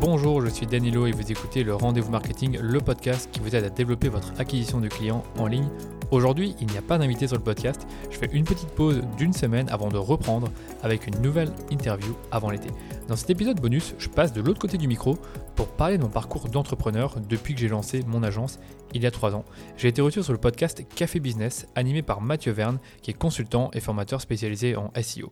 Bonjour, 0.00 0.40
je 0.40 0.48
suis 0.48 0.66
Danilo 0.66 1.06
et 1.06 1.12
vous 1.12 1.30
écoutez 1.30 1.62
le 1.62 1.74
Rendez-vous 1.74 2.10
Marketing, 2.10 2.58
le 2.58 2.80
podcast 2.80 3.28
qui 3.30 3.38
vous 3.40 3.54
aide 3.54 3.64
à 3.64 3.68
développer 3.68 4.08
votre 4.08 4.32
acquisition 4.40 4.80
de 4.80 4.88
clients 4.88 5.22
en 5.36 5.46
ligne. 5.46 5.68
Aujourd'hui, 6.10 6.56
il 6.58 6.68
n'y 6.68 6.78
a 6.78 6.82
pas 6.82 6.96
d'invité 6.96 7.26
sur 7.26 7.36
le 7.36 7.42
podcast. 7.42 7.86
Je 8.10 8.16
fais 8.16 8.30
une 8.32 8.44
petite 8.44 8.70
pause 8.70 9.02
d'une 9.18 9.34
semaine 9.34 9.68
avant 9.68 9.90
de 9.90 9.98
reprendre 9.98 10.48
avec 10.82 11.06
une 11.06 11.20
nouvelle 11.20 11.52
interview 11.70 12.16
avant 12.30 12.48
l'été. 12.48 12.68
Dans 13.08 13.16
cet 13.16 13.28
épisode 13.28 13.60
bonus, 13.60 13.94
je 13.98 14.08
passe 14.08 14.32
de 14.32 14.40
l'autre 14.40 14.58
côté 14.58 14.78
du 14.78 14.88
micro 14.88 15.18
pour 15.54 15.68
parler 15.68 15.98
de 15.98 16.02
mon 16.02 16.08
parcours 16.08 16.48
d'entrepreneur 16.48 17.20
depuis 17.28 17.52
que 17.52 17.60
j'ai 17.60 17.68
lancé 17.68 18.02
mon 18.06 18.22
agence 18.22 18.58
il 18.94 19.02
y 19.02 19.06
a 19.06 19.10
trois 19.10 19.34
ans. 19.34 19.44
J'ai 19.76 19.88
été 19.88 20.00
reçu 20.00 20.22
sur 20.22 20.32
le 20.32 20.38
podcast 20.38 20.82
Café 20.96 21.20
Business 21.20 21.66
animé 21.74 22.00
par 22.00 22.22
Mathieu 22.22 22.52
Verne 22.52 22.78
qui 23.02 23.10
est 23.10 23.14
consultant 23.18 23.70
et 23.74 23.80
formateur 23.80 24.22
spécialisé 24.22 24.76
en 24.76 24.90
SEO. 25.02 25.30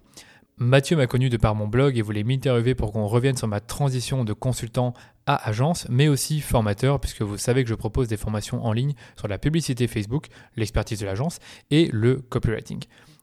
Mathieu 0.61 0.96
m'a 0.96 1.06
connu 1.06 1.29
de 1.29 1.36
par 1.36 1.54
mon 1.54 1.68
blog 1.68 1.96
et 1.96 2.02
voulait 2.02 2.25
m'interviewer 2.25 2.75
pour 2.75 2.90
qu'on 2.90 3.07
revienne 3.07 3.36
sur 3.36 3.46
ma 3.46 3.61
transition 3.61 4.25
de 4.25 4.32
consultant 4.32 4.93
à 5.25 5.49
agence, 5.49 5.86
mais 5.89 6.08
aussi 6.08 6.40
formateur, 6.40 6.99
puisque 6.99 7.22
vous 7.22 7.39
savez 7.39 7.62
que 7.62 7.71
je 7.71 7.76
propose 7.76 8.08
des 8.08 8.16
formations 8.16 8.64
en 8.64 8.72
ligne 8.72 8.94
sur 9.16 9.29
la 9.29 9.39
publicité 9.39 9.86
Facebook, 9.86 10.26
l'expertise 10.57 10.99
de 10.99 11.07
l'agence 11.07 11.39
et 11.71 11.89
le 11.93 12.16
copywriting. 12.16 12.80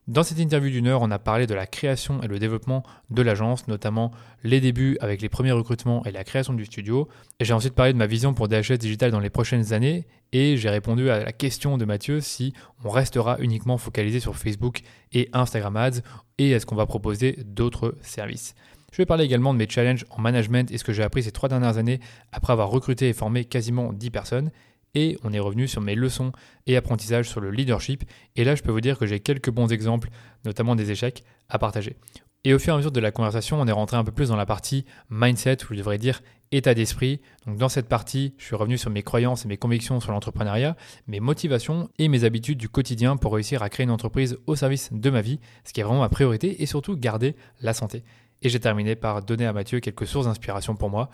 Dans 0.07 0.21
cette 0.21 0.37
interview 0.37 0.69
d'une 0.69 0.85
heure, 0.85 1.01
on 1.01 1.09
a 1.09 1.17
parlé 1.17 1.47
de 1.47 1.55
la 1.55 1.65
création 1.65 2.21
et 2.21 2.27
le 2.27 2.37
développement 2.37 2.83
de 3.09 3.23
l'agence, 3.23 3.67
notamment 3.67 4.11
les 4.43 4.61
débuts 4.61 4.99
avec 5.01 5.19
les 5.19 5.29
premiers 5.29 5.51
recrutements 5.51 6.05
et 6.05 6.11
la 6.11 6.23
création 6.23 6.53
du 6.53 6.63
studio. 6.65 7.07
Et 7.39 7.45
j'ai 7.45 7.53
ensuite 7.53 7.73
parlé 7.73 7.91
de 7.91 7.97
ma 7.97 8.05
vision 8.05 8.35
pour 8.35 8.47
DHS 8.47 8.77
Digital 8.77 9.09
dans 9.09 9.19
les 9.19 9.31
prochaines 9.31 9.73
années 9.73 10.05
et 10.31 10.57
j'ai 10.57 10.69
répondu 10.69 11.09
à 11.09 11.23
la 11.23 11.31
question 11.31 11.79
de 11.79 11.85
Mathieu 11.85 12.21
si 12.21 12.53
on 12.83 12.89
restera 12.91 13.37
uniquement 13.39 13.79
focalisé 13.79 14.19
sur 14.19 14.35
Facebook 14.35 14.81
et 15.11 15.27
Instagram 15.33 15.75
Ads 15.75 16.01
et 16.37 16.51
est-ce 16.51 16.67
qu'on 16.67 16.75
va 16.75 16.85
proposer 16.85 17.39
d'autres 17.43 17.95
services. 18.01 18.53
Je 18.91 18.97
vais 18.97 19.07
parler 19.07 19.25
également 19.25 19.53
de 19.55 19.57
mes 19.57 19.67
challenges 19.67 20.05
en 20.11 20.21
management 20.21 20.69
et 20.69 20.77
ce 20.77 20.83
que 20.83 20.93
j'ai 20.93 21.01
appris 21.01 21.23
ces 21.23 21.31
trois 21.31 21.49
dernières 21.49 21.79
années 21.79 21.99
après 22.31 22.53
avoir 22.53 22.69
recruté 22.69 23.09
et 23.09 23.13
formé 23.13 23.43
quasiment 23.43 23.91
10 23.91 24.11
personnes 24.11 24.51
et 24.95 25.17
on 25.23 25.33
est 25.33 25.39
revenu 25.39 25.67
sur 25.67 25.81
mes 25.81 25.93
leçons 25.95 26.31
et 26.65 26.75
apprentissages 26.75 27.29
sur 27.29 27.41
le 27.41 27.51
leadership. 27.51 28.03
Et 28.35 28.43
là, 28.43 28.55
je 28.55 28.63
peux 28.63 28.71
vous 28.71 28.81
dire 28.81 28.97
que 28.97 29.05
j'ai 29.05 29.19
quelques 29.19 29.51
bons 29.51 29.71
exemples, 29.71 30.09
notamment 30.45 30.75
des 30.75 30.89
échecs, 30.91 31.23
à 31.49 31.59
partager. 31.59 31.97
Et 32.45 32.53
au 32.53 32.59
fur 32.59 32.73
et 32.73 32.75
à 32.75 32.77
mesure 32.77 32.91
de 32.91 32.99
la 32.99 33.11
conversation, 33.11 33.59
on 33.59 33.65
est 33.65 33.71
rentré 33.71 33.97
un 33.97 34.03
peu 34.03 34.11
plus 34.11 34.29
dans 34.29 34.35
la 34.35 34.45
partie 34.45 34.85
mindset, 35.09 35.57
ou 35.63 35.73
je 35.73 35.77
devrais 35.79 35.97
dire 35.97 36.21
état 36.51 36.75
d'esprit. 36.75 37.19
Donc 37.47 37.57
dans 37.57 37.69
cette 37.69 37.87
partie, 37.87 38.35
je 38.37 38.45
suis 38.45 38.55
revenu 38.55 38.77
sur 38.77 38.91
mes 38.91 39.01
croyances 39.01 39.45
et 39.45 39.47
mes 39.47 39.57
convictions 39.57 39.99
sur 39.99 40.11
l'entrepreneuriat, 40.11 40.75
mes 41.07 41.19
motivations 41.19 41.89
et 41.97 42.07
mes 42.07 42.23
habitudes 42.23 42.59
du 42.59 42.69
quotidien 42.69 43.17
pour 43.17 43.33
réussir 43.33 43.63
à 43.63 43.69
créer 43.69 43.85
une 43.85 43.91
entreprise 43.91 44.37
au 44.45 44.55
service 44.55 44.89
de 44.93 45.09
ma 45.09 45.21
vie, 45.21 45.39
ce 45.63 45.73
qui 45.73 45.81
est 45.81 45.83
vraiment 45.83 46.01
ma 46.01 46.09
priorité, 46.09 46.61
et 46.61 46.67
surtout 46.67 46.95
garder 46.95 47.35
la 47.61 47.73
santé. 47.73 48.03
Et 48.43 48.49
j'ai 48.49 48.59
terminé 48.59 48.95
par 48.95 49.23
donner 49.23 49.47
à 49.47 49.53
Mathieu 49.53 49.79
quelques 49.79 50.05
sources 50.05 50.27
d'inspiration 50.27 50.75
pour 50.75 50.91
moi. 50.91 51.09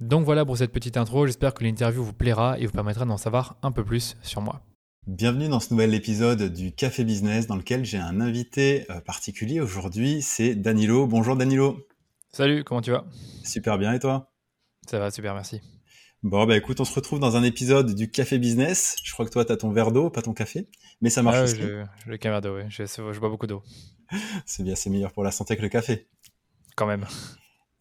Donc 0.00 0.24
voilà 0.24 0.44
pour 0.44 0.56
cette 0.56 0.72
petite 0.72 0.96
intro, 0.96 1.26
j'espère 1.26 1.54
que 1.54 1.64
l'interview 1.64 2.02
vous 2.02 2.12
plaira 2.12 2.58
et 2.58 2.66
vous 2.66 2.72
permettra 2.72 3.04
d'en 3.04 3.16
savoir 3.16 3.56
un 3.62 3.72
peu 3.72 3.84
plus 3.84 4.16
sur 4.22 4.40
moi. 4.40 4.62
Bienvenue 5.06 5.48
dans 5.48 5.60
ce 5.60 5.74
nouvel 5.74 5.94
épisode 5.94 6.52
du 6.52 6.72
Café 6.72 7.04
Business 7.04 7.46
dans 7.46 7.56
lequel 7.56 7.84
j'ai 7.84 7.98
un 7.98 8.20
invité 8.20 8.86
euh, 8.90 9.00
particulier 9.00 9.60
aujourd'hui, 9.60 10.22
c'est 10.22 10.54
Danilo. 10.54 11.06
Bonjour 11.06 11.36
Danilo. 11.36 11.86
Salut, 12.30 12.64
comment 12.64 12.80
tu 12.80 12.92
vas? 12.92 13.04
Super 13.44 13.78
bien 13.78 13.92
et 13.92 13.98
toi? 13.98 14.32
Ça 14.86 14.98
va, 14.98 15.10
super, 15.10 15.34
merci. 15.34 15.60
Bon, 16.22 16.46
bah 16.46 16.56
écoute, 16.56 16.78
on 16.78 16.84
se 16.84 16.94
retrouve 16.94 17.18
dans 17.18 17.36
un 17.36 17.42
épisode 17.42 17.96
du 17.96 18.10
Café 18.10 18.38
Business. 18.38 18.96
Je 19.02 19.12
crois 19.12 19.24
que 19.24 19.30
toi, 19.30 19.44
tu 19.44 19.50
as 19.50 19.56
ton 19.56 19.70
verre 19.70 19.90
d'eau, 19.90 20.08
pas 20.08 20.22
ton 20.22 20.34
café, 20.34 20.68
mais 21.00 21.10
ça 21.10 21.22
marche 21.22 21.38
ah, 21.38 21.42
aussi. 21.44 21.56
Je, 21.56 21.84
le 22.06 22.16
verre 22.16 22.40
d'eau, 22.40 22.56
oui. 22.56 22.62
Je, 22.68 22.84
je 22.84 23.18
bois 23.18 23.28
beaucoup 23.28 23.48
d'eau. 23.48 23.62
c'est 24.46 24.62
bien, 24.62 24.76
c'est 24.76 24.88
meilleur 24.88 25.12
pour 25.12 25.24
la 25.24 25.32
santé 25.32 25.56
que 25.56 25.62
le 25.62 25.68
café. 25.68 26.06
Quand 26.76 26.86
même. 26.86 27.06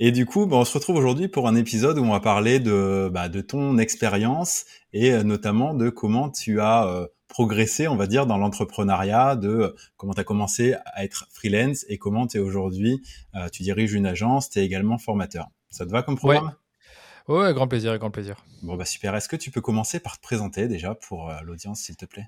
Et 0.03 0.11
du 0.11 0.25
coup, 0.25 0.47
bah, 0.47 0.55
on 0.57 0.65
se 0.65 0.73
retrouve 0.73 0.95
aujourd'hui 0.95 1.27
pour 1.27 1.47
un 1.47 1.55
épisode 1.55 1.99
où 1.99 2.03
on 2.03 2.09
va 2.09 2.19
parler 2.19 2.59
de, 2.59 3.07
bah, 3.13 3.29
de 3.29 3.39
ton 3.39 3.77
expérience 3.77 4.65
et 4.93 5.13
euh, 5.13 5.21
notamment 5.21 5.75
de 5.75 5.91
comment 5.91 6.31
tu 6.31 6.59
as 6.59 6.87
euh, 6.87 7.05
progressé, 7.27 7.87
on 7.87 7.95
va 7.95 8.07
dire, 8.07 8.25
dans 8.25 8.39
l'entrepreneuriat, 8.39 9.35
de 9.35 9.47
euh, 9.47 9.75
comment 9.97 10.15
tu 10.15 10.19
as 10.19 10.23
commencé 10.23 10.73
à 10.85 11.03
être 11.03 11.27
freelance 11.31 11.85
et 11.87 11.99
comment 11.99 12.25
tu 12.25 12.37
es 12.37 12.39
aujourd'hui, 12.39 13.03
tu 13.51 13.61
diriges 13.61 13.93
une 13.93 14.07
agence, 14.07 14.49
tu 14.49 14.57
es 14.57 14.65
également 14.65 14.97
formateur. 14.97 15.49
Ça 15.69 15.85
te 15.85 15.91
va 15.91 16.01
comme 16.01 16.15
programme? 16.15 16.55
Ouais. 17.27 17.35
ouais, 17.35 17.53
grand 17.53 17.67
plaisir, 17.67 17.95
grand 17.99 18.09
plaisir. 18.09 18.43
Bon, 18.63 18.77
bah 18.77 18.85
super. 18.85 19.15
Est-ce 19.15 19.29
que 19.29 19.35
tu 19.35 19.51
peux 19.51 19.61
commencer 19.61 19.99
par 19.99 20.17
te 20.17 20.23
présenter 20.23 20.67
déjà 20.67 20.95
pour 20.95 21.31
l'audience, 21.43 21.81
s'il 21.81 21.95
te 21.95 22.05
plaît? 22.05 22.27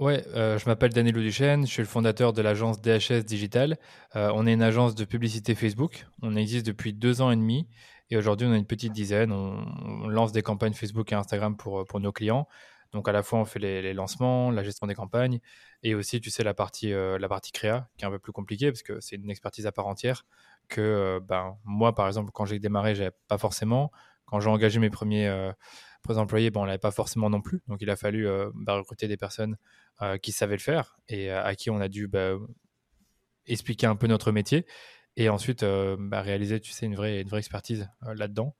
Ouais, 0.00 0.24
euh, 0.34 0.58
je 0.58 0.66
m'appelle 0.66 0.92
Danilo 0.92 1.20
Duchesne, 1.20 1.68
je 1.68 1.70
suis 1.70 1.82
le 1.82 1.86
fondateur 1.86 2.32
de 2.32 2.42
l'agence 2.42 2.80
DHS 2.80 3.22
Digital. 3.24 3.78
Euh, 4.16 4.32
on 4.34 4.44
est 4.44 4.52
une 4.52 4.62
agence 4.62 4.96
de 4.96 5.04
publicité 5.04 5.54
Facebook. 5.54 6.06
On 6.20 6.34
existe 6.34 6.66
depuis 6.66 6.92
deux 6.92 7.22
ans 7.22 7.30
et 7.30 7.36
demi 7.36 7.68
et 8.10 8.16
aujourd'hui 8.16 8.48
on 8.48 8.52
a 8.52 8.56
une 8.56 8.66
petite 8.66 8.92
dizaine. 8.92 9.30
On, 9.30 10.08
lance 10.08 10.32
des 10.32 10.42
campagnes 10.42 10.72
Facebook 10.72 11.12
et 11.12 11.14
Instagram 11.14 11.56
pour, 11.56 11.84
pour 11.84 12.00
nos 12.00 12.10
clients. 12.10 12.48
Donc 12.92 13.08
à 13.08 13.12
la 13.12 13.22
fois 13.22 13.38
on 13.38 13.44
fait 13.44 13.60
les, 13.60 13.94
lancements, 13.94 14.50
la 14.50 14.64
gestion 14.64 14.88
des 14.88 14.96
campagnes 14.96 15.38
et 15.84 15.94
aussi 15.94 16.20
tu 16.20 16.28
sais 16.28 16.42
la 16.42 16.54
partie, 16.54 16.92
euh, 16.92 17.16
la 17.16 17.28
partie 17.28 17.52
créa 17.52 17.88
qui 17.96 18.04
est 18.04 18.08
un 18.08 18.10
peu 18.10 18.18
plus 18.18 18.32
compliquée 18.32 18.72
parce 18.72 18.82
que 18.82 18.98
c'est 18.98 19.14
une 19.14 19.30
expertise 19.30 19.66
à 19.66 19.72
part 19.72 19.86
entière 19.86 20.26
que 20.66 21.20
ben, 21.22 21.56
moi 21.62 21.94
par 21.94 22.08
exemple 22.08 22.32
quand 22.34 22.46
j'ai 22.46 22.58
démarré 22.58 22.96
j'avais 22.96 23.12
pas 23.28 23.38
forcément. 23.38 23.92
Quand 24.26 24.40
j'ai 24.40 24.48
engagé 24.48 24.80
mes 24.80 24.90
premiers 24.90 25.28
employés, 26.10 26.50
bon, 26.50 26.62
on 26.62 26.64
l'avait 26.64 26.78
pas 26.78 26.90
forcément 26.90 27.30
non 27.30 27.40
plus. 27.40 27.62
Donc 27.68 27.78
il 27.80 27.90
a 27.90 27.96
fallu 27.96 28.26
bah, 28.54 28.74
recruter 28.74 29.08
des 29.08 29.16
personnes 29.16 29.56
euh, 30.02 30.18
qui 30.18 30.32
savaient 30.32 30.56
le 30.56 30.60
faire 30.60 30.98
et 31.06 31.30
euh, 31.30 31.44
à 31.44 31.54
qui 31.54 31.70
on 31.70 31.80
a 31.80 31.86
dû 31.86 32.08
bah, 32.08 32.32
expliquer 33.46 33.86
un 33.86 33.94
peu 33.94 34.08
notre 34.08 34.32
métier 34.32 34.66
et 35.16 35.28
ensuite 35.28 35.62
euh, 35.62 35.96
bah, 35.96 36.20
réaliser, 36.20 36.58
tu 36.58 36.72
sais, 36.72 36.86
une 36.86 36.96
vraie, 36.96 37.20
une 37.20 37.28
vraie 37.28 37.38
expertise 37.38 37.88
là-dedans. 38.02 38.56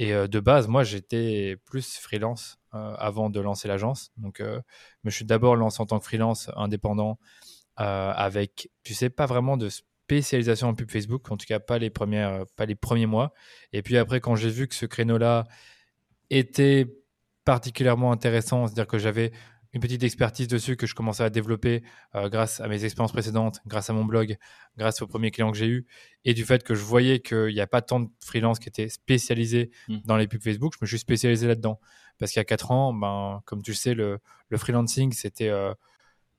Et 0.00 0.12
de 0.12 0.40
base, 0.40 0.68
moi, 0.68 0.82
j'étais 0.82 1.56
plus 1.64 1.96
freelance 1.98 2.58
avant 2.72 3.30
de 3.30 3.40
lancer 3.40 3.66
l'agence. 3.66 4.12
Donc, 4.18 4.42
je 4.42 5.10
suis 5.10 5.24
d'abord 5.24 5.56
lancé 5.56 5.80
en 5.80 5.86
tant 5.86 5.98
que 5.98 6.04
freelance 6.04 6.50
indépendant 6.54 7.18
avec, 7.76 8.68
tu 8.82 8.92
sais, 8.92 9.08
pas 9.08 9.24
vraiment 9.24 9.56
de 9.56 9.70
spécialisation 9.70 10.68
en 10.68 10.74
pub 10.74 10.90
Facebook, 10.90 11.30
en 11.30 11.38
tout 11.38 11.46
cas 11.46 11.60
pas 11.60 11.78
les, 11.78 11.88
premières, 11.88 12.44
pas 12.56 12.66
les 12.66 12.74
premiers 12.74 13.06
mois. 13.06 13.32
Et 13.72 13.80
puis 13.80 13.96
après, 13.96 14.20
quand 14.20 14.36
j'ai 14.36 14.50
vu 14.50 14.68
que 14.68 14.74
ce 14.74 14.84
créneau-là 14.84 15.46
était 16.30 16.86
particulièrement 17.44 18.12
intéressant, 18.12 18.66
c'est-à-dire 18.66 18.86
que 18.86 18.98
j'avais 18.98 19.32
une 19.72 19.80
petite 19.80 20.02
expertise 20.02 20.48
dessus 20.48 20.76
que 20.76 20.86
je 20.86 20.94
commençais 20.94 21.22
à 21.22 21.30
développer 21.30 21.82
euh, 22.14 22.28
grâce 22.28 22.60
à 22.60 22.68
mes 22.68 22.84
expériences 22.84 23.12
précédentes, 23.12 23.60
grâce 23.66 23.90
à 23.90 23.92
mon 23.92 24.04
blog, 24.04 24.38
grâce 24.78 25.02
aux 25.02 25.06
premiers 25.06 25.30
clients 25.30 25.52
que 25.52 25.58
j'ai 25.58 25.66
eus, 25.66 25.86
et 26.24 26.32
du 26.32 26.44
fait 26.44 26.62
que 26.62 26.74
je 26.74 26.82
voyais 26.82 27.20
qu'il 27.20 27.52
n'y 27.52 27.60
a 27.60 27.66
pas 27.66 27.82
tant 27.82 28.00
de 28.00 28.08
freelance 28.24 28.58
qui 28.58 28.68
étaient 28.68 28.88
spécialisés 28.88 29.70
mmh. 29.88 29.98
dans 30.06 30.16
les 30.16 30.28
pubs 30.28 30.42
Facebook, 30.42 30.72
je 30.74 30.78
me 30.80 30.86
suis 30.86 30.98
spécialisé 30.98 31.46
là-dedans. 31.46 31.78
Parce 32.18 32.32
qu'il 32.32 32.40
y 32.40 32.42
a 32.42 32.44
4 32.44 32.70
ans, 32.70 32.94
ben, 32.94 33.42
comme 33.44 33.62
tu 33.62 33.72
le 33.72 33.76
sais, 33.76 33.92
le, 33.92 34.18
le 34.48 34.56
freelancing, 34.56 35.12
c'était 35.12 35.50
euh, 35.50 35.74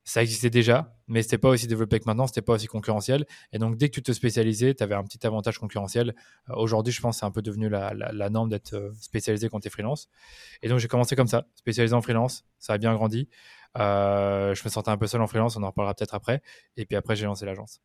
ça 0.07 0.23
existait 0.23 0.49
déjà, 0.49 0.95
mais 1.09 1.21
c'était 1.21 1.37
pas 1.37 1.49
aussi 1.49 1.67
développé 1.67 1.99
que 1.99 2.05
maintenant, 2.05 2.27
c'était 2.27 2.41
pas 2.41 2.53
aussi 2.53 2.67
concurrentiel. 2.67 3.25
Et 3.51 3.59
donc, 3.59 3.75
dès 3.75 3.89
que 3.89 3.93
tu 3.93 4.01
te 4.01 4.13
spécialisais, 4.13 4.73
tu 4.73 4.81
avais 4.81 4.95
un 4.95 5.03
petit 5.03 5.27
avantage 5.27 5.59
concurrentiel. 5.59 6.15
Euh, 6.49 6.53
aujourd'hui, 6.55 6.93
je 6.93 7.01
pense 7.01 7.17
que 7.17 7.19
c'est 7.19 7.25
un 7.25 7.31
peu 7.31 7.41
devenu 7.41 7.67
la, 7.67 8.29
norme 8.29 8.47
d'être 8.47 8.73
euh, 8.73 8.93
spécialisé 9.01 9.49
quand 9.49 9.59
tu 9.59 9.67
es 9.67 9.69
freelance. 9.69 10.07
Et 10.61 10.69
donc, 10.69 10.79
j'ai 10.79 10.87
commencé 10.87 11.17
comme 11.17 11.27
ça, 11.27 11.45
spécialisé 11.55 11.93
en 11.93 12.01
freelance. 12.01 12.45
Ça 12.57 12.71
a 12.71 12.77
bien 12.77 12.93
grandi. 12.93 13.27
Euh, 13.77 14.55
je 14.55 14.63
me 14.63 14.69
sentais 14.69 14.91
un 14.91 14.97
peu 14.97 15.07
seul 15.07 15.19
en 15.19 15.27
freelance, 15.27 15.57
on 15.57 15.63
en 15.63 15.67
reparlera 15.67 15.93
peut-être 15.93 16.15
après. 16.15 16.41
Et 16.77 16.85
puis 16.85 16.95
après, 16.95 17.17
j'ai 17.17 17.25
lancé 17.25 17.45
l'agence. 17.45 17.81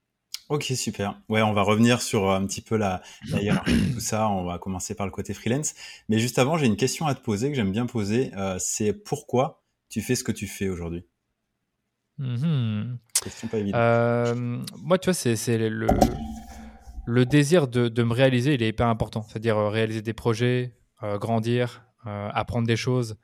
Ok, 0.48 0.62
super. 0.76 1.20
Ouais, 1.28 1.42
on 1.42 1.52
va 1.52 1.62
revenir 1.62 2.00
sur 2.00 2.30
un 2.30 2.46
petit 2.46 2.60
peu 2.60 2.76
la, 2.76 3.02
tout 3.32 4.00
ça. 4.00 4.28
On 4.28 4.44
va 4.44 4.58
commencer 4.60 4.94
par 4.94 5.06
le 5.06 5.12
côté 5.12 5.34
freelance. 5.34 5.74
Mais 6.08 6.20
juste 6.20 6.38
avant, 6.38 6.56
j'ai 6.56 6.66
une 6.66 6.76
question 6.76 7.08
à 7.08 7.16
te 7.16 7.20
poser 7.20 7.48
que 7.48 7.56
j'aime 7.56 7.72
bien 7.72 7.86
poser. 7.86 8.30
c'est 8.60 8.92
pourquoi 8.92 9.64
tu 9.88 10.00
fais 10.02 10.14
ce 10.14 10.22
que 10.22 10.30
tu 10.30 10.46
fais 10.46 10.68
aujourd'hui? 10.68 11.04
Mhm. 12.22 12.98
Euh, 13.74 14.34
moi, 14.78 14.98
tu 14.98 15.10
vois, 15.10 15.14
c'est 15.14 15.58
le, 15.58 15.86
le 17.06 17.26
désir 17.26 17.66
de, 17.66 17.88
de, 17.88 18.02
me 18.02 18.12
réaliser, 18.12 18.54
il 18.54 18.62
est 18.62 18.68
hyper 18.68 18.86
important. 18.86 19.22
C'est-à-dire 19.22 19.58
euh, 19.58 19.68
réaliser 19.68 20.02
des 20.02 20.12
projets, 20.12 20.76
euh, 21.02 21.18
grandir, 21.18 21.84
apprendre 22.04 22.66
des 22.66 22.76
choses, 22.76 23.16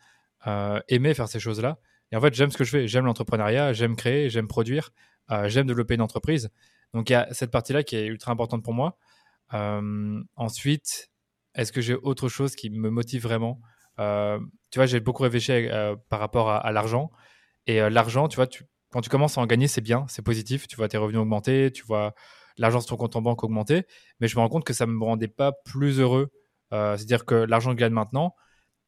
aimer 0.89 1.13
faire 1.15 1.29
ces 1.29 1.41
choses-là. 1.41 1.79
Et 2.13 2.17
en 2.17 2.21
fait, 2.21 2.33
j'aime 2.33 2.51
ce 2.51 2.57
que 2.57 2.63
je 2.63 2.71
fais. 2.71 2.89
J'aime 2.89 3.05
l'entrepreneuriat, 3.07 3.73
j'aime 3.73 3.97
créer, 3.97 4.31
j'aime 4.31 4.47
produire, 4.47 4.91
j'aime 5.47 5.67
développer 5.67 5.95
une 5.95 6.01
entreprise. 6.01 6.49
Donc, 6.95 7.11
il 7.11 7.15
y 7.15 7.17
a 7.17 7.27
cette 7.33 7.51
partie-là 7.51 7.83
qui 7.83 7.97
est 7.97 8.07
ultra 8.07 8.31
importante 8.31 8.63
pour 8.63 8.75
moi. 8.75 8.97
ensuite, 10.37 11.11
est-ce 11.57 11.73
que 11.73 11.81
j'ai 11.81 11.97
autre 11.97 12.29
chose 12.29 12.55
qui 12.55 12.71
me 12.71 12.89
motive 12.89 13.23
vraiment? 13.23 13.61
Tu 13.97 14.77
vois, 14.79 14.87
j'ai 14.87 15.01
beaucoup 15.01 15.25
réfléchi 15.25 15.67
par 16.09 16.21
rapport 16.21 16.49
à, 16.49 16.59
à 16.59 16.71
l'argent. 16.71 17.11
Et 17.67 17.81
l'argent, 17.91 18.29
tu 18.29 18.37
vois, 18.37 18.47
tu, 18.47 18.65
quand 18.91 19.01
tu 19.01 19.11
commences 19.11 19.39
à 19.39 19.41
en 19.41 19.47
gagner, 19.47 19.69
c'est 19.69 19.81
bien, 19.81 20.07
c'est 20.09 20.23
positif. 20.23 20.67
Tu 20.67 20.77
vois 20.77 20.89
tes 20.89 20.97
revenus 20.97 21.21
augmenter, 21.21 21.71
tu 21.73 21.85
vois 21.85 22.15
l'argent 22.57 22.81
sur 22.81 22.91
ton 22.91 22.97
compte 22.97 23.17
en 23.17 23.23
banque 23.23 23.45
augmenter. 23.45 23.85
Mais 24.21 24.29
je 24.29 24.37
me 24.37 24.41
rends 24.41 24.49
compte 24.49 24.65
que 24.65 24.73
ça 24.73 24.87
ne 24.87 24.93
me 24.93 25.05
rendait 25.05 25.29
pas 25.29 25.53
plus 25.65 26.01
heureux. 26.01 26.31
Euh, 26.73 26.97
c'est-à-dire 26.97 27.25
que 27.25 27.35
l'argent 27.35 27.71
que 27.71 27.77
je 27.77 27.81
gagne 27.81 27.93
maintenant, 27.93 28.35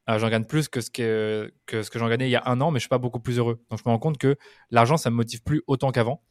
euh, 0.09 0.19
j'en 0.19 0.29
gagne 0.29 0.45
plus 0.45 0.67
que 0.67 0.81
ce 0.81 0.89
que, 0.89 1.51
j'en 1.95 2.09
gagnais 2.09 2.27
il 2.27 2.31
y 2.31 2.35
a 2.35 2.43
un 2.45 2.61
an, 2.61 2.71
mais 2.71 2.79
je 2.79 2.81
suis 2.81 2.89
pas 2.89 2.97
beaucoup 2.97 3.19
plus 3.19 3.37
heureux. 3.37 3.63
Donc 3.69 3.79
je 3.79 3.83
me 3.85 3.91
rends 3.91 3.99
compte 3.99 4.17
que 4.17 4.37
l'argent, 4.69 4.97
ça 4.97 5.09
me 5.09 5.15
motive 5.15 5.43
plus 5.43 5.63
autant 5.67 5.91
qu'avant. 5.91 6.23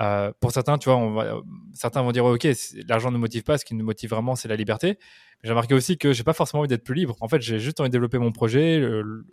Euh, 0.00 0.32
pour 0.38 0.52
certains, 0.52 0.78
tu 0.78 0.88
vois, 0.88 1.42
certains 1.74 2.02
vont 2.02 2.12
dire 2.12 2.24
ok, 2.24 2.46
l'argent 2.88 3.10
ne 3.10 3.18
motive 3.18 3.42
pas, 3.42 3.58
ce 3.58 3.64
qui 3.64 3.74
nous 3.74 3.84
motive 3.84 4.10
vraiment, 4.10 4.36
c'est 4.36 4.46
la 4.48 4.54
liberté. 4.54 4.98
J'ai 5.42 5.50
remarqué 5.50 5.74
aussi 5.74 5.98
que 5.98 6.12
j'ai 6.12 6.22
pas 6.22 6.32
forcément 6.32 6.60
envie 6.60 6.68
d'être 6.68 6.84
plus 6.84 6.94
libre. 6.94 7.16
En 7.20 7.28
fait, 7.28 7.40
j'ai 7.42 7.58
juste 7.58 7.80
envie 7.80 7.90
de 7.90 7.92
développer 7.92 8.18
mon 8.18 8.30
projet 8.30 8.80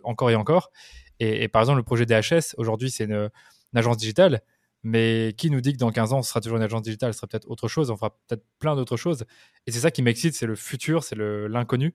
encore 0.02 0.30
et 0.30 0.34
encore. 0.34 0.70
Et, 1.18 1.48
par 1.48 1.62
exemple, 1.62 1.78
le 1.78 1.82
projet 1.82 2.04
DHS, 2.04 2.54
aujourd'hui, 2.58 2.90
c'est 2.90 3.04
une, 3.04 3.30
agence 3.74 3.96
digitale. 3.96 4.42
Mais 4.82 5.34
qui 5.36 5.50
nous 5.50 5.60
dit 5.60 5.72
que 5.72 5.78
dans 5.78 5.90
15 5.90 6.12
ans, 6.12 6.22
ce 6.22 6.28
sera 6.28 6.40
toujours 6.40 6.58
une 6.58 6.62
agence 6.62 6.82
digitale, 6.82 7.12
ce 7.12 7.18
sera 7.18 7.26
peut-être 7.26 7.50
autre 7.50 7.66
chose, 7.66 7.90
on 7.90 7.96
fera 7.96 8.10
peut-être 8.28 8.44
plein 8.60 8.76
d'autres 8.76 8.96
choses. 8.96 9.24
Et 9.66 9.72
c'est 9.72 9.80
ça 9.80 9.90
qui 9.90 10.00
m'excite, 10.00 10.34
c'est 10.34 10.46
le 10.46 10.54
futur, 10.54 11.02
c'est 11.02 11.16
l'inconnu. 11.16 11.92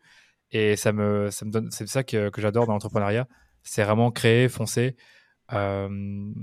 Et 0.51 0.75
ça 0.75 0.91
me, 0.91 1.29
ça 1.31 1.45
me 1.45 1.51
donne, 1.51 1.71
c'est 1.71 1.87
ça 1.87 2.03
que, 2.03 2.29
que 2.29 2.41
j'adore 2.41 2.67
dans 2.67 2.73
l'entrepreneuriat. 2.73 3.27
C'est 3.63 3.83
vraiment 3.83 4.11
créer, 4.11 4.49
foncer. 4.49 4.97
Euh, 5.53 6.33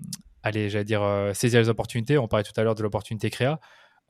allez, 0.42 0.70
j'allais 0.70 0.84
dire, 0.84 1.02
euh, 1.02 1.34
saisir 1.34 1.60
les 1.60 1.68
opportunités. 1.68 2.18
On 2.18 2.28
parlait 2.28 2.44
tout 2.44 2.58
à 2.58 2.62
l'heure 2.62 2.74
de 2.74 2.82
l'opportunité 2.82 3.30
créa. 3.30 3.60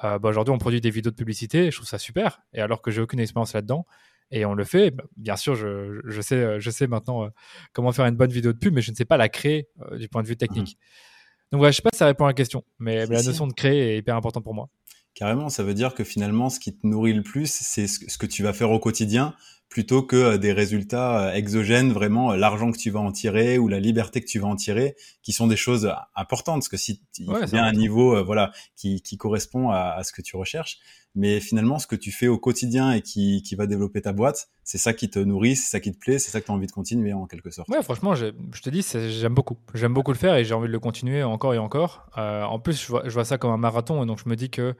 Euh, 0.05 0.19
bah, 0.19 0.29
aujourd'hui, 0.29 0.55
on 0.55 0.59
produit 0.59 0.81
des 0.81 0.91
vidéos 0.91 1.11
de 1.11 1.17
publicité. 1.17 1.71
Je 1.71 1.77
trouve 1.77 1.89
ça 1.89 1.99
super. 1.99 2.41
Et 2.53 2.61
alors 2.61 2.83
que 2.83 2.91
j'ai 2.91 3.01
aucune 3.01 3.21
expérience 3.21 3.53
là-dedans, 3.53 3.87
et 4.31 4.45
on 4.45 4.55
le 4.55 4.65
fait, 4.65 4.91
bah, 4.91 5.05
bien 5.17 5.37
sûr, 5.37 5.55
je, 5.55 6.01
je, 6.05 6.21
sais, 6.21 6.61
je 6.61 6.71
sais 6.71 6.87
maintenant 6.87 7.29
comment 7.73 7.93
faire 7.93 8.07
une 8.07 8.17
bonne 8.17 8.31
vidéo 8.31 8.53
de 8.53 8.59
pub, 8.59 8.75
mais 8.75 8.83
je 8.83 8.91
ne 8.91 8.97
sais 8.97 9.05
pas 9.05 9.17
la 9.17 9.29
créer 9.29 9.69
du 9.93 10.09
point 10.09 10.23
de 10.23 10.29
vue 10.29 10.37
technique. 10.37 10.77
Mmh. 10.77 11.53
Donc, 11.53 11.63
ouais, 11.63 11.73
je 11.73 11.77
sais 11.77 11.83
pas 11.83 11.91
si 11.93 11.99
ça 11.99 12.07
répond 12.07 12.25
à 12.25 12.29
la 12.29 12.35
question, 12.35 12.65
mais, 12.79 13.07
la 13.07 13.23
notion 13.23 13.47
de 13.47 13.55
créer 13.55 13.95
est 13.95 13.99
hyper 13.99 14.17
importante 14.17 14.45
pour 14.45 14.55
moi. 14.55 14.69
Carrément, 15.15 15.49
ça 15.49 15.63
veut 15.65 15.75
dire 15.75 15.95
que 15.95 16.05
finalement, 16.05 16.51
ce 16.51 16.61
qui 16.61 16.79
te 16.79 16.87
nourrit 16.87 17.15
le 17.15 17.23
plus, 17.23 17.51
c'est 17.51 17.87
ce 17.87 18.19
que 18.19 18.27
tu 18.27 18.43
vas 18.43 18.53
faire 18.53 18.71
au 18.71 18.79
quotidien 18.79 19.35
plutôt 19.69 20.03
que 20.03 20.17
euh, 20.17 20.39
des 20.39 20.53
résultats 20.53 21.29
euh, 21.29 21.33
exogènes, 21.33 21.93
vraiment 21.93 22.33
euh, 22.33 22.37
l'argent 22.37 22.73
que 22.73 22.79
tu 22.79 22.91
vas 22.91 23.01
en 23.01 23.13
tirer 23.13 23.59
ou 23.59 23.69
la 23.69 23.81
liberté 23.81 24.21
que 24.21 24.27
tu 24.27 24.39
vas 24.39 24.49
en 24.49 24.57
tirer, 24.57 24.97
qui 25.23 25.33
sont 25.33 25.47
des 25.47 25.57
choses 25.57 25.93
importantes, 26.17 26.61
parce 26.61 26.69
que 26.69 26.77
si 26.77 27.03
il 27.19 27.27
y 27.27 27.57
a 27.57 27.65
un 27.65 27.73
niveau 27.73 28.25
voilà 28.25 28.53
qui, 28.77 29.03
qui 29.03 29.17
correspond 29.17 29.71
à, 29.71 29.95
à, 29.97 30.05
ce 30.05 30.13
que 30.13 30.23
tu 30.23 30.37
recherches, 30.37 30.79
mais 31.15 31.41
finalement 31.41 31.79
ce 31.79 31.87
que 31.87 31.97
tu 31.97 32.13
fais 32.13 32.29
au 32.29 32.39
quotidien 32.39 32.93
et 32.93 33.03
qui, 33.03 33.43
qui 33.43 33.57
va 33.57 33.67
développer 33.67 34.01
ta 34.01 34.13
boîte, 34.13 34.49
c'est 34.65 34.79
ça 34.79 34.93
qui 34.93 35.11
te 35.11 35.19
nourrit, 35.19 35.57
c'est 35.57 35.71
ça 35.71 35.81
qui 35.81 35.93
te 35.93 35.99
plaît, 35.99 36.19
c'est 36.19 36.31
ça 36.31 36.41
que 36.41 36.47
tu 36.47 36.53
as 36.53 36.55
envie 36.55 36.67
de 36.67 36.73
continuer 36.73 37.13
en 37.13 37.27
quelque 37.27 37.51
sorte. 37.51 37.69
Ouais, 37.69 37.83
franchement, 37.83 38.15
je, 38.15 38.27
je 38.53 38.63
te 38.63 38.71
dis, 38.71 38.87
j'aime 39.21 39.35
beaucoup, 39.35 39.57
j'aime 39.75 39.95
beaucoup 39.95 40.13
le 40.13 40.19
faire 40.19 40.37
et 40.37 40.45
j'ai 40.45 40.55
envie 40.55 40.69
de 40.69 40.73
le 40.73 40.81
continuer 40.81 41.23
encore 41.23 41.55
et 41.55 41.59
encore. 41.59 42.07
Euh, 42.17 42.43
en 42.45 42.59
plus, 42.59 42.81
je 42.81 42.89
vois, 42.89 43.03
je 43.05 43.11
vois, 43.11 43.25
ça 43.25 43.39
comme 43.39 43.51
un 43.51 43.57
marathon, 43.59 44.03
et 44.03 44.07
donc 44.07 44.19
je 44.23 44.29
me 44.29 44.37
dis 44.37 44.51
que 44.51 44.77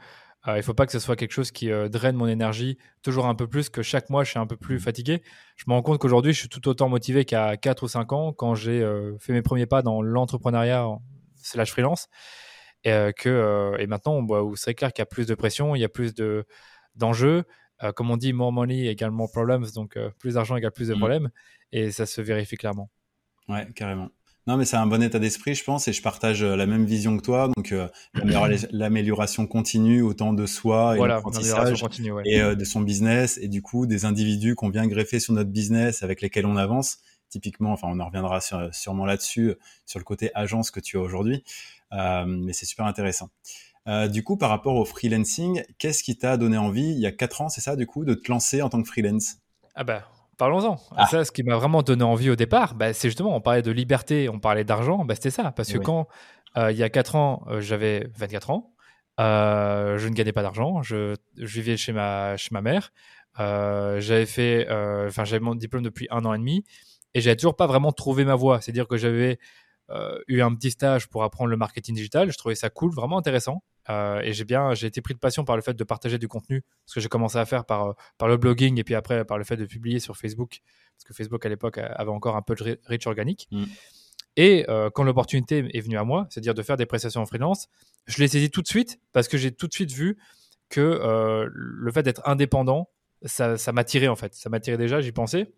il 0.47 0.55
ne 0.55 0.63
faut 0.63 0.75
pas 0.75 0.87
que 0.87 0.93
ce 0.93 0.99
soit 0.99 1.17
quelque 1.17 1.33
chose 1.33 1.51
qui 1.51 1.71
euh, 1.71 1.89
draine 1.89 2.17
mon 2.17 2.27
énergie 2.27 2.79
toujours 3.03 3.27
un 3.27 3.35
peu 3.35 3.47
plus, 3.47 3.69
que 3.69 3.83
chaque 3.83 4.09
mois 4.09 4.25
je 4.25 4.31
suis 4.31 4.39
un 4.39 4.47
peu 4.47 4.57
plus 4.57 4.77
mmh. 4.77 4.81
fatigué. 4.81 5.23
Je 5.57 5.65
me 5.67 5.75
rends 5.75 5.83
compte 5.83 5.99
qu'aujourd'hui 5.99 6.33
je 6.33 6.39
suis 6.39 6.49
tout 6.49 6.67
autant 6.69 6.89
motivé 6.89 7.25
qu'à 7.25 7.57
4 7.57 7.83
ou 7.83 7.89
5 7.89 8.13
ans 8.13 8.33
quand 8.33 8.55
j'ai 8.55 8.81
euh, 8.83 9.17
fait 9.19 9.33
mes 9.33 9.43
premiers 9.43 9.67
pas 9.67 9.83
dans 9.83 10.01
l'entrepreneuriat 10.01 10.87
slash 11.37 11.71
freelance. 11.73 12.09
Et, 12.85 13.13
que, 13.17 13.75
et 13.81 13.89
maintenant, 13.89 14.23
bah, 14.23 14.41
c'est 14.55 14.73
clair 14.73 14.93
qu'il 14.93 15.01
y 15.01 15.03
a 15.03 15.07
plus 15.07 15.27
de 15.27 15.35
pression, 15.35 15.75
il 15.75 15.81
y 15.81 15.85
a 15.85 15.89
plus 15.89 16.15
de, 16.15 16.47
d'enjeux. 16.95 17.43
comme 17.97 18.11
on 18.11 18.17
dit, 18.17 18.33
more 18.33 18.53
money 18.53 18.87
égale 18.87 19.11
more 19.11 19.31
problems, 19.31 19.67
donc 19.75 19.99
plus 20.21 20.35
d'argent 20.35 20.57
égale 20.57 20.71
plus 20.71 20.89
de 20.89 20.95
mmh. 20.95 20.99
problèmes. 20.99 21.31
Et 21.73 21.91
ça 21.91 22.07
se 22.07 22.21
vérifie 22.23 22.57
clairement. 22.57 22.89
Ouais, 23.49 23.67
carrément. 23.75 24.11
Non, 24.49 24.57
mais 24.57 24.65
c'est 24.65 24.79
un 24.79 24.87
bon 24.87 25.03
état 25.03 25.19
d'esprit, 25.19 25.55
je 25.55 25.63
pense, 25.63 25.89
et 25.89 25.93
je 25.93 26.01
partage 26.01 26.43
euh, 26.43 26.57
la 26.57 26.65
même 26.65 26.87
vision 26.87 27.19
que 27.19 27.23
toi. 27.23 27.51
Donc, 27.55 27.71
euh, 27.71 27.87
l'amélioration 28.73 29.47
continue 29.47 30.01
autant 30.01 30.33
de 30.33 30.47
soi 30.47 30.97
et 30.97 31.07
l'apprentissage 31.07 31.85
et 32.25 32.41
euh, 32.41 32.55
de 32.55 32.65
son 32.65 32.81
business, 32.81 33.39
et 33.43 33.49
du 33.49 33.61
coup 33.61 33.87
des 33.87 34.07
individus 34.07 34.55
qu'on 34.55 34.71
vient 34.71 34.87
greffer 34.87 35.21
sur 35.21 35.35
notre 35.35 35.51
business 35.51 36.03
avec 36.03 36.23
lesquels 36.23 36.47
on 36.47 36.57
avance. 36.57 36.97
Typiquement, 37.29 37.73
enfin, 37.73 37.89
on 37.91 38.01
en 38.01 38.07
reviendra 38.07 38.41
sûrement 38.73 39.05
là-dessus 39.05 39.53
sur 39.85 39.99
le 39.99 40.05
côté 40.07 40.31
agence 40.35 40.71
que 40.71 40.81
tu 40.81 40.97
as 40.97 41.01
aujourd'hui, 41.03 41.45
mais 41.93 42.55
c'est 42.55 42.65
super 42.65 42.87
intéressant. 42.87 43.29
du 44.11 44.25
coup, 44.25 44.39
par 44.39 44.49
rapport 44.49 44.77
au 44.77 44.87
freelancing, 44.87 45.63
qu'est-ce 45.77 46.03
qui 46.03 46.17
t'a 46.17 46.39
donné 46.39 46.57
envie 46.57 46.91
il 46.91 47.01
y 47.01 47.07
a 47.07 47.13
quatre 47.13 47.43
ans, 47.43 47.51
c'est 47.51 47.61
ça, 47.61 47.77
du 47.77 47.87
coup, 47.87 48.07
de 48.07 48.15
te 48.15 48.33
lancer 48.33 48.63
en 48.63 48.71
tant 48.71 48.81
que 48.81 48.89
freelance? 48.89 49.37
Ah 49.75 49.85
bah 49.85 50.09
Parlons-en. 50.39 50.77
Ah. 50.97 51.07
Ça, 51.07 51.25
ce 51.25 51.33
qui 51.33 51.43
m'a 51.43 51.57
vraiment 51.57 51.83
donné 51.83 52.05
envie 52.05 52.31
au 52.31 52.37
départ, 52.37 52.75
bah, 52.75 52.93
c'est 52.93 53.09
justement, 53.09 53.35
on 53.35 53.41
parlait 53.41 53.61
de 53.61 53.73
liberté, 53.73 54.29
on 54.29 54.39
parlait 54.39 54.65
d'argent, 54.65 55.05
bah, 55.05 55.17
c'était 55.17 55.31
ça. 55.31 55.51
Parce 55.51 55.73
que 55.73 55.79
quand, 55.79 56.07
euh, 56.57 56.71
il 56.71 56.79
y 56.79 56.85
a 56.85 56.89
4 56.89 57.17
ans, 57.17 57.45
euh, 57.49 57.61
j'avais 57.61 58.09
24 58.17 58.51
ans, 58.51 58.73
euh, 59.19 59.99
je 59.99 60.09
ne 60.09 60.15
gagnais 60.15 60.33
pas 60.33 60.43
d'argent, 60.43 60.81
je, 60.81 61.17
vivais 61.37 61.77
chez 61.77 61.93
ma, 61.93 62.37
chez 62.37 62.51
ma 62.53 62.63
mère, 62.63 62.93
j'avais 63.37 64.27
fait, 64.27 64.67
enfin, 65.09 65.25
j'avais 65.25 65.41
mon 65.41 65.57
diplôme 65.57 65.83
depuis 65.83 66.07
un 66.11 66.25
an 66.25 66.33
et 66.33 66.39
demi, 66.39 66.65
et 67.15 67.21
j'avais 67.21 67.37
toujours 67.37 67.57
pas 67.57 67.67
vraiment 67.67 67.91
trouvé 67.91 68.25
ma 68.25 68.37
voie. 68.37 68.61
C'est-à-dire 68.61 68.87
que 68.87 68.97
j'avais 68.97 69.41
eu 70.29 70.41
un 70.41 70.55
petit 70.55 70.71
stage 70.71 71.09
pour 71.09 71.25
apprendre 71.25 71.51
le 71.51 71.57
marketing 71.57 71.97
digital, 71.97 72.31
je 72.31 72.39
trouvais 72.39 72.55
ça 72.55 72.71
cool, 72.71 72.93
vraiment 72.95 73.19
intéressant. 73.19 73.65
Euh, 73.91 74.21
et 74.21 74.33
j'ai 74.33 74.45
bien, 74.45 74.75
j'ai 74.75 74.87
été 74.87 75.01
pris 75.01 75.15
de 75.15 75.19
passion 75.19 75.45
par 75.45 75.57
le 75.57 75.63
fait 75.63 75.75
de 75.75 75.85
partager 75.85 76.19
du 76.19 76.29
contenu, 76.29 76.63
ce 76.87 76.95
que 76.95 77.01
j'ai 77.01 77.09
commencé 77.09 77.39
à 77.39 77.47
faire 77.47 77.65
par, 77.65 77.87
euh, 77.87 77.93
par 78.19 78.29
le 78.29 78.37
blogging 78.37 78.79
et 78.79 78.85
puis 78.85 78.95
après 78.95 79.25
par 79.25 79.39
le 79.39 79.45
fait 79.45 79.57
de 79.57 79.65
publier 79.65 79.99
sur 79.99 80.17
Facebook, 80.17 80.61
parce 80.97 81.05
que 81.05 81.15
Facebook 81.15 81.45
à 81.47 81.49
l'époque 81.49 81.79
avait 81.79 82.11
encore 82.11 82.37
un 82.37 82.43
peu 82.43 82.55
de 82.55 82.79
reach 82.87 83.07
organique. 83.07 83.49
Mm. 83.51 83.65
Et 84.37 84.67
euh, 84.69 84.91
quand 84.91 85.03
l'opportunité 85.03 85.69
est 85.73 85.81
venue 85.81 85.99
à 85.99 86.05
moi, 86.05 86.27
c'est-à-dire 86.31 86.55
de 86.55 86.63
faire 86.63 86.77
des 86.77 86.87
prestations 86.87 87.23
en 87.23 87.27
freelance, 87.27 87.69
je 88.07 88.19
l'ai 88.19 88.29
saisi 88.29 88.51
tout 88.51 88.63
de 88.63 88.69
suite 88.69 89.01
parce 89.13 89.27
que 89.27 89.37
j'ai 89.37 89.53
tout 89.53 89.67
de 89.67 89.73
suite 89.73 89.91
vu 89.91 90.17
que 90.69 91.49
le 91.51 91.93
fait 91.93 92.03
d'être 92.03 92.21
indépendant, 92.29 92.91
ça, 93.25 93.57
ça 93.57 93.73
m'attirait 93.73 94.09
en 94.09 94.17
fait. 94.17 94.35
Ça 94.35 94.51
m'attirait 94.51 94.77
déjà, 94.77 95.01
j'y 95.01 95.13
pensais. 95.13 95.51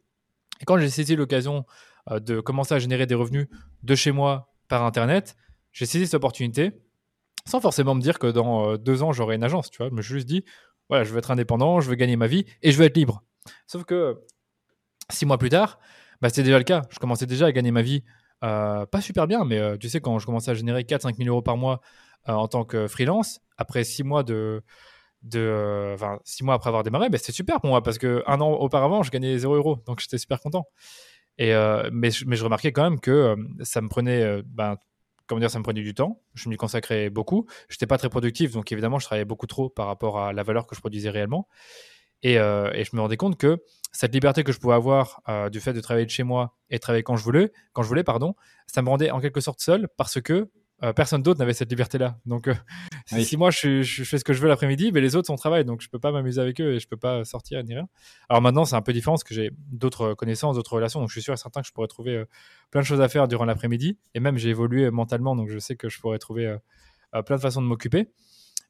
Et 0.61 0.65
quand 0.65 0.79
j'ai 0.79 0.89
saisi 0.89 1.17
l'occasion 1.17 1.67
de 2.11 2.41
commencer 2.41 2.75
à 2.75 2.79
générer 2.79 3.07
des 3.07 3.17
revenus 3.17 3.49
de 3.83 3.95
chez 3.97 4.13
moi 4.13 4.55
par 4.69 4.85
Internet, 4.85 5.37
j'ai 5.73 5.85
saisi 5.85 6.07
cette 6.07 6.15
opportunité 6.15 6.73
sans 7.47 7.61
forcément 7.61 7.95
me 7.95 8.01
dire 8.01 8.19
que 8.19 8.27
dans 8.27 8.71
euh, 8.71 8.77
deux 8.77 9.03
ans, 9.03 9.13
j'aurai 9.13 9.37
une 9.37 9.45
agence, 9.45 9.71
tu 9.71 9.79
vois. 9.79 9.89
Je 9.89 9.95
me 9.95 10.03
suis 10.03 10.15
juste 10.15 10.27
dit, 10.27 10.45
voilà, 10.89 11.05
je 11.05 11.13
veux 11.13 11.19
être 11.19 11.31
indépendant, 11.31 11.81
je 11.81 11.89
veux 11.89 11.97
gagner 11.97 12.17
ma 12.17 12.27
vie 12.27 12.45
et 12.63 12.73
je 12.73 12.79
veux 12.79 12.85
être 12.85 12.97
libre. 12.97 13.23
Sauf 13.67 13.85
que 13.85 14.21
six 15.11 15.27
mois 15.27 15.39
plus 15.39 15.51
tard, 15.51 15.79
bah, 16.21 16.29
c'était 16.29 16.43
déjà 16.43 16.59
le 16.59 16.65
cas. 16.65 16.83
Je 16.91 16.99
commençais 16.99 17.27
déjà 17.27 17.47
à 17.47 17.53
gagner 17.53 17.71
ma 17.71 17.83
vie, 17.83 18.05
euh, 18.45 18.87
pas 18.87 19.01
super 19.01 19.27
bien, 19.27 19.45
mais 19.45 19.59
euh, 19.59 19.77
tu 19.77 19.89
sais, 19.89 20.01
quand 20.01 20.19
je 20.19 20.27
commençais 20.27 20.51
à 20.51 20.55
générer 20.55 20.83
4-5 20.83 21.17
000 21.17 21.29
euros 21.29 21.43
par 21.43 21.57
mois 21.57 21.81
en 22.27 22.49
tant 22.49 22.65
que 22.65 22.87
freelance, 22.87 23.41
après 23.57 23.83
six 23.83 24.05
mois 24.05 24.23
de. 24.23 24.63
six 26.25 26.45
mois 26.45 26.55
après 26.55 26.69
avoir 26.69 26.83
démarré, 26.83 27.09
bah, 27.09 27.17
c'était 27.17 27.33
super 27.33 27.61
pour 27.61 27.71
moi 27.71 27.83
parce 27.83 27.97
que 27.97 28.23
un 28.27 28.41
an 28.43 28.53
auparavant, 28.53 29.03
je 29.03 29.11
gagnais 29.11 29.39
0 29.39 29.57
euros. 29.57 29.83
Donc 29.87 30.01
j'étais 30.01 30.19
super 30.19 30.39
content. 30.41 30.67
Et, 31.39 31.55
mais, 31.91 32.11
mais, 32.27 32.37
je 32.37 32.45
remarquais 32.45 32.73
quand 32.73 32.83
même 32.83 33.01
que 33.01 33.35
ça 33.63 33.81
me 33.81 33.89
prenait 33.89 34.43
ben, 34.45 34.77
comment 35.31 35.39
dire, 35.39 35.51
ça 35.51 35.61
me 35.61 35.65
prenait 35.65 35.83
du 35.83 35.95
temps. 35.95 36.21
Je 36.35 36.49
m'y 36.49 36.57
consacrais 36.57 37.09
beaucoup. 37.09 37.47
Je 37.69 37.77
n'étais 37.77 37.87
pas 37.87 37.99
très 37.99 38.09
productif, 38.09 38.51
donc 38.51 38.73
évidemment, 38.73 38.99
je 38.99 39.07
travaillais 39.07 39.25
beaucoup 39.25 39.47
trop 39.47 39.71
par 39.71 39.87
rapport 39.87 40.19
à 40.19 40.33
la 40.33 40.43
valeur 40.43 40.67
que 40.67 40.75
je 40.75 40.81
produisais 40.81 41.09
réellement. 41.09 41.47
Et, 42.25 42.37
euh, 42.37 42.73
je 42.75 42.97
me 42.97 43.01
rendais 43.01 43.17
compte 43.17 43.39
que 43.39 43.63
cette 43.93 44.13
liberté 44.13 44.43
que 44.43 44.51
je 44.51 44.59
pouvais 44.59 44.75
avoir 44.75 45.23
euh, 45.29 45.49
du 45.49 45.61
fait 45.61 45.73
de 45.73 45.81
travailler 45.81 46.05
de 46.05 46.11
chez 46.11 46.25
moi 46.25 46.57
et 46.69 46.81
travailler 46.81 47.05
quand 47.05 47.17
je 47.17 47.23
voulais, 47.23 47.53
quand 47.73 47.83
je 47.83 47.89
voulais, 47.89 48.03
pardon, 48.03 48.35
ça 48.67 48.83
me 48.83 48.89
rendait 48.89 49.13
en 49.13 49.21
quelque 49.21 49.41
sorte 49.41 49.61
seul 49.61 49.89
parce 49.97 50.21
que 50.21 50.51
euh, 50.83 50.93
personne 50.95 51.23
d'autre 51.23 51.39
n'avait 51.39 51.53
cette 51.53 51.71
liberté-là. 51.71 52.19
Donc, 52.25 52.49
euh, 52.49 52.55
si 53.07 53.37
moi 53.37 53.51
je, 53.51 53.83
fais 53.83 54.19
ce 54.19 54.25
que 54.25 54.33
je 54.33 54.41
veux 54.41 54.49
l'après-midi, 54.49 54.93
mais 54.93 55.01
les 55.01 55.15
autres 55.15 55.27
sont 55.27 55.35
au 55.35 55.39
travail, 55.39 55.65
donc 55.65 55.83
je 55.83 55.89
peux 55.89 55.99
pas 55.99 56.11
m'amuser 56.11 56.41
avec 56.41 56.61
eux 56.61 56.75
et 56.75 56.81
je 56.81 56.89
peux 56.89 56.97
pas 56.97 57.25
sortir 57.25 57.63
ni 57.65 57.75
rien. 57.75 57.89
Alors 58.29 58.41
maintenant, 58.41 58.65
c'est 58.65 58.77
un 58.77 58.83
peu 58.83 58.93
différent 58.93 59.13
parce 59.13 59.25
que 59.25 59.35
j'ai 59.35 59.51
d'autres 59.57 60.15
connaissances, 60.15 60.57
d'autres 60.57 60.73
relations, 60.73 61.01
donc 61.01 61.11
je 61.11 61.15
suis 61.15 61.23
sûr 61.23 61.35
et 61.35 61.37
certain 61.37 61.61
que 61.61 61.67
je 61.67 61.73
pourrais 61.73 61.89
trouver 61.89 62.17
euh, 62.17 62.25
plein 62.71 62.81
de 62.81 62.87
choses 62.87 63.01
à 63.01 63.09
faire 63.09 63.29
durant 63.29 63.45
l'après-midi. 63.45 63.99
Et 64.15 64.21
même, 64.21 64.39
j'ai 64.39 64.49
évolué 64.49 64.91
mentalement, 64.91 65.37
donc 65.37 65.49
je 65.49 65.59
sais 65.59 65.77
que 65.77 65.89
je 65.89 66.01
pourrais 66.01 66.19
trouver 66.19 66.57
plein 67.27 67.37
de 67.37 67.41
façons 67.41 67.61
de 67.61 67.67
m'occuper. 67.67 68.11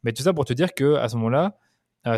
Mais 0.02 0.12
tout 0.12 0.22
ça 0.22 0.32
pour 0.32 0.44
te 0.46 0.52
dire 0.52 0.74
que 0.74 0.94
à 0.94 1.08
ce 1.08 1.16
moment-là, 1.16 1.58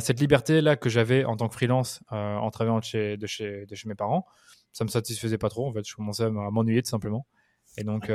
cette 0.00 0.20
liberté-là 0.20 0.76
que 0.76 0.88
j'avais 0.88 1.24
en 1.24 1.36
tant 1.36 1.48
que 1.48 1.54
freelance 1.54 2.00
en 2.10 2.48
travaillant 2.50 2.78
de 2.78 2.84
chez, 2.84 3.16
de 3.16 3.26
chez, 3.26 3.66
de 3.66 3.74
chez 3.74 3.88
mes 3.88 3.96
parents, 3.96 4.24
ça 4.72 4.84
me 4.84 4.88
satisfaisait 4.88 5.38
pas 5.38 5.48
trop. 5.48 5.68
En 5.68 5.72
fait, 5.72 5.86
je 5.86 5.94
commençais 5.96 6.24
à 6.24 6.30
m'ennuyer 6.30 6.82
tout 6.82 6.90
simplement. 6.90 7.26
Et 7.76 7.82
donc, 7.82 8.08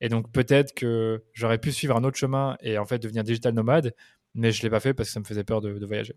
et 0.00 0.08
donc 0.08 0.30
peut-être 0.30 0.74
que 0.74 1.24
j'aurais 1.32 1.58
pu 1.58 1.72
suivre 1.72 1.96
un 1.96 2.04
autre 2.04 2.16
chemin 2.16 2.56
et 2.60 2.78
en 2.78 2.84
fait 2.84 2.98
devenir 2.98 3.24
digital 3.24 3.54
nomade, 3.54 3.94
mais 4.34 4.52
je 4.52 4.62
l'ai 4.62 4.70
pas 4.70 4.80
fait 4.80 4.94
parce 4.94 5.08
que 5.08 5.12
ça 5.12 5.20
me 5.20 5.24
faisait 5.24 5.44
peur 5.44 5.60
de, 5.60 5.84
voyager. 5.84 6.14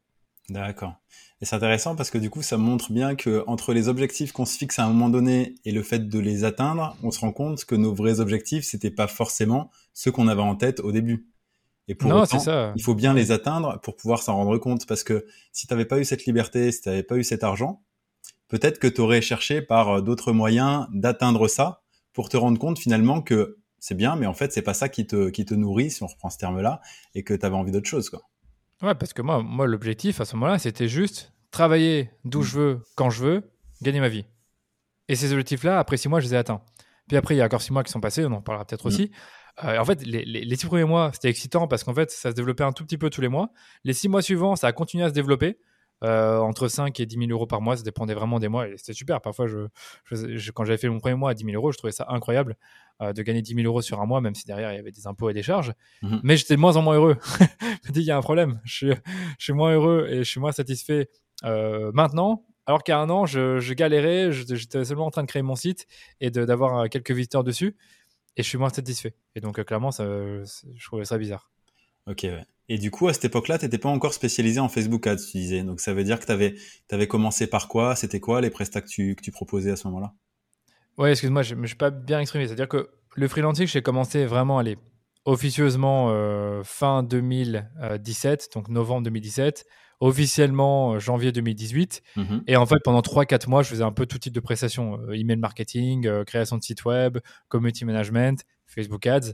D'accord. 0.49 0.95
Et 1.41 1.45
c'est 1.45 1.55
intéressant 1.55 1.95
parce 1.95 2.09
que 2.09 2.17
du 2.17 2.29
coup, 2.29 2.41
ça 2.41 2.57
montre 2.57 2.91
bien 2.91 3.15
que 3.15 3.43
entre 3.47 3.73
les 3.73 3.87
objectifs 3.87 4.31
qu'on 4.31 4.45
se 4.45 4.57
fixe 4.57 4.79
à 4.79 4.85
un 4.85 4.89
moment 4.89 5.09
donné 5.09 5.55
et 5.63 5.71
le 5.71 5.83
fait 5.83 6.09
de 6.09 6.19
les 6.19 6.43
atteindre, 6.43 6.97
on 7.03 7.11
se 7.11 7.19
rend 7.19 7.31
compte 7.31 7.63
que 7.65 7.75
nos 7.75 7.93
vrais 7.93 8.19
objectifs, 8.19 8.65
c'était 8.65 8.91
pas 8.91 9.07
forcément 9.07 9.71
ceux 9.93 10.11
qu'on 10.11 10.27
avait 10.27 10.41
en 10.41 10.55
tête 10.55 10.79
au 10.81 10.91
début. 10.91 11.27
Et 11.87 11.95
pour 11.95 12.09
non, 12.09 12.21
autant, 12.21 12.39
ça. 12.39 12.73
il 12.75 12.83
faut 12.83 12.93
bien 12.93 13.13
les 13.13 13.31
atteindre 13.31 13.79
pour 13.81 13.95
pouvoir 13.95 14.21
s'en 14.21 14.35
rendre 14.35 14.57
compte 14.57 14.85
parce 14.85 15.03
que 15.03 15.25
si 15.51 15.65
tu 15.65 15.73
n'avais 15.73 15.85
pas 15.85 15.99
eu 15.99 16.05
cette 16.05 16.25
liberté, 16.25 16.71
si 16.71 16.81
tu 16.81 16.89
n'avais 16.89 17.03
pas 17.03 17.15
eu 17.15 17.23
cet 17.23 17.43
argent, 17.43 17.81
peut-être 18.47 18.79
que 18.79 18.87
tu 18.87 19.01
aurais 19.01 19.21
cherché 19.21 19.61
par 19.61 19.89
euh, 19.89 20.01
d'autres 20.01 20.33
moyens 20.33 20.87
d'atteindre 20.91 21.47
ça 21.47 21.81
pour 22.13 22.29
te 22.29 22.37
rendre 22.37 22.59
compte 22.59 22.77
finalement 22.77 23.21
que 23.21 23.58
c'est 23.79 23.95
bien, 23.95 24.15
mais 24.15 24.25
en 24.25 24.33
fait, 24.33 24.51
c'est 24.51 24.61
pas 24.61 24.73
ça 24.73 24.89
qui 24.89 25.07
te, 25.07 25.29
qui 25.29 25.45
te 25.45 25.53
nourrit, 25.53 25.91
si 25.91 26.03
on 26.03 26.07
reprend 26.07 26.29
ce 26.29 26.37
terme-là, 26.37 26.81
et 27.15 27.23
que 27.23 27.33
tu 27.33 27.45
avais 27.45 27.55
envie 27.55 27.71
d'autre 27.71 27.87
chose. 27.87 28.09
Quoi. 28.09 28.21
Ouais, 28.81 28.95
parce 28.95 29.13
que 29.13 29.21
moi, 29.21 29.41
moi 29.41 29.67
l'objectif 29.67 30.21
à 30.21 30.25
ce 30.25 30.35
moment-là, 30.35 30.59
c'était 30.59 30.87
juste 30.87 31.33
travailler 31.51 32.11
d'où 32.25 32.41
je 32.41 32.57
veux, 32.57 32.83
quand 32.95 33.09
je 33.09 33.23
veux, 33.23 33.51
gagner 33.81 33.99
ma 33.99 34.09
vie. 34.09 34.25
Et 35.07 35.15
ces 35.15 35.31
objectifs-là, 35.31 35.79
après 35.79 35.97
six 35.97 36.07
mois, 36.07 36.19
je 36.19 36.27
les 36.27 36.35
ai 36.35 36.37
atteints. 36.37 36.61
Puis 37.07 37.17
après, 37.17 37.35
il 37.35 37.39
y 37.39 37.41
a 37.41 37.45
encore 37.45 37.61
six 37.61 37.73
mois 37.73 37.83
qui 37.83 37.91
sont 37.91 37.99
passés, 37.99 38.23
on 38.25 38.31
en 38.31 38.41
parlera 38.41 38.65
peut-être 38.65 38.85
aussi. 38.85 39.11
en 39.61 39.83
fait, 39.83 40.05
les, 40.05 40.23
les, 40.23 40.55
six 40.55 40.67
premiers 40.67 40.83
mois, 40.85 41.09
c'était 41.13 41.29
excitant 41.29 41.67
parce 41.67 41.83
qu'en 41.83 41.93
fait, 41.93 42.11
ça 42.11 42.29
se 42.29 42.35
développait 42.35 42.63
un 42.63 42.71
tout 42.71 42.85
petit 42.85 42.97
peu 42.97 43.09
tous 43.09 43.21
les 43.21 43.27
mois. 43.27 43.49
Les 43.83 43.93
six 43.93 44.07
mois 44.07 44.21
suivants, 44.21 44.55
ça 44.55 44.67
a 44.67 44.71
continué 44.71 45.03
à 45.03 45.09
se 45.09 45.13
développer. 45.13 45.57
Entre 46.01 46.67
5 46.67 46.99
et 46.99 47.05
10 47.05 47.17
000 47.17 47.31
euros 47.31 47.47
par 47.47 47.61
mois, 47.61 47.77
ça 47.77 47.83
dépendait 47.83 48.13
vraiment 48.13 48.39
des 48.39 48.47
mois 48.47 48.67
et 48.67 48.77
c'était 48.77 48.93
super. 48.93 49.21
Parfois, 49.21 49.47
je, 49.47 50.51
quand 50.51 50.65
j'avais 50.65 50.77
fait 50.77 50.89
mon 50.89 50.99
premier 50.99 51.15
mois 51.15 51.31
à 51.31 51.33
10 51.33 51.43
000 51.43 51.55
euros, 51.55 51.71
je 51.71 51.77
trouvais 51.77 51.91
ça 51.91 52.05
incroyable 52.09 52.55
de 53.01 53.21
gagner 53.21 53.41
10 53.41 53.55
000 53.55 53.65
euros 53.65 53.81
sur 53.81 54.01
un 54.01 54.05
mois, 54.05 54.21
même 54.21 54.35
si 54.35 54.45
derrière 54.45 54.71
il 54.73 54.75
y 54.75 54.79
avait 54.79 54.91
des 54.91 55.07
impôts 55.07 55.29
et 55.29 55.33
des 55.33 55.43
charges. 55.43 55.73
Mmh 56.01 56.17
Mais 56.23 56.37
j'étais 56.37 56.55
de 56.55 56.59
moins 56.59 56.75
en 56.75 56.81
moins 56.81 56.95
heureux. 56.95 57.17
je 57.83 57.89
me 57.89 57.93
dis, 57.93 58.01
il 58.01 58.05
y 58.05 58.11
a 58.11 58.17
un 58.17 58.21
problème. 58.21 58.59
Je 58.65 58.73
suis, 58.73 58.91
je 59.37 59.43
suis 59.43 59.53
moins 59.53 59.73
heureux 59.73 60.07
et 60.09 60.17
je 60.17 60.29
suis 60.29 60.39
moins 60.39 60.51
satisfait 60.51 61.09
maintenant 61.43 62.45
alors 62.69 62.83
qu'à 62.83 62.99
un 62.99 63.09
an, 63.09 63.25
je, 63.25 63.73
galérais, 63.73 64.31
j'étais 64.31 64.85
seulement 64.85 65.07
en 65.07 65.09
train 65.09 65.23
de 65.23 65.27
créer 65.27 65.41
mon 65.41 65.55
site 65.55 65.87
et 66.21 66.29
d'avoir 66.29 66.81
euh, 66.81 66.85
quelques 66.85 67.09
visiteurs 67.09 67.43
dessus, 67.43 67.75
et 68.37 68.43
je 68.43 68.47
suis 68.47 68.59
moins 68.59 68.69
satisfait. 68.69 69.15
Et 69.33 69.41
donc, 69.41 69.57
euh, 69.57 69.63
clairement, 69.63 69.89
ça, 69.89 70.05
je 70.05 70.85
trouvais 70.85 71.03
ça 71.03 71.17
bizarre. 71.17 71.49
Ok, 72.05 72.27
Et 72.69 72.77
du 72.77 72.91
coup, 72.91 73.07
à 73.07 73.13
cette 73.13 73.25
époque-là, 73.25 73.57
tu 73.57 73.65
n'étais 73.65 73.79
pas 73.79 73.89
encore 73.89 74.13
spécialisé 74.13 74.59
en 74.59 74.69
Facebook 74.69 75.05
Ads, 75.07 75.17
tu 75.31 75.37
disais. 75.37 75.63
Donc, 75.63 75.81
ça 75.81 75.93
veut 75.93 76.03
dire 76.03 76.19
que 76.19 76.25
tu 76.25 76.31
avais, 76.31 76.55
avais, 76.91 77.07
commencé 77.07 77.47
par 77.47 77.67
quoi? 77.67 77.95
C'était 77.95 78.19
quoi 78.19 78.41
les 78.41 78.51
prestats 78.51 78.81
que 78.81 78.87
tu, 78.87 79.15
que 79.15 79.21
tu 79.21 79.31
proposais 79.31 79.71
à 79.71 79.75
ce 79.75 79.87
moment-là? 79.87 80.13
Ouais, 80.97 81.11
excuse-moi, 81.11 81.41
je 81.41 81.55
ne 81.55 81.61
me 81.61 81.67
suis 81.67 81.75
pas 81.75 81.89
bien 81.89 82.19
exprimé. 82.19 82.45
C'est-à-dire 82.45 82.69
que 82.69 82.91
le 83.15 83.27
freelancing, 83.27 83.65
j'ai 83.65 83.81
commencé 83.81 84.25
vraiment, 84.25 84.59
aller 84.59 84.77
officieusement 85.25 86.09
euh, 86.11 86.61
fin 86.63 87.03
2017, 87.03 88.49
donc 88.53 88.69
novembre 88.69 89.03
2017 89.03 89.65
officiellement 90.01 90.93
euh, 90.93 90.99
janvier 90.99 91.33
2018. 91.33 92.01
Mhm. 92.15 92.43
Et 92.47 92.55
en 92.55 92.65
fait, 92.65 92.77
pendant 92.83 93.01
3-4 93.01 93.49
mois, 93.49 93.63
je 93.63 93.69
faisais 93.69 93.83
un 93.83 93.91
peu 93.91 94.05
tout 94.05 94.17
type 94.17 94.33
de 94.33 94.39
prestations 94.39 94.97
euh, 94.97 95.11
email 95.11 95.37
marketing, 95.37 96.23
création 96.23 96.57
de 96.57 96.63
site 96.63 96.85
web, 96.85 97.17
community 97.49 97.83
management, 97.83 98.45
Facebook 98.69 99.05
Ads. 99.05 99.33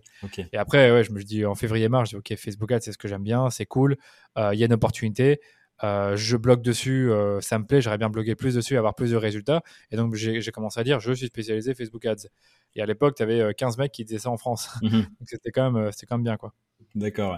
Et 0.52 0.58
après, 0.58 0.92
ouais, 0.92 1.04
je 1.04 1.12
me 1.12 1.22
dis 1.22 1.46
en 1.46 1.56
février-mars, 1.56 2.10
je 2.10 2.18
dis 2.18 2.20
OK, 2.34 2.40
Facebook 2.40 2.72
Ads, 2.72 2.82
c'est 2.82 2.92
ce 2.92 2.98
que 2.98 3.08
j'aime 3.08 3.24
bien, 3.24 3.50
c'est 3.50 3.66
cool, 3.66 3.98
il 4.38 4.58
y 4.58 4.64
a 4.64 4.66
une 4.66 4.74
opportunité. 4.74 5.40
je 5.82 6.38
blogue 6.38 6.62
dessus, 6.62 7.12
ça 7.42 7.60
me 7.60 7.66
plaît, 7.66 7.82
j'aurais 7.82 7.98
bien 7.98 8.10
blogué 8.10 8.36
plus 8.36 8.56
dessus, 8.56 8.78
avoir 8.78 8.96
plus 8.96 9.12
de 9.12 9.18
résultats. 9.18 9.62
Et 9.92 9.98
donc, 9.98 10.16
j'ai 10.16 10.52
commencé 10.52 10.80
à 10.80 10.84
dire, 10.84 11.00
je 11.00 11.14
suis 11.14 11.28
spécialisé 11.28 11.74
Facebook 11.76 12.06
Ads. 12.06 12.28
Et 12.76 12.82
à 12.82 12.86
l'époque, 12.86 13.16
tu 13.16 13.24
avais 13.24 13.54
15 13.54 13.78
mecs 13.78 13.92
qui 13.92 14.04
disaient 14.04 14.20
ça 14.20 14.30
en 14.30 14.38
France. 14.38 14.70
Mhm. 14.82 15.02
donc, 15.02 15.28
c'était 15.28 15.52
quand, 15.52 15.72
même, 15.72 15.92
quand 16.08 16.18
même 16.18 16.24
bien. 16.24 16.38
quoi. 16.38 16.54
D'accord. 16.96 17.38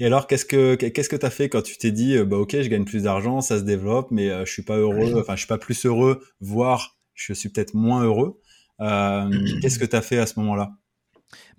Et 0.00 0.06
alors, 0.06 0.26
qu'est-ce 0.26 0.46
que 0.46 0.74
qu'est-ce 0.74 1.08
que 1.08 1.16
t'as 1.16 1.30
fait 1.30 1.48
quand 1.48 1.62
tu 1.62 1.76
t'es 1.76 1.90
dit, 1.90 2.16
euh, 2.16 2.24
bah 2.24 2.38
ok, 2.38 2.60
je 2.62 2.68
gagne 2.68 2.84
plus 2.84 3.02
d'argent, 3.02 3.40
ça 3.40 3.58
se 3.58 3.64
développe, 3.64 4.10
mais 4.10 4.30
euh, 4.30 4.44
je 4.46 4.52
suis 4.52 4.62
pas 4.62 4.76
heureux, 4.76 5.20
enfin, 5.20 5.34
je 5.34 5.40
suis 5.40 5.48
pas 5.48 5.58
plus 5.58 5.84
heureux, 5.84 6.24
voire 6.40 6.98
je 7.14 7.34
suis 7.34 7.50
peut-être 7.50 7.74
moins 7.74 8.02
heureux. 8.02 8.40
Euh, 8.80 9.28
qu'est-ce 9.60 9.78
que 9.78 9.84
tu 9.84 9.94
as 9.94 10.02
fait 10.02 10.18
à 10.18 10.26
ce 10.26 10.38
moment-là? 10.40 10.72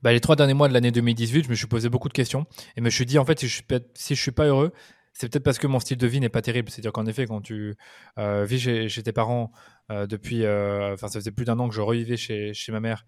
Bah, 0.02 0.12
les 0.12 0.20
trois 0.20 0.36
derniers 0.36 0.54
mois 0.54 0.68
de 0.68 0.74
l'année 0.74 0.92
2018, 0.92 1.46
je 1.46 1.50
me 1.50 1.56
suis 1.56 1.68
posé 1.68 1.90
beaucoup 1.90 2.10
de 2.10 2.14
questions 2.14 2.46
et 2.76 2.82
me 2.82 2.90
suis 2.90 3.06
dit 3.06 3.18
en 3.18 3.26
fait 3.26 3.40
si 3.40 3.48
je 3.48 3.62
suis, 3.96 4.16
suis 4.16 4.32
pas 4.32 4.46
heureux, 4.46 4.72
c'est 5.14 5.32
peut-être 5.32 5.44
parce 5.44 5.60
que 5.60 5.68
mon 5.68 5.80
style 5.80 5.98
de 5.98 6.08
vie 6.08 6.20
n'est 6.20 6.30
pas 6.30 6.42
terrible. 6.42 6.70
C'est-à-dire 6.70 6.92
qu'en 6.92 7.06
effet, 7.06 7.28
quand 7.28 7.42
tu 7.42 7.76
vis 8.18 8.60
chez, 8.60 9.04
tes 9.04 9.12
parents 9.12 9.52
depuis, 9.90 10.42
enfin 10.48 11.08
ça 11.08 11.20
faisait 11.20 11.32
plus 11.32 11.46
d'un 11.46 11.60
an 11.60 11.70
que 11.70 11.76
je 11.76 11.82
revivais 11.82 12.18
chez, 12.18 12.54
ma 12.70 12.80
mère 12.80 13.06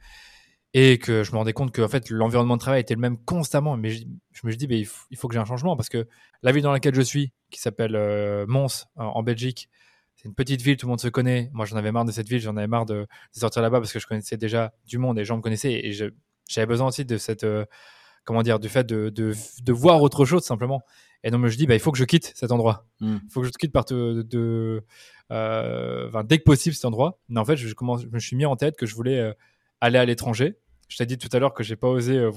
et 0.78 0.98
que 0.98 1.24
je 1.24 1.32
me 1.32 1.38
rendais 1.38 1.54
compte 1.54 1.72
que 1.72 1.82
en 1.82 1.88
fait 1.88 2.10
l'environnement 2.10 2.58
de 2.58 2.60
travail 2.60 2.82
était 2.82 2.96
le 2.96 3.00
même 3.00 3.18
constamment 3.18 3.78
mais 3.78 3.92
je, 3.92 4.06
me 4.44 4.52
suis 4.52 4.58
dit 4.58 4.68
il, 4.70 4.86
faut, 5.18 5.30
que 5.30 5.34
j'ai 5.34 5.40
un 5.40 5.46
changement 5.46 5.78
parce 5.78 5.88
que 5.88 6.06
la 6.44 6.52
ville 6.52 6.64
dans 6.64 6.74
laquelle 6.74 6.94
je 6.94 7.02
suis 7.02 7.32
qui 7.50 7.62
s'appelle 7.62 7.96
euh, 7.96 8.46
Mons 8.46 8.86
en, 8.98 9.24
Belgique 9.24 9.70
c'est 10.16 10.28
une 10.28 10.36
petite 10.36 10.62
ville 10.62 10.76
tout 10.76 10.86
le 10.86 10.90
monde 10.90 11.00
se 11.00 11.08
connaît 11.08 11.50
moi 11.54 11.66
j'en 11.66 11.78
avais 11.78 11.94
marre 11.94 12.04
de 12.04 12.12
cette 12.12 12.28
ville 12.28 12.42
j'en 12.42 12.58
avais 12.58 12.68
marre 12.68 12.86
de, 12.86 13.08
sortir 13.32 13.62
là-bas 13.62 13.80
parce 13.80 13.94
que 13.94 14.00
je 14.00 14.06
connaissais 14.06 14.36
déjà 14.36 14.74
du 14.86 14.98
monde 14.98 15.18
et 15.18 15.22
les 15.22 15.26
gens 15.26 15.38
me 15.38 15.42
connaissaient 15.42 15.82
j'avais 16.48 16.68
besoin 16.68 16.88
aussi 16.88 17.06
de 17.06 17.18
cette 17.18 17.44
euh, 17.44 17.66
comment 18.24 18.44
dire 18.44 18.60
du 18.60 18.70
fait 18.70 18.86
de, 18.86 19.10
de, 19.10 19.74
voir 19.74 20.02
autre 20.02 20.26
chose 20.26 20.44
simplement 20.44 20.82
et 21.24 21.32
donc 21.32 21.42
je 21.42 21.46
me 21.46 21.58
dit 21.58 21.68
bah, 21.68 21.76
il 21.76 21.80
faut 21.80 21.92
que 21.92 21.98
je 21.98 22.06
quitte 22.06 22.32
cet 22.36 22.52
endroit 22.52 22.86
hmm. 23.00 23.18
il 23.24 23.32
faut 23.32 23.42
que 23.42 23.48
je 23.48 23.52
quitte 23.52 23.72
par 23.72 23.86
de, 23.86 24.84
euh, 25.32 26.24
dès 26.24 26.38
que 26.40 26.44
possible 26.44 26.76
cet 26.76 26.86
endroit 26.86 27.20
mais 27.30 27.40
en 27.40 27.46
fait 27.46 27.56
je, 27.56 27.74
commence, 27.74 28.04
je 28.04 28.08
me 28.08 28.20
suis 28.20 28.36
mis 28.36 28.46
en 28.46 28.56
tête 28.56 28.78
que 28.78 28.86
je 28.86 28.96
voulais 28.96 29.34
aller 29.82 29.98
à 29.98 30.06
l'étranger 30.06 30.58
je 30.88 30.98
t'ai 30.98 31.06
dit 31.06 31.18
tout 31.18 31.30
à 31.32 31.40
l'heure 31.40 31.54
que 31.54 31.64
j'ai 31.64 31.76
pas 31.76 31.88
osé, 31.88 32.18
euh, 32.18 32.32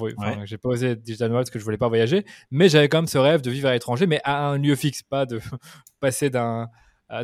j'ai 0.44 0.58
pas 0.58 0.68
osé 0.70 0.96
digital 0.96 1.28
nomade 1.28 1.44
parce 1.44 1.50
que 1.50 1.58
je 1.58 1.64
voulais 1.64 1.76
pas 1.76 1.88
voyager, 1.88 2.24
mais 2.50 2.68
j'avais 2.68 2.88
quand 2.88 2.98
même 2.98 3.06
ce 3.06 3.18
rêve 3.18 3.42
de 3.42 3.50
vivre 3.50 3.68
à 3.68 3.72
l'étranger, 3.72 4.06
mais 4.06 4.20
à 4.24 4.48
un 4.48 4.58
lieu 4.58 4.74
fixe, 4.74 5.02
pas 5.02 5.26
de 5.26 5.40
passer 6.00 6.30
d'un 6.30 6.68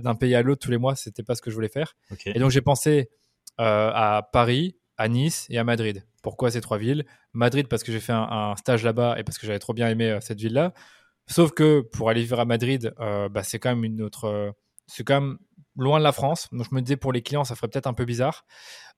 d'un 0.00 0.14
pays 0.14 0.34
à 0.34 0.40
l'autre 0.40 0.64
tous 0.64 0.70
les 0.70 0.78
mois. 0.78 0.96
C'était 0.96 1.22
pas 1.22 1.34
ce 1.34 1.42
que 1.42 1.50
je 1.50 1.54
voulais 1.54 1.68
faire. 1.68 1.94
Et 2.24 2.38
donc 2.38 2.50
j'ai 2.50 2.62
pensé 2.62 3.10
euh, 3.60 3.90
à 3.94 4.26
Paris, 4.32 4.76
à 4.96 5.08
Nice 5.08 5.46
et 5.50 5.58
à 5.58 5.64
Madrid. 5.64 6.04
Pourquoi 6.24 6.50
ces 6.50 6.60
trois 6.60 6.78
villes 6.78 7.04
Madrid 7.32 7.68
parce 7.68 7.84
que 7.84 7.92
j'ai 7.92 8.00
fait 8.00 8.12
un, 8.12 8.56
stage 8.56 8.82
là-bas 8.82 9.14
et 9.18 9.22
parce 9.22 9.38
que 9.38 9.46
j'avais 9.46 9.60
trop 9.60 9.74
bien 9.74 9.88
aimé 9.88 10.10
euh, 10.10 10.20
cette 10.20 10.40
ville-là. 10.40 10.72
Sauf 11.28 11.52
que 11.52 11.80
pour 11.80 12.10
aller 12.10 12.22
vivre 12.22 12.40
à 12.40 12.44
Madrid, 12.44 12.92
bah, 12.98 13.42
c'est 13.42 13.58
quand 13.58 13.70
même 13.70 13.84
une 13.84 14.02
autre, 14.02 14.54
c'est 14.86 15.04
quand 15.04 15.22
même 15.22 15.38
loin 15.76 15.98
de 15.98 16.04
la 16.04 16.12
France. 16.12 16.48
Donc 16.52 16.66
je 16.70 16.74
me 16.74 16.80
disais 16.80 16.96
pour 16.96 17.12
les 17.12 17.22
clients, 17.22 17.44
ça 17.44 17.54
ferait 17.54 17.68
peut-être 17.68 17.86
un 17.86 17.94
peu 17.94 18.04
bizarre. 18.04 18.44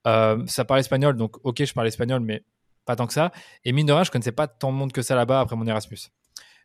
Euh, 0.06 0.42
ça 0.46 0.64
parle 0.64 0.80
espagnol, 0.80 1.16
donc 1.16 1.36
ok, 1.44 1.64
je 1.64 1.72
parle 1.72 1.86
espagnol, 1.86 2.20
mais 2.20 2.44
pas 2.84 2.96
tant 2.96 3.06
que 3.06 3.12
ça. 3.12 3.32
Et 3.64 3.72
mine 3.72 3.86
de 3.86 3.92
rien, 3.92 4.04
je 4.04 4.10
connaissais 4.10 4.32
pas 4.32 4.46
tant 4.46 4.72
de 4.72 4.76
monde 4.76 4.92
que 4.92 5.02
ça 5.02 5.16
là-bas 5.16 5.40
après 5.40 5.56
mon 5.56 5.66
Erasmus. 5.66 5.98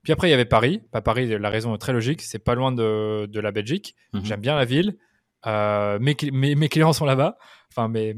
Puis 0.04 0.14
après, 0.14 0.28
il 0.28 0.32
y 0.32 0.34
avait 0.34 0.46
Paris. 0.46 0.82
Pas 0.92 1.02
Paris, 1.02 1.28
la 1.28 1.50
raison 1.50 1.74
est 1.76 1.80
très 1.80 1.94
logique, 1.94 2.22
c'est 2.22 2.40
pas 2.40 2.56
loin 2.56 2.72
de, 2.72 3.28
de, 3.28 3.40
la 3.40 3.52
Belgique. 3.52 3.96
Mhm. 4.14 4.26
J'aime 4.26 4.42
bien 4.42 4.56
la 4.56 4.66
ville. 4.66 4.98
Euh, 5.48 5.98
mes, 6.00 6.16
mes, 6.32 6.70
clients 6.70 6.94
sont 6.94 7.06
là-bas. 7.06 7.38
Enfin, 7.72 7.88
mais 7.88 8.16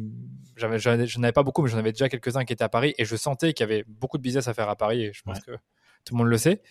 je 0.56 1.20
n'avais 1.20 1.32
pas 1.32 1.44
beaucoup, 1.44 1.62
mais 1.62 1.70
j'en 1.70 1.78
avais 1.78 1.92
déjà 1.92 2.10
quelques-uns 2.10 2.44
qui 2.44 2.54
étaient 2.54 2.64
à 2.64 2.70
Paris 2.70 2.96
et 2.98 3.06
je 3.06 3.16
sentais 3.16 3.54
qu'il 3.54 3.64
y 3.64 3.70
avait 3.72 3.86
beaucoup 3.88 4.18
de 4.18 4.24
business 4.24 4.48
à 4.48 4.54
faire 4.54 4.70
à 4.70 4.76
Paris 4.76 5.04
et 5.04 5.14
je 5.14 5.22
pense 5.22 5.40
que 5.40 5.52
tout 6.06 6.16
le 6.16 6.18
monde 6.18 6.28
le 6.28 6.38
sait. 6.38 6.62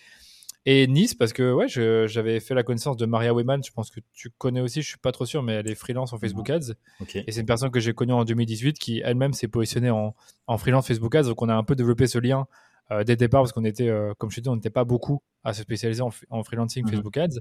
Et 0.65 0.87
Nice, 0.87 1.13
parce 1.13 1.33
que 1.33 1.51
ouais, 1.51 1.67
j'avais 1.67 2.39
fait 2.39 2.53
la 2.53 2.63
connaissance 2.63 2.95
de 2.95 3.05
Maria 3.05 3.33
Weyman, 3.33 3.61
je 3.63 3.71
pense 3.71 3.89
que 3.89 3.99
tu 4.13 4.29
connais 4.37 4.61
aussi, 4.61 4.81
je 4.81 4.87
suis 4.87 4.97
pas 4.97 5.11
trop 5.11 5.25
sûr, 5.25 5.43
mais 5.43 5.53
elle 5.53 5.69
est 5.69 5.75
freelance 5.75 6.13
en 6.13 6.17
Facebook 6.17 6.49
Ads. 6.49 6.73
Et 7.15 7.31
c'est 7.33 7.41
une 7.41 7.45
personne 7.45 7.69
que 7.69 7.81
j'ai 7.81 7.93
connue 7.93 8.13
en 8.13 8.23
2018 8.23 8.79
qui 8.79 9.01
elle-même 9.03 9.33
s'est 9.33 9.49
positionnée 9.49 9.89
en, 9.89 10.15
en, 10.47 10.57
freelance 10.57 10.87
Facebook 10.87 11.13
Ads. 11.15 11.23
Donc 11.23 11.41
on 11.41 11.49
a 11.49 11.55
un 11.55 11.63
peu 11.63 11.75
développé 11.75 12.07
ce 12.07 12.17
lien 12.17 12.47
euh, 12.91 13.03
dès 13.03 13.13
le 13.13 13.17
départ 13.17 13.41
parce 13.41 13.53
qu'on 13.53 13.63
était, 13.65 13.87
euh, 13.87 14.13
comme 14.17 14.29
je 14.29 14.37
te 14.37 14.41
dis, 14.41 14.49
on 14.49 14.55
n'était 14.55 14.69
pas 14.69 14.83
beaucoup 14.83 15.21
à 15.43 15.53
se 15.53 15.61
spécialiser 15.61 16.01
en, 16.01 16.11
en 16.29 16.43
freelancing 16.43 16.83
mhm. 16.85 16.91
Facebook 16.91 17.17
Ads. 17.17 17.39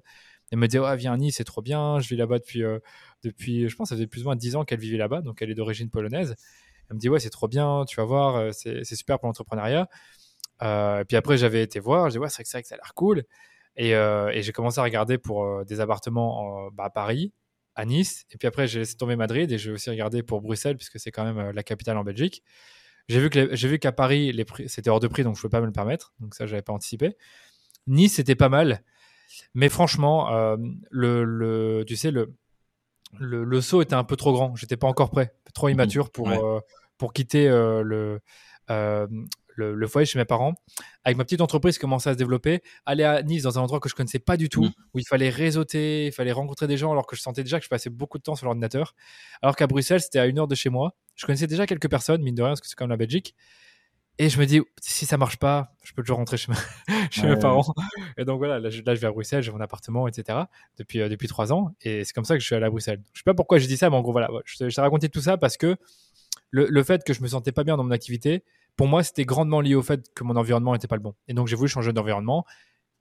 Elle 0.51 0.59
me 0.59 0.69
dit, 0.69 0.79
ouais, 0.79 0.97
viens 0.97 1.13
à 1.13 1.17
Nice, 1.17 1.37
c'est 1.37 1.45
trop 1.45 1.63
bien, 1.63 1.99
je 1.99 2.09
vis 2.09 2.17
là-bas 2.17 2.39
depuis, 2.39 2.63
euh, 2.63 2.79
depuis, 3.23 3.69
je 3.69 3.77
pense, 3.77 3.89
ça 3.89 3.95
faisait 3.95 4.07
plus 4.07 4.23
ou 4.23 4.25
moins 4.25 4.37
10 4.37 4.57
ans 4.57 4.65
qu'elle 4.65 4.81
vivait 4.81 4.99
là-bas, 4.99 5.23
donc 5.23 5.43
elle 5.43 5.51
est 5.51 5.55
d'origine 5.55 5.91
polonaise. 5.91 6.35
Elle 6.91 6.97
me 6.97 7.01
dit, 7.01 7.09
ouais, 7.09 7.21
c'est 7.21 7.31
trop 7.31 7.49
bien, 7.49 7.85
tu 7.87 7.97
vas 7.97 8.05
voir, 8.05 8.53
c'est 8.53 8.85
super 8.85 9.19
pour 9.19 9.29
l'entrepreneuriat. 9.29 9.89
Euh, 10.63 11.01
et 11.01 11.05
puis 11.05 11.17
après, 11.17 11.37
j'avais 11.37 11.63
été 11.63 11.81
voir, 11.81 12.09
j'ai 12.11 12.15
dit, 12.15 12.19
ouais, 12.19 12.29
c'est 12.29 12.47
vrai 12.47 12.63
que 12.63 12.69
ça 12.69 12.75
a 12.75 12.79
l'air 12.79 12.95
cool. 12.95 13.25
Et, 13.77 13.95
euh, 13.95 14.31
et 14.31 14.43
j'ai 14.43 14.53
commencé 14.53 14.79
à 14.81 14.83
regarder 14.83 15.19
pour 15.19 15.45
euh, 15.45 15.65
des 15.65 15.81
appartements 15.81 16.71
bah, 16.73 16.85
à 16.85 16.91
Paris, 16.91 17.33
à 17.75 17.85
Nice. 17.85 18.27
Et 18.31 18.39
puis 18.39 18.47
après, 18.47 18.67
j'ai 18.69 18.81
laissé 18.81 18.97
tomber 18.97 19.17
Madrid 19.17 19.51
et 19.51 19.59
j'ai 19.59 19.73
aussi 19.73 19.91
regardé 19.91 20.23
pour 20.23 20.41
Bruxelles, 20.43 20.77
puisque 20.77 21.01
c'est 21.01 21.11
quand 21.11 21.25
même 21.25 21.51
la 21.51 21.63
capitale 21.63 21.97
en 21.97 22.05
Belgique. 22.05 22.43
J'ai 23.09 23.21
vu 23.21 23.31
que 23.31 23.55
j'ai 23.55 23.69
vu 23.69 23.79
qu'à 23.79 23.93
Paris, 23.93 24.33
les 24.33 24.45
prix, 24.45 24.69
c'était 24.69 24.91
hors 24.91 25.01
de 25.01 25.09
prix, 25.09 25.25
donc 25.25 25.35
je 25.35 25.41
ne 25.41 25.43
pouvais 25.43 25.51
pas 25.51 25.61
me 25.61 25.67
le 25.67 25.73
permettre. 25.73 26.15
Donc 26.21 26.35
ça, 26.35 26.47
j'avais 26.47 26.63
pas 26.63 26.73
anticipé. 26.73 27.17
Nice, 27.87 28.15
c'était 28.15 28.37
pas 28.37 28.49
mal. 28.49 28.85
Mais 29.55 29.69
franchement, 29.69 30.31
le, 30.91 31.25
le, 31.25 31.85
tu 31.87 31.97
sais, 31.97 32.11
le, 32.11 32.35
le, 33.19 33.45
le, 33.45 33.61
saut 33.61 33.83
était 33.83 33.95
un 33.95 34.05
peu 34.05 34.17
trop 34.17 34.33
grand. 34.33 34.55
J'étais 34.57 34.77
pas 34.77 34.87
encore 34.87 35.11
prêt, 35.11 35.35
trop 35.55 35.69
mmh 35.69 35.73
immature 35.73 36.11
pour, 36.11 36.31
pour 36.99 37.13
quitter 37.13 37.49
le, 37.49 38.21
le, 39.57 39.87
foyer 39.87 40.07
chez 40.07 40.19
mes 40.19 40.25
parents. 40.25 40.55
Avec 41.05 41.17
ma 41.17 41.25
petite 41.25 41.41
entreprise 41.41 41.77
qui 41.77 41.81
commençait 41.81 42.11
à 42.11 42.13
se 42.13 42.19
développer, 42.19 42.63
aller 42.87 43.05
à 43.05 43.23
Nice 43.23 43.43
dans 43.43 43.59
un 43.59 43.63
endroit 43.63 43.81
que 43.81 43.89
je 43.89 43.95
connaissais 43.95 44.19
pas 44.19 44.37
du 44.37 44.49
tout, 44.49 44.65
mmh. 44.65 44.73
où 44.95 44.99
il 44.99 45.07
fallait 45.07 45.31
réseauter, 45.31 46.07
il 46.07 46.13
fallait 46.13 46.33
rencontrer 46.33 46.67
des 46.67 46.77
gens, 46.77 46.93
alors 46.93 47.07
que 47.07 47.17
je 47.17 47.23
sentais 47.23 47.43
déjà 47.43 47.59
que 47.59 47.65
je 47.65 47.71
passais 47.71 47.91
beaucoup 47.91 48.19
de 48.19 48.23
temps 48.23 48.37
sur 48.37 48.47
l'ordinateur. 48.47 48.95
Alors 49.41 49.57
qu'à 49.57 49.67
Bruxelles, 49.67 50.01
c'était 50.01 50.19
à 50.19 50.27
une 50.27 50.39
heure 50.39 50.49
de 50.49 50.55
chez 50.55 50.71
moi. 50.71 50.95
Je 51.15 51.27
connaissais 51.27 51.47
déjà 51.47 51.67
quelques 51.67 51.91
personnes, 51.91 52.23
mine 52.23 52.35
de 52.35 52.43
rien, 52.43 52.51
parce 52.51 52.61
que 52.61 52.69
c'est 52.69 52.77
comme 52.77 52.91
la 52.91 52.97
Belgique. 52.97 53.35
Et 54.19 54.29
je 54.29 54.39
me 54.39 54.45
dis, 54.45 54.61
si 54.81 55.07
ça 55.07 55.17
marche 55.17 55.39
pas, 55.39 55.75
je 55.83 55.93
peux 55.95 56.03
toujours 56.03 56.19
rentrer 56.19 56.37
chez, 56.37 56.53
chez 57.11 57.27
mes 57.27 57.39
parents. 57.39 57.75
Et 58.19 58.25
donc 58.25 58.39
voilà, 58.39 58.61
là 58.61 58.69
je, 58.71 58.83
vais 58.83 59.05
à 59.05 59.11
Bruxelles, 59.11 59.43
j'ai 59.43 59.53
mon 59.53 59.61
appartement, 59.61 60.07
etc. 60.07 60.41
depuis 60.77 61.01
euh, 61.01 61.09
depuis 61.09 61.29
trois 61.29 61.53
ans. 61.53 61.75
Et 61.81 62.05
c'est 62.05 62.13
comme 62.13 62.25
ça 62.25 62.35
que 62.35 62.41
je 62.41 62.47
suis 62.47 62.55
allé 62.55 62.67
à 62.67 62.71
Bruxelles. 62.71 63.01
Je 63.15 63.21
sais 63.21 63.25
pas 63.25 63.35
pourquoi 63.35 63.59
je 63.59 63.67
dis 63.67 63.77
ça, 63.77 63.89
mais 63.89 63.97
en 63.97 64.03
gros 64.03 64.13
voilà, 64.13 64.29
je, 64.45 64.57
t'ai 64.57 64.81
raconté 64.81 65.09
tout 65.09 65.23
ça 65.23 65.39
parce 65.39 65.57
que 65.57 65.77
le, 66.51 66.67
le, 66.69 66.83
fait 66.83 67.03
que 67.05 67.15
je 67.15 67.23
me 67.23 67.29
sentais 67.29 67.53
pas 67.53 67.65
bien 67.65 67.79
dans 67.79 67.85
mon 67.85 67.91
activité, 67.91 68.45
pour 68.77 68.87
moi, 68.87 69.03
c'était 69.03 69.25
grandement 69.25 69.61
lié 69.61 69.75
au 69.75 69.83
fait 69.83 70.13
que 70.15 70.25
mon 70.25 70.37
environnement 70.37 70.73
n'était 70.73 70.89
pas 70.89 70.97
le 70.97 71.03
bon. 71.03 71.15
Et 71.29 71.35
donc, 71.35 71.49
j'ai 71.49 71.57
voulu 71.57 71.69
changer 71.69 71.93
d'environnement. 71.93 72.45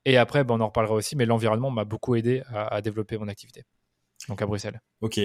Et 0.05 0.17
après, 0.17 0.43
ben, 0.43 0.55
on 0.55 0.61
en 0.61 0.67
reparlera 0.67 0.95
aussi, 0.95 1.15
mais 1.15 1.25
l'environnement 1.25 1.71
m'a 1.71 1.85
beaucoup 1.85 2.15
aidé 2.15 2.43
à, 2.47 2.81
développer 2.81 3.17
mon 3.17 3.27
activité. 3.27 3.65
Donc, 4.27 4.41
à 4.41 4.45
Bruxelles. 4.45 4.81
Ok. 5.01 5.19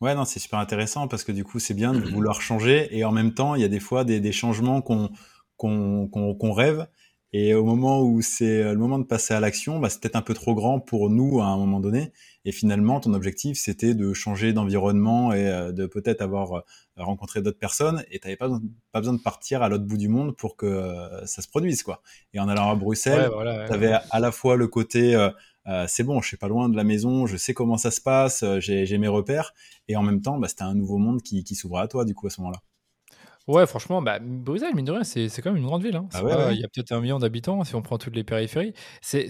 Ouais, 0.00 0.14
non, 0.14 0.24
c'est 0.24 0.40
super 0.40 0.58
intéressant 0.58 1.08
parce 1.08 1.24
que 1.24 1.32
du 1.32 1.44
coup, 1.44 1.58
c'est 1.58 1.74
bien 1.74 1.92
de 1.92 2.00
vouloir 2.00 2.40
changer. 2.40 2.88
Et 2.96 3.04
en 3.04 3.12
même 3.12 3.34
temps, 3.34 3.54
il 3.54 3.60
y 3.60 3.64
a 3.64 3.68
des 3.68 3.80
fois 3.80 4.04
des, 4.04 4.32
changements 4.32 4.80
qu'on 4.80 5.10
qu'on 5.58 6.52
rêve 6.52 6.86
Et 7.32 7.52
au 7.52 7.64
moment 7.64 8.00
où 8.00 8.22
c'est 8.22 8.62
le 8.62 8.78
moment 8.78 8.98
de 8.98 9.04
passer 9.04 9.34
à 9.34 9.40
l'action, 9.40 9.78
bah, 9.78 9.90
c'est 9.90 10.00
peut-être 10.00 10.16
un 10.16 10.22
peu 10.22 10.32
trop 10.32 10.54
grand 10.54 10.80
pour 10.80 11.10
nous 11.10 11.40
à 11.42 11.46
un 11.46 11.56
moment 11.58 11.80
donné. 11.80 12.12
Et 12.46 12.52
finalement, 12.52 12.98
ton 13.00 13.12
objectif, 13.12 13.58
c'était 13.58 13.94
de 13.94 14.14
changer 14.14 14.54
d'environnement 14.54 15.34
et 15.34 15.46
euh, 15.46 15.70
de 15.72 15.84
peut-être 15.84 16.22
avoir 16.22 16.54
euh, 16.54 16.60
rencontré 16.96 17.42
d'autres 17.42 17.58
personnes. 17.58 18.02
Et 18.10 18.20
tu 18.20 18.26
n'avais 18.26 18.36
pas, 18.38 18.48
pas 18.92 19.00
besoin 19.00 19.14
de 19.14 19.22
partir 19.22 19.62
à 19.62 19.68
l'autre 19.68 19.84
bout 19.84 19.98
du 19.98 20.08
monde 20.08 20.34
pour 20.34 20.56
que 20.56 20.64
euh, 20.64 21.26
ça 21.26 21.42
se 21.42 21.48
produise. 21.48 21.82
quoi. 21.82 22.00
Et 22.32 22.40
en 22.40 22.48
allant 22.48 22.70
à 22.70 22.74
Bruxelles, 22.74 23.30
tu 23.66 23.72
avais 23.74 23.92
à 24.10 24.20
la 24.20 24.32
fois 24.32 24.56
le 24.56 24.66
côté... 24.66 25.14
c'est 25.86 26.02
bon, 26.04 26.20
je 26.20 26.28
suis 26.28 26.36
pas 26.36 26.48
loin 26.48 26.68
de 26.68 26.76
la 26.76 26.84
maison, 26.84 27.26
je 27.26 27.36
sais 27.36 27.54
comment 27.54 27.76
ça 27.76 27.90
se 27.90 28.00
passe, 28.00 28.44
j'ai 28.58 28.98
mes 28.98 29.08
repères, 29.08 29.52
et 29.88 29.96
en 29.96 30.02
même 30.02 30.20
temps, 30.20 30.38
bah, 30.38 30.48
c'était 30.48 30.62
un 30.62 30.74
nouveau 30.74 30.98
monde 30.98 31.22
qui, 31.22 31.44
qui 31.44 31.54
s'ouvrait 31.54 31.82
à 31.82 31.88
toi, 31.88 32.04
du 32.04 32.14
coup, 32.14 32.26
à 32.26 32.30
ce 32.30 32.40
moment-là. 32.40 32.60
Ouais, 33.48 33.66
franchement, 33.66 34.02
bah, 34.02 34.18
Bruxelles, 34.20 34.74
mine 34.74 34.84
de 34.84 34.92
rien, 34.92 35.04
c'est 35.04 35.28
quand 35.42 35.50
même 35.50 35.60
une 35.60 35.66
grande 35.66 35.82
ville. 35.82 35.96
Hein. 35.96 36.08
Ah 36.12 36.52
il 36.52 36.60
y 36.60 36.64
a 36.64 36.68
peut-être 36.68 36.92
un 36.92 37.00
million 37.00 37.18
d'habitants 37.18 37.64
si 37.64 37.74
on 37.74 37.82
prend 37.82 37.98
toutes 37.98 38.14
les 38.14 38.24
périphéries. 38.24 38.74
C'est 39.00 39.28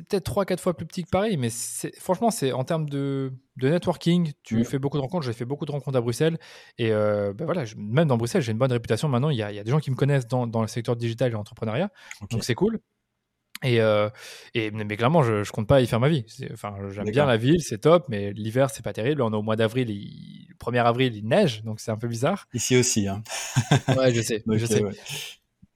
peut-être 0.00 0.32
3-4 0.32 0.58
fois 0.58 0.76
plus 0.76 0.86
petit 0.86 1.04
que 1.04 1.10
Paris, 1.10 1.36
mais 1.36 1.50
franchement, 1.98 2.30
c'est 2.30 2.52
en 2.52 2.64
termes 2.64 2.88
de, 2.88 3.32
de 3.56 3.68
networking, 3.68 4.32
tu 4.42 4.58
mmh. 4.58 4.64
fais 4.64 4.78
beaucoup 4.78 4.96
de 4.96 5.02
rencontres. 5.02 5.26
J'ai 5.26 5.32
fait 5.32 5.44
beaucoup 5.44 5.66
de 5.66 5.72
rencontres 5.72 5.98
à 5.98 6.00
Bruxelles. 6.00 6.38
Et 6.78 6.92
euh, 6.92 7.32
bah 7.34 7.44
voilà, 7.44 7.64
même 7.76 8.08
dans 8.08 8.16
Bruxelles, 8.16 8.42
j'ai 8.42 8.52
une 8.52 8.58
bonne 8.58 8.72
réputation. 8.72 9.08
Maintenant, 9.08 9.30
il 9.30 9.36
y, 9.36 9.42
a, 9.42 9.52
y 9.52 9.58
a 9.58 9.64
des 9.64 9.70
gens 9.70 9.80
qui 9.80 9.90
me 9.90 9.96
connaissent 9.96 10.26
dans, 10.26 10.46
dans 10.46 10.62
le 10.62 10.68
secteur 10.68 10.96
digital 10.96 11.28
et 11.28 11.32
l'entrepreneuriat. 11.32 11.90
Donc, 12.30 12.42
c'est 12.44 12.54
cool. 12.54 12.80
Et, 13.62 13.80
euh, 13.80 14.08
et, 14.54 14.70
mais 14.70 14.96
clairement, 14.96 15.22
je, 15.22 15.44
je 15.44 15.52
compte 15.52 15.68
pas 15.68 15.80
y 15.80 15.86
faire 15.86 16.00
ma 16.00 16.08
vie. 16.08 16.24
Enfin, 16.52 16.74
j'aime 16.90 17.10
bien 17.10 17.26
la 17.26 17.36
ville, 17.36 17.62
c'est 17.62 17.78
top, 17.78 18.06
mais 18.08 18.32
l'hiver, 18.32 18.70
c'est 18.70 18.82
pas 18.82 18.92
terrible. 18.92 19.22
On 19.22 19.32
est 19.32 19.36
au 19.36 19.42
mois 19.42 19.56
d'avril, 19.56 19.88
le 19.88 20.54
1er 20.54 20.84
avril, 20.84 21.14
il 21.16 21.26
neige, 21.26 21.62
donc 21.62 21.80
c'est 21.80 21.90
un 21.90 21.96
peu 21.96 22.08
bizarre. 22.08 22.48
Ici 22.54 22.76
aussi, 22.76 23.08
hein. 23.08 23.22
ouais, 23.96 24.12
je 24.12 24.20
sais, 24.20 24.42
je 24.52 24.66
sais. 24.66 24.82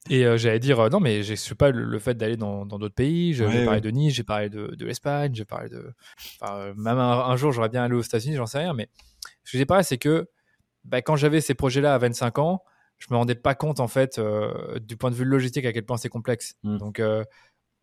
Et 0.09 0.25
euh, 0.25 0.37
j'allais 0.37 0.59
dire, 0.59 0.79
euh, 0.81 0.89
non, 0.89 1.01
mais 1.01 1.23
je 1.23 1.35
sais 1.35 1.55
pas 1.55 1.71
le, 1.71 1.99
fait 1.99 2.15
d'aller 2.15 2.37
dans 2.37 2.65
d'autres 2.65 2.95
pays. 2.95 3.35
J'ai 3.35 3.65
parlé 3.65 3.81
de 3.81 3.91
Nice, 3.91 4.15
j'ai 4.15 4.23
parlé 4.23 4.49
de, 4.49 4.75
de 4.75 4.87
l'Espagne, 4.87 5.35
j'ai 5.35 5.45
parlé 5.45 5.69
de. 5.69 5.93
Enfin, 6.41 6.73
même 6.77 6.99
un, 6.99 7.37
jour, 7.37 7.53
j'aurais 7.53 7.69
bien 7.69 7.85
allé 7.85 7.95
aux 7.95 8.03
États-Unis, 8.03 8.37
j'en 8.37 8.47
sais 8.47 8.59
rien. 8.59 8.75
Mais 8.75 8.89
ce 9.45 9.53
que 9.53 9.59
j'ai 9.59 9.67
parlé, 9.67 9.83
c'est 9.83 9.99
que 9.99 10.29
bah, 10.85 11.03
quand 11.03 11.17
j'avais 11.17 11.41
ces 11.41 11.55
projets-là 11.55 11.95
à 11.95 11.99
25 11.99 12.39
ans, 12.39 12.63
je 12.99 13.07
me 13.11 13.17
rendais 13.17 13.35
pas 13.35 13.55
compte, 13.55 13.81
en 13.81 13.89
fait, 13.89 14.21
du 14.81 14.97
point 14.97 15.11
de 15.11 15.17
vue 15.17 15.25
logistique, 15.25 15.67
à 15.67 15.73
quel 15.73 15.85
point 15.85 15.97
c'est 15.97 16.09
complexe. 16.09 16.57
Mmh. 16.63 16.79
Donc, 16.79 17.03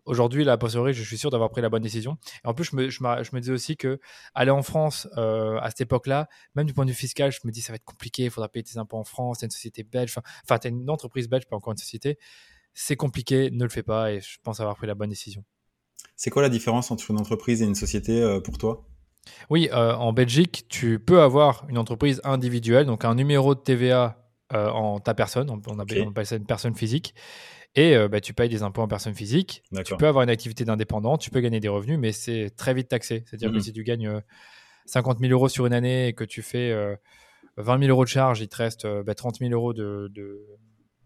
aujourd'hui, 0.05 0.43
la 0.43 0.57
posteriori, 0.57 0.93
je 0.93 1.03
suis 1.03 1.17
sûr 1.17 1.29
d'avoir 1.29 1.49
pris 1.49 1.61
la 1.61 1.69
bonne 1.69 1.81
décision. 1.81 2.17
Et 2.43 2.47
en 2.47 2.53
plus, 2.53 2.65
je 2.65 2.75
me, 2.75 2.89
je, 2.89 3.01
me, 3.03 3.39
disais 3.39 3.51
aussi 3.51 3.77
que 3.77 3.99
aller 4.33 4.51
en 4.51 4.61
France 4.61 5.07
euh, 5.17 5.57
à 5.59 5.69
cette 5.69 5.81
époque-là, 5.81 6.27
même 6.55 6.65
du 6.65 6.73
point 6.73 6.85
de 6.85 6.91
vue 6.91 6.95
fiscal, 6.95 7.31
je 7.31 7.39
me 7.45 7.51
dis 7.51 7.61
ça 7.61 7.71
va 7.71 7.75
être 7.75 7.85
compliqué, 7.85 8.25
il 8.25 8.29
faudra 8.29 8.49
payer 8.49 8.63
tes 8.63 8.77
impôts 8.77 8.97
en 8.97 9.03
France, 9.03 9.39
t'es 9.39 9.45
une 9.45 9.51
société 9.51 9.83
belge, 9.83 10.15
enfin, 10.43 10.57
t'es 10.57 10.69
une 10.69 10.89
entreprise 10.89 11.29
belge, 11.29 11.45
pas 11.47 11.55
encore 11.55 11.71
une 11.71 11.77
société. 11.77 12.17
C'est 12.73 12.95
compliqué, 12.95 13.51
ne 13.51 13.63
le 13.63 13.69
fais 13.69 13.83
pas 13.83 14.11
et 14.11 14.19
je 14.19 14.37
pense 14.41 14.59
avoir 14.59 14.75
pris 14.75 14.87
la 14.87 14.95
bonne 14.95 15.09
décision. 15.09 15.43
C'est 16.15 16.29
quoi 16.29 16.41
la 16.41 16.49
différence 16.49 16.91
entre 16.91 17.09
une 17.11 17.19
entreprise 17.19 17.61
et 17.61 17.65
une 17.65 17.75
société 17.75 18.21
euh, 18.21 18.39
pour 18.39 18.57
toi? 18.57 18.87
Oui, 19.49 19.69
euh, 19.71 19.93
en 19.95 20.11
Belgique, 20.11 20.65
tu 20.69 20.99
peux 20.99 21.21
avoir 21.21 21.65
une 21.69 21.77
entreprise 21.77 22.19
individuelle, 22.23 22.85
donc 22.85 23.05
un 23.05 23.15
numéro 23.15 23.55
de 23.55 23.59
TVA 23.59 24.19
en 24.55 24.99
ta 24.99 25.15
personne, 25.15 25.49
on, 25.49 25.59
on 25.65 25.79
appelle 25.79 26.27
ça 26.27 26.35
une 26.35 26.45
personne 26.45 26.75
physique. 26.75 27.15
Et 27.75 27.95
euh, 27.95 28.07
bah, 28.07 28.21
tu 28.21 28.33
payes 28.33 28.49
des 28.49 28.61
impôts 28.61 28.81
en 28.81 28.87
personne 28.87 29.15
physique. 29.15 29.63
Tu 29.85 29.95
peux 29.97 30.07
avoir 30.07 30.23
une 30.23 30.29
activité 30.29 30.63
d'indépendant, 30.63 31.17
tu 31.17 31.31
peux 31.31 31.39
gagner 31.39 31.59
des 31.59 31.67
revenus, 31.69 31.97
mais 31.97 32.11
c'est 32.11 32.51
très 32.55 32.73
vite 32.73 32.87
taxé. 32.87 33.23
C'est-à-dire 33.25 33.51
que 33.51 33.57
mmh 33.57 33.61
si 33.61 33.73
tu 33.73 33.83
gagnes 33.83 34.21
50 34.85 35.17
euh, 35.17 35.19
000 35.21 35.31
euros 35.31 35.49
sur 35.49 35.65
une 35.65 35.73
année 35.73 36.07
et 36.07 36.13
que 36.13 36.23
tu 36.23 36.41
fais 36.43 36.71
20 37.57 37.75
euh, 37.75 37.79
000 37.79 37.89
euros 37.89 38.03
de 38.03 38.09
charge, 38.09 38.41
il 38.41 38.47
te 38.47 38.57
reste 38.57 38.81
30 38.81 39.37
000 39.37 39.49
bah, 39.49 39.55
euros 39.55 39.73
de, 39.73 40.45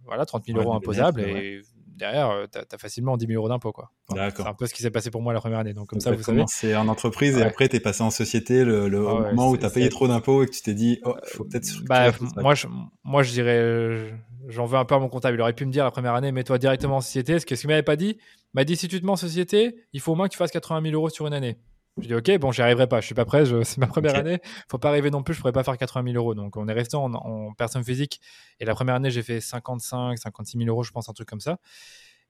voilà, 0.03 0.25
30 0.25 0.45
000 0.45 0.59
euros 0.59 0.74
imposables. 0.74 1.21
et 1.21 1.62
derrière, 1.97 2.47
tu 2.51 2.59
as, 2.59 2.77
facilement 2.77 3.17
10 3.17 3.27
000 3.27 3.39
euros 3.39 3.49
d'impôts. 3.49 3.73
c'est 4.09 4.39
un 4.41 4.53
peu 4.53 4.67
ce 4.67 4.73
qui 4.73 4.81
s'est 4.81 4.91
passé 4.91 5.11
pour 5.11 5.21
moi 5.21 5.33
la 5.33 5.39
première 5.39 5.59
année. 5.59 5.73
Donc, 5.73 5.87
comme 5.87 5.99
ça, 5.99 6.11
vous 6.11 6.23
savez. 6.23 6.43
C'est 6.47 6.75
en 6.75 6.87
entreprise 6.87 7.37
et 7.37 7.43
après, 7.43 7.67
tu 7.67 7.75
es 7.75 7.79
passé 7.79 8.03
en 8.03 8.11
société 8.11 8.63
le, 8.63 8.89
moment 8.89 9.49
où 9.49 9.57
tu 9.57 9.65
as 9.65 9.69
payé 9.69 9.89
trop 9.89 10.07
d'impôts 10.07 10.43
et 10.43 10.45
que 10.45 10.51
tu 10.51 10.61
t'es 10.61 10.73
dit, 10.73 10.99
oh, 11.03 11.15
faut 11.25 11.43
peut-être. 11.43 11.83
Bah, 11.85 12.11
moi, 12.37 12.55
je, 12.55 12.67
moi, 13.03 13.23
je 13.23 13.31
dirais 13.31 14.13
j'en 14.47 14.65
veux 14.65 14.77
un 14.77 14.85
peu 14.85 14.95
à 14.95 14.99
mon 14.99 15.09
comptable. 15.09 15.37
Il 15.37 15.41
aurait 15.41 15.53
pu 15.53 15.65
me 15.65 15.71
dire 15.71 15.83
la 15.83 15.91
première 15.91 16.13
année, 16.13 16.31
mets-toi 16.31 16.57
directement 16.57 16.97
en 16.97 17.01
société. 17.01 17.39
Ce 17.39 17.45
qu'il 17.45 17.57
m'avait 17.67 17.83
pas 17.83 17.95
dit, 17.95 18.17
il 18.19 18.49
m'a 18.53 18.63
dit 18.63 18.75
si 18.75 18.87
tu 18.87 18.99
te 18.99 19.05
mets 19.05 19.11
en 19.11 19.17
société, 19.17 19.75
il 19.93 19.99
faut 19.99 20.13
au 20.13 20.15
moins 20.15 20.27
que 20.27 20.33
tu 20.33 20.37
fasses 20.37 20.51
80 20.51 20.81
000 20.83 20.95
euros 20.95 21.09
sur 21.09 21.27
une 21.27 21.33
année. 21.33 21.57
Je 21.99 22.07
dis 22.07 22.13
ok, 22.13 22.37
bon, 22.39 22.51
j'y 22.51 22.61
arriverai 22.61 22.87
pas, 22.87 23.01
je 23.01 23.05
suis 23.05 23.15
pas 23.15 23.25
prêt, 23.25 23.43
c'est 23.63 23.77
ma 23.77 23.87
première 23.87 24.15
année, 24.15 24.39
faut 24.69 24.77
pas 24.77 24.91
rêver 24.91 25.09
non 25.09 25.23
plus, 25.23 25.33
je 25.33 25.39
pourrais 25.39 25.51
pas 25.51 25.63
faire 25.63 25.77
80 25.77 26.12
000 26.12 26.23
euros. 26.23 26.36
Donc 26.36 26.57
on 26.57 26.67
est 26.67 26.73
resté 26.73 26.95
en, 26.95 27.53
personne 27.57 27.83
physique 27.83 28.21
et 28.60 28.65
la 28.65 28.75
première 28.75 28.95
année 28.95 29.12
j'ai 29.12 29.23
fait 29.23 29.41
55, 29.41 30.17
56 30.17 30.57
000 30.57 30.69
euros, 30.69 30.83
je 30.83 30.91
pense, 30.91 31.10
un 31.10 31.13
truc 31.13 31.27
comme 31.27 31.39
ça. 31.39 31.57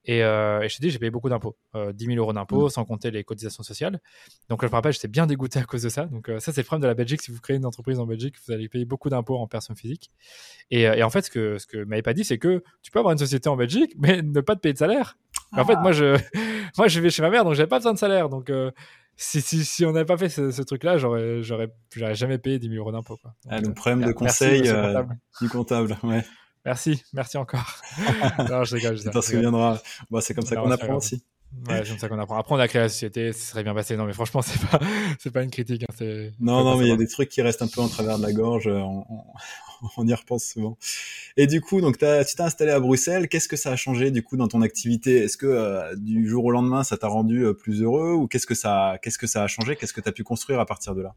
Et, 0.08 0.24
euh, 0.24 0.62
et 0.62 0.70
je 0.70 0.78
t'ai 0.78 0.84
dit, 0.84 0.90
j'ai 0.90 1.00
payé 1.00 1.12
beaucoup 1.12 1.28
d'impôts, 1.28 1.58
10 1.74 1.80
euh, 1.80 1.94
000 2.00 2.18
euros 2.18 2.32
d'impôts, 2.32 2.68
mmh. 2.68 2.70
sans 2.70 2.86
compter 2.86 3.12
les 3.12 3.26
cotisations 3.26 3.62
sociales. 3.62 4.00
Donc, 4.48 4.62
je 4.62 4.68
me 4.68 4.72
rappelle, 4.72 4.94
j'étais 4.94 5.10
bien 5.10 5.28
dégoûté 5.28 5.60
à 5.60 5.64
cause 5.64 5.82
de 5.82 5.90
ça. 5.90 6.06
Donc, 6.06 6.30
euh, 6.30 6.40
ça, 6.40 6.54
c'est 6.54 6.62
le 6.62 6.66
problème 6.66 6.84
de 6.84 6.88
la 6.88 6.94
Belgique. 6.94 7.22
Si 7.22 7.30
vous 7.30 7.42
créez 7.42 7.58
une 7.58 7.66
entreprise 7.66 8.00
en 8.00 8.06
Belgique, 8.06 8.36
vous 8.46 8.54
allez 8.54 8.70
payer 8.70 8.86
beaucoup 8.86 9.10
d'impôts 9.10 9.38
en 9.38 9.48
personne 9.48 9.76
physique. 9.76 10.10
Et, 10.72 10.84
et, 10.84 11.04
en 11.04 11.10
fait, 11.10 11.24
ce 11.24 11.30
que, 11.30 11.58
ce 11.58 11.68
que 11.68 11.84
m'avait 11.84 12.02
pas 12.02 12.14
dit, 12.14 12.24
c'est 12.24 12.38
que 12.38 12.64
tu 12.82 12.92
peux 12.92 13.00
avoir 13.00 13.12
une 13.12 13.18
société 13.18 13.50
en 13.50 13.58
Belgique, 13.58 13.96
mais 13.98 14.22
ne 14.24 14.40
pas 14.40 14.56
te 14.56 14.62
payer 14.62 14.74
de 14.74 14.80
salaire. 14.80 15.18
En 15.52 15.66
fait, 15.66 15.76
moi, 15.76 15.92
je, 15.92 16.18
moi, 16.78 16.88
je 16.88 17.02
vais 17.02 17.10
chez 17.10 17.22
ma 17.22 17.30
mère, 17.30 17.44
donc 17.44 17.56
j'avais 17.56 17.68
pas 17.68 17.80
besoin 17.80 17.94
de 17.94 18.00
salaire. 18.00 18.30
Donc, 18.30 18.50
si, 19.18 19.42
si, 19.42 19.66
si, 19.66 19.86
on 19.86 19.92
n'avait 19.92 20.06
pas 20.06 20.18
fait 20.18 20.30
ce, 20.30 20.62
truc-là, 20.62 20.98
j'aurais, 20.98 21.42
j'aurais, 21.42 21.70
jamais 22.14 22.38
payé 22.38 22.60
10 22.60 22.70
000 22.70 22.80
euros 22.80 22.92
d'impôts. 22.92 23.18
Ah, 23.50 23.60
le 23.60 23.74
problème 23.74 24.08
de 24.08 24.14
conseil 24.14 24.62
du 25.42 25.50
comptable. 25.50 25.98
Ouais. 26.04 26.24
Merci, 26.66 27.04
merci 27.14 27.38
encore. 27.38 27.82
non, 28.50 28.64
je 28.64 28.76
rigole. 28.76 28.98
Je. 28.98 29.10
Bon, 30.10 30.22
c'est 30.22 30.34
comme 30.34 30.46
ça 30.46 30.58
qu'on 30.58 30.70
apprend 30.70 30.96
aussi. 30.96 31.24
Ouais, 31.68 31.84
c'est 31.86 32.00
ça 32.00 32.10
qu'on 32.10 32.20
apprend. 32.20 32.38
Après, 32.38 32.56
on 32.56 32.60
a 32.60 32.68
créé 32.68 32.82
la 32.82 32.90
société, 32.90 33.34
ce 33.34 33.40
serait 33.40 33.64
bien 33.64 33.74
passé. 33.74 33.98
Non, 33.98 34.06
mais 34.06 34.14
franchement, 34.14 34.42
c'est 34.44 34.62
pas, 34.68 34.80
c'est 35.20 35.32
pas 35.32 35.44
une 35.44 35.50
critique. 35.50 35.84
Hein, 35.84 36.30
non, 36.40 36.64
non, 36.64 36.78
mais 36.78 36.86
il 36.86 36.90
y 36.90 36.94
a 36.94 36.98
des 36.98 37.08
trucs 37.08 37.30
qui 37.30 37.42
restent 37.42 37.62
un 37.62 37.68
peu 37.68 37.82
en 37.82 37.88
travers 37.88 38.18
de 38.18 38.24
la 38.24 38.34
gorge. 38.34 38.68
On, 38.68 39.06
on, 39.98 40.08
y 40.08 40.14
repense 40.14 40.46
souvent. 40.46 40.78
Et 41.36 41.48
du 41.48 41.62
coup, 41.62 41.82
donc, 41.82 41.98
tu 41.98 42.06
t'es 42.06 42.42
installé 42.42 42.72
à 42.72 42.80
Bruxelles. 42.80 43.28
Qu'est-ce 43.28 43.48
que 43.48 43.56
ça 43.56 43.72
a 43.72 43.76
changé 43.76 44.12
du 44.12 44.24
coup 44.24 44.38
dans 44.38 44.48
ton 44.48 44.62
activité? 44.62 45.24
Est-ce 45.24 45.38
que 45.38 45.48
euh, 45.48 45.96
du 45.96 46.28
jour 46.28 46.46
au 46.46 46.52
lendemain, 46.52 46.84
ça 46.84 46.98
t'a 46.98 47.08
rendu 47.08 47.46
euh, 47.46 47.54
plus 47.54 47.82
heureux? 47.82 48.14
Ou 48.14 48.28
qu'est-ce 48.28 48.48
que 48.48 48.56
ça, 48.56 48.98
qu'est-ce 49.02 49.18
que 49.18 49.28
ça 49.28 49.44
a 49.44 49.48
changé? 49.48 49.76
Qu'est-ce 49.76 49.94
que 49.94 50.02
tu 50.02 50.10
as 50.10 50.14
pu 50.14 50.24
construire 50.24 50.60
à 50.60 50.66
partir 50.66 50.96
de 50.96 51.02
là? 51.02 51.16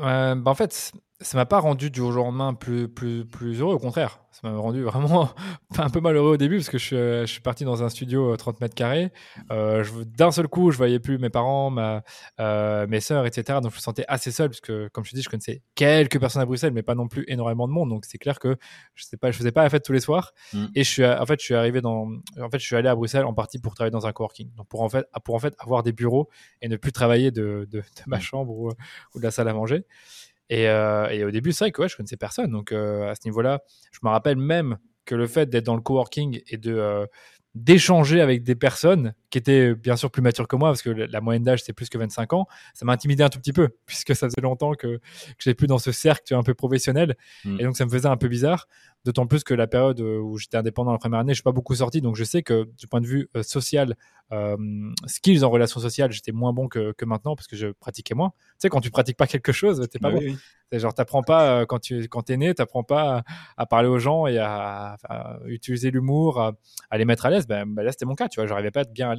Euh, 0.00 0.34
bah, 0.34 0.50
En 0.50 0.54
fait, 0.54 0.92
ça 1.22 1.36
m'a 1.36 1.44
pas 1.44 1.60
rendu 1.60 1.90
du 1.90 2.00
jour 2.00 2.08
au 2.08 2.12
lendemain 2.12 2.54
plus, 2.54 2.88
plus, 2.88 3.26
plus 3.26 3.60
heureux, 3.60 3.74
au 3.74 3.78
contraire. 3.78 4.20
Ça 4.32 4.48
m'a 4.48 4.56
rendu 4.56 4.82
vraiment 4.82 5.28
un 5.78 5.90
peu 5.90 6.00
malheureux 6.00 6.32
au 6.32 6.36
début 6.38 6.56
parce 6.56 6.70
que 6.70 6.78
je 6.78 6.84
suis, 6.84 6.96
je 6.96 7.26
suis 7.26 7.40
parti 7.42 7.64
dans 7.64 7.82
un 7.82 7.90
studio 7.90 8.34
30 8.36 8.54
euh, 8.54 8.58
mètres 8.62 8.74
carrés. 8.74 9.12
Euh, 9.50 9.84
D'un 10.06 10.30
seul 10.30 10.48
coup, 10.48 10.70
je 10.70 10.78
voyais 10.78 10.98
plus 10.98 11.18
mes 11.18 11.28
parents, 11.28 11.68
ma, 11.68 12.02
euh, 12.38 12.86
mes 12.86 13.00
sœurs, 13.00 13.26
etc. 13.26 13.58
Donc 13.62 13.72
je 13.72 13.76
me 13.76 13.80
sentais 13.80 14.04
assez 14.08 14.30
seul 14.30 14.48
parce 14.48 14.60
que, 14.60 14.88
comme 14.92 15.04
je 15.04 15.10
te 15.10 15.16
dis, 15.16 15.22
je 15.22 15.28
connaissais 15.28 15.62
quelques 15.74 16.18
personnes 16.18 16.40
à 16.40 16.46
Bruxelles, 16.46 16.72
mais 16.72 16.82
pas 16.82 16.94
non 16.94 17.06
plus 17.06 17.24
énormément 17.28 17.68
de 17.68 17.72
monde. 17.72 17.90
Donc 17.90 18.06
c'est 18.06 18.18
clair 18.18 18.38
que 18.38 18.56
je 18.94 19.04
sais 19.04 19.18
pas, 19.18 19.30
je 19.30 19.36
faisais 19.36 19.52
pas 19.52 19.62
la 19.62 19.68
fête 19.68 19.84
tous 19.84 19.92
les 19.92 20.00
soirs. 20.00 20.32
Mm. 20.54 20.66
Et 20.74 20.84
je 20.84 20.90
suis, 20.90 21.04
en 21.04 21.26
fait, 21.26 21.38
je 21.38 21.44
suis 21.44 21.54
arrivé 21.54 21.82
dans, 21.82 22.08
en 22.40 22.48
fait, 22.50 22.58
je 22.58 22.64
suis 22.64 22.76
allé 22.76 22.88
à 22.88 22.94
Bruxelles 22.94 23.24
en 23.24 23.34
partie 23.34 23.58
pour 23.58 23.74
travailler 23.74 23.92
dans 23.92 24.06
un 24.06 24.12
coworking. 24.12 24.54
Donc 24.54 24.68
pour 24.68 24.80
en 24.80 24.88
fait, 24.88 25.06
pour 25.24 25.34
en 25.34 25.38
fait 25.38 25.54
avoir 25.58 25.82
des 25.82 25.92
bureaux 25.92 26.30
et 26.62 26.68
ne 26.68 26.76
plus 26.76 26.92
travailler 26.92 27.30
de, 27.30 27.68
de, 27.70 27.80
de 27.80 27.84
ma 28.06 28.18
mm. 28.18 28.22
chambre 28.22 28.52
ou, 28.52 28.70
ou 29.14 29.18
de 29.18 29.24
la 29.24 29.30
salle 29.30 29.48
à 29.48 29.52
manger. 29.52 29.84
Euh, 30.52 31.08
et, 31.08 31.24
au 31.24 31.30
début, 31.30 31.52
c'est 31.52 31.64
vrai 31.64 31.72
que 31.72 31.82
ouais, 31.82 31.88
je 31.88 31.96
connaissais 31.96 32.16
personne. 32.16 32.50
Donc 32.50 32.72
euh, 32.72 33.10
à 33.10 33.14
ce 33.14 33.20
niveau-là, 33.26 33.60
je 33.92 34.00
me 34.02 34.08
rappelle 34.08 34.36
même 34.36 34.78
que 35.04 35.14
le 35.14 35.26
fait 35.26 35.48
d'être 35.48 35.64
dans 35.64 35.76
le 35.76 35.82
coworking 35.82 36.40
et 36.46 36.56
de 36.56 36.74
euh, 36.74 37.06
d'échanger 37.54 38.20
avec 38.20 38.42
des 38.42 38.54
personnes 38.54 39.14
qui 39.30 39.38
étaient 39.38 39.74
bien 39.74 39.96
sûr 39.96 40.10
plus 40.10 40.22
matures 40.22 40.48
que 40.48 40.56
moi, 40.56 40.70
parce 40.70 40.82
que 40.82 40.90
la 40.90 41.20
moyenne 41.20 41.44
d'âge 41.44 41.62
c'est 41.62 41.72
plus 41.72 41.88
que 41.88 41.98
25 41.98 42.32
ans, 42.32 42.46
ça 42.74 42.84
m'a 42.84 42.92
intimidé 42.92 43.22
un 43.22 43.28
tout 43.28 43.38
petit 43.38 43.52
peu, 43.52 43.68
puisque 43.86 44.14
ça 44.14 44.28
faisait 44.28 44.40
longtemps 44.42 44.74
que, 44.74 44.96
que 44.96 45.00
j'étais 45.38 45.54
plus 45.54 45.66
dans 45.66 45.78
ce 45.78 45.92
cercle 45.92 46.34
un 46.34 46.42
peu 46.42 46.54
professionnel, 46.54 47.16
mm. 47.44 47.60
et 47.60 47.64
donc 47.64 47.76
ça 47.76 47.84
me 47.84 47.90
faisait 47.90 48.08
un 48.08 48.16
peu 48.16 48.28
bizarre. 48.28 48.66
D'autant 49.06 49.26
plus 49.26 49.44
que 49.44 49.54
la 49.54 49.66
période 49.66 49.98
où 50.00 50.36
j'étais 50.36 50.58
indépendant 50.58 50.92
la 50.92 50.98
première 50.98 51.20
année, 51.20 51.32
je 51.32 51.36
suis 51.36 51.42
pas 51.42 51.52
beaucoup 51.52 51.74
sorti, 51.74 52.02
donc 52.02 52.16
je 52.16 52.24
sais 52.24 52.42
que 52.42 52.68
du 52.76 52.86
point 52.86 53.00
de 53.00 53.06
vue 53.06 53.30
euh, 53.34 53.42
social, 53.42 53.96
euh, 54.30 54.58
skills 55.06 55.42
en 55.42 55.48
relation 55.48 55.80
sociale, 55.80 56.12
j'étais 56.12 56.32
moins 56.32 56.52
bon 56.52 56.68
que, 56.68 56.92
que, 56.92 57.06
maintenant 57.06 57.34
parce 57.34 57.46
que 57.46 57.56
je 57.56 57.68
pratiquais 57.68 58.14
moins. 58.14 58.28
Tu 58.36 58.56
sais, 58.58 58.68
quand 58.68 58.82
tu 58.82 58.90
pratiques 58.90 59.16
pas 59.16 59.26
quelque 59.26 59.52
chose, 59.52 59.88
t'es 59.90 59.98
pas 59.98 60.10
bah 60.10 60.18
bon. 60.18 60.22
Oui. 60.22 60.36
Genre, 60.78 60.94
t'apprends 60.94 61.22
pas 61.22 61.60
euh, 61.60 61.66
quand 61.66 61.80
tu 61.80 62.08
quand 62.08 62.30
es 62.30 62.36
né, 62.36 62.54
t'apprends 62.54 62.84
pas 62.84 63.24
à, 63.56 63.66
parler 63.66 63.88
aux 63.88 63.98
gens 63.98 64.26
et 64.26 64.38
à, 64.38 64.98
utiliser 65.46 65.90
l'humour, 65.90 66.38
à, 66.38 66.98
les 66.98 67.04
mettre 67.04 67.26
à 67.26 67.30
l'aise. 67.30 67.46
Ben, 67.46 67.66
ben 67.66 67.82
là, 67.82 67.92
c'était 67.92 68.04
mon 68.04 68.14
cas. 68.14 68.28
Tu 68.28 68.38
vois, 68.38 68.46
j'arrivais 68.46 68.70
pas 68.70 68.80
à 68.80 68.82
être 68.82 68.92
bien 68.92 69.10
à 69.10 69.14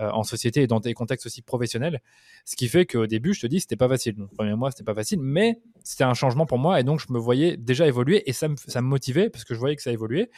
euh, 0.00 0.10
en 0.12 0.22
société 0.22 0.62
et 0.62 0.66
dans 0.68 0.78
des 0.78 0.94
contextes 0.94 1.26
aussi 1.26 1.42
professionnels. 1.42 2.00
Ce 2.44 2.54
qui 2.54 2.68
fait 2.68 2.86
qu'au 2.86 3.08
début, 3.08 3.34
je 3.34 3.40
te 3.40 3.46
dis, 3.48 3.58
c'était 3.58 3.74
pas 3.74 3.88
facile. 3.88 4.14
Le 4.16 4.28
premier 4.28 4.54
mois, 4.54 4.70
c'était 4.70 4.84
pas 4.84 4.94
facile, 4.94 5.18
mais 5.20 5.60
c'était 5.82 6.04
un 6.04 6.14
changement 6.14 6.46
pour 6.46 6.58
moi 6.58 6.78
et 6.78 6.84
donc 6.84 7.00
je 7.00 7.12
me 7.12 7.18
voyais 7.18 7.56
déjà 7.56 7.86
évoluer 7.88 8.22
et 8.30 8.32
ça 8.32 8.46
me, 8.46 8.54
ça 8.56 8.80
me 8.80 8.86
motivait 8.86 9.28
parce 9.28 9.44
que 9.44 9.54
je 9.54 9.58
voyais 9.58 9.74
que 9.74 9.82
ça 9.82 9.90
évoluait. 9.90 10.30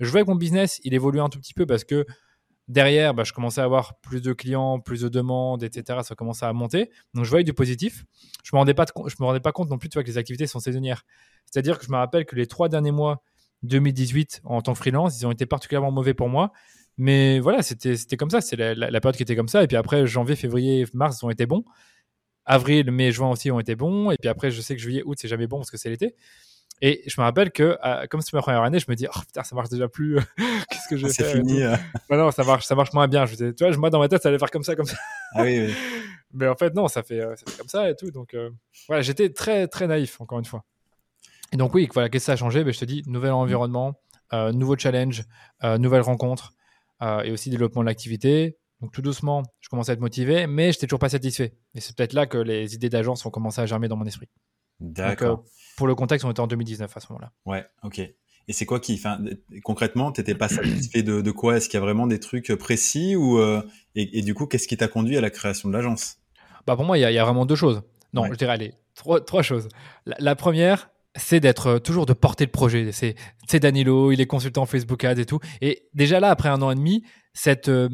Je 0.00 0.10
voyais 0.10 0.26
que 0.26 0.30
mon 0.30 0.36
business, 0.36 0.80
il 0.84 0.92
évoluait 0.92 1.22
un 1.22 1.30
tout 1.30 1.40
petit 1.40 1.54
peu 1.54 1.64
parce 1.64 1.84
que 1.84 2.04
derrière, 2.68 3.14
bah, 3.14 3.24
je 3.24 3.32
commençais 3.32 3.60
à 3.60 3.64
avoir 3.64 3.98
plus 4.00 4.20
de 4.20 4.32
clients, 4.32 4.80
plus 4.80 5.00
de 5.00 5.08
demandes, 5.08 5.62
etc. 5.62 6.00
Ça 6.02 6.14
commençait 6.14 6.46
à 6.46 6.52
monter. 6.52 6.90
Donc, 7.14 7.24
je 7.24 7.30
voyais 7.30 7.44
du 7.44 7.54
positif. 7.54 8.04
Je 8.44 8.50
me 8.54 8.58
rendais 8.58 8.74
pas, 8.74 8.84
je 9.06 9.14
me 9.18 9.24
rendais 9.24 9.40
pas 9.40 9.52
compte 9.52 9.70
non 9.70 9.78
plus, 9.78 9.88
que 9.88 10.00
les 10.00 10.18
activités 10.18 10.46
sont 10.46 10.60
saisonnières. 10.60 11.04
C'est-à-dire 11.46 11.78
que 11.78 11.86
je 11.86 11.90
me 11.90 11.96
rappelle 11.96 12.26
que 12.26 12.36
les 12.36 12.46
trois 12.46 12.68
derniers 12.68 12.92
mois 12.92 13.22
2018 13.62 14.42
en 14.44 14.60
tant 14.60 14.74
freelance, 14.74 15.18
ils 15.20 15.26
ont 15.26 15.30
été 15.30 15.46
particulièrement 15.46 15.90
mauvais 15.90 16.12
pour 16.12 16.28
moi 16.28 16.52
Mais 16.98 17.40
voilà, 17.40 17.62
c'était 17.62 17.96
c'était 17.96 18.16
comme 18.16 18.30
ça. 18.30 18.40
C'est 18.40 18.56
la, 18.56 18.74
la, 18.74 19.00
période 19.00 19.16
qui 19.16 19.22
était 19.22 19.36
comme 19.36 19.48
ça. 19.48 19.62
Et 19.62 19.66
puis 19.66 19.76
après, 19.76 20.06
janvier, 20.06 20.36
février, 20.36 20.86
mars 20.94 21.22
ont 21.22 21.30
été 21.30 21.46
bons. 21.46 21.64
Avril, 22.46 22.90
mai, 22.90 23.12
juin 23.12 23.30
aussi 23.30 23.50
ont 23.50 23.60
été 23.60 23.74
bons. 23.74 24.10
Et 24.10 24.16
puis 24.16 24.28
après, 24.28 24.50
je 24.50 24.60
sais 24.60 24.74
que 24.74 24.80
juillet, 24.80 25.02
août, 25.04 25.18
c'est 25.20 25.28
jamais 25.28 25.46
bon 25.46 25.58
parce 25.58 25.70
que 25.70 25.76
c'est 25.76 25.90
l'été. 25.90 26.14
Et 26.82 27.02
je 27.06 27.20
me 27.20 27.24
rappelle 27.24 27.50
que, 27.52 27.78
comme 28.08 28.20
c'est 28.20 28.34
ma 28.34 28.42
première 28.42 28.62
année, 28.62 28.78
je 28.78 28.86
me 28.88 28.94
dis, 28.94 29.06
oh 29.08 29.20
putain, 29.20 29.42
ça 29.42 29.56
marche 29.56 29.70
déjà 29.70 29.88
plus. 29.88 30.18
Qu'est-ce 30.70 30.88
que 30.88 30.96
je 30.96 31.06
fais 31.06 31.12
C'est 31.12 31.32
fini. 31.32 31.62
Euh. 31.62 31.76
non, 32.10 32.30
ça 32.30 32.44
marche, 32.44 32.66
ça 32.66 32.74
marche 32.74 32.92
moins 32.92 33.08
bien. 33.08 33.24
Je 33.26 33.34
tu 33.34 33.64
vois, 33.64 33.76
moi 33.76 33.90
dans 33.90 33.98
ma 33.98 34.08
tête, 34.08 34.22
ça 34.22 34.28
allait 34.28 34.38
faire 34.38 34.50
comme 34.50 34.62
ça, 34.62 34.74
comme 34.74 34.86
ça. 34.86 34.96
Ah 35.32 35.42
oui, 35.42 35.66
oui. 35.66 35.74
Mais 36.34 36.48
en 36.48 36.56
fait, 36.56 36.74
non, 36.74 36.86
ça 36.88 37.02
fait, 37.02 37.20
ça 37.20 37.50
fait 37.50 37.58
comme 37.58 37.68
ça 37.68 37.88
et 37.88 37.96
tout. 37.96 38.10
Donc, 38.10 38.34
euh, 38.34 38.50
voilà, 38.88 39.00
j'étais 39.00 39.30
très, 39.30 39.68
très 39.68 39.86
naïf, 39.86 40.20
encore 40.20 40.38
une 40.38 40.44
fois. 40.44 40.64
Et 41.52 41.56
donc, 41.56 41.74
oui, 41.74 41.88
voilà, 41.92 42.10
qu'est-ce 42.10 42.24
que 42.24 42.26
ça 42.26 42.32
a 42.32 42.36
changé? 42.36 42.62
Ben, 42.62 42.72
Je 42.72 42.78
te 42.80 42.84
dis, 42.84 43.02
nouvel 43.06 43.32
environnement, 43.32 43.94
euh, 44.34 44.52
nouveau 44.52 44.76
challenge, 44.76 45.24
nouvelle 45.62 46.02
rencontre 46.02 46.52
et 47.00 47.30
aussi 47.30 47.50
développement 47.50 47.82
de 47.82 47.86
l'activité. 47.86 48.56
Donc, 48.80 48.92
tout 48.92 49.02
doucement, 49.02 49.42
je 49.60 49.68
commençais 49.68 49.90
à 49.90 49.94
être 49.94 50.00
motivé, 50.00 50.46
mais 50.46 50.72
j'étais 50.72 50.86
toujours 50.86 50.98
pas 50.98 51.08
satisfait. 51.08 51.54
Et 51.74 51.80
c'est 51.80 51.96
peut-être 51.96 52.12
là 52.12 52.26
que 52.26 52.38
les 52.38 52.74
idées 52.74 52.90
d'agence 52.90 53.24
ont 53.24 53.30
commencé 53.30 53.60
à 53.60 53.66
germer 53.66 53.88
dans 53.88 53.96
mon 53.96 54.04
esprit. 54.04 54.28
D'accord 54.80 55.44
pour 55.76 55.86
le 55.86 55.94
contexte, 55.94 56.24
on 56.24 56.30
était 56.30 56.40
en 56.40 56.46
2019 56.46 56.96
à 56.96 57.00
ce 57.00 57.06
moment-là. 57.10 57.32
Ouais, 57.44 57.64
ok. 57.84 58.00
Et 58.48 58.52
c'est 58.52 58.64
quoi 58.64 58.80
qui, 58.80 58.94
enfin, 58.94 59.18
concrètement, 59.62 60.12
t'étais 60.12 60.34
pas 60.34 60.48
satisfait 60.48 61.02
de, 61.02 61.20
de 61.20 61.30
quoi? 61.30 61.56
Est-ce 61.56 61.68
qu'il 61.68 61.78
y 61.78 61.82
a 61.82 61.84
vraiment 61.84 62.06
des 62.06 62.20
trucs 62.20 62.52
précis 62.54 63.16
ou 63.16 63.38
euh, 63.38 63.62
et, 63.94 64.22
du 64.22 64.34
coup, 64.34 64.46
qu'est-ce 64.46 64.68
qui 64.68 64.76
t'a 64.76 64.88
conduit 64.88 65.16
à 65.16 65.20
la 65.20 65.30
création 65.30 65.68
de 65.68 65.74
l'agence? 65.74 66.18
Bah 66.66 66.76
pour 66.76 66.84
moi, 66.84 66.98
il 66.98 67.00
y, 67.00 67.18
a 67.18 67.24
vraiment 67.24 67.46
deux 67.46 67.54
choses. 67.54 67.82
Non, 68.12 68.24
je 68.24 68.36
dirais 68.36 68.52
allez, 68.52 68.74
trois, 68.94 69.20
trois 69.20 69.42
choses. 69.42 69.68
La, 70.04 70.34
première, 70.34 70.90
c'est 71.16 71.40
d'être 71.40 71.66
euh, 71.66 71.78
toujours 71.78 72.06
de 72.06 72.12
porter 72.12 72.44
le 72.44 72.50
projet. 72.50 72.90
C'est 72.92 73.60
Danilo, 73.60 74.12
il 74.12 74.20
est 74.20 74.26
consultant 74.26 74.66
Facebook 74.66 75.04
Ads 75.04 75.20
et 75.20 75.26
tout. 75.26 75.40
Et 75.60 75.88
déjà 75.94 76.20
là, 76.20 76.30
après 76.30 76.48
un 76.48 76.62
an 76.62 76.70
et 76.70 76.74
demi, 76.74 77.04
cette 77.32 77.68
euh, 77.68 77.88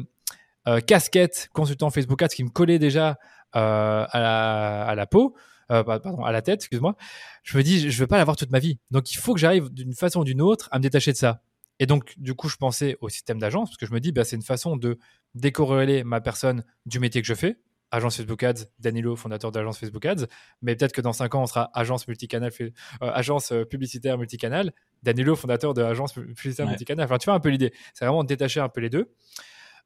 casquette 0.87 1.49
consultant 1.53 1.89
Facebook 1.89 2.21
Ads 2.21 2.29
qui 2.29 2.43
me 2.43 2.49
collait 2.49 2.79
déjà 2.79 3.17
à 3.53 4.07
la, 4.13 4.83
à 4.83 4.95
la 4.95 5.05
peau 5.05 5.35
euh, 5.71 5.83
pardon, 5.83 6.23
à 6.23 6.31
la 6.31 6.41
tête, 6.41 6.59
excuse-moi, 6.59 6.95
je 7.43 7.57
me 7.57 7.63
dis, 7.63 7.79
je 7.79 7.87
ne 7.87 7.99
veux 8.01 8.07
pas 8.07 8.17
l'avoir 8.17 8.37
toute 8.37 8.51
ma 8.51 8.59
vie. 8.59 8.79
Donc, 8.91 9.11
il 9.11 9.17
faut 9.17 9.33
que 9.33 9.39
j'arrive 9.39 9.69
d'une 9.69 9.93
façon 9.93 10.21
ou 10.21 10.23
d'une 10.23 10.41
autre 10.41 10.67
à 10.71 10.77
me 10.77 10.83
détacher 10.83 11.11
de 11.11 11.17
ça. 11.17 11.41
Et 11.79 11.85
donc, 11.85 12.13
du 12.17 12.35
coup, 12.35 12.49
je 12.49 12.57
pensais 12.57 12.97
au 13.01 13.09
système 13.09 13.39
d'agence, 13.39 13.69
parce 13.69 13.77
que 13.77 13.85
je 13.85 13.93
me 13.93 13.99
dis, 13.99 14.11
bah, 14.11 14.23
c'est 14.23 14.35
une 14.35 14.43
façon 14.43 14.77
de 14.77 14.99
décorréler 15.35 16.03
ma 16.03 16.21
personne 16.21 16.63
du 16.85 16.99
métier 16.99 17.21
que 17.21 17.27
je 17.27 17.33
fais. 17.33 17.57
Agence 17.93 18.17
Facebook 18.17 18.41
Ads, 18.41 18.65
Danilo, 18.79 19.15
fondateur 19.15 19.51
d'agence 19.51 19.77
Facebook 19.77 20.03
Ads. 20.03 20.25
Mais 20.63 20.75
peut-être 20.75 20.93
que 20.93 21.01
dans 21.01 21.13
5 21.13 21.35
ans, 21.35 21.43
on 21.43 21.45
sera 21.45 21.69
agence 21.75 22.07
multicanal, 22.07 22.51
euh, 22.59 22.71
agence 23.01 23.51
euh, 23.51 23.65
publicitaire 23.65 24.17
multicanal. 24.17 24.73
Danilo, 25.03 25.35
fondateur 25.35 25.75
de 25.75 25.83
agence 25.83 26.13
publicitaire 26.13 26.67
multicanal. 26.67 27.05
Enfin, 27.05 27.19
tu 27.19 27.25
vois 27.25 27.35
un 27.35 27.39
peu 27.39 27.49
l'idée. 27.49 27.71
C'est 27.93 28.05
vraiment 28.05 28.23
détacher 28.23 28.59
un 28.61 28.67
peu 28.67 28.81
les 28.81 28.89
deux. 28.89 29.13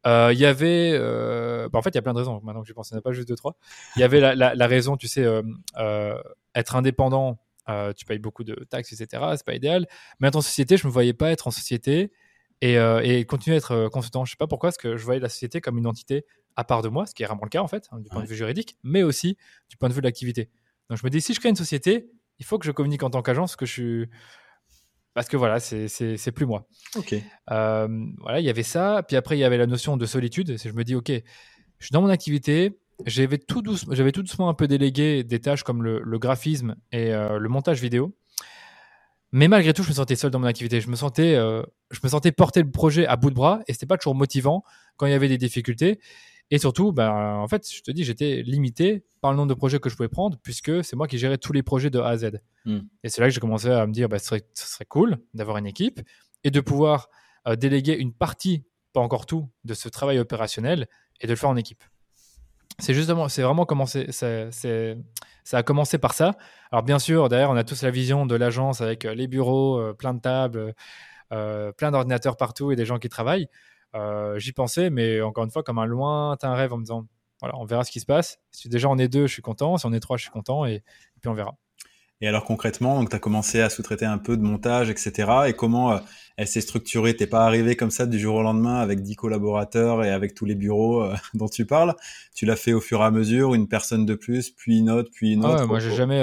Euh, 0.06 0.30
il 0.32 0.40
y 0.40 0.46
avait, 0.46 0.92
euh, 0.94 1.68
bah, 1.68 1.80
en 1.80 1.82
fait, 1.82 1.90
il 1.90 1.96
y 1.96 1.98
a 1.98 2.02
plein 2.02 2.14
de 2.14 2.20
raisons. 2.20 2.40
Maintenant 2.44 2.62
que 2.62 2.68
je 2.70 2.72
pense, 2.72 2.92
il 2.92 2.94
n'y 2.94 2.98
en 2.98 3.00
a 3.00 3.02
pas 3.02 3.12
juste 3.12 3.28
deux 3.28 3.36
trois. 3.36 3.58
Il 3.98 4.00
y 4.00 4.04
avait 4.04 4.22
la, 4.22 4.36
la, 4.36 4.56
la 4.56 4.68
raison, 4.68 4.96
tu 4.96 5.10
sais, 5.10 5.28
être 6.56 6.76
indépendant. 6.78 7.40
tu 7.98 8.06
payes 8.06 8.20
beaucoup 8.20 8.46
de 8.46 8.56
taxes, 8.70 8.94
etc. 8.94 9.22
C'est 9.36 9.46
pas 9.46 9.56
idéal. 9.56 9.86
Mais 10.22 10.34
en 10.34 10.40
société, 10.40 10.78
je 10.78 10.88
me 10.88 10.94
voyais 10.94 11.14
pas 11.14 11.32
être 11.32 11.48
en 11.48 11.52
société 11.52 12.14
et, 12.62 12.76
et 13.04 13.26
continuer 13.26 13.56
à 13.56 13.58
être 13.58 13.90
consultant. 13.90 14.24
Je 14.24 14.32
sais 14.32 14.38
pas 14.38 14.48
pourquoi, 14.48 14.70
parce 14.70 14.78
que 14.78 14.96
je 14.96 15.04
voyais 15.04 15.20
la 15.20 15.28
société 15.28 15.60
comme 15.60 15.78
une 15.78 15.88
entité 15.88 16.26
à 16.58 16.64
part 16.66 16.82
de 16.82 16.90
moi, 16.90 17.06
ce 17.06 17.14
qui 17.14 17.24
est 17.24 17.26
vraiment 17.26 17.44
le 17.44 17.50
cas 17.50 17.62
en 17.62 17.68
fait, 17.68 17.88
hein, 17.92 18.00
du 18.00 18.10
point 18.10 18.22
de 18.22 18.28
vue 18.28 18.36
juridique, 18.36 18.78
mais 18.84 19.04
aussi 19.04 19.38
du 19.70 19.78
point 19.78 19.88
de 19.88 19.94
vue 19.94 20.02
de 20.02 20.08
l'activité. 20.08 20.50
Donc 20.90 21.00
je 21.00 21.06
me 21.06 21.10
dis, 21.10 21.22
si 21.22 21.34
je 21.34 21.40
crée 21.40 21.50
une 21.50 21.56
société, 21.56 22.10
il 22.40 22.46
faut 22.46 22.60
que 22.60 22.66
je 22.66 22.72
communique 22.72 23.04
en 23.04 23.10
tant 23.10 23.22
qu'agence, 23.22 23.56
que 23.56 23.66
je 23.66 23.72
suis 23.72 24.10
parce 25.18 25.30
que 25.30 25.38
voilà, 25.38 25.60
c'est 25.60 26.32
plus 26.32 26.46
moi. 26.46 26.68
Ok. 26.96 27.16
Euh, 27.50 28.06
voilà, 28.20 28.40
il 28.40 28.46
y 28.46 28.52
avait 28.52 28.62
ça. 28.62 29.02
Puis 29.08 29.18
après, 29.18 29.36
il 29.36 29.40
y 29.40 29.44
avait 29.44 29.58
la 29.58 29.66
notion 29.66 29.98
de 29.98 30.06
solitude. 30.06 30.58
Je 30.64 30.72
me 30.74 30.84
dis, 30.84 30.94
ok, 30.94 31.10
je 31.10 31.86
suis 31.86 31.92
dans 31.92 32.04
mon 32.04 32.10
activité. 32.10 32.78
J'avais 33.08 33.40
tout, 33.40 33.64
doucement, 33.64 33.96
tout 33.96 34.22
doucement 34.22 34.48
un 34.48 34.54
peu 34.54 34.68
délégué 34.68 35.24
des 35.24 35.40
tâches 35.40 35.64
comme 35.64 35.82
le, 35.82 36.20
graphisme 36.20 36.76
et 36.92 37.16
euh, 37.16 37.40
le 37.40 37.50
montage 37.50 37.82
vidéo. 37.82 38.16
Mais 39.32 39.48
malgré 39.48 39.74
tout, 39.74 39.82
je 39.82 39.90
me 39.90 39.96
sentais 39.96 40.16
seul 40.16 40.30
dans 40.30 40.38
mon 40.38 40.46
activité. 40.46 40.82
Je 40.82 40.90
me 40.92 40.96
sentais, 40.96 41.34
euh, 41.34 41.64
je 41.90 42.00
me 42.04 42.10
sentais 42.10 42.32
porter 42.32 42.62
le 42.62 42.70
projet 42.70 43.08
à 43.08 43.16
bout 43.16 43.32
de 43.32 43.36
bras 43.36 43.62
et 43.68 43.74
c'était 43.74 43.88
pas 43.88 43.98
toujours 43.98 44.14
motivant 44.14 44.64
quand 44.98 45.08
il 45.08 45.14
y 45.14 45.16
avait 45.16 45.30
des 45.30 45.40
difficultés. 45.40 46.00
Et 46.50 46.60
surtout, 46.60 46.94
ben, 46.94 47.12
en 47.12 47.48
fait, 47.48 47.70
je 47.70 47.82
te 47.82 47.92
dis, 47.92 48.04
j'étais 48.04 48.42
limité 48.42 49.04
par 49.20 49.32
le 49.32 49.38
nombre 49.38 49.50
de 49.50 49.54
projets 49.54 49.80
que 49.80 49.90
je 49.90 49.96
pouvais 49.96 50.08
prendre, 50.08 50.38
puisque 50.42 50.84
c'est 50.84 50.96
moi 50.96 51.08
qui 51.08 51.18
gérais 51.18 51.38
tous 51.38 51.52
les 51.52 51.64
projets 51.64 51.90
de 51.90 52.00
A 52.00 52.10
à 52.10 52.18
Z. 52.18 52.40
Hmm. 52.66 52.80
Et 53.04 53.10
c'est 53.10 53.20
là 53.22 53.28
que 53.28 53.34
j'ai 53.34 53.42
commencé 53.42 53.70
à 53.70 53.86
me 53.86 53.92
dire, 53.92 54.08
ce, 54.14 54.18
serait, 54.20 54.44
ce 54.54 54.68
serait 54.68 54.86
cool 54.86 55.18
d'avoir 55.34 55.58
une 55.58 55.68
équipe 55.68 56.00
et 56.44 56.52
de 56.52 56.62
pouvoir 56.62 57.10
euh, 57.48 57.56
déléguer 57.56 57.98
une 57.98 58.14
partie, 58.14 58.64
pas 58.94 59.02
encore 59.02 59.26
tout, 59.26 59.50
de 59.66 59.74
ce 59.74 59.90
travail 59.90 60.20
opérationnel 60.20 60.88
et 61.20 61.28
de 61.28 61.32
le 61.32 61.36
faire 61.36 61.50
en 61.50 61.58
équipe. 61.58 61.84
C'est 62.80 62.94
justement, 62.94 63.28
c'est 63.28 63.42
vraiment 63.42 63.66
commencé, 63.66 64.12
ça, 64.12 64.52
ça 64.52 65.58
a 65.58 65.64
commencé 65.64 65.98
par 65.98 66.14
ça. 66.14 66.38
Alors 66.72 66.84
bien 66.84 67.00
sûr, 67.00 67.28
derrière, 67.28 67.50
on 67.50 67.56
a 67.56 67.64
tous 67.64 67.82
la 67.82 67.90
vision 67.90 68.26
de 68.26 68.36
l'agence 68.36 68.82
avec 68.82 69.04
euh, 69.04 69.16
les 69.16 69.28
bureaux, 69.28 69.80
euh, 69.80 69.94
plein 69.94 70.14
de 70.14 70.22
tables, 70.22 70.74
plein 71.30 71.92
d'ordinateurs 71.92 72.38
partout 72.38 72.72
et 72.72 72.78
des 72.78 72.86
gens 72.86 73.00
qui 73.00 73.10
travaillent. 73.10 73.50
Euh, 73.96 74.38
j'y 74.40 74.54
pensais, 74.54 74.90
mais 74.90 75.22
encore 75.22 75.44
une 75.44 75.52
fois, 75.52 75.64
comme 75.64 75.80
un 75.80 75.86
lointain 75.86 76.54
rêve 76.54 76.74
en 76.74 76.78
me 76.78 76.84
disant, 76.84 77.08
voilà, 77.40 77.56
on 77.58 77.66
verra 77.66 77.84
ce 77.84 77.92
qui 77.92 78.00
se 78.00 78.06
passe. 78.06 78.40
Si 78.52 78.70
déjà 78.70 78.90
on 78.90 78.98
est 78.98 79.08
deux, 79.08 79.28
je 79.28 79.34
suis 79.34 79.42
content. 79.42 79.78
Si 79.78 79.86
on 79.86 79.94
est 79.94 80.00
trois, 80.00 80.18
je 80.18 80.24
suis 80.24 80.32
content. 80.32 80.66
Et, 80.66 80.84
puis 81.22 81.30
on 81.30 81.34
verra. 81.34 81.56
Et 82.20 82.28
alors 82.28 82.46
concrètement, 82.46 83.06
tu 83.06 83.16
as 83.16 83.20
commencé 83.20 83.62
à 83.62 83.70
sous-traiter 83.70 84.06
un 84.06 84.18
peu 84.18 84.38
de 84.38 84.42
montage, 84.42 84.90
etc. 84.90 85.32
Et 85.48 85.54
comment 85.54 85.92
euh, 85.92 86.00
elle 86.36 86.48
s'est 86.48 86.62
structurée? 86.62 87.16
T'es 87.16 87.28
pas 87.28 87.46
arrivé 87.46 87.76
comme 87.76 87.92
ça 87.92 88.08
du 88.08 88.18
jour 88.18 88.38
au 88.38 88.42
lendemain 88.42 88.78
avec 88.78 89.04
10 89.04 89.16
collaborateurs 89.16 90.04
et 90.04 90.10
avec 90.10 90.34
tous 90.34 90.46
les 90.46 90.56
bureaux 90.56 91.04
euh, 91.04 91.16
dont 91.36 91.48
tu 91.48 91.68
parles? 91.68 91.96
Tu 92.34 92.48
l'as 92.48 92.56
fait 92.56 92.74
au 92.74 92.82
fur 92.82 93.02
et 93.02 93.04
à 93.04 93.12
mesure, 93.12 93.54
une 93.54 93.68
personne 93.68 94.08
de 94.08 94.16
plus, 94.16 94.50
puis 94.50 94.80
une 94.80 94.90
autre, 94.90 95.12
puis 95.14 95.34
une 95.34 95.46
autre. 95.46 95.68
moi, 95.68 95.80
j'ai 95.80 95.94
jamais. 95.94 96.20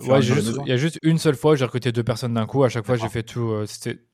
il 0.00 0.68
y 0.68 0.72
a 0.72 0.76
juste 0.76 1.00
une 1.02 1.18
seule 1.18 1.36
fois, 1.36 1.56
j'ai 1.56 1.64
recruté 1.64 1.90
deux 1.90 2.04
personnes 2.04 2.34
d'un 2.34 2.46
coup. 2.46 2.62
À 2.62 2.68
chaque 2.68 2.86
fois, 2.86 2.96
j'ai 2.96 3.08
fait 3.08 3.24
tout. 3.24 3.52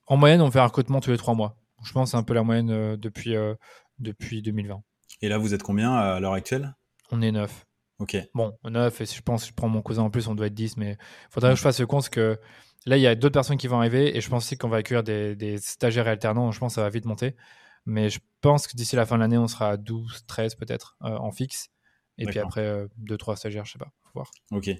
En 0.06 0.16
moyenne, 0.16 0.40
on 0.40 0.50
fait 0.50 0.60
un 0.60 0.64
recrutement 0.64 1.00
tous 1.00 1.10
les 1.10 1.18
trois 1.18 1.34
mois. 1.34 1.56
Je 1.84 1.92
pense 1.92 2.08
que 2.08 2.10
c'est 2.12 2.16
un 2.16 2.22
peu 2.22 2.34
la 2.34 2.42
moyenne 2.42 2.70
euh, 2.70 2.96
depuis, 2.96 3.36
euh, 3.36 3.54
depuis 3.98 4.42
2020. 4.42 4.82
Et 5.22 5.28
là, 5.28 5.38
vous 5.38 5.54
êtes 5.54 5.62
combien 5.62 5.92
à 5.94 6.20
l'heure 6.20 6.32
actuelle? 6.32 6.74
On 7.10 7.22
est 7.22 7.32
9. 7.32 7.66
Ok. 7.98 8.16
Bon, 8.34 8.56
9, 8.64 9.00
et 9.00 9.06
je 9.06 9.22
pense 9.22 9.42
que 9.42 9.48
je 9.48 9.54
prends 9.54 9.68
mon 9.68 9.82
cousin 9.82 10.02
en 10.02 10.10
plus, 10.10 10.28
on 10.28 10.34
doit 10.34 10.46
être 10.46 10.54
10, 10.54 10.76
mais 10.76 10.92
il 10.92 11.32
faudrait 11.32 11.50
que 11.50 11.56
je 11.56 11.62
fasse 11.62 11.80
le 11.80 11.86
compte 11.86 12.08
que 12.10 12.38
là, 12.86 12.96
il 12.96 13.00
y 13.00 13.08
a 13.08 13.14
d'autres 13.16 13.32
personnes 13.32 13.56
qui 13.56 13.66
vont 13.66 13.78
arriver 13.78 14.16
et 14.16 14.20
je 14.20 14.28
pense 14.28 14.44
aussi 14.44 14.56
qu'on 14.56 14.68
va 14.68 14.78
accueillir 14.78 15.02
des, 15.02 15.34
des, 15.34 15.58
stagiaires 15.58 16.06
et 16.06 16.10
alternants. 16.10 16.52
Je 16.52 16.60
pense 16.60 16.72
que 16.72 16.74
ça 16.76 16.82
va 16.82 16.90
vite 16.90 17.06
monter. 17.06 17.34
Mais 17.86 18.10
je 18.10 18.20
pense 18.40 18.66
que 18.66 18.76
d'ici 18.76 18.94
la 18.94 19.06
fin 19.06 19.16
de 19.16 19.22
l'année, 19.22 19.38
on 19.38 19.48
sera 19.48 19.70
à 19.70 19.76
12, 19.76 20.26
13 20.26 20.54
peut-être 20.56 20.96
euh, 21.02 21.16
en 21.16 21.32
fixe. 21.32 21.70
Et 22.18 22.26
puis 22.26 22.38
après, 22.38 22.86
2-3 23.00 23.36
stagiaires, 23.36 23.64
je 23.64 23.72
sais 23.72 23.78
pas. 23.78 23.92
Faut 24.02 24.10
voir. 24.14 24.30
Ok. 24.50 24.70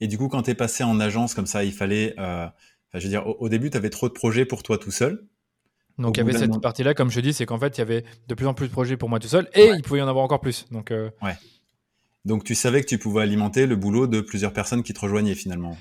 Et 0.00 0.06
du 0.06 0.18
coup, 0.18 0.28
quand 0.28 0.42
tu 0.42 0.50
es 0.50 0.54
passé 0.54 0.84
en 0.84 1.00
agence 1.00 1.34
comme 1.34 1.46
ça, 1.46 1.64
il 1.64 1.72
fallait. 1.72 2.14
je 2.16 2.98
veux 2.98 3.08
dire, 3.08 3.26
au, 3.26 3.36
au 3.40 3.48
début, 3.48 3.70
tu 3.70 3.76
avais 3.76 3.90
trop 3.90 4.08
de 4.08 4.14
projets 4.14 4.44
pour 4.44 4.62
toi 4.62 4.78
tout 4.78 4.90
seul? 4.90 5.26
Donc 5.98 6.16
il 6.16 6.20
y 6.20 6.22
avait 6.22 6.38
cette 6.38 6.60
partie-là, 6.60 6.94
comme 6.94 7.10
je 7.10 7.20
dis, 7.20 7.32
c'est 7.32 7.44
qu'en 7.44 7.58
fait, 7.58 7.76
il 7.76 7.80
y 7.80 7.82
avait 7.82 8.04
de 8.28 8.34
plus 8.34 8.46
en 8.46 8.54
plus 8.54 8.68
de 8.68 8.72
projets 8.72 8.96
pour 8.96 9.08
moi 9.08 9.18
tout 9.18 9.28
seul 9.28 9.48
et 9.54 9.66
il 9.74 9.82
pouvait 9.82 9.98
y 9.98 10.02
en 10.02 10.08
avoir 10.08 10.24
encore 10.24 10.40
plus. 10.40 10.66
Donc, 10.70 10.92
euh, 10.92 11.10
ouais. 11.22 11.34
Donc 12.24 12.44
tu 12.44 12.54
savais 12.54 12.82
que 12.82 12.86
tu 12.86 12.98
pouvais 12.98 13.22
alimenter 13.22 13.66
le 13.66 13.74
boulot 13.74 14.06
de 14.06 14.20
plusieurs 14.20 14.52
personnes 14.52 14.82
qui 14.82 14.92
te 14.92 15.00
rejoignaient 15.00 15.34
finalement. 15.34 15.76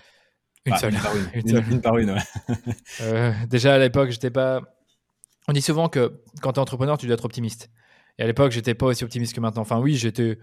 Une 0.65 0.75
seule. 0.77 0.93
Une 0.93 0.99
par 0.99 1.15
une. 1.33 1.71
une, 1.71 1.81
par 1.81 1.97
une 1.97 2.11
ouais. 2.11 2.21
euh, 3.01 3.33
déjà 3.47 3.75
à 3.75 3.77
l'époque, 3.77 4.09
j'étais 4.09 4.31
pas. 4.31 4.61
On 5.47 5.53
dit 5.53 5.61
souvent 5.61 5.87
que 5.87 6.21
quand 6.41 6.53
tu 6.53 6.57
es 6.57 6.61
entrepreneur, 6.61 6.97
tu 6.97 7.05
dois 7.05 7.13
être 7.13 7.25
optimiste. 7.25 7.69
Et 8.17 8.23
à 8.23 8.27
l'époque, 8.27 8.51
j'étais 8.51 8.73
pas 8.73 8.87
aussi 8.87 9.03
optimiste 9.03 9.35
que 9.35 9.39
maintenant. 9.39 9.61
Enfin, 9.61 9.79
oui, 9.79 9.95
j'étais, 9.95 10.39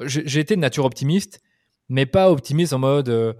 été 0.00 0.54
de 0.54 0.60
nature 0.60 0.84
optimiste, 0.84 1.40
mais 1.88 2.04
pas 2.04 2.30
optimiste 2.30 2.72
en 2.72 2.78
mode, 2.78 3.08
euh, 3.08 3.32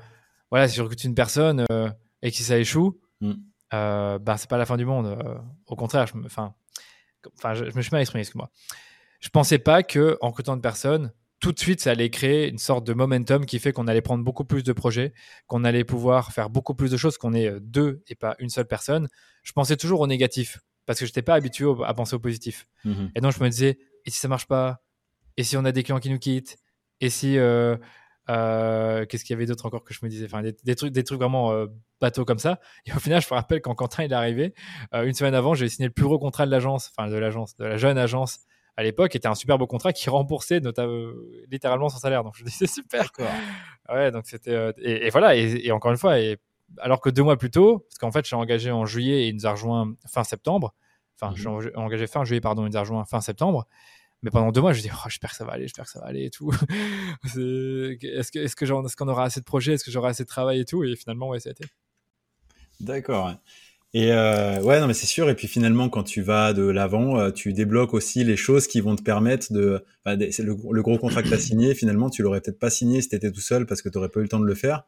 voilà, 0.50 0.66
si 0.66 0.76
je 0.76 0.82
recrute 0.82 1.04
une 1.04 1.14
personne 1.14 1.64
euh, 1.70 1.90
et 2.22 2.30
que 2.30 2.36
si 2.36 2.42
ça 2.42 2.58
échoue, 2.58 2.98
mm 3.20 3.34
euh, 3.74 4.18
bah, 4.18 4.36
c'est 4.36 4.48
pas 4.48 4.58
la 4.58 4.66
fin 4.66 4.76
du 4.76 4.84
monde. 4.84 5.06
Euh, 5.06 5.38
au 5.66 5.76
contraire, 5.76 6.06
je 6.06 6.16
me, 6.16 6.26
enfin, 6.26 6.54
je, 7.54 7.64
me 7.64 7.82
suis 7.82 7.90
mal 7.90 8.00
exprimé, 8.00 8.20
excuse-moi. 8.20 8.50
Je 9.20 9.28
pensais 9.30 9.58
pas 9.58 9.82
que 9.82 10.18
en 10.20 10.28
recrutant 10.28 10.56
de 10.56 10.60
personnes, 10.60 11.12
tout 11.40 11.52
de 11.52 11.58
suite, 11.58 11.80
ça 11.80 11.90
allait 11.90 12.10
créer 12.10 12.48
une 12.48 12.58
sorte 12.58 12.86
de 12.86 12.94
momentum 12.94 13.44
qui 13.46 13.58
fait 13.58 13.72
qu'on 13.72 13.86
allait 13.86 14.02
prendre 14.02 14.24
beaucoup 14.24 14.44
plus 14.44 14.62
de 14.62 14.72
projets, 14.72 15.12
qu'on 15.46 15.64
allait 15.64 15.84
pouvoir 15.84 16.32
faire 16.32 16.50
beaucoup 16.50 16.74
plus 16.74 16.90
de 16.90 16.96
choses, 16.96 17.18
qu'on 17.18 17.34
est 17.34 17.48
euh, 17.48 17.60
deux 17.60 18.02
et 18.08 18.14
pas 18.14 18.36
une 18.38 18.48
seule 18.48 18.66
personne. 18.66 19.08
Je 19.42 19.52
pensais 19.52 19.76
toujours 19.76 20.00
au 20.00 20.06
négatif 20.06 20.60
parce 20.86 20.98
que 20.98 21.06
je 21.06 21.10
n'étais 21.10 21.22
pas 21.22 21.34
habitué 21.34 21.66
à 21.84 21.94
penser 21.94 22.14
au 22.14 22.20
positif. 22.20 22.66
Mhm. 22.84 23.10
Et 23.14 23.20
donc, 23.20 23.32
je 23.32 23.42
me 23.42 23.48
disais, 23.48 23.78
et 24.04 24.10
si 24.10 24.18
ça 24.18 24.28
marche 24.28 24.46
pas? 24.46 24.82
Et 25.36 25.44
si 25.44 25.56
on 25.56 25.64
a 25.64 25.72
des 25.72 25.82
clients 25.82 26.00
qui 26.00 26.10
nous 26.10 26.18
quittent? 26.18 26.56
Et 27.00 27.10
si 27.10 27.38
euh, 27.38 27.76
euh, 28.30 29.04
qu'est-ce 29.06 29.24
qu'il 29.24 29.34
y 29.34 29.36
avait 29.36 29.46
d'autre 29.46 29.66
encore 29.66 29.84
que 29.84 29.94
je 29.94 30.00
me 30.02 30.08
disais? 30.08 30.26
Enfin, 30.26 30.42
des, 30.42 30.74
trucs, 30.74 30.92
des 30.92 31.04
trucs 31.04 31.18
vraiment 31.18 31.52
euh, 31.52 31.66
bateaux 32.00 32.24
comme 32.24 32.38
ça. 32.38 32.60
Et 32.86 32.92
au 32.92 32.98
final, 32.98 33.20
je 33.20 33.26
me 33.30 33.34
rappelle 33.34 33.60
quand 33.60 33.74
Quentin 33.74 34.04
il 34.04 34.12
est 34.12 34.14
arrivé, 34.14 34.54
euh, 34.94 35.04
une 35.04 35.14
semaine 35.14 35.34
avant, 35.34 35.54
j'ai 35.54 35.68
signé 35.68 35.88
le 35.88 35.92
plus 35.92 36.04
gros 36.04 36.18
contrat 36.18 36.46
de 36.46 36.50
l'agence, 36.50 36.92
enfin 36.96 37.08
de 37.08 37.16
l'agence, 37.16 37.56
de 37.56 37.64
la 37.64 37.76
jeune 37.76 37.98
agence 37.98 38.40
à 38.76 38.82
l'époque, 38.82 39.12
qui 39.12 39.16
était 39.16 39.28
un 39.28 39.34
super 39.34 39.56
beau 39.58 39.66
contrat 39.66 39.92
qui 39.92 40.10
remboursait 40.10 40.60
notamment, 40.60 41.12
littéralement 41.50 41.88
son 41.88 41.98
salaire. 41.98 42.24
Donc 42.24 42.34
je 42.36 42.44
me 42.44 42.48
disais 42.48 42.66
super. 42.68 43.12
Quoi. 43.12 43.26
Ouais, 43.88 44.10
donc 44.10 44.26
c'était. 44.26 44.72
Et, 44.78 45.10
voilà, 45.10 45.36
et, 45.36 45.70
encore 45.70 45.92
une 45.92 45.98
fois, 45.98 46.18
et, 46.18 46.38
alors 46.78 47.00
que 47.00 47.10
deux 47.10 47.22
mois 47.22 47.36
plus 47.36 47.50
tôt, 47.50 47.86
parce 47.88 47.98
qu'en 47.98 48.10
fait, 48.10 48.20
je 48.20 48.28
suis 48.28 48.36
engagé 48.36 48.70
en 48.70 48.84
juillet 48.84 49.24
et 49.24 49.28
il 49.28 49.34
nous 49.34 49.46
a 49.46 49.52
rejoint 49.52 49.94
fin 50.06 50.24
septembre, 50.24 50.74
Enfin, 51.20 51.32
je 51.36 51.42
suis 51.42 51.48
mmh 51.48 51.70
engagé 51.76 52.06
fin 52.06 52.24
juillet, 52.24 52.40
pardon, 52.40 52.66
ils 52.66 52.76
rejoint 52.76 53.04
fin 53.04 53.20
septembre. 53.20 53.66
Mais 54.24 54.30
pendant 54.30 54.50
deux 54.52 54.62
mois, 54.62 54.72
je 54.72 54.80
dis, 54.80 54.88
oh, 54.90 54.96
j'espère 55.04 55.30
que 55.30 55.36
ça 55.36 55.44
va 55.44 55.52
aller, 55.52 55.64
j'espère 55.64 55.84
que 55.84 55.90
ça 55.90 56.00
va 56.00 56.06
aller 56.06 56.24
et 56.24 56.30
tout. 56.30 56.50
est-ce 57.24 58.32
que, 58.32 58.38
est-ce 58.38 58.56
que 58.56 58.64
est-ce 58.64 58.96
qu'on 58.96 59.08
aura 59.08 59.24
assez 59.24 59.40
de 59.40 59.44
projets, 59.44 59.74
est-ce 59.74 59.84
que 59.84 59.90
j'aurai 59.90 60.08
assez 60.08 60.22
de 60.22 60.28
travail 60.28 60.60
et 60.60 60.64
tout? 60.64 60.82
Et 60.82 60.96
finalement, 60.96 61.28
ouais, 61.28 61.40
ça 61.40 61.50
a 61.50 61.52
été. 61.52 61.66
D'accord. 62.80 63.34
Et 63.92 64.12
euh, 64.12 64.60
ouais, 64.62 64.80
non, 64.80 64.86
mais 64.86 64.94
c'est 64.94 65.06
sûr. 65.06 65.28
Et 65.28 65.36
puis 65.36 65.46
finalement, 65.46 65.90
quand 65.90 66.04
tu 66.04 66.22
vas 66.22 66.54
de 66.54 66.62
l'avant, 66.62 67.18
euh, 67.18 67.30
tu 67.30 67.52
débloques 67.52 67.92
aussi 67.92 68.24
les 68.24 68.36
choses 68.36 68.66
qui 68.66 68.80
vont 68.80 68.96
te 68.96 69.02
permettre 69.02 69.52
de. 69.52 69.84
Bah, 70.06 70.16
le, 70.16 70.26
le, 70.72 70.82
gros 70.82 70.98
contrat 70.98 71.22
que 71.22 71.28
tu 71.28 71.34
as 71.34 71.38
signé, 71.38 71.74
finalement, 71.74 72.08
tu 72.08 72.22
l'aurais 72.22 72.40
peut-être 72.40 72.58
pas 72.58 72.70
signé 72.70 73.02
si 73.02 73.10
tu 73.10 73.16
étais 73.16 73.30
tout 73.30 73.40
seul 73.40 73.66
parce 73.66 73.82
que 73.82 73.90
tu 73.90 73.98
n'aurais 73.98 74.08
pas 74.08 74.20
eu 74.20 74.24
le 74.24 74.28
temps 74.30 74.40
de 74.40 74.46
le 74.46 74.54
faire. 74.54 74.84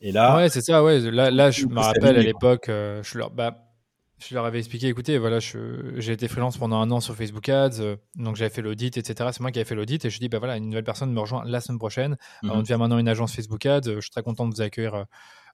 Et 0.00 0.10
là. 0.10 0.36
Ouais, 0.36 0.48
c'est 0.48 0.62
ça, 0.62 0.82
ouais. 0.82 0.98
Là, 1.12 1.30
là 1.30 1.52
je 1.52 1.66
me 1.66 1.78
rappelle 1.78 2.16
à 2.16 2.22
l'époque, 2.22 2.68
euh, 2.68 3.02
je 3.04 3.18
leur. 3.18 3.30
Bah, 3.30 3.56
je 4.18 4.34
leur 4.34 4.44
avais 4.44 4.58
expliqué, 4.58 4.88
écoutez, 4.88 5.18
voilà, 5.18 5.38
j'ai 5.40 6.12
été 6.12 6.28
freelance 6.28 6.56
pendant 6.56 6.80
un 6.80 6.90
an 6.90 7.00
sur 7.00 7.14
Facebook 7.14 7.48
Ads, 7.48 7.96
donc 8.14 8.36
j'avais 8.36 8.50
fait 8.50 8.62
l'audit, 8.62 8.96
etc. 8.96 9.30
C'est 9.32 9.40
moi 9.40 9.50
qui 9.50 9.58
avais 9.58 9.68
fait 9.68 9.74
l'audit 9.74 10.04
et 10.04 10.10
je 10.10 10.18
dis, 10.18 10.28
bah 10.28 10.38
voilà, 10.38 10.56
une 10.56 10.66
nouvelle 10.66 10.84
personne 10.84 11.12
me 11.12 11.20
rejoint 11.20 11.42
la 11.44 11.60
semaine 11.60 11.78
prochaine. 11.78 12.16
Mmh 12.42 12.50
on 12.50 12.62
devient 12.62 12.76
maintenant 12.78 12.98
une 12.98 13.08
agence 13.08 13.34
Facebook 13.34 13.66
Ads. 13.66 13.94
Je 13.94 14.00
suis 14.00 14.10
très 14.10 14.22
content 14.22 14.46
de 14.46 14.54
vous 14.54 14.60
accueillir 14.62 15.06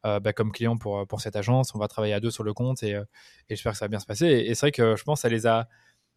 euh, 0.06 0.18
bah, 0.18 0.32
comme 0.32 0.50
client 0.50 0.78
pour, 0.78 1.00
euh, 1.00 1.04
pour 1.04 1.20
cette 1.20 1.36
agence. 1.36 1.74
On 1.74 1.78
va 1.78 1.86
travailler 1.86 2.14
à 2.14 2.20
deux 2.20 2.30
sur 2.30 2.42
le 2.42 2.54
compte 2.54 2.82
et, 2.82 2.94
euh, 2.94 3.02
et 3.50 3.56
j'espère 3.56 3.72
que 3.72 3.78
ça 3.78 3.84
va 3.84 3.88
bien 3.88 3.98
se 3.98 4.06
passer. 4.06 4.26
Et, 4.26 4.54
c'est 4.54 4.66
vrai 4.66 4.72
que 4.72 4.96
je 4.96 5.04
pense 5.04 5.18
que 5.18 5.22
ça 5.22 5.28
les 5.28 5.46
a. 5.46 5.68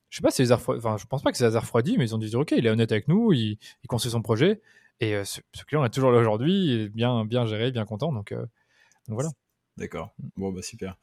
Je 0.10 0.18
sais 0.18 0.22
pas 0.22 0.32
si 0.32 0.42
les 0.42 0.52
a 0.54 0.56
enfin, 0.56 0.96
je 0.98 1.06
pense 1.06 1.22
pas 1.22 1.32
que 1.32 1.38
ça 1.38 1.50
les 1.50 1.56
a 1.58 1.60
refroidis, 1.60 1.98
mais 1.98 2.06
ils 2.06 2.16
ont 2.16 2.18
dit 2.18 2.34
ok, 2.34 2.52
il 2.52 2.66
est 2.66 2.70
honnête 2.70 2.92
avec 2.94 3.10
nous, 3.10 3.34
il, 3.34 3.58
il 3.84 3.88
construit 3.88 4.12
son 4.12 4.22
projet. 4.22 4.62
Et 5.02 5.22
ce, 5.26 5.42
client 5.68 5.84
est 5.84 5.90
toujours 5.90 6.12
là 6.12 6.20
aujourd'hui, 6.20 6.90
bien, 6.90 7.26
bien 7.26 7.46
géré, 7.46 7.72
bien 7.72 7.84
content. 7.84 8.14
Donc, 8.14 8.32
donc 8.32 8.46
voilà. 9.08 9.30
D'accord. 9.78 10.14
Bon, 10.38 10.52
bah 10.52 10.62
super. 10.62 10.96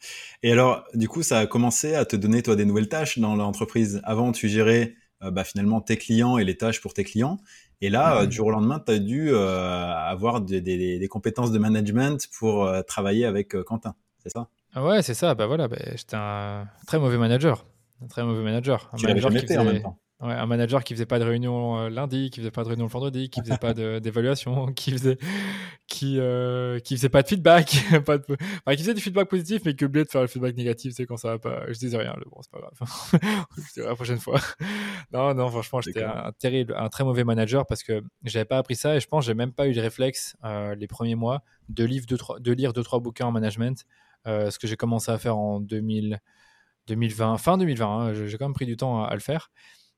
Et 0.42 0.52
alors, 0.52 0.84
du 0.94 1.08
coup, 1.08 1.22
ça 1.22 1.38
a 1.38 1.46
commencé 1.46 1.94
à 1.94 2.04
te 2.04 2.16
donner, 2.16 2.42
toi, 2.42 2.56
des 2.56 2.64
nouvelles 2.64 2.88
tâches 2.88 3.18
dans 3.18 3.34
l'entreprise. 3.34 4.00
Avant, 4.04 4.32
tu 4.32 4.48
gérais 4.48 4.94
bah, 5.20 5.44
finalement 5.44 5.80
tes 5.80 5.96
clients 5.96 6.38
et 6.38 6.44
les 6.44 6.56
tâches 6.56 6.80
pour 6.80 6.94
tes 6.94 7.04
clients. 7.04 7.38
Et 7.82 7.88
là, 7.88 8.20
euh, 8.22 8.26
du 8.26 8.36
jour 8.36 8.48
au 8.48 8.50
lendemain, 8.50 8.78
tu 8.78 8.92
as 8.92 8.98
dû 8.98 9.30
euh, 9.30 9.94
avoir 9.94 10.40
des, 10.40 10.60
des, 10.60 10.98
des, 10.98 11.08
compétences 11.08 11.50
de 11.50 11.58
management 11.58 12.26
pour 12.38 12.66
euh, 12.66 12.82
travailler 12.82 13.24
avec 13.24 13.56
Quentin, 13.64 13.94
c'est 14.22 14.28
ça? 14.28 14.48
Ah 14.74 14.84
Ouais, 14.84 15.02
c'est 15.02 15.14
ça. 15.14 15.34
Bah 15.34 15.46
voilà, 15.46 15.66
bah, 15.66 15.78
j'étais 15.94 16.16
un 16.16 16.68
très 16.86 16.98
mauvais 16.98 17.16
manager. 17.16 17.66
Un 18.02 18.06
très 18.06 18.22
mauvais 18.22 18.42
manager. 18.42 18.90
Un 18.92 18.98
tu 18.98 19.06
l'avais 19.06 19.20
jamais 19.20 19.40
fait 19.46 19.56
en 19.56 19.64
même 19.64 19.82
temps. 19.82 19.98
Ouais, 20.20 20.34
un 20.34 20.44
manager 20.44 20.84
qui 20.84 20.92
faisait 20.92 21.06
pas 21.06 21.18
de 21.18 21.24
réunion 21.24 21.78
euh, 21.78 21.88
lundi, 21.88 22.28
qui 22.28 22.40
faisait 22.40 22.50
pas 22.50 22.62
de 22.62 22.68
réunion 22.68 22.84
le 22.84 22.90
vendredi, 22.90 23.30
qui 23.30 23.40
faisait 23.40 23.56
pas 23.56 23.72
d'évaluation, 24.00 24.66
qui 24.66 24.92
faisait 24.92 25.16
qui 25.86 26.18
euh, 26.18 26.78
qui 26.78 26.94
faisait 26.96 27.08
pas 27.08 27.22
de 27.22 27.28
feedback, 27.28 27.78
pas 28.04 28.18
de... 28.18 28.24
Enfin, 28.28 28.76
qui 28.76 28.82
faisait 28.82 28.92
du 28.92 29.00
feedback 29.00 29.30
positif 29.30 29.62
mais 29.64 29.74
qui 29.74 29.86
oubliait 29.86 30.04
de 30.04 30.10
faire 30.10 30.20
le 30.20 30.26
feedback 30.26 30.54
négatif, 30.56 30.92
c'est 30.94 31.06
quand 31.06 31.16
ça 31.16 31.28
va 31.28 31.38
pas. 31.38 31.64
Je 31.68 31.78
disais 31.78 31.96
rien, 31.96 32.14
bon 32.30 32.42
c'est 32.42 32.50
pas 32.50 32.58
grave. 32.60 33.12
je 33.74 33.80
la 33.80 33.94
prochaine 33.94 34.18
fois. 34.18 34.40
non 35.10 35.32
non, 35.32 35.48
franchement 35.48 35.80
j'étais 35.80 36.04
un, 36.04 36.32
terrible, 36.38 36.74
un 36.76 36.90
très 36.90 37.04
mauvais 37.04 37.24
manager 37.24 37.66
parce 37.66 37.82
que 37.82 38.02
j'avais 38.24 38.44
pas 38.44 38.58
appris 38.58 38.76
ça 38.76 38.96
et 38.96 39.00
je 39.00 39.08
pense 39.08 39.24
j'ai 39.24 39.34
même 39.34 39.52
pas 39.52 39.68
eu 39.68 39.72
le 39.72 39.80
réflexe 39.80 40.36
euh, 40.44 40.74
les 40.74 40.86
premiers 40.86 41.14
mois 41.14 41.42
de 41.70 41.84
lire 41.84 42.02
deux 42.06 42.18
trois 42.18 42.38
de 42.40 42.52
lire 42.52 42.74
deux 42.74 42.82
trois 42.82 43.00
bouquins 43.00 43.26
en 43.26 43.32
management, 43.32 43.86
ce 44.26 44.58
que 44.58 44.66
j'ai 44.66 44.76
commencé 44.76 45.10
à 45.10 45.16
faire 45.16 45.38
en 45.38 45.60
2000 45.60 46.20
2020, 46.88 47.38
fin 47.38 47.56
2020. 47.56 47.86
Hein, 47.86 48.14
j'ai 48.26 48.36
quand 48.36 48.46
même 48.46 48.54
pris 48.54 48.66
du 48.66 48.76
temps 48.76 49.04
à 49.04 49.14
le 49.14 49.20
faire. 49.20 49.50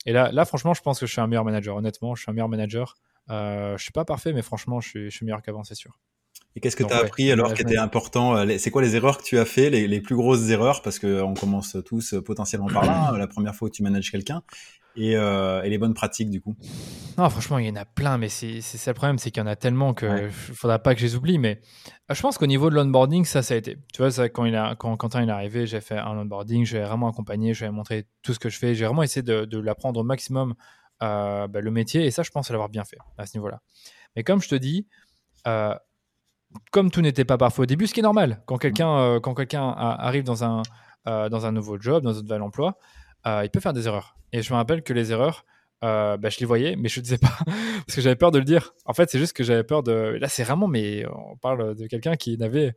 Et 0.07 0.13
là, 0.13 0.33
là, 0.33 0.45
franchement, 0.45 0.75
je 0.75 0.83
pense 0.83 1.01
que 1.01 1.07
je 1.07 1.13
suis 1.13 1.21
un 1.21 1.27
meilleur 1.27 1.45
manager. 1.45 1.77
Honnêtement, 1.77 2.15
je 2.15 2.23
suis 2.23 2.31
un 2.31 2.35
meilleur 2.35 2.49
manager. 2.49 2.95
Euh, 3.31 3.77
je 3.77 3.83
suis 3.83 3.93
pas 3.93 4.05
parfait, 4.05 4.33
mais 4.33 4.43
franchement, 4.43 4.81
je 4.81 4.89
suis, 4.89 5.11
je 5.11 5.17
suis 5.17 5.25
meilleur 5.25 5.43
qu'avant, 5.43 5.65
c'est 5.65 5.75
sûr. 5.75 5.99
Et 6.55 6.61
qu'est-ce 6.61 6.77
que 6.77 6.85
tu 6.85 6.93
as 6.93 6.99
appris 6.99 7.33
alors 7.33 7.55
qui 7.55 7.63
était 7.63 7.79
important 7.79 8.37
euh, 8.37 8.59
C'est 8.59 8.71
quoi 8.71 8.83
les 8.83 8.95
erreurs 8.95 9.19
que 9.19 9.23
tu 9.23 9.39
as 9.39 9.45
fait, 9.45 9.71
les, 9.71 9.89
les 9.89 10.01
plus 10.01 10.17
grosses 10.17 10.51
erreurs? 10.51 10.83
Parce 10.83 10.99
qu'on 10.99 11.35
commence 11.35 11.77
tous 11.87 12.15
potentiellement 12.25 12.67
par 12.67 12.85
là, 12.85 13.09
hein, 13.09 13.19
la 13.19 13.27
première 13.27 13.55
fois 13.55 13.69
où 13.69 13.71
tu 13.71 13.83
manages 13.83 14.11
quelqu'un. 14.11 14.43
Et, 14.95 15.17
euh, 15.17 15.63
et, 15.63 15.71
les 15.71 15.79
bonnes 15.79 15.95
pratiques 15.95 16.29
du 16.29 16.43
coup 16.43 16.55
Non, 17.17 17.31
franchement, 17.31 17.57
il 17.59 17.67
y 17.67 17.71
en 17.71 17.77
a 17.77 17.87
plein, 17.87 18.19
mais 18.19 18.29
c'est 18.29 18.61
ça 18.61 18.91
le 18.91 18.95
problème, 18.95 19.17
c'est 19.19 19.31
qu'il 19.31 19.43
y 19.43 19.45
en 19.45 19.49
a 19.49 19.57
tellement 19.57 19.95
que 19.95 20.27
ne 20.27 20.31
faudra 20.31 20.79
pas 20.79 20.95
que 20.95 21.01
je 21.01 21.07
les 21.07 21.17
oublie. 21.17 21.39
Mais 21.39 21.63
euh, 22.11 22.15
je 22.15 22.21
pense 22.21 22.37
qu'au 22.37 22.47
niveau 22.47 22.69
de 22.69 22.75
l'onboarding, 22.75 23.25
ça, 23.25 23.43
ça 23.43 23.55
a 23.55 23.57
été. 23.57 23.79
Tu 23.95 24.03
vois, 24.03 24.11
ça, 24.11 24.29
quand, 24.29 24.45
il 24.45 24.55
a, 24.55 24.75
quand 24.77 24.95
Quentin 24.99 25.23
il 25.23 25.31
est 25.31 25.33
arrivé, 25.33 25.67
j'ai 25.67 25.81
fait 25.81 25.97
un 25.97 26.19
onboarding, 26.19 26.67
j'ai 26.67 26.83
vraiment 26.83 27.09
accompagné, 27.09 27.55
j'ai 27.55 27.71
montré 27.71 28.07
tout 28.23 28.35
ce 28.35 28.39
que 28.39 28.51
je 28.51 28.59
fais, 28.59 28.75
j'ai 28.75 28.85
vraiment 28.85 29.03
essayé 29.03 29.23
de, 29.23 29.47
de 29.47 29.59
l'apprendre 29.59 29.99
au 30.01 30.05
maximum 30.05 30.55
euh, 31.03 31.49
bah, 31.49 31.61
le 31.61 31.71
métier, 31.71 32.05
et 32.05 32.11
ça, 32.11 32.23
je 32.23 32.31
pense 32.31 32.51
l'avoir 32.51 32.69
bien 32.69 32.85
fait 32.85 32.99
à 33.17 33.25
ce 33.25 33.37
niveau-là. 33.39 33.61
Mais 34.15 34.25
comme 34.25 34.43
je 34.43 34.49
te 34.49 34.55
dis, 34.55 34.87
euh, 35.47 35.75
comme 36.71 36.91
tout 36.91 37.01
n'était 37.01 37.25
pas 37.25 37.39
parfait 37.39 37.63
au 37.63 37.67
début, 37.67 37.87
ce 37.87 37.95
qui 37.95 38.01
est 38.01 38.03
normal, 38.03 38.43
quand 38.47 38.59
quelqu'un 38.59 38.99
euh, 38.99 39.21
quand 39.21 39.35
quelqu'un 39.35 39.69
arrive 39.69 40.25
dans 40.25 40.45
un, 40.45 40.63
euh, 41.07 41.29
dans 41.29 41.47
un 41.47 41.53
nouveau 41.53 41.81
job, 41.81 42.03
dans 42.03 42.19
un 42.19 42.23
nouvel 42.23 42.43
emploi, 42.43 42.79
il 43.27 43.51
peut 43.53 43.61
faire 43.61 43.73
des 43.73 43.87
erreurs. 43.87 44.17
Et 44.33 44.43
je 44.43 44.53
me 44.53 44.57
rappelle 44.57 44.83
que 44.83 44.93
les 44.93 45.13
erreurs, 45.13 45.45
bah, 45.83 46.19
je 46.29 46.39
les 46.41 46.47
voyais, 46.47 46.77
mais 46.77 46.89
je 46.89 47.01
ne 47.01 47.05
disais 47.05 47.19
pas 47.19 47.37
parce 47.87 47.97
que 47.97 48.01
j'avais 48.01 48.17
peur 48.17 48.31
de 48.31 48.39
le 48.39 48.45
dire. 48.45 48.75
En 48.85 48.95
fait, 48.95 49.11
c'est 49.11 49.19
juste 49.19 49.33
que 49.35 49.45
j'avais 49.45 49.65
peur 49.65 49.83
de. 49.83 50.19
Là, 50.21 50.29
c'est 50.29 50.45
vraiment, 50.45 50.69
mais 50.69 51.05
on 51.07 51.37
parle 51.37 51.75
de 51.75 51.87
quelqu'un 51.87 52.17
qui 52.17 52.37
n'avait 52.39 52.75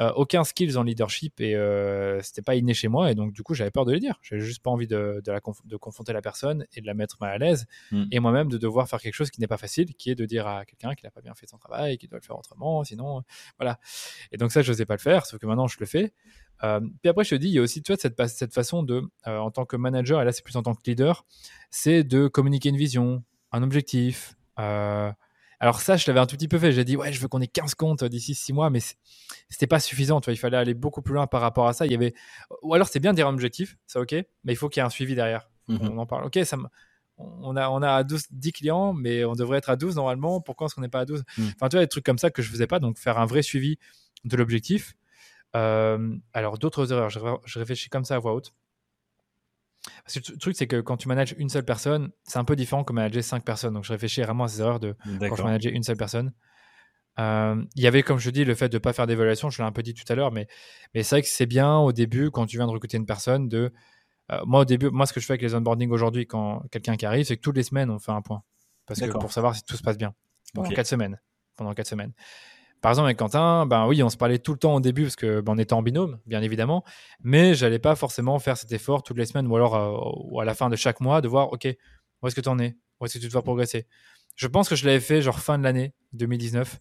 euh, 0.00 0.10
aucun 0.16 0.42
skills 0.42 0.76
en 0.76 0.82
leadership 0.82 1.40
et 1.40 1.54
euh, 1.54 2.20
c'était 2.20 2.42
pas 2.42 2.56
inné 2.56 2.74
chez 2.74 2.88
moi 2.88 3.12
et 3.12 3.14
donc 3.14 3.32
du 3.32 3.44
coup 3.44 3.54
j'avais 3.54 3.70
peur 3.70 3.84
de 3.84 3.92
le 3.92 4.00
dire. 4.00 4.18
J'avais 4.22 4.40
juste 4.40 4.60
pas 4.60 4.70
envie 4.70 4.88
de, 4.88 5.22
de, 5.24 5.32
la 5.32 5.40
de 5.64 5.76
confronter 5.76 6.12
la 6.12 6.20
personne 6.20 6.66
et 6.74 6.80
de 6.80 6.86
la 6.86 6.94
mettre 6.94 7.16
mal 7.20 7.30
à 7.30 7.38
l'aise 7.38 7.66
hmm. 7.92 8.06
et 8.10 8.18
moi-même 8.18 8.48
de 8.48 8.58
devoir 8.58 8.88
faire 8.88 9.00
quelque 9.00 9.14
chose 9.14 9.30
qui 9.30 9.40
n'est 9.40 9.46
pas 9.46 9.56
facile 9.56 9.94
qui 9.94 10.10
est 10.10 10.16
de 10.16 10.26
dire 10.26 10.48
à 10.48 10.64
quelqu'un 10.64 10.94
qu'il 10.94 11.06
n'a 11.06 11.12
pas 11.12 11.20
bien 11.20 11.34
fait 11.34 11.46
son 11.46 11.58
travail 11.58 11.96
qu'il 11.98 12.08
doit 12.08 12.18
le 12.18 12.24
faire 12.24 12.36
autrement 12.36 12.82
sinon 12.82 13.22
voilà. 13.56 13.78
Et 14.32 14.36
donc 14.36 14.50
ça 14.50 14.62
je 14.62 14.72
n'osais 14.72 14.84
pas 14.84 14.94
le 14.94 15.00
faire 15.00 15.26
sauf 15.26 15.38
que 15.38 15.46
maintenant 15.46 15.68
je 15.68 15.76
le 15.78 15.86
fais. 15.86 16.12
Euh, 16.64 16.80
puis 16.80 17.08
après 17.08 17.22
je 17.22 17.30
te 17.30 17.34
dis 17.36 17.48
il 17.48 17.54
y 17.54 17.58
a 17.58 17.62
aussi 17.62 17.80
tu 17.80 17.92
vois, 17.92 18.00
cette, 18.00 18.20
cette 18.26 18.52
façon 18.52 18.82
de 18.82 19.04
en 19.24 19.52
tant 19.52 19.64
que 19.64 19.76
manager 19.76 20.20
et 20.20 20.24
là 20.24 20.32
c'est 20.32 20.44
plus 20.44 20.56
en 20.56 20.62
tant 20.62 20.74
que 20.74 20.82
leader 20.86 21.24
c'est 21.70 22.02
de 22.02 22.26
communiquer 22.26 22.70
une 22.70 22.76
vision 22.76 23.22
un 23.52 23.62
objectif 23.62 24.34
alors 25.60 25.80
ça, 25.80 25.96
je 25.96 26.04
l'avais 26.06 26.20
un 26.20 26.26
tout 26.26 26.36
petit 26.36 26.48
peu 26.48 26.58
fait. 26.58 26.72
J'ai 26.72 26.84
dit, 26.84 26.96
ouais, 26.96 27.12
je 27.12 27.20
veux 27.20 27.28
qu'on 27.28 27.40
ait 27.40 27.46
15 27.46 27.74
comptes 27.74 28.04
d'ici 28.04 28.34
6 28.34 28.52
mois, 28.52 28.70
mais 28.70 28.80
c'était 29.48 29.66
pas 29.66 29.80
suffisant. 29.80 30.20
Tu 30.20 30.26
vois, 30.26 30.34
il 30.34 30.38
fallait 30.38 30.56
aller 30.56 30.74
beaucoup 30.74 31.02
plus 31.02 31.14
loin 31.14 31.26
par 31.26 31.40
rapport 31.40 31.66
à 31.66 31.72
ça. 31.72 31.86
Il 31.86 31.92
y 31.92 31.94
avait, 31.94 32.14
ou 32.62 32.74
alors 32.74 32.88
c'est 32.88 33.00
bien 33.00 33.12
de 33.12 33.16
dire 33.16 33.28
un 33.28 33.32
objectif, 33.32 33.76
c'est 33.86 33.98
ok, 33.98 34.12
mais 34.12 34.52
il 34.52 34.56
faut 34.56 34.68
qu'il 34.68 34.80
y 34.80 34.82
ait 34.82 34.86
un 34.86 34.90
suivi 34.90 35.14
derrière. 35.14 35.48
Mhm. 35.68 35.90
On 35.92 35.98
en 35.98 36.06
parle. 36.06 36.24
Ok, 36.26 36.38
ça 36.44 36.56
on 37.16 37.56
a, 37.56 37.68
on 37.68 37.80
a 37.82 38.02
12, 38.02 38.24
10 38.30 38.52
clients, 38.52 38.92
mais 38.92 39.24
on 39.24 39.34
devrait 39.34 39.58
être 39.58 39.70
à 39.70 39.76
12 39.76 39.96
normalement. 39.96 40.40
Pourquoi 40.40 40.66
est-ce 40.66 40.74
qu'on 40.74 40.80
n'est 40.80 40.88
pas 40.88 41.00
à 41.00 41.04
12 41.04 41.22
mhm. 41.38 41.52
Enfin, 41.54 41.68
tu 41.68 41.76
vois, 41.76 41.84
des 41.84 41.88
trucs 41.88 42.04
comme 42.04 42.18
ça 42.18 42.30
que 42.30 42.42
je 42.42 42.50
faisais 42.50 42.66
pas. 42.66 42.80
Donc, 42.80 42.98
faire 42.98 43.18
un 43.18 43.26
vrai 43.26 43.42
suivi 43.42 43.78
de 44.24 44.36
l'objectif. 44.36 44.94
Euh, 45.54 46.16
alors, 46.32 46.58
d'autres 46.58 46.92
erreurs, 46.92 47.10
je 47.10 47.58
réfléchis 47.58 47.88
comme 47.88 48.04
ça 48.04 48.16
à 48.16 48.18
voix 48.18 48.34
haute. 48.34 48.52
Parce 50.04 50.18
que 50.18 50.32
le 50.32 50.38
truc, 50.38 50.56
c'est 50.56 50.66
que 50.66 50.80
quand 50.80 50.96
tu 50.96 51.08
manages 51.08 51.34
une 51.38 51.48
seule 51.48 51.64
personne, 51.64 52.10
c'est 52.24 52.38
un 52.38 52.44
peu 52.44 52.56
différent 52.56 52.84
que 52.84 52.92
manager 52.92 53.22
cinq 53.22 53.44
personnes. 53.44 53.74
Donc, 53.74 53.84
je 53.84 53.92
réfléchis 53.92 54.22
vraiment 54.22 54.44
à 54.44 54.48
ces 54.48 54.60
erreurs 54.60 54.80
de 54.80 54.96
quand 55.20 55.36
je 55.36 55.42
manageais 55.42 55.70
une 55.70 55.82
seule 55.82 55.96
personne. 55.96 56.32
Euh, 57.18 57.62
il 57.76 57.82
y 57.82 57.86
avait, 57.86 58.02
comme 58.02 58.18
je 58.18 58.30
dis, 58.30 58.44
le 58.44 58.54
fait 58.54 58.68
de 58.68 58.76
ne 58.76 58.80
pas 58.80 58.92
faire 58.92 59.06
d'évaluation. 59.06 59.50
Je 59.50 59.62
l'ai 59.62 59.66
un 59.66 59.72
peu 59.72 59.82
dit 59.82 59.94
tout 59.94 60.10
à 60.10 60.14
l'heure, 60.14 60.32
mais, 60.32 60.48
mais 60.94 61.02
c'est 61.02 61.16
vrai 61.16 61.22
que 61.22 61.28
c'est 61.28 61.46
bien 61.46 61.76
au 61.76 61.92
début, 61.92 62.30
quand 62.30 62.46
tu 62.46 62.56
viens 62.56 62.66
de 62.66 62.72
recruter 62.72 62.96
une 62.96 63.06
personne, 63.06 63.48
de. 63.48 63.72
Euh, 64.32 64.40
moi, 64.46 64.60
au 64.60 64.64
début, 64.64 64.90
moi, 64.90 65.06
ce 65.06 65.12
que 65.12 65.20
je 65.20 65.26
fais 65.26 65.34
avec 65.34 65.42
les 65.42 65.54
onboarding 65.54 65.90
aujourd'hui, 65.90 66.26
quand 66.26 66.62
quelqu'un 66.70 66.96
qui 66.96 67.04
arrive, 67.04 67.26
c'est 67.26 67.36
que 67.36 67.42
toutes 67.42 67.56
les 67.56 67.62
semaines, 67.62 67.90
on 67.90 67.98
fait 67.98 68.12
un 68.12 68.22
point. 68.22 68.42
Parce 68.86 69.00
que 69.00 69.10
pour 69.18 69.32
savoir 69.32 69.54
si 69.54 69.62
tout 69.64 69.76
se 69.76 69.82
passe 69.82 69.98
bien. 69.98 70.14
Pendant 70.54 70.70
quatre 70.70 70.86
semaines. 70.86 71.20
Pendant 71.56 71.74
quatre 71.74 71.86
semaines. 71.86 72.12
Par 72.84 72.90
exemple, 72.90 73.06
avec 73.06 73.16
Quentin, 73.16 73.64
ben 73.64 73.86
oui, 73.86 74.02
on 74.02 74.10
se 74.10 74.18
parlait 74.18 74.38
tout 74.38 74.52
le 74.52 74.58
temps 74.58 74.74
au 74.74 74.80
début 74.80 75.04
parce 75.04 75.16
que 75.16 75.40
ben, 75.40 75.54
on 75.54 75.58
était 75.58 75.72
en 75.72 75.80
binôme, 75.80 76.18
bien 76.26 76.42
évidemment, 76.42 76.84
mais 77.22 77.54
j'allais 77.54 77.78
pas 77.78 77.96
forcément 77.96 78.38
faire 78.38 78.58
cet 78.58 78.72
effort 78.72 79.02
toutes 79.02 79.16
les 79.16 79.24
semaines 79.24 79.46
ou 79.46 79.56
alors 79.56 79.74
euh, 79.74 80.42
à 80.42 80.44
la 80.44 80.52
fin 80.52 80.68
de 80.68 80.76
chaque 80.76 81.00
mois 81.00 81.22
de 81.22 81.28
voir, 81.28 81.50
ok, 81.50 81.66
où 82.20 82.26
est-ce 82.26 82.34
que 82.34 82.42
tu 82.42 82.48
en 82.50 82.58
es, 82.58 82.76
où 83.00 83.06
est-ce 83.06 83.14
que 83.14 83.24
tu 83.24 83.30
dois 83.30 83.40
progresser? 83.40 83.86
Je 84.36 84.46
pense 84.48 84.68
que 84.68 84.76
je 84.76 84.84
l'avais 84.84 85.00
fait 85.00 85.22
genre 85.22 85.40
fin 85.40 85.56
de 85.56 85.64
l'année 85.64 85.94
2019, 86.12 86.78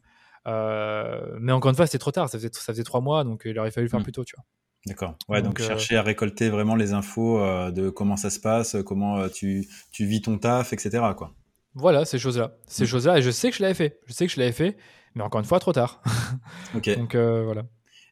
euh, 0.47 1.37
mais 1.39 1.53
encore 1.53 1.69
une 1.69 1.77
fois, 1.77 1.85
c'était 1.85 1.99
trop 1.99 2.11
tard, 2.11 2.27
ça 2.27 2.37
faisait, 2.37 2.49
ça 2.51 2.73
faisait 2.73 2.83
trois 2.83 2.99
mois, 2.99 3.23
donc 3.23 3.43
il 3.45 3.57
aurait 3.57 3.71
fallu 3.71 3.85
le 3.85 3.89
faire 3.89 4.01
hmm. 4.01 4.03
plus 4.03 4.11
tôt, 4.11 4.25
tu 4.25 4.35
vois. 4.35 4.43
D'accord. 4.85 5.15
Ouais, 5.29 5.41
donc, 5.41 5.61
euh, 5.61 5.65
chercher 5.65 5.95
à 5.95 6.01
récolter 6.01 6.49
vraiment 6.49 6.75
les 6.75 6.91
infos 6.91 7.39
de 7.71 7.89
comment 7.89 8.17
ça 8.17 8.29
se 8.29 8.41
passe, 8.41 8.75
comment 8.85 9.29
tu, 9.29 9.69
tu 9.93 10.05
vis 10.05 10.21
ton 10.21 10.37
taf, 10.37 10.73
etc. 10.73 11.01
Quoi. 11.15 11.33
Voilà, 11.75 12.03
ces 12.03 12.19
choses-là. 12.19 12.57
Ces 12.67 12.83
hmm. 12.83 12.87
choses-là, 12.87 13.17
et 13.19 13.21
je 13.21 13.31
sais 13.31 13.51
que 13.51 13.55
je 13.55 13.61
l'avais 13.61 13.73
fait. 13.73 14.01
Je 14.05 14.11
sais 14.11 14.27
que 14.27 14.33
je 14.33 14.39
l'avais 14.41 14.51
fait. 14.51 14.75
Mais 15.15 15.23
encore 15.23 15.39
une 15.39 15.45
fois, 15.45 15.59
trop 15.59 15.73
tard. 15.73 16.01
ok. 16.75 16.97
Donc 16.97 17.15
euh, 17.15 17.43
voilà. 17.43 17.63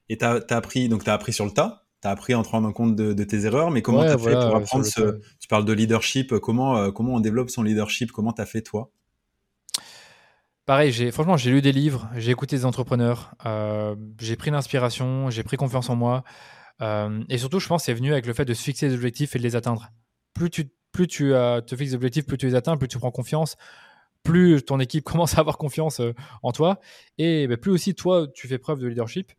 Et 0.10 0.18
tu 0.18 0.26
as, 0.26 0.44
appris, 0.50 0.90
donc 0.90 1.08
as 1.08 1.14
appris 1.14 1.34
sur 1.34 1.46
le 1.46 1.52
tas 1.52 1.82
tu 2.02 2.08
as 2.08 2.12
appris 2.12 2.34
en 2.34 2.42
te 2.42 2.50
rendant 2.50 2.74
compte 2.74 2.96
de, 2.96 3.24
tes 3.24 3.46
erreurs, 3.46 3.70
mais 3.70 3.84
comment 3.84 4.02
tu 4.04 4.10
as 4.10 4.18
fait 4.18 4.34
pour 4.34 4.56
apprendre 4.56 4.86
ce. 4.86 5.22
Tu 5.40 5.48
parles 5.48 5.66
de 5.66 5.74
leadership, 5.74 6.36
comment, 6.40 6.76
euh, 6.76 6.92
comment 6.92 7.14
on 7.14 7.20
développe 7.20 7.52
son 7.52 7.62
leadership? 7.62 8.12
Comment 8.12 8.34
tu 8.34 8.42
as 8.42 8.48
fait 8.48 8.64
toi? 8.64 8.92
Pareil, 10.66 11.12
franchement, 11.12 11.38
j'ai 11.38 11.52
lu 11.52 11.62
des 11.62 11.72
livres, 11.72 12.10
j'ai 12.16 12.32
écouté 12.32 12.56
des 12.56 12.66
entrepreneurs, 12.66 13.36
euh, 13.46 13.96
j'ai 14.20 14.36
pris 14.36 14.50
l'inspiration, 14.50 15.30
j'ai 15.30 15.44
pris 15.44 15.58
confiance 15.58 15.92
en 15.92 15.96
moi. 15.96 16.24
et 17.30 17.38
surtout, 17.38 17.60
je 17.60 17.68
pense 17.68 17.84
que 17.84 17.86
c'est 17.86 17.94
venu 17.94 18.12
avec 18.12 18.26
le 18.26 18.34
fait 18.34 18.46
de 18.46 18.56
se 18.56 18.64
fixer 18.64 18.88
des 18.88 18.96
objectifs 18.96 19.36
et 19.36 19.38
de 19.38 19.44
les 19.44 19.56
atteindre. 19.56 19.92
Plus 20.34 20.50
tu, 20.50 20.72
plus 20.92 21.08
tu 21.08 21.30
te 21.30 21.76
fixes 21.76 21.92
des 21.92 21.96
objectifs, 21.96 22.26
plus 22.26 22.40
tu 22.40 22.48
les 22.48 22.56
atteins, 22.56 22.78
plus 22.78 22.88
tu 22.88 22.98
prends 22.98 23.12
confiance, 23.12 23.58
plus 24.24 24.64
ton 24.64 24.80
équipe 24.80 25.04
commence 25.06 25.38
à 25.38 25.40
avoir 25.40 25.58
confiance 25.58 26.00
euh, 26.00 26.14
en 26.44 26.52
toi 26.52 26.80
et 27.18 27.48
bah, 27.48 27.58
plus 27.58 27.72
aussi 27.72 27.96
toi 27.96 28.28
tu 28.34 28.48
fais 28.48 28.58
preuve 28.58 28.80
de 28.80 28.88
leadership, 28.88 29.32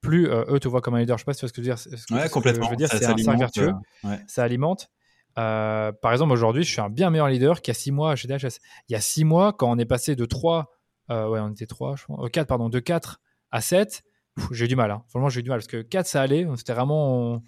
plus 0.00 0.26
eux 0.26 0.60
te 0.60 0.68
voient 0.68 0.82
comme 0.82 0.94
un 0.94 1.00
leader. 1.00 1.16
Je 1.16 1.22
sais 1.22 1.24
pas 1.24 1.32
si 1.32 1.40
tu 1.40 1.46
vois 1.46 1.48
ce 1.48 1.52
que 1.54 1.62
je 1.62 1.70
veux 1.70 1.74
dire. 1.74 1.78
Ce 1.78 2.14
ouais, 2.14 2.28
complètement. 2.28 2.66
je 2.66 2.70
veux 2.70 2.76
dire, 2.76 2.88
c'est 2.88 3.04
un 3.06 3.16
cercle 3.16 3.38
vertueux. 3.38 3.72
Ça 4.26 4.44
alimente. 4.44 4.90
par 5.34 6.12
exemple, 6.12 6.32
aujourd'hui, 6.32 6.62
je 6.62 6.70
suis 6.70 6.80
un 6.82 6.90
bien 6.90 7.08
meilleur 7.08 7.28
leader 7.28 7.62
qu'il 7.62 7.72
y 7.72 7.76
a 7.76 7.78
six 7.78 7.90
mois 7.90 8.14
chez 8.14 8.28
DHS. 8.28 8.58
Il 8.88 8.92
y 8.92 8.96
a 8.96 9.00
six 9.00 9.24
mois, 9.24 9.54
quand 9.54 9.70
on 9.70 9.78
est 9.78 9.86
passé 9.86 10.14
de 10.14 10.26
3, 10.26 10.70
ouais, 11.08 11.16
on 11.40 11.48
était 11.52 11.64
3, 11.64 11.96
je 11.96 12.04
crois, 12.04 12.28
4, 12.28 12.46
pardon, 12.46 12.68
de 12.68 12.80
4 12.80 13.18
à 13.50 13.62
7, 13.62 14.02
j'ai 14.50 14.66
eu 14.66 14.68
du 14.68 14.76
mal. 14.76 14.90
Hein. 14.90 15.02
Franchement, 15.08 15.30
j'ai 15.30 15.40
eu 15.40 15.42
du 15.42 15.48
mal 15.48 15.60
parce 15.60 15.68
que 15.68 15.80
4, 15.80 16.06
ça 16.06 16.20
allait. 16.20 16.46
C'était 16.56 16.74
vraiment. 16.74 17.42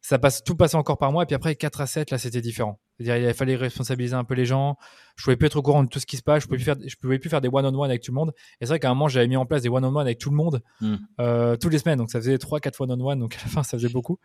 Ça 0.00 0.18
passe, 0.18 0.42
tout 0.42 0.56
passait 0.56 0.76
encore 0.76 0.96
par 0.96 1.12
moi. 1.12 1.24
Et 1.24 1.26
puis 1.26 1.34
après, 1.34 1.54
4 1.54 1.82
à 1.82 1.86
7, 1.86 2.10
là, 2.10 2.18
c'était 2.18 2.40
différent. 2.40 2.80
C'est-à-dire, 3.00 3.30
il 3.30 3.34
fallait 3.34 3.56
responsabiliser 3.56 4.14
un 4.14 4.24
peu 4.24 4.34
les 4.34 4.44
gens. 4.44 4.76
Je 5.16 5.24
pouvais 5.24 5.36
plus 5.36 5.46
être 5.46 5.56
au 5.56 5.62
courant 5.62 5.82
de 5.82 5.88
tout 5.88 5.98
ce 5.98 6.06
qui 6.06 6.18
se 6.18 6.22
passe. 6.22 6.42
Je 6.42 6.48
pouvais 6.48 6.58
plus 6.58 6.64
faire, 6.64 6.76
je 6.86 6.96
pouvais 6.96 7.18
plus 7.18 7.30
faire 7.30 7.40
des 7.40 7.48
one-on-one 7.48 7.88
avec 7.88 8.02
tout 8.02 8.10
le 8.10 8.16
monde. 8.16 8.32
Et 8.60 8.66
c'est 8.66 8.68
vrai 8.68 8.78
qu'à 8.78 8.90
un 8.90 8.94
moment, 8.94 9.08
j'avais 9.08 9.26
mis 9.26 9.36
en 9.36 9.46
place 9.46 9.62
des 9.62 9.70
one-on-one 9.70 10.02
avec 10.02 10.18
tout 10.18 10.28
le 10.28 10.36
monde 10.36 10.62
hmm. 10.82 10.96
euh, 11.18 11.56
toutes 11.56 11.72
les 11.72 11.78
semaines. 11.78 11.98
Donc, 11.98 12.10
ça 12.10 12.18
faisait 12.18 12.36
3-4 12.36 12.74
one-on-one. 12.78 13.18
Donc, 13.18 13.36
à 13.36 13.38
la 13.42 13.48
fin, 13.48 13.62
ça 13.62 13.78
faisait 13.78 13.88
beaucoup. 13.88 14.18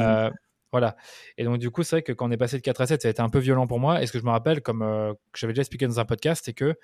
Euh, 0.00 0.30
voilà. 0.72 0.96
Et 1.36 1.44
donc, 1.44 1.58
du 1.58 1.70
coup, 1.70 1.82
c'est 1.82 1.96
vrai 1.96 2.02
que 2.02 2.12
quand 2.12 2.26
on 2.28 2.30
est 2.30 2.38
passé 2.38 2.56
de 2.56 2.62
4 2.62 2.80
à 2.80 2.86
7, 2.86 3.02
ça 3.02 3.08
a 3.08 3.10
été 3.10 3.20
un 3.20 3.28
peu 3.28 3.40
violent 3.40 3.66
pour 3.66 3.78
moi. 3.78 4.02
Et 4.02 4.06
ce 4.06 4.12
que 4.12 4.18
je 4.18 4.24
me 4.24 4.30
rappelle, 4.30 4.62
comme 4.62 4.80
euh, 4.80 5.12
j'avais 5.36 5.52
déjà 5.52 5.60
expliqué 5.60 5.86
dans 5.86 6.00
un 6.00 6.06
podcast, 6.06 6.42
c'est 6.46 6.54
que 6.54 6.74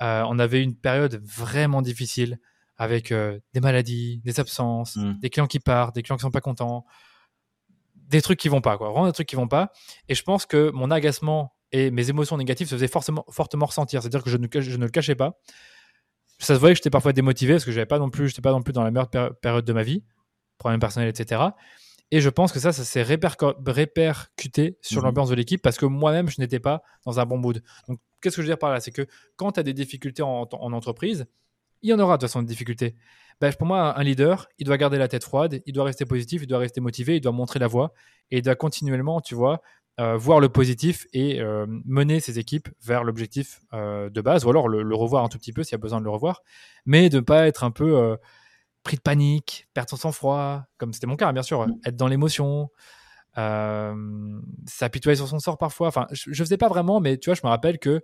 on 0.00 0.38
avait 0.38 0.62
une 0.62 0.74
période 0.74 1.20
vraiment 1.22 1.82
difficile 1.82 2.38
avec 2.78 3.12
des 3.12 3.60
maladies, 3.60 4.22
des 4.24 4.40
absences, 4.40 4.96
hmm. 4.96 5.18
des 5.20 5.28
clients 5.28 5.46
qui 5.46 5.60
partent, 5.60 5.94
des 5.94 6.02
clients 6.02 6.16
qui 6.16 6.22
sont 6.22 6.30
pas 6.30 6.40
contents, 6.40 6.86
des 8.10 8.20
trucs 8.20 8.38
qui 8.38 8.48
vont 8.48 8.60
pas, 8.60 8.76
quoi. 8.76 8.90
Vraiment 8.90 9.06
des 9.06 9.12
trucs 9.12 9.28
qui 9.28 9.36
vont 9.36 9.48
pas. 9.48 9.72
Et 10.08 10.14
je 10.14 10.22
pense 10.22 10.44
que 10.44 10.70
mon 10.72 10.90
agacement 10.90 11.54
et 11.72 11.90
mes 11.90 12.10
émotions 12.10 12.36
négatives 12.36 12.68
se 12.68 12.74
faisaient 12.74 12.88
forcément, 12.88 13.24
fortement 13.30 13.66
ressentir. 13.66 14.02
C'est-à-dire 14.02 14.22
que 14.22 14.30
je 14.30 14.36
ne, 14.36 14.46
je 14.52 14.76
ne, 14.76 14.84
le 14.84 14.90
cachais 14.90 15.14
pas. 15.14 15.38
Ça 16.38 16.54
se 16.54 16.60
voyait 16.60 16.74
que 16.74 16.78
j'étais 16.78 16.90
parfois 16.90 17.12
démotivé 17.12 17.54
parce 17.54 17.64
que 17.64 17.72
j'avais 17.72 17.86
pas 17.86 17.98
non 17.98 18.10
plus, 18.10 18.28
j'étais 18.28 18.42
pas 18.42 18.50
non 18.50 18.62
plus 18.62 18.72
dans 18.72 18.82
la 18.82 18.90
meilleure 18.90 19.10
période 19.40 19.64
de 19.64 19.72
ma 19.72 19.82
vie, 19.82 20.04
problème 20.58 20.80
personnel, 20.80 21.08
etc. 21.08 21.42
Et 22.10 22.20
je 22.20 22.28
pense 22.28 22.50
que 22.50 22.58
ça, 22.58 22.72
ça 22.72 22.82
s'est 22.82 23.02
répercuté 23.02 24.78
sur 24.80 25.02
hmm. 25.02 25.04
l'ambiance 25.04 25.28
de 25.28 25.34
l'équipe 25.36 25.62
parce 25.62 25.76
que 25.76 25.86
moi-même, 25.86 26.28
je 26.28 26.40
n'étais 26.40 26.58
pas 26.58 26.82
dans 27.04 27.20
un 27.20 27.26
bon 27.26 27.38
mood. 27.38 27.62
Donc, 27.86 28.00
qu'est-ce 28.20 28.36
que 28.36 28.42
je 28.42 28.46
veux 28.46 28.52
dire 28.52 28.58
par 28.58 28.70
là? 28.70 28.80
C'est 28.80 28.90
que 28.90 29.06
quand 29.36 29.52
tu 29.52 29.60
as 29.60 29.62
des 29.62 29.74
difficultés 29.74 30.22
en, 30.22 30.48
en 30.50 30.72
entreprise, 30.72 31.26
il 31.82 31.90
y 31.90 31.92
en 31.92 32.00
aura 32.00 32.16
de 32.16 32.22
toute 32.22 32.28
façon 32.28 32.42
des 32.42 32.48
difficultés. 32.48 32.96
Ben, 33.40 33.52
pour 33.54 33.66
moi, 33.66 33.98
un 33.98 34.02
leader, 34.02 34.48
il 34.58 34.66
doit 34.66 34.76
garder 34.76 34.98
la 34.98 35.08
tête 35.08 35.24
froide, 35.24 35.62
il 35.64 35.72
doit 35.72 35.84
rester 35.84 36.04
positif, 36.04 36.42
il 36.42 36.46
doit 36.46 36.58
rester 36.58 36.80
motivé, 36.80 37.16
il 37.16 37.20
doit 37.20 37.32
montrer 37.32 37.58
la 37.58 37.68
voie 37.68 37.94
et 38.30 38.38
il 38.38 38.42
doit 38.42 38.54
continuellement, 38.54 39.20
tu 39.22 39.34
vois, 39.34 39.62
euh, 39.98 40.16
voir 40.16 40.40
le 40.40 40.48
positif 40.48 41.06
et 41.12 41.40
euh, 41.40 41.66
mener 41.84 42.20
ses 42.20 42.38
équipes 42.38 42.68
vers 42.82 43.02
l'objectif 43.02 43.60
euh, 43.72 44.10
de 44.10 44.20
base, 44.20 44.44
ou 44.44 44.50
alors 44.50 44.68
le, 44.68 44.94
revoir 44.94 45.24
un 45.24 45.28
tout 45.28 45.38
petit 45.38 45.52
peu 45.52 45.62
s'il 45.62 45.72
y 45.72 45.74
a 45.74 45.78
besoin 45.78 46.00
de 46.00 46.04
le 46.04 46.10
revoir, 46.10 46.42
mais 46.84 47.08
de 47.08 47.16
ne 47.16 47.20
pas 47.20 47.46
être 47.46 47.64
un 47.64 47.70
peu 47.70 48.16
pris 48.82 48.96
de 48.96 49.02
panique, 49.02 49.68
perdre 49.74 49.90
son 49.90 49.96
sang-froid, 49.96 50.64
comme 50.78 50.92
c'était 50.92 51.06
mon 51.06 51.16
cas, 51.16 51.32
bien 51.32 51.42
sûr, 51.42 51.66
être 51.84 51.96
dans 51.96 52.08
l'émotion, 52.08 52.70
s'apitoyer 54.66 55.16
sur 55.16 55.28
son 55.28 55.38
sort 55.38 55.58
parfois. 55.58 55.88
Enfin, 55.88 56.06
je, 56.12 56.30
ne 56.30 56.34
faisais 56.34 56.58
pas 56.58 56.68
vraiment, 56.68 57.00
mais 57.00 57.18
tu 57.18 57.30
vois, 57.30 57.34
je 57.34 57.42
me 57.44 57.48
rappelle 57.48 57.78
que 57.78 58.02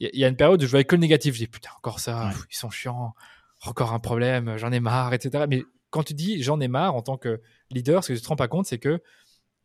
il 0.00 0.18
y, 0.18 0.24
a 0.24 0.28
une 0.28 0.36
période 0.36 0.62
où 0.62 0.64
je 0.64 0.70
voyais 0.70 0.84
que 0.84 0.94
le 0.96 1.00
négatif. 1.00 1.34
Je 1.34 1.40
dis 1.40 1.46
putain, 1.46 1.70
encore 1.76 2.00
ça, 2.00 2.30
ils 2.50 2.56
sont 2.56 2.70
chiants, 2.70 3.14
encore 3.66 3.92
un 3.92 3.98
problème, 3.98 4.56
j'en 4.56 4.72
ai 4.72 4.80
marre, 4.80 5.12
etc. 5.12 5.44
Mais 5.48 5.64
quand 5.90 6.02
tu 6.02 6.14
dis 6.14 6.42
j'en 6.42 6.60
ai 6.60 6.68
marre 6.68 6.94
en 6.94 7.02
tant 7.02 7.16
que 7.16 7.40
leader, 7.70 8.04
ce 8.04 8.12
que 8.12 8.18
tu 8.18 8.22
te 8.22 8.28
rends 8.28 8.36
pas 8.36 8.48
compte, 8.48 8.66
c'est 8.66 8.78
que 8.78 9.02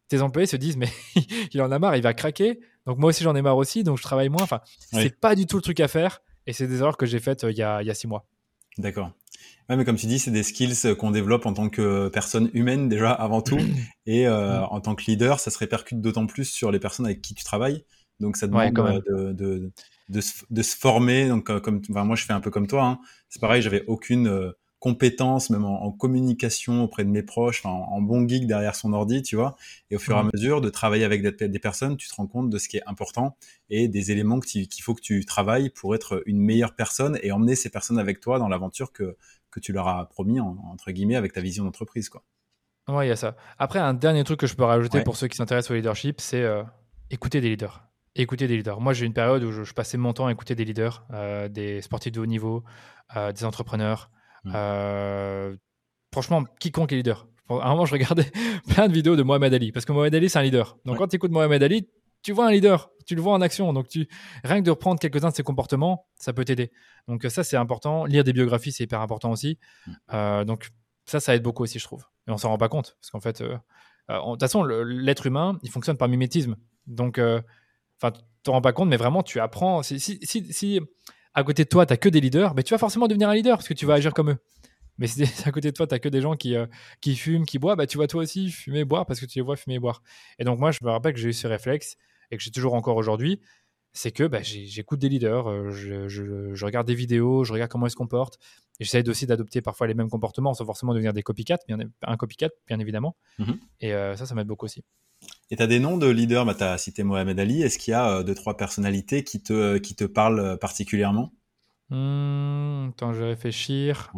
tes 0.08 0.22
employés 0.22 0.48
se 0.48 0.58
disent 0.58 0.78
mais 0.78 0.90
il 1.54 1.62
en 1.62 1.72
a 1.72 1.80
marre, 1.80 1.96
il 1.96 2.04
va 2.04 2.14
craquer. 2.14 2.60
Donc 2.86 2.98
moi 2.98 3.10
aussi 3.10 3.24
j'en 3.24 3.36
ai 3.36 3.42
marre 3.42 3.58
aussi, 3.58 3.84
donc 3.84 3.98
je 3.98 4.04
travaille 4.04 4.30
moins. 4.30 4.44
Enfin, 4.44 4.62
c'est 4.92 5.20
pas 5.20 5.36
du 5.36 5.46
tout 5.46 5.58
le 5.58 5.62
truc 5.62 5.80
à 5.80 5.88
faire. 5.88 6.22
Et 6.48 6.54
c'est 6.54 6.68
des 6.68 6.80
erreurs 6.80 6.98
que 6.98 7.06
j'ai 7.06 7.20
faites 7.20 7.44
euh, 7.44 7.52
il 7.52 7.58
y, 7.58 7.64
a, 7.64 7.82
il 7.82 7.88
y 7.88 7.90
a 7.90 7.96
six 7.96 8.08
mois. 8.08 8.28
D'accord. 8.78 9.12
Ouais, 9.70 9.76
mais 9.78 9.86
comme 9.86 9.96
tu 9.96 10.06
dis, 10.06 10.20
c'est 10.20 10.32
des 10.32 10.44
skills 10.44 10.96
qu'on 10.96 11.10
développe 11.10 11.46
en 11.48 11.54
tant 11.54 11.70
que 11.70 12.08
personne 12.10 12.52
humaine 12.54 12.88
déjà 12.88 13.12
avant 13.12 13.42
tout, 13.42 13.58
et 14.06 14.28
euh, 14.28 14.64
en 14.66 14.80
tant 14.80 14.94
que 14.96 15.04
leader, 15.08 15.40
ça 15.40 15.50
se 15.50 15.58
répercute 15.58 16.02
d'autant 16.02 16.28
plus 16.28 16.46
sur 16.46 16.72
les 16.72 16.80
personnes 16.80 17.06
avec 17.06 17.22
qui 17.22 17.34
tu 17.34 17.44
travailles. 17.44 17.84
Donc 18.20 18.38
ça 18.38 18.48
demande 18.48 18.78
euh, 18.80 19.34
de, 19.34 19.34
de 19.34 19.72
se, 20.22 20.44
de 20.50 20.62
se 20.62 20.76
former. 20.76 21.28
Donc, 21.28 21.50
euh, 21.50 21.60
comme 21.60 21.82
enfin, 21.90 22.04
moi, 22.04 22.16
je 22.16 22.26
fais 22.26 22.34
un 22.34 22.42
peu 22.42 22.52
comme 22.52 22.68
toi. 22.68 22.86
Hein. 22.86 23.00
C'est 23.30 23.42
pareil, 23.42 23.62
j'avais 23.62 23.84
aucune 23.88 24.28
euh, 24.28 24.52
compétence, 24.80 25.50
même 25.50 25.66
en, 25.66 25.92
communication 25.92 26.84
auprès 26.84 27.04
de 27.04 27.10
mes 27.10 27.24
proches, 27.24 27.66
en, 27.66 28.02
bon 28.02 28.28
geek 28.28 28.46
derrière 28.46 28.76
son 28.76 28.94
ordi, 28.94 29.24
tu 29.24 29.36
vois. 29.36 29.56
Et 29.90 29.96
au 29.96 30.00
fur 30.00 30.16
et 30.16 30.20
à 30.20 30.24
mmh. 30.24 30.32
mesure 30.34 30.62
de 30.62 30.70
travailler 30.70 31.06
avec 31.06 31.24
des, 31.24 31.48
des, 31.48 31.60
personnes, 31.60 31.98
tu 31.98 32.08
te 32.08 32.14
rends 32.14 32.28
compte 32.28 32.50
de 32.50 32.58
ce 32.60 32.68
qui 32.68 32.78
est 32.78 32.84
important 32.86 33.36
et 33.70 33.88
des 33.88 34.12
éléments 34.12 34.40
qu'il 34.40 34.68
faut 34.82 34.94
que 34.94 35.02
tu 35.02 35.26
travailles 35.26 35.70
pour 35.72 35.96
être 35.96 36.22
une 36.28 36.40
meilleure 36.40 36.76
personne 36.76 37.18
et 37.24 37.32
emmener 37.32 37.56
ces 37.56 37.70
personnes 37.70 37.98
avec 37.98 38.20
toi 38.20 38.38
dans 38.38 38.48
l'aventure 38.48 38.92
que, 38.92 39.18
que 39.50 39.60
tu 39.60 39.74
leur 39.74 39.88
as 39.88 40.08
promis, 40.10 40.40
entre 40.40 40.92
guillemets, 40.92 41.16
avec 41.16 41.34
ta 41.34 41.42
vision 41.42 41.64
d'entreprise, 41.64 42.10
quoi. 42.10 42.24
Ouais, 42.88 43.08
il 43.08 43.10
y 43.10 43.12
a 43.12 43.16
ça. 43.16 43.36
Après, 43.58 43.80
un 43.80 43.94
dernier 43.94 44.24
truc 44.24 44.40
que 44.40 44.48
je 44.48 44.56
peux 44.56 44.64
rajouter 44.64 45.02
pour 45.02 45.18
ceux 45.18 45.28
qui 45.28 45.38
s'intéressent 45.38 45.72
au 45.72 45.74
leadership, 45.74 46.22
c'est 46.22 46.44
euh, 46.44 46.64
écouter 47.10 47.42
des 47.42 47.50
leaders 47.50 47.82
écouter 48.16 48.48
des 48.48 48.58
leaders. 48.58 48.80
Moi, 48.80 48.94
j'ai 48.94 49.06
une 49.06 49.14
période 49.14 49.44
où 49.44 49.52
je, 49.52 49.74
passais 49.74 49.98
mon 49.98 50.14
temps 50.14 50.28
à 50.28 50.32
écouter 50.32 50.56
des 50.56 50.66
leaders, 50.66 51.06
euh, 51.12 51.50
des 51.50 51.82
sportifs 51.82 52.12
de 52.12 52.22
haut 52.22 52.26
niveau, 52.26 52.64
euh, 53.16 53.32
des 53.32 53.44
entrepreneurs. 53.44 54.10
Mmh. 54.44 54.52
Euh, 54.56 55.56
franchement, 56.12 56.44
quiconque 56.60 56.94
est 56.94 56.96
leader. 56.96 57.28
À 57.50 57.68
un 57.68 57.70
moment, 57.72 57.86
je 57.86 57.94
regardais 57.94 58.32
plein 58.70 58.88
de 58.88 58.94
vidéos 58.94 59.16
de 59.16 59.24
Mohamed 59.24 59.54
Ali, 59.54 59.72
parce 59.72 59.86
que 59.86 59.92
Mohamed 59.92 60.16
Ali, 60.16 60.30
c'est 60.30 60.40
un 60.40 60.44
leader. 60.44 60.78
Donc, 60.86 60.98
quand 60.98 61.08
tu 61.08 61.18
écoutes 61.18 61.32
Mohamed 61.32 61.62
Ali, 61.62 61.90
tu 62.24 62.32
vois 62.32 62.48
un 62.48 62.52
leader, 62.52 62.90
tu 63.06 63.16
le 63.16 63.22
vois 63.22 63.34
en 63.34 63.42
action. 63.42 63.72
Donc, 63.74 63.88
tu, 63.88 64.08
rien 64.44 64.60
que 64.60 64.66
de 64.66 64.72
reprendre 64.72 65.00
quelques-uns 65.00 65.30
de 65.30 65.36
ses 65.36 65.44
comportements, 65.44 66.08
ça 66.16 66.34
peut 66.34 66.46
t'aider. 66.46 66.72
Donc, 67.08 67.24
ça, 67.30 67.44
c'est 67.44 67.58
important. 67.58 68.06
Lire 68.06 68.24
des 68.24 68.34
biographies, 68.34 68.72
c'est 68.72 68.86
hyper 68.86 69.02
important 69.02 69.32
aussi. 69.32 69.60
Mmh. 69.88 70.44
donc, 70.46 70.70
ça, 71.06 71.20
ça 71.20 71.36
aide 71.36 71.44
beaucoup 71.44 71.64
aussi, 71.64 71.78
je 71.78 71.84
trouve. 71.84 72.04
Et 72.28 72.32
on 72.32 72.38
s'en 72.38 72.50
rend 72.50 72.58
pas 72.58 72.70
compte, 72.70 72.98
parce 73.00 73.12
qu'en 73.12 73.20
fait, 73.20 73.44
de 73.44 73.58
toute 74.10 74.40
façon, 74.40 74.64
l'être 74.64 75.28
humain, 75.28 75.60
il 75.62 75.70
fonctionne 75.70 75.98
par 75.98 76.08
mimétisme. 76.08 76.56
Donc, 76.88 77.20
Enfin, 78.02 78.12
tu 78.12 78.22
te 78.44 78.50
rends 78.50 78.62
pas 78.62 78.74
compte, 78.74 78.90
mais 78.90 78.98
vraiment, 78.98 79.24
tu 79.24 79.40
apprends. 79.40 79.84
Si, 79.84 80.00
si, 80.00 80.20
si, 80.24 80.80
à 81.34 81.44
côté 81.44 81.64
de 81.64 81.70
toi, 81.70 81.86
tu 81.86 81.94
n'as 81.94 81.98
que 81.98 82.10
des 82.10 82.22
leaders, 82.22 82.56
mais 82.56 82.64
tu 82.64 82.74
vas 82.74 82.78
forcément 82.78 83.08
devenir 83.08 83.30
un 83.30 83.36
leader 83.36 83.58
parce 83.58 83.68
que 83.68 83.74
tu 83.74 83.86
vas 83.86 83.96
agir 83.96 84.14
comme 84.14 84.32
eux. 84.32 84.38
Mais 84.98 85.08
si 85.08 85.24
à 85.46 85.52
côté 85.52 85.72
de 85.72 85.76
toi, 85.76 85.88
tu 85.88 85.94
n'as 85.94 86.00
que 86.00 86.10
des 86.10 86.22
gens 86.22 86.36
qui, 86.36 86.56
euh, 86.56 86.66
qui 87.02 87.16
fument, 87.16 87.46
qui 87.46 87.60
boivent, 87.60 87.78
bah, 87.78 87.88
tu 87.88 87.98
vas 87.98 88.08
toi 88.08 88.24
aussi 88.24 88.50
fumer 88.50 88.86
boire 88.86 89.06
parce 89.06 89.20
que 89.20 89.26
tu 89.26 89.40
les 89.40 89.44
vois 89.44 89.56
fumer 89.56 89.76
et 89.76 89.80
boire. 89.80 90.02
Et 90.40 90.44
donc, 90.44 90.60
moi, 90.60 90.72
je 90.72 90.80
me 90.82 90.90
rappelle 90.90 91.14
que 91.14 91.20
j'ai 91.20 91.30
eu 91.30 91.34
ce 91.34 91.48
réflexe 91.48 91.98
et 92.32 92.38
que 92.38 92.44
j'ai 92.44 92.52
toujours 92.52 92.74
encore 92.74 92.98
aujourd'hui. 92.98 93.42
C'est 93.94 94.12
que 94.12 94.26
bah, 94.26 94.42
j'écoute 94.42 95.00
des 95.00 95.08
leaders, 95.08 95.50
euh, 95.50 95.72
je, 95.72 96.10
je, 96.10 96.66
regarde 96.66 96.86
des 96.86 96.96
vidéos, 96.96 97.46
je 97.46 97.54
regarde 97.54 97.72
comment 97.72 97.88
ils 97.88 97.92
se 97.92 97.96
comportent. 97.96 98.38
J'essaie 98.82 99.08
aussi 99.08 99.26
d'adopter 99.26 99.62
parfois 99.62 99.88
les 99.88 99.94
mêmes 99.94 100.10
comportements 100.10 100.54
sans 100.54 100.66
forcément 100.66 100.94
devenir 100.94 101.14
des 101.14 101.24
copycats, 101.24 101.60
bien, 101.66 101.78
un 102.02 102.18
copycat, 102.18 102.50
bien 102.68 102.80
évidemment. 102.80 103.16
Mmh 103.40 103.54
et 103.80 103.94
euh, 103.94 104.18
ça, 104.18 104.26
ça 104.26 104.36
m'aide 104.36 104.48
beaucoup 104.48 104.66
aussi. 104.66 104.84
Et 105.52 105.58
tu 105.58 105.62
as 105.64 105.68
des 105.68 105.80
noms 105.80 105.98
de 105.98 106.08
leaders, 106.08 106.46
bah, 106.46 106.56
tu 106.56 106.64
as 106.64 106.78
cité 106.78 107.04
Mohamed 107.04 107.40
Ali, 107.40 107.62
est-ce 107.62 107.78
qu'il 107.78 107.92
y 107.92 107.96
a 107.96 108.10
euh, 108.10 108.24
deux, 108.24 108.34
trois 108.34 108.58
personnalités 108.58 109.24
qui 109.24 109.44
te, 109.44 109.78
qui 109.78 109.96
te 109.96 110.04
parlent 110.04 110.40
euh, 110.40 110.58
particulièrement? 110.58 111.34
Mmh, 111.90 112.90
Attends, 112.90 113.14
je 113.14 113.20
vais 113.20 113.28
réfléchir. 113.28 114.12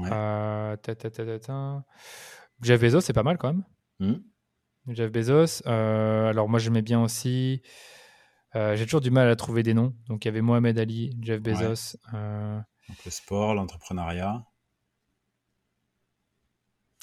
Jeff 2.61 2.79
Bezos, 2.79 3.01
c'est 3.01 3.13
pas 3.13 3.23
mal 3.23 3.37
quand 3.37 3.53
même. 3.53 3.63
Mmh. 3.99 4.93
Jeff 4.93 5.11
Bezos. 5.11 5.63
Euh, 5.67 6.29
alors 6.29 6.47
moi, 6.47 6.59
j'aimais 6.59 6.81
bien 6.81 7.01
aussi. 7.01 7.61
J'ai 8.53 8.85
toujours 8.85 9.01
du 9.01 9.11
mal 9.11 9.29
à 9.29 9.35
trouver 9.35 9.61
des 9.61 9.75
noms. 9.75 9.93
Donc 10.07 10.25
il 10.25 10.29
y 10.29 10.31
avait 10.31 10.41
Mohamed 10.41 10.79
Ali, 10.79 11.15
Jeff 11.21 11.39
Bezos. 11.41 11.95
le 12.11 13.11
sport, 13.11 13.53
l'entrepreneuriat. 13.53 14.43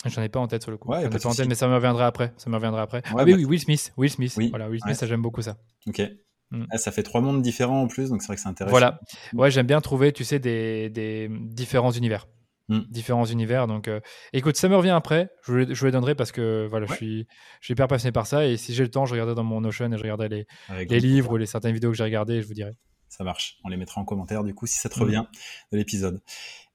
J'en 0.07 0.23
ai 0.23 0.29
pas 0.29 0.41
en 0.41 0.47
tête 0.47 0.63
sur 0.63 0.71
le 0.71 0.77
coup. 0.77 0.91
Ouais, 0.91 1.09
pas 1.09 1.27
en 1.27 1.35
tête, 1.35 1.49
mais 1.49 1.55
ça 1.55 1.69
me 1.69 1.75
reviendra 1.75 2.07
après. 2.07 2.33
Ça 2.37 2.51
me 2.51 2.55
reviendra 2.57 2.83
après. 2.83 3.03
ah 3.07 3.25
oui, 3.25 3.33
bah 3.33 3.37
oui, 3.39 3.45
Will 3.45 3.61
Smith. 3.61 3.93
Will 3.97 4.11
Smith. 4.11 4.35
Oui. 4.37 4.49
Voilà, 4.51 4.69
Will 4.69 4.81
Smith, 4.81 4.97
ça 4.97 5.07
j'aime 5.07 5.23
beaucoup 5.23 5.43
ça. 5.43 5.57
Ok. 5.87 6.03
Mm. 6.51 6.65
Ah, 6.71 6.79
ça 6.79 6.93
fait 6.93 7.03
trois 7.03 7.21
mondes 7.21 7.43
différents 7.43 7.83
en 7.83 7.87
plus, 7.87 8.11
donc 8.11 8.23
c'est 8.23 8.29
vrai 8.29 8.37
que 8.37 8.43
c'est 8.43 8.49
intéressant. 8.49 8.71
Voilà. 8.71 9.01
Ouais, 9.33 9.51
j'aime 9.51 9.67
bien 9.67 9.81
trouver, 9.81 10.13
tu 10.13 10.25
sais, 10.25 10.39
des, 10.39 10.91
des 10.91 11.29
différents 11.31 11.91
univers. 11.91 12.27
Mm. 12.69 12.81
Différents 12.91 13.25
univers. 13.25 13.67
Donc, 13.67 13.89
euh, 13.89 14.01
écoute, 14.33 14.57
ça 14.57 14.69
me 14.69 14.77
revient 14.77 14.91
après. 14.91 15.31
Je 15.43 15.53
vous, 15.53 15.75
je 15.75 15.87
les 15.87 15.93
donnerai 15.93 16.15
parce 16.15 16.33
que 16.33 16.67
voilà, 16.69 16.87
je, 16.87 16.95
suis, 16.95 17.27
je 17.61 17.67
suis 17.67 17.73
hyper 17.73 17.89
passionné 17.89 18.13
par 18.13 18.27
ça. 18.27 18.47
Et 18.47 18.57
si 18.57 18.75
j'ai 18.75 18.83
le 18.83 18.91
temps, 18.91 19.07
je 19.07 19.13
regarderai 19.13 19.35
dans 19.35 19.45
mon 19.45 19.61
Notion 19.61 19.91
et 19.93 19.97
je 19.97 20.03
regarderai 20.03 20.29
les, 20.29 20.47
les 20.89 21.01
livres 21.01 21.33
ou 21.33 21.37
les 21.37 21.47
certaines 21.47 21.75
vidéos 21.75 21.91
que 21.91 21.97
j'ai 21.97 22.05
regardées. 22.05 22.41
Je 22.43 22.47
vous 22.47 22.55
dirai. 22.55 22.73
Ça 23.17 23.23
marche. 23.23 23.59
On 23.63 23.69
les 23.69 23.77
mettra 23.77 24.01
en 24.01 24.05
commentaire 24.05 24.43
du 24.43 24.55
coup 24.55 24.67
si 24.67 24.79
ça 24.79 24.89
te 24.89 24.99
revient 24.99 25.25
de 25.71 25.77
l'épisode. 25.79 26.21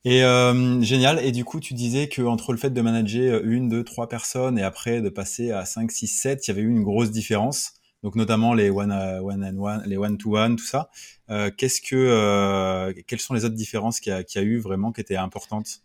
Et 0.05 0.23
euh, 0.23 0.81
génial. 0.81 1.19
Et 1.19 1.33
du 1.33 1.43
coup, 1.43 1.59
tu 1.59 1.73
disais 1.73 2.07
que 2.07 2.21
entre 2.21 2.53
le 2.53 2.57
fait 2.57 2.69
de 2.69 2.81
manager 2.81 3.43
une, 3.43 3.67
deux, 3.67 3.83
trois 3.83 4.07
personnes 4.07 4.57
et 4.57 4.63
après 4.63 5.01
de 5.01 5.09
passer 5.09 5.51
à 5.51 5.65
5, 5.65 5.91
6, 5.91 6.07
7, 6.07 6.47
il 6.47 6.51
y 6.51 6.53
avait 6.53 6.61
eu 6.61 6.69
une 6.69 6.83
grosse 6.83 7.11
différence. 7.11 7.73
Donc 8.03 8.15
notamment 8.15 8.53
les 8.53 8.69
one, 8.69 8.91
uh, 8.91 9.19
one 9.19 9.43
and 9.43 9.57
one, 9.61 9.83
les 9.85 9.97
one 9.97 10.17
to 10.17 10.37
one, 10.37 10.55
tout 10.55 10.65
ça. 10.65 10.89
Euh, 11.29 11.51
qu'est-ce 11.55 11.81
que, 11.81 11.97
euh, 11.97 12.93
quelles 13.05 13.19
sont 13.19 13.33
les 13.33 13.43
autres 13.43 13.55
différences 13.55 13.99
qu'il 13.99 14.13
y, 14.13 14.37
a, 14.37 14.41
eu 14.41 14.59
vraiment 14.59 14.93
qui 14.93 15.01
étaient 15.01 15.17
importantes? 15.17 15.81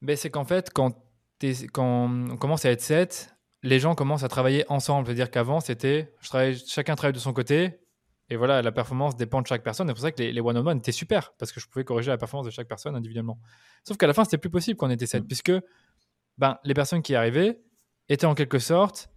Ben 0.00 0.16
c'est 0.16 0.30
qu'en 0.30 0.46
fait, 0.46 0.70
quand, 0.72 0.96
quand 1.72 2.10
on 2.30 2.38
commence 2.38 2.64
à 2.64 2.70
être 2.70 2.80
7, 2.80 3.36
les 3.62 3.78
gens 3.78 3.94
commencent 3.94 4.24
à 4.24 4.28
travailler 4.28 4.64
ensemble. 4.70 5.06
C'est-à-dire 5.06 5.30
qu'avant, 5.30 5.60
c'était, 5.60 6.14
je 6.22 6.28
travaille, 6.28 6.58
chacun 6.66 6.94
travaille 6.94 7.12
de 7.12 7.18
son 7.18 7.34
côté. 7.34 7.80
Et 8.30 8.36
voilà, 8.36 8.62
la 8.62 8.70
performance 8.70 9.16
dépend 9.16 9.42
de 9.42 9.46
chaque 9.48 9.64
personne. 9.64 9.88
C'est 9.88 9.92
pour 9.92 10.02
ça 10.02 10.12
que 10.12 10.22
les, 10.22 10.40
one-on-one 10.40 10.78
étaient 10.78 10.92
super, 10.92 11.32
parce 11.36 11.50
que 11.50 11.60
je 11.60 11.66
pouvais 11.66 11.84
corriger 11.84 12.10
la 12.10 12.16
performance 12.16 12.46
de 12.46 12.52
chaque 12.52 12.68
personne 12.68 12.94
individuellement. 12.94 13.40
Sauf 13.82 13.96
qu'à 13.96 14.06
la 14.06 14.14
fin, 14.14 14.24
c'était 14.24 14.38
plus 14.38 14.50
possible 14.50 14.76
qu'on 14.76 14.90
était 14.90 15.06
7, 15.06 15.24
mm. 15.24 15.26
puisque 15.26 15.52
ben, 16.38 16.58
les 16.64 16.74
personnes 16.74 17.02
qui 17.02 17.16
arrivaient 17.16 17.60
étaient 18.08 18.26
en 18.26 18.36
quelque 18.36 18.60
sorte, 18.60 19.10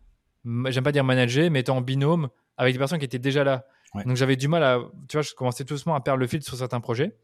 j'aime 0.44 0.84
pas 0.84 0.92
dire 0.92 1.04
manager, 1.04 1.52
mais 1.52 1.60
étaient 1.60 1.70
en 1.70 1.82
binôme 1.82 2.30
avec 2.58 2.74
des 2.74 2.80
personnes 2.80 3.00
qui 3.00 3.06
étaient 3.06 3.20
déjà 3.20 3.44
là. 3.44 3.66
Donc 4.06 4.16
j'avais 4.16 4.36
du 4.36 4.48
mal 4.48 4.64
à, 4.64 4.80
tu 5.08 5.18
vois, 5.18 5.22
je 5.22 5.36
commençais 5.36 5.64
tout 5.64 5.76
doucement 5.76 5.94
à 5.94 6.02
perdre 6.02 6.20
le 6.20 6.26
fil 6.26 6.42
sur 6.42 6.58
certains 6.58 6.80
projets. 6.80 7.16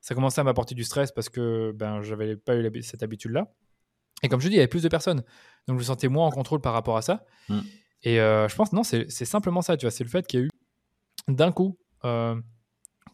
Ça 0.00 0.14
commençait 0.16 0.40
à 0.40 0.44
m'apporter 0.44 0.74
du 0.74 0.82
stress 0.82 1.12
parce 1.12 1.28
que 1.28 1.72
ben 1.72 2.02
j'avais 2.02 2.36
pas 2.36 2.56
eu 2.56 2.82
cette 2.82 3.04
habitude-là. 3.04 3.52
Et 4.24 4.28
comme 4.28 4.40
je 4.40 4.48
dis, 4.48 4.54
il 4.54 4.56
y 4.56 4.60
avait 4.60 4.66
plus 4.66 4.82
de 4.82 4.88
personnes, 4.88 5.22
donc 5.68 5.76
je 5.76 5.78
me 5.78 5.82
sentais 5.82 6.08
moins 6.08 6.26
en 6.26 6.30
contrôle 6.30 6.60
par 6.60 6.72
rapport 6.72 6.96
à 6.96 7.02
ça. 7.02 7.24
Mm. 7.48 7.60
Et 8.02 8.20
euh, 8.20 8.48
je 8.48 8.56
pense 8.56 8.72
non, 8.72 8.82
c'est 8.82 9.08
simplement 9.08 9.62
ça, 9.62 9.76
tu 9.76 9.86
vois, 9.86 9.92
c'est 9.92 10.04
le 10.04 10.10
fait 10.10 10.26
qu'il 10.26 10.40
y 10.40 10.42
a 10.42 10.46
eu 10.46 10.50
d'un 11.28 11.52
coup, 11.52 11.78
euh, 12.04 12.40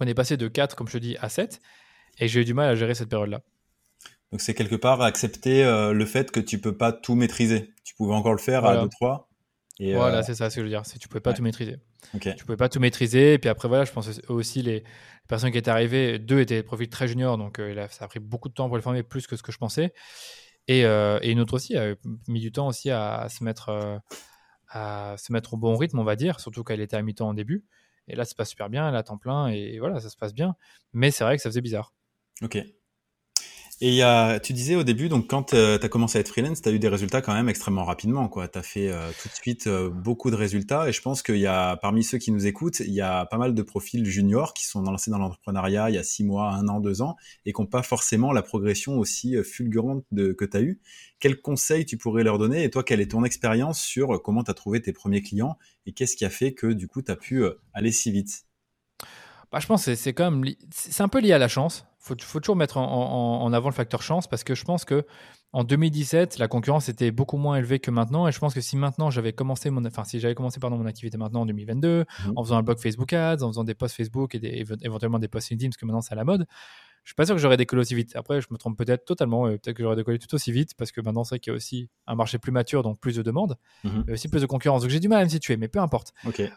on 0.01 0.07
est 0.07 0.15
passé 0.15 0.37
de 0.37 0.49
4, 0.49 0.77
comme 0.77 0.89
je 0.89 0.99
dis, 0.99 1.17
à 1.21 1.29
7, 1.29 1.61
et 2.19 2.29
j'ai 2.29 2.41
eu 2.41 2.45
du 2.45 2.55
mal 2.55 2.69
à 2.69 2.75
gérer 2.75 2.95
cette 2.95 3.09
période-là. 3.09 3.43
Donc 4.33 4.41
c'est 4.41 4.55
quelque 4.55 4.77
part 4.77 5.03
accepter 5.03 5.63
euh, 5.63 5.93
le 5.93 6.07
fait 6.07 6.31
que 6.31 6.41
tu 6.41 6.59
peux 6.59 6.77
pas 6.77 6.91
tout 6.91 7.15
maîtriser. 7.15 7.75
Tu 7.85 7.95
pouvais 7.95 8.15
encore 8.15 8.33
le 8.33 8.39
faire 8.39 8.65
à 8.65 8.87
2-3. 8.87 9.27
voilà, 9.95 10.19
euh, 10.19 10.23
c'est 10.23 10.35
ça 10.35 10.49
ce 10.49 10.57
que 10.57 10.63
je 10.63 10.65
veux 10.65 10.71
dire. 10.71 10.87
C'est 10.87 10.99
tu 10.99 11.07
pouvais 11.07 11.21
pas 11.21 11.35
tout 11.35 11.43
maîtriser. 11.43 11.77
Okay. 12.15 12.35
Tu 12.35 12.45
pouvais 12.47 12.57
pas 12.57 12.71
tout 12.71 12.81
maîtriser. 12.81 13.35
Et 13.35 13.39
puis 13.39 13.51
après, 13.51 13.69
voilà, 13.69 13.85
je 13.85 13.93
pense 13.93 14.09
aussi 14.29 14.63
les, 14.63 14.85
personnes 15.29 15.53
qui 15.53 15.59
étaient 15.59 15.71
arrivées, 15.71 16.19
deux 16.19 16.41
étaient 16.41 16.57
des 16.57 16.63
profils 16.63 16.89
très 16.89 17.07
juniors, 17.09 17.39
donc 17.39 17.59
euh, 17.59 17.87
ça 17.91 18.07
a 18.07 18.09
pris 18.09 18.21
beaucoup 18.21 18.49
de 18.49 18.55
temps 18.55 18.69
pour 18.69 18.77
les 18.77 18.83
former, 18.83 19.03
plus 19.03 19.27
que 19.27 19.37
ce 19.37 19.43
que 19.43 19.53
je 19.53 19.59
pensais. 19.59 19.93
Et, 20.67 20.85
une 20.85 21.41
autre 21.41 21.55
aussi 21.55 21.77
a 21.77 21.95
mis 22.27 22.41
du 22.41 22.53
temps 22.53 22.69
aussi 22.69 22.91
à, 22.91 23.27
se 23.29 23.45
mettre 23.45 24.01
à 24.69 25.17
se 25.19 25.33
mettre 25.33 25.55
au 25.55 25.57
bon 25.59 25.77
rythme, 25.77 25.99
on 25.99 26.05
va 26.05 26.17
dire, 26.17 26.41
surtout 26.41 26.65
qu'elle 26.65 26.81
était 26.81 26.97
à 26.97 27.03
mi-temps 27.03 27.29
en 27.29 27.35
début. 27.35 27.65
Et 28.09 28.17
là, 28.17 28.25
ça 28.25 28.31
se 28.31 28.35
passe 28.35 28.51
super 28.51 28.69
bien, 28.69 28.89
elle 28.89 28.97
a 28.97 29.03
temps 29.03 29.19
plein, 29.19 29.49
et 29.49 29.79
voilà, 29.79 30.01
ça 30.01 30.11
se 30.11 30.17
passe 30.17 30.35
bien. 30.35 30.57
Mais 30.93 31.11
c'est 31.11 31.25
vrai 31.25 31.37
que 31.37 31.43
ça 31.43 31.49
faisait 31.51 31.61
bizarre. 31.61 31.95
Ok. 32.43 32.59
Et 33.85 34.01
tu 34.45 34.53
disais 34.53 34.77
au 34.77 34.85
début, 34.85 35.09
donc 35.09 35.27
quand 35.27 35.55
euh, 35.55 35.77
tu 35.77 35.85
as 35.85 35.89
commencé 35.89 36.17
à 36.17 36.21
être 36.21 36.29
freelance, 36.29 36.63
tu 36.63 36.69
as 36.69 36.73
eu 36.73 36.79
des 36.79 36.87
résultats 36.87 37.21
quand 37.21 37.35
même 37.35 37.49
extrêmement 37.49 37.85
rapidement. 37.85 38.29
Tu 38.29 38.57
as 38.57 38.63
fait 38.63 38.89
euh, 38.89 39.11
tout 39.21 39.29
de 39.29 39.35
suite 39.35 39.67
euh, 39.67 39.91
beaucoup 39.91 40.31
de 40.31 40.37
résultats. 40.37 40.89
Et 40.89 40.93
je 40.93 41.03
pense 41.03 41.21
qu'il 41.21 41.39
y 41.39 41.49
a, 41.49 41.75
parmi 41.79 42.05
ceux 42.05 42.19
qui 42.19 42.31
nous 42.31 42.47
écoutent, 42.47 42.79
il 42.79 42.93
y 42.93 43.01
a 43.01 43.27
pas 43.27 43.39
mal 43.39 43.57
de 43.57 43.63
profils 43.63 44.07
juniors 44.07 44.55
qui 44.55 44.67
sont 44.67 44.83
lancés 44.83 45.11
dans 45.11 45.19
l'entrepreneuriat 45.19 45.91
il 45.91 45.97
y 45.97 45.99
a 45.99 46.05
six 46.05 46.23
mois, 46.23 46.53
un 46.53 46.69
an, 46.69 46.79
deux 46.79 47.03
ans, 47.03 47.17
et 47.45 47.53
qui 47.53 47.61
n'ont 47.61 47.67
pas 47.67 47.83
forcément 47.83 48.31
la 48.31 48.43
progression 48.43 49.01
aussi 49.01 49.35
fulgurante 49.43 50.05
que 50.15 50.45
tu 50.45 50.57
as 50.57 50.61
eu. 50.61 50.81
Quels 51.19 51.41
conseils 51.41 51.85
tu 51.85 51.97
pourrais 51.97 52.23
leur 52.23 52.39
donner? 52.39 52.63
Et 52.63 52.71
toi, 52.71 52.85
quelle 52.85 53.01
est 53.01 53.11
ton 53.11 53.25
expérience 53.25 53.83
sur 53.83 54.23
comment 54.23 54.45
tu 54.45 54.55
trouvé 54.55 54.81
tes 54.81 54.93
premiers 54.93 55.23
clients? 55.23 55.59
Et 55.87 55.93
qu'est-ce 55.93 56.15
qui 56.15 56.25
a 56.25 56.31
fait 56.31 56.53
que 56.53 56.69
du 56.69 56.87
coup, 56.87 57.03
tu 57.03 57.17
pu 57.17 57.45
aller 57.75 57.91
si 57.91 58.13
vite? 58.13 58.45
Bah, 59.53 59.59
je 59.61 59.67
pense 59.67 59.85
que 59.85 59.95
c'est 59.95 60.13
quand 60.15 60.31
même 60.31 60.55
c'est 60.71 61.03
un 61.03 61.09
peu 61.09 61.21
lié 61.21 61.33
à 61.33 61.39
la 61.39 61.49
chance. 61.49 61.85
Faut, 61.99 62.17
faut 62.21 62.41
toujours 62.41 62.57
mettre 62.57 62.79
en, 62.79 63.53
avant 63.53 63.69
le 63.69 63.75
facteur 63.75 64.03
chance 64.03 64.27
parce 64.27 64.43
que 64.43 64.55
je 64.55 64.65
pense 64.65 64.85
que 64.85 65.05
en 65.53 65.63
2017, 65.63 66.39
la 66.39 66.49
concurrence 66.49 66.89
était 66.89 67.11
beaucoup 67.11 67.37
moins 67.37 67.57
élevée 67.57 67.79
que 67.79 67.91
maintenant. 67.91 68.27
Et 68.27 68.33
je 68.33 68.39
pense 68.39 68.55
que 68.55 68.63
si 68.63 68.77
maintenant 68.77 69.11
j'avais 69.11 69.35
commencé 69.35 69.69
mon, 69.69 69.85
enfin 69.85 70.05
si 70.05 70.19
j'avais 70.19 70.35
commencé 70.35 70.59
pardon 70.59 70.79
mon 70.79 70.87
activité 70.87 71.19
maintenant 71.19 71.43
en 71.43 71.47
2022, 71.47 72.01
mmh. 72.01 72.33
en 72.35 72.43
faisant 72.43 72.57
un 72.57 72.63
blog 72.63 72.79
Facebook 72.79 73.13
Ads, 73.13 73.43
en 73.43 73.49
faisant 73.49 73.63
des 73.63 73.75
posts 73.75 73.95
Facebook 73.95 74.35
et 74.35 74.65
éventuellement 74.81 75.19
des 75.19 75.29
posts 75.29 75.51
LinkedIn 75.51 75.69
parce 75.69 75.77
que 75.77 75.85
maintenant 75.85 76.01
c'est 76.01 76.15
à 76.15 76.17
la 76.17 76.25
mode, 76.25 76.47
je 77.05 77.11
suis 77.11 77.15
pas 77.17 77.27
sûr 77.27 77.35
que 77.35 77.41
j'aurais 77.41 77.57
décollé 77.57 77.81
aussi 77.81 77.95
vite. 77.95 78.15
Après, 78.15 78.41
je 78.41 78.47
me 78.51 78.57
trompe 78.57 78.79
peut-être 78.79 79.05
totalement. 79.05 79.45
Peut-être 79.47 79.73
que 79.73 79.83
j'aurais 79.83 79.97
décollé 79.97 80.19
tout 80.19 80.33
aussi 80.35 80.53
vite 80.53 80.75
parce 80.77 80.93
que 80.93 81.01
maintenant, 81.01 81.25
c'est 81.25 81.41
qu'il 81.41 81.51
y 81.51 81.55
a 81.55 81.57
aussi 81.57 81.89
un 82.07 82.15
marché 82.15 82.39
plus 82.39 82.53
mature, 82.53 82.83
donc 82.83 83.01
plus 83.01 83.17
de 83.17 83.23
demandes, 83.23 83.57
mhm. 83.83 84.05
mais 84.07 84.13
aussi 84.13 84.29
plus 84.29 84.41
de 84.41 84.47
concurrence. 84.47 84.83
Donc 84.83 84.91
j'ai 84.91 85.01
du 85.01 85.09
mal 85.09 85.21
à 85.21 85.25
me 85.25 85.29
situer, 85.29 85.57
mais 85.57 85.69
peu 85.69 85.81
importe. 85.81 86.13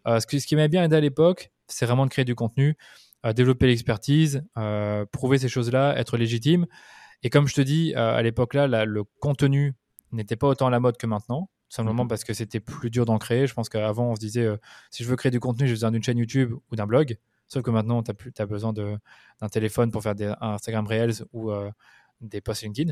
Euh, 0.05 0.19
ce, 0.19 0.27
qui, 0.27 0.55
m'a 0.55 0.67
bien 0.67 0.83
aidé 0.83 0.95
à 0.95 0.99
l'époque, 0.99 1.51
c'est 1.67 1.87
vraiment 1.87 2.05
de 2.05 2.11
créer 2.11 2.25
du 2.25 2.35
contenu, 2.35 2.77
euh, 3.25 3.33
développer 3.33 3.65
l'expertise, 3.65 4.43
euh, 4.57 5.05
prouver 5.11 5.39
ces 5.39 5.49
choses-là, 5.49 5.97
être 5.97 6.15
légitime. 6.15 6.67
Et 7.23 7.31
comme 7.31 7.47
je 7.47 7.55
te 7.55 7.61
dis, 7.61 7.95
à 7.95 8.21
l'époque 8.21 8.53
là, 8.53 8.85
le 8.85 9.03
contenu 9.19 9.73
n'était 10.11 10.35
pas 10.35 10.47
autant 10.47 10.67
à 10.67 10.69
la 10.69 10.79
mode 10.79 10.97
que 10.97 11.07
maintenant 11.07 11.49
simplement 11.67 12.03
mhm. 12.03 12.09
parce 12.09 12.23
que 12.23 12.33
c'était 12.33 12.59
plus 12.59 12.91
dur 12.91 13.05
d'en 13.05 13.17
créer. 13.17 13.47
Je 13.47 13.53
pense 13.53 13.67
qu'avant, 13.67 14.11
on 14.11 14.15
se 14.15 14.19
disait, 14.19 14.47
si 14.91 15.03
je 15.03 15.09
veux 15.09 15.15
créer 15.15 15.31
du 15.31 15.39
contenu, 15.39 15.67
j'ai 15.67 15.73
besoin 15.73 15.91
d'une 15.91 16.03
chaîne 16.03 16.19
YouTube 16.19 16.53
ou 16.71 16.75
d'un 16.75 16.85
blog. 16.85 17.17
Sauf 17.47 17.63
que 17.63 17.71
maintenant, 17.71 18.03
tu 18.03 18.11
as, 18.11 18.43
as, 18.43 18.45
besoin 18.45 18.73
d'un 18.73 19.49
téléphone 19.51 19.91
pour 19.91 20.01
faire 20.03 20.15
des 20.15 20.33
Instagram 20.41 20.87
Reels 20.87 21.25
ou 21.31 21.51
euh, 21.51 21.69
des 22.21 22.41
posts 22.41 22.63
LinkedIn. 22.63 22.91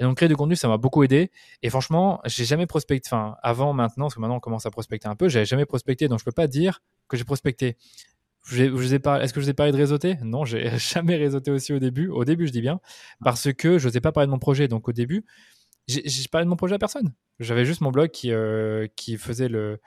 Et 0.00 0.04
donc, 0.04 0.16
créer 0.16 0.28
du 0.28 0.36
contenu, 0.36 0.56
ça 0.56 0.68
m'a 0.68 0.76
beaucoup 0.76 1.02
aidé. 1.02 1.30
Et 1.62 1.70
franchement, 1.70 2.20
j'ai 2.24 2.44
jamais 2.44 2.66
prospecté, 2.66 3.08
enfin, 3.08 3.36
avant, 3.42 3.72
maintenant, 3.72 4.06
parce 4.06 4.14
que 4.14 4.20
maintenant, 4.20 4.36
on 4.36 4.40
commence 4.40 4.66
à 4.66 4.70
prospecter 4.70 5.08
un 5.08 5.16
peu, 5.16 5.28
j'avais 5.28 5.44
jamais 5.46 5.66
prospecté, 5.66 6.08
donc 6.08 6.20
je 6.20 6.24
peux 6.24 6.32
pas 6.32 6.46
dire 6.46 6.80
que 7.08 7.16
j'ai 7.16 7.24
prospecté. 7.24 7.76
Est-ce 8.50 9.32
que 9.32 9.40
je 9.40 9.46
vous 9.46 9.50
ai 9.50 9.54
parlé 9.54 9.72
de 9.72 9.76
réseauter? 9.76 10.16
Non, 10.22 10.44
j'ai 10.44 10.70
jamais 10.78 11.16
réseauté 11.16 11.50
aussi 11.50 11.72
au 11.72 11.78
début. 11.78 12.08
Au 12.08 12.24
début, 12.24 12.46
je 12.46 12.52
dis 12.52 12.60
bien, 12.60 12.80
parce 13.22 13.52
que 13.52 13.78
je 13.78 13.88
n'osais 13.88 14.00
pas 14.00 14.12
parler 14.12 14.26
de 14.26 14.32
mon 14.32 14.38
projet. 14.38 14.68
Donc, 14.68 14.88
au 14.88 14.92
début, 14.92 15.24
j'ai 15.88 16.28
parlé 16.30 16.44
de 16.44 16.50
mon 16.50 16.56
projet 16.56 16.74
à 16.74 16.78
personne. 16.78 17.12
J'avais 17.40 17.64
juste 17.64 17.80
mon 17.80 17.90
blog 17.90 18.10
qui, 18.10 18.32
euh, 18.32 18.86
qui 18.94 19.16
faisait 19.16 19.48
le, 19.48 19.80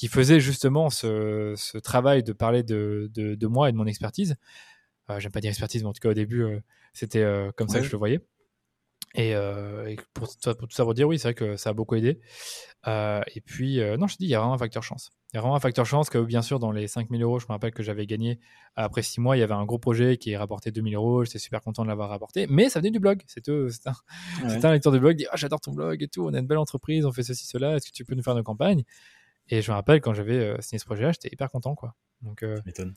qui 0.00 0.08
faisait 0.08 0.40
justement 0.40 0.88
ce, 0.88 1.76
travail 1.80 2.22
de 2.22 2.32
parler 2.32 2.62
de, 2.62 3.10
de, 3.12 3.46
moi 3.46 3.68
et 3.68 3.72
de 3.72 3.76
mon 3.76 3.84
expertise. 3.84 4.34
Euh, 5.10 5.20
J'aime 5.20 5.30
pas 5.30 5.42
dire 5.42 5.50
expertise, 5.50 5.82
mais 5.82 5.90
en 5.90 5.92
tout 5.92 6.00
cas 6.00 6.08
au 6.08 6.14
début, 6.14 6.42
euh, 6.42 6.58
c'était 6.94 7.20
euh, 7.20 7.52
comme 7.54 7.68
ça 7.68 7.80
que 7.80 7.84
je 7.84 7.92
le 7.92 7.98
voyais. 7.98 8.20
Et, 9.14 9.34
euh, 9.34 9.94
pour, 10.14 10.28
pour, 10.42 10.56
tout 10.56 10.74
ça 10.74 10.84
pour 10.84 10.94
dire, 10.94 11.06
oui, 11.06 11.18
c'est 11.18 11.28
vrai 11.28 11.34
que 11.34 11.56
ça 11.58 11.70
a 11.70 11.72
beaucoup 11.74 11.96
aidé. 11.96 12.18
et 12.86 13.40
puis, 13.44 13.78
non, 13.98 14.06
je 14.06 14.14
te 14.14 14.18
dis, 14.20 14.24
il 14.24 14.30
y 14.30 14.34
a 14.34 14.38
vraiment 14.38 14.54
un 14.54 14.58
facteur 14.58 14.82
chance. 14.82 15.10
Il 15.34 15.36
y 15.36 15.38
a 15.38 15.42
vraiment 15.42 15.56
un 15.56 15.60
facteur 15.60 15.84
chance 15.84 16.08
que, 16.08 16.16
bien 16.16 16.40
sûr, 16.40 16.58
dans 16.60 16.72
les 16.72 16.88
5000 16.88 17.22
euros, 17.22 17.38
je 17.38 17.44
me 17.44 17.52
rappelle 17.52 17.72
que 17.72 17.82
j'avais 17.82 18.06
gagné 18.06 18.40
après 18.76 19.02
6 19.02 19.20
mois, 19.20 19.36
il 19.36 19.40
y 19.40 19.42
avait 19.42 19.52
un 19.52 19.66
gros 19.66 19.78
projet 19.78 20.16
qui 20.16 20.34
rapportait 20.34 20.72
2000 20.72 20.94
euros. 20.94 21.24
J'étais 21.26 21.38
super 21.38 21.60
content 21.60 21.82
de 21.82 21.88
l'avoir 21.88 22.08
rapporté. 22.08 22.46
Mais 22.48 22.70
ça 22.70 22.80
venait 22.80 22.90
du 22.90 23.00
blog. 23.00 23.20
C'était 23.26 23.52
un, 23.52 24.64
un, 24.64 24.72
lecteur 24.72 24.92
de 24.92 24.98
blog 24.98 25.12
qui 25.12 25.24
dit 25.24 25.28
ah, 25.30 25.36
J'adore 25.36 25.60
ton 25.60 25.72
blog 25.72 26.02
et 26.02 26.08
tout. 26.08 26.26
On 26.26 26.32
a 26.32 26.38
une 26.38 26.46
belle 26.46 26.56
entreprise, 26.56 27.04
on 27.04 27.12
fait 27.12 27.22
ceci, 27.22 27.46
cela. 27.46 27.76
Est-ce 27.76 27.90
que 27.90 27.92
tu 27.92 28.06
peux 28.06 28.14
nous 28.14 28.22
faire 28.22 28.34
nos 28.34 28.42
campagnes? 28.42 28.84
Et 29.50 29.62
je 29.62 29.70
me 29.70 29.74
rappelle 29.74 30.00
quand 30.00 30.14
j'avais 30.14 30.38
euh, 30.38 30.56
signé 30.60 30.78
ce 30.78 30.84
projet-là, 30.84 31.12
j'étais 31.12 31.28
hyper 31.32 31.50
content, 31.50 31.74
quoi. 31.74 31.94
Donc, 32.22 32.42
euh, 32.42 32.58
m'étonne. 32.64 32.94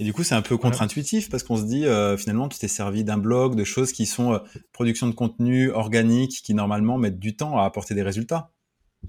Et 0.00 0.04
du 0.04 0.12
coup, 0.12 0.24
c'est 0.24 0.34
un 0.34 0.42
peu 0.42 0.56
contre-intuitif 0.56 1.30
parce 1.30 1.44
qu'on 1.44 1.56
se 1.56 1.64
dit 1.64 1.86
euh, 1.86 2.16
finalement, 2.16 2.48
tu 2.48 2.58
t'es 2.58 2.66
servi 2.66 3.04
d'un 3.04 3.18
blog, 3.18 3.54
de 3.54 3.62
choses 3.62 3.92
qui 3.92 4.06
sont 4.06 4.40
production 4.72 5.06
de 5.06 5.14
contenu 5.14 5.70
organique, 5.70 6.42
qui 6.42 6.54
normalement 6.54 6.98
mettent 6.98 7.20
du 7.20 7.36
temps 7.36 7.58
à 7.58 7.64
apporter 7.64 7.94
des 7.94 8.02
résultats. 8.02 8.50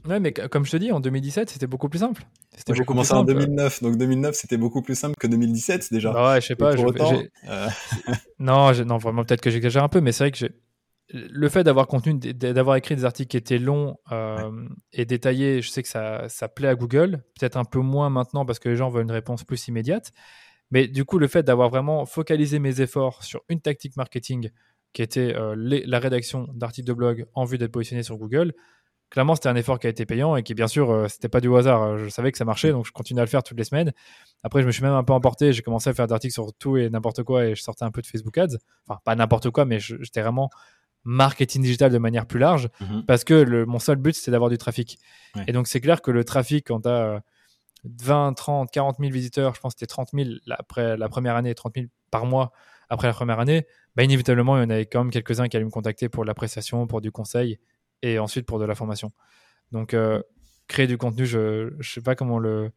Ouais, 0.07 0.19
mais 0.19 0.33
comme 0.33 0.65
je 0.65 0.71
te 0.71 0.77
dis, 0.77 0.91
en 0.91 0.99
2017, 0.99 1.49
c'était 1.49 1.67
beaucoup 1.67 1.89
plus 1.89 1.99
simple. 1.99 2.23
Moi, 2.67 2.75
j'ai 2.75 2.85
commencé 2.85 3.13
en 3.13 3.23
2009, 3.23 3.81
donc 3.81 3.97
2009, 3.97 4.35
c'était 4.35 4.57
beaucoup 4.57 4.81
plus 4.81 4.95
simple 4.95 5.15
que 5.17 5.25
2017 5.25 5.91
déjà. 5.91 6.11
Bah 6.11 6.33
ouais, 6.33 6.41
je 6.41 6.47
sais 6.47 6.55
pas. 6.55 6.75
non, 8.39 8.71
non, 8.85 8.97
vraiment, 8.97 9.23
peut-être 9.23 9.41
que 9.41 9.49
j'exagère 9.49 9.83
un 9.83 9.89
peu, 9.89 10.01
mais 10.01 10.11
c'est 10.11 10.25
vrai 10.25 10.31
que 10.31 10.37
j'ai 10.37 10.51
le 11.09 11.49
fait 11.49 11.63
d'avoir 11.63 11.87
contenu, 11.87 12.15
d'avoir 12.15 12.75
écrit 12.77 12.95
des 12.95 13.05
articles 13.05 13.29
qui 13.29 13.37
étaient 13.37 13.59
longs 13.59 13.97
euh, 14.11 14.67
et 14.91 15.05
détaillés, 15.05 15.61
je 15.61 15.69
sais 15.69 15.83
que 15.83 15.87
ça, 15.87 16.27
ça 16.29 16.47
plaît 16.47 16.67
à 16.67 16.75
Google. 16.75 17.23
Peut-être 17.39 17.57
un 17.57 17.63
peu 17.63 17.79
moins 17.79 18.09
maintenant 18.09 18.45
parce 18.45 18.59
que 18.59 18.69
les 18.69 18.75
gens 18.75 18.89
veulent 18.89 19.03
une 19.03 19.11
réponse 19.11 19.43
plus 19.43 19.67
immédiate. 19.67 20.11
Mais 20.71 20.87
du 20.87 21.05
coup, 21.05 21.19
le 21.19 21.27
fait 21.27 21.43
d'avoir 21.43 21.69
vraiment 21.69 22.05
focalisé 22.05 22.57
mes 22.57 22.81
efforts 22.81 23.23
sur 23.23 23.41
une 23.49 23.61
tactique 23.61 23.95
marketing 23.97 24.49
qui 24.93 25.03
était 25.03 25.35
euh, 25.35 25.53
la 25.57 25.99
rédaction 25.99 26.47
d'articles 26.53 26.87
de 26.87 26.93
blog 26.93 27.27
en 27.33 27.45
vue 27.45 27.57
d'être 27.57 27.71
positionné 27.71 28.01
sur 28.01 28.17
Google, 28.17 28.53
clairement, 29.11 29.35
c'était 29.35 29.49
un 29.49 29.55
effort 29.55 29.77
qui 29.77 29.85
a 29.85 29.89
été 29.91 30.05
payant 30.07 30.35
et 30.35 30.41
qui, 30.41 30.55
bien 30.55 30.67
sûr, 30.67 30.89
euh, 30.89 31.07
c'était 31.07 31.29
pas 31.29 31.39
du 31.39 31.53
hasard. 31.55 31.99
Je 31.99 32.09
savais 32.09 32.31
que 32.31 32.37
ça 32.37 32.45
marchait, 32.45 32.71
donc 32.71 32.87
je 32.87 32.91
continuais 32.91 33.21
à 33.21 33.25
le 33.25 33.29
faire 33.29 33.43
toutes 33.43 33.59
les 33.59 33.63
semaines. 33.63 33.93
Après, 34.41 34.61
je 34.61 34.65
me 34.65 34.71
suis 34.71 34.81
même 34.81 34.93
un 34.93 35.03
peu 35.03 35.13
emporté. 35.13 35.53
J'ai 35.53 35.61
commencé 35.61 35.89
à 35.89 35.93
faire 35.93 36.07
des 36.07 36.13
articles 36.13 36.33
sur 36.33 36.51
tout 36.57 36.77
et 36.77 36.89
n'importe 36.89 37.21
quoi 37.21 37.45
et 37.45 37.53
je 37.53 37.61
sortais 37.61 37.85
un 37.85 37.91
peu 37.91 38.01
de 38.01 38.07
Facebook 38.07 38.35
Ads. 38.37 38.57
Enfin, 38.87 38.99
pas 39.05 39.15
n'importe 39.15 39.51
quoi, 39.51 39.65
mais 39.65 39.79
j'étais 39.79 40.21
vraiment 40.21 40.49
marketing 41.05 41.61
digital 41.61 41.91
de 41.91 41.97
manière 41.97 42.25
plus 42.25 42.39
large 42.39 42.69
mhm. 42.81 43.05
parce 43.05 43.23
que 43.23 43.33
le, 43.33 43.65
mon 43.65 43.79
seul 43.79 43.95
but, 43.95 44.15
c'est 44.15 44.31
d'avoir 44.31 44.49
du 44.49 44.57
trafic. 44.57 44.99
Et 45.47 45.51
donc, 45.51 45.67
c'est 45.67 45.81
clair 45.81 46.01
que 46.01 46.11
le 46.11 46.23
trafic, 46.23 46.67
quand 46.67 46.81
tu 46.81 46.89
as 46.89 47.21
20, 47.83 48.33
30, 48.33 48.71
40 48.71 48.97
000 48.99 49.11
visiteurs, 49.11 49.53
je 49.53 49.59
pense 49.59 49.73
que 49.73 49.79
c'était 49.79 49.89
30 49.89 50.09
000 50.13 50.29
après 50.49 50.97
la 50.97 51.09
première 51.09 51.35
année, 51.35 51.53
30 51.53 51.73
000 51.75 51.87
par 52.09 52.25
mois 52.25 52.51
après 52.89 53.07
la 53.07 53.13
première 53.13 53.39
année, 53.39 53.67
bah, 53.95 54.03
inévitablement, 54.03 54.57
il 54.57 54.63
y 54.63 54.65
en 54.65 54.69
avait 54.69 54.85
quand 54.85 55.03
même 55.03 55.11
quelques-uns 55.11 55.47
qui 55.47 55.57
allaient 55.57 55.65
me 55.65 55.71
contacter 55.71 56.09
pour 56.09 56.25
l'appréciation, 56.25 56.87
pour 56.87 57.01
du 57.01 57.11
conseil 57.11 57.59
et 58.01 58.19
ensuite 58.19 58.45
pour 58.45 58.59
de 58.59 58.65
la 58.65 58.75
formation. 58.75 59.11
Donc, 59.71 59.93
euh, 59.93 60.21
créer 60.67 60.87
du 60.87 60.97
contenu, 60.97 61.25
je 61.25 61.75
ne 61.75 61.83
sais 61.83 62.01
pas 62.01 62.15
comment 62.15 62.39
le 62.39 62.71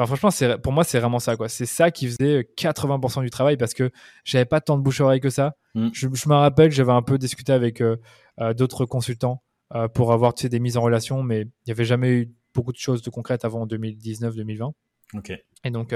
Enfin, 0.00 0.06
franchement, 0.06 0.30
c'est, 0.30 0.56
pour 0.58 0.72
moi, 0.72 0.82
c'est 0.82 0.98
vraiment 0.98 1.18
ça. 1.18 1.36
Quoi. 1.36 1.50
C'est 1.50 1.66
ça 1.66 1.90
qui 1.90 2.06
faisait 2.06 2.48
80% 2.56 3.22
du 3.22 3.28
travail 3.28 3.58
parce 3.58 3.74
que 3.74 3.90
j'avais 4.24 4.46
pas 4.46 4.62
tant 4.62 4.78
de 4.78 4.82
bouche-oreille 4.82 5.20
que 5.20 5.28
ça. 5.28 5.56
Mm. 5.74 5.88
Je, 5.92 6.06
me 6.06 6.34
rappelle, 6.34 6.70
j'avais 6.70 6.92
un 6.92 7.02
peu 7.02 7.18
discuté 7.18 7.52
avec 7.52 7.82
euh, 7.82 7.98
euh, 8.40 8.54
d'autres 8.54 8.86
consultants 8.86 9.42
euh, 9.74 9.88
pour 9.88 10.14
avoir 10.14 10.32
tu 10.32 10.42
sais, 10.42 10.48
des 10.48 10.58
mises 10.58 10.78
en 10.78 10.80
relation, 10.80 11.22
mais 11.22 11.42
il 11.42 11.50
n'y 11.66 11.72
avait 11.72 11.84
jamais 11.84 12.12
eu 12.12 12.34
beaucoup 12.54 12.72
de 12.72 12.78
choses 12.78 13.02
de 13.02 13.10
concrètes 13.10 13.44
avant 13.44 13.66
2019-2020. 13.66 14.72
Ok. 15.14 15.32
Et 15.64 15.70
donc, 15.70 15.94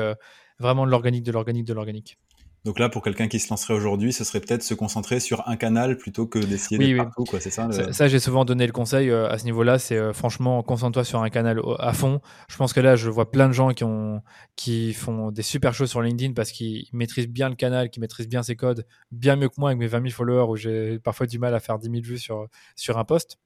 vraiment 0.59 0.85
de 0.85 0.91
l'organique, 0.91 1.23
de 1.23 1.33
l'organique, 1.33 1.65
de 1.65 1.73
l'organique. 1.73 2.19
Donc 2.65 2.79
là, 2.79 2.89
pour 2.89 3.03
quelqu'un 3.03 3.29
qui 3.29 3.39
se 3.41 3.51
lancerait 3.51 3.75
aujourd'hui, 3.75 4.12
ce 4.12 4.25
serait 4.25 4.41
peut-être 4.41 4.62
se 4.62 4.73
concentrer 4.73 5.21
sur 5.21 5.47
un 5.49 5.57
canal 5.57 5.99
plutôt 5.99 6.27
que 6.27 6.39
d'essayer 6.39 6.79
Oui, 6.79 6.87
d'être 6.89 6.99
oui. 6.99 7.05
partout, 7.05 7.25
quoi. 7.25 7.39
C'est 7.39 7.51
ça. 7.51 7.67
le- 7.67 7.73
Ça, 7.75 7.93
ça, 7.93 8.09
j'ai 8.09 8.19
souvent 8.19 8.47
donné 8.47 8.67
le 8.67 8.73
conseil 8.73 9.11
euh, 9.11 9.29
à 9.29 9.37
ce 9.37 9.45
niveau-là, 9.45 9.79
c'est 9.79 9.99
euh, 9.99 10.15
franchement 10.15 10.62
concentre-toi 10.62 11.05
sur 11.05 11.23
un 11.23 11.29
canal 11.29 11.61
à 11.79 11.93
fond. 11.93 12.21
Je 12.49 12.57
pense 12.57 12.73
que 12.73 12.81
là, 12.81 12.97
je 12.97 13.11
vois 13.11 13.31
plein 13.31 13.49
de 13.49 13.53
gens 13.53 13.71
qui 13.75 13.85
ont 13.85 14.23
qui 14.57 14.95
font 14.95 15.31
des 15.31 15.43
super 15.43 15.75
choses 15.75 15.91
sur 15.91 16.01
LinkedIn 16.01 16.33
parce 16.33 16.53
qu'ils 16.53 16.87
maîtrisent 16.95 17.29
bien 17.29 17.51
le 17.51 17.55
canal, 17.55 17.91
qui 17.91 18.01
maîtrisent 18.01 18.29
bien 18.29 18.43
ses 18.43 18.57
codes, 18.57 18.87
bien 19.11 19.37
mieux 19.37 19.49
que 19.51 19.57
moi 19.59 19.69
avec 19.71 19.79
mes 19.79 19.87
20 19.87 19.99
000 20.01 20.11
followers 20.11 20.49
où 20.51 20.57
j'ai 20.57 20.99
parfois 21.01 21.27
du 21.27 21.39
mal 21.39 21.55
à 21.55 21.61
faire 21.61 21.79
10 21.79 21.91
000 21.91 22.03
vues 22.03 22.19
sur 22.19 22.47
sur 22.77 22.97
un 22.97 23.05
post. 23.05 23.37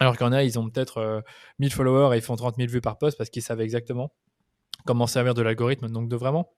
Alors 0.00 0.16
qu'il 0.16 0.24
y 0.24 0.28
en 0.28 0.32
a, 0.32 0.44
ils 0.44 0.58
ont 0.58 0.70
peut-être 0.70 0.98
euh, 0.98 1.20
1000 1.58 1.72
followers 1.72 2.14
et 2.14 2.18
ils 2.18 2.22
font 2.22 2.36
30 2.36 2.56
000 2.58 2.68
vues 2.70 2.80
par 2.80 2.96
post 2.96 3.18
parce 3.18 3.28
qu'ils 3.28 3.42
savent 3.42 3.60
exactement 3.60 4.12
comment 4.86 5.06
servir 5.08 5.34
de 5.34 5.42
l'algorithme. 5.42 5.88
Donc 5.88 6.08
de 6.08 6.16
vraiment 6.16 6.52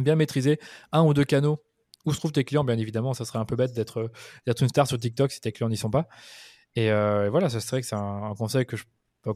bien 0.00 0.16
maîtriser 0.16 0.58
un 0.92 1.02
ou 1.02 1.14
deux 1.14 1.24
canaux 1.24 1.62
où 2.06 2.12
se 2.12 2.18
trouvent 2.18 2.32
tes 2.32 2.44
clients, 2.44 2.64
bien 2.64 2.78
évidemment, 2.78 3.12
ça 3.14 3.24
serait 3.24 3.38
un 3.38 3.44
peu 3.44 3.56
bête 3.56 3.72
d'être 3.74 4.10
d'être 4.46 4.62
une 4.62 4.68
star 4.68 4.86
sur 4.86 4.98
TikTok 4.98 5.30
si 5.32 5.40
tes 5.40 5.52
clients 5.52 5.68
n'y 5.68 5.76
sont 5.76 5.90
pas. 5.90 6.08
Et, 6.76 6.90
euh, 6.90 7.26
et 7.26 7.28
voilà, 7.28 7.48
ça 7.50 7.60
serait 7.60 7.80
que 7.80 7.86
c'est 7.86 7.96
un, 7.96 8.22
un 8.30 8.34
conseil 8.34 8.64
que 8.64 8.76
je, 8.76 8.84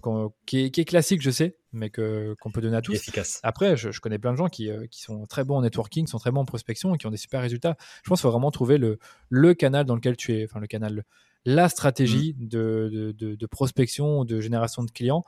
qu'on- 0.00 0.32
qui, 0.46 0.64
est, 0.66 0.70
qui 0.70 0.80
est 0.80 0.84
classique, 0.84 1.20
je 1.20 1.30
sais, 1.30 1.56
mais 1.72 1.90
qu'on 1.90 2.50
peut 2.52 2.60
donner 2.62 2.76
à 2.76 2.80
tous. 2.80 2.92
efficace. 2.94 3.40
Après, 3.42 3.76
je, 3.76 3.90
je 3.90 4.00
connais 4.00 4.18
plein 4.18 4.32
de 4.32 4.38
gens 4.38 4.48
qui, 4.48 4.70
euh, 4.70 4.86
qui 4.86 5.02
sont 5.02 5.26
très 5.26 5.44
bons 5.44 5.56
en 5.56 5.62
networking, 5.62 6.06
sont 6.06 6.18
très 6.18 6.30
bons 6.30 6.40
en 6.40 6.44
prospection 6.46 6.94
et 6.94 6.98
qui 6.98 7.06
ont 7.06 7.10
des 7.10 7.16
super 7.18 7.42
résultats. 7.42 7.76
Je 8.02 8.08
pense 8.08 8.20
qu'il 8.20 8.22
faut 8.22 8.30
vraiment 8.30 8.50
trouver 8.50 8.78
le, 8.78 8.98
le 9.28 9.52
canal 9.52 9.84
dans 9.84 9.94
lequel 9.96 10.16
tu 10.16 10.32
es, 10.34 10.44
enfin 10.44 10.60
le 10.60 10.66
canal, 10.68 11.04
la 11.44 11.68
stratégie 11.68 12.34
de, 12.38 12.88
de, 12.90 13.12
de- 13.12 13.34
de 13.34 13.46
prospection, 13.46 14.24
de 14.24 14.40
génération 14.40 14.82
de 14.84 14.90
clients 14.90 15.24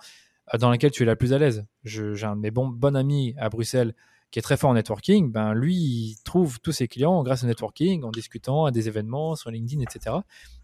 euh, 0.55 0.59
dans 0.59 0.71
laquelle 0.71 0.93
tu 0.93 1.03
es 1.03 1.07
la 1.07 1.17
plus 1.17 1.33
à 1.35 1.39
l'aise. 1.39 1.67
J'ai 1.85 2.25
un 2.25 2.37
de 2.37 2.41
mes 2.41 2.51
bons, 2.51 2.69
bons 2.69 2.95
amis 2.97 3.35
à 3.39 3.51
Bruxelles 3.51 3.95
qui 4.37 4.41
est 4.41 4.43
très 4.43 4.59
fort 4.59 4.69
en 4.69 4.75
networking, 4.75 5.33
ben 5.33 5.55
lui, 5.55 5.75
il 5.75 6.17
trouve 6.23 6.61
tous 6.61 6.73
ses 6.73 6.89
clients 6.89 7.23
grâce 7.23 7.43
au 7.43 7.47
networking, 7.47 8.05
en 8.05 8.11
discutant 8.11 8.67
à 8.67 8.71
des 8.71 8.87
événements, 8.87 9.35
sur 9.35 9.51
LinkedIn, 9.51 9.81
etc. 9.81 10.15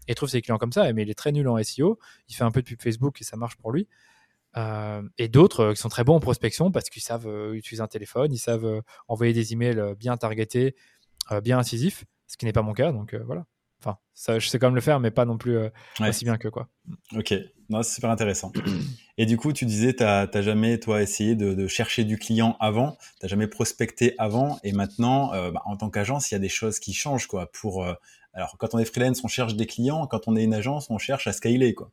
Et 0.07 0.13
trouve 0.13 0.29
ses 0.29 0.43
clients 0.43 0.59
comme 0.59 0.71
ça. 0.71 0.93
Mais 0.93 1.01
il 1.01 1.09
est 1.09 1.15
très 1.15 1.31
nul 1.31 1.47
en 1.47 1.57
SEO. 1.63 1.97
Il 2.29 2.35
fait 2.35 2.43
un 2.43 2.51
peu 2.51 2.61
de 2.61 2.67
pub 2.67 2.79
Facebook 2.79 3.19
et 3.19 3.23
ça 3.23 3.35
marche 3.35 3.55
pour 3.55 3.71
lui. 3.71 3.87
Euh, 4.57 5.01
et 5.17 5.27
d'autres 5.27 5.61
euh, 5.61 5.73
qui 5.73 5.81
sont 5.81 5.89
très 5.89 6.03
bons 6.03 6.13
en 6.13 6.19
prospection 6.19 6.71
parce 6.71 6.91
qu'ils 6.91 7.01
savent 7.01 7.25
euh, 7.25 7.53
utiliser 7.53 7.81
un 7.81 7.87
téléphone, 7.87 8.31
ils 8.31 8.37
savent 8.37 8.65
euh, 8.65 8.81
envoyer 9.07 9.33
des 9.33 9.53
emails 9.53 9.95
bien 9.97 10.17
targetés, 10.17 10.75
bien 11.41 11.57
incisifs, 11.57 12.05
ce 12.27 12.37
qui 12.37 12.45
n'est 12.45 12.53
pas 12.53 12.61
mon 12.61 12.73
cas. 12.73 12.91
Donc 12.91 13.15
voilà. 13.25 13.47
Enfin, 13.83 13.97
ça, 14.13 14.39
je 14.39 14.47
sais 14.47 14.59
quand 14.59 14.67
même 14.67 14.75
le 14.75 14.81
faire, 14.81 14.99
mais 14.99 15.11
pas 15.11 15.25
non 15.25 15.37
plus 15.37 15.57
euh, 15.57 15.69
Ouais. 15.99 16.09
aussi 16.09 16.23
bien 16.25 16.37
que 16.37 16.47
quoi. 16.47 16.69
Ok, 17.15 17.33
non, 17.69 17.83
c'est 17.83 17.95
super 17.95 18.09
intéressant. 18.09 18.51
Et 19.17 19.25
du 19.25 19.37
coup, 19.37 19.51
tu 19.53 19.65
disais, 19.65 19.93
t'as 19.93 20.25
t'as 20.27 20.41
jamais 20.41 20.79
toi 20.79 21.01
essayé 21.01 21.35
de, 21.35 21.53
de 21.53 21.67
chercher 21.67 22.03
du 22.03 22.17
client 22.17 22.55
avant, 22.59 22.97
t'as 23.19 23.27
jamais 23.27 23.47
prospecté 23.47 24.15
avant, 24.17 24.57
et 24.63 24.71
maintenant, 24.71 25.33
euh, 25.33 25.51
bah, 25.51 25.61
en 25.65 25.75
tant 25.77 25.89
qu'agence, 25.89 26.31
il 26.31 26.33
y 26.33 26.37
a 26.37 26.39
des 26.39 26.49
choses 26.49 26.79
qui 26.79 26.93
changent 26.93 27.27
quoi. 27.27 27.51
Pour 27.51 27.83
euh, 27.83 27.93
alors, 28.33 28.55
quand 28.57 28.73
on 28.73 28.79
est 28.79 28.85
freelance, 28.85 29.23
on 29.23 29.27
cherche 29.27 29.55
des 29.55 29.67
clients, 29.67 30.07
quand 30.07 30.27
on 30.27 30.35
est 30.35 30.43
une 30.43 30.55
agence, 30.55 30.89
on 30.89 30.97
cherche 30.97 31.27
à 31.27 31.33
scaler 31.33 31.75
quoi. 31.75 31.91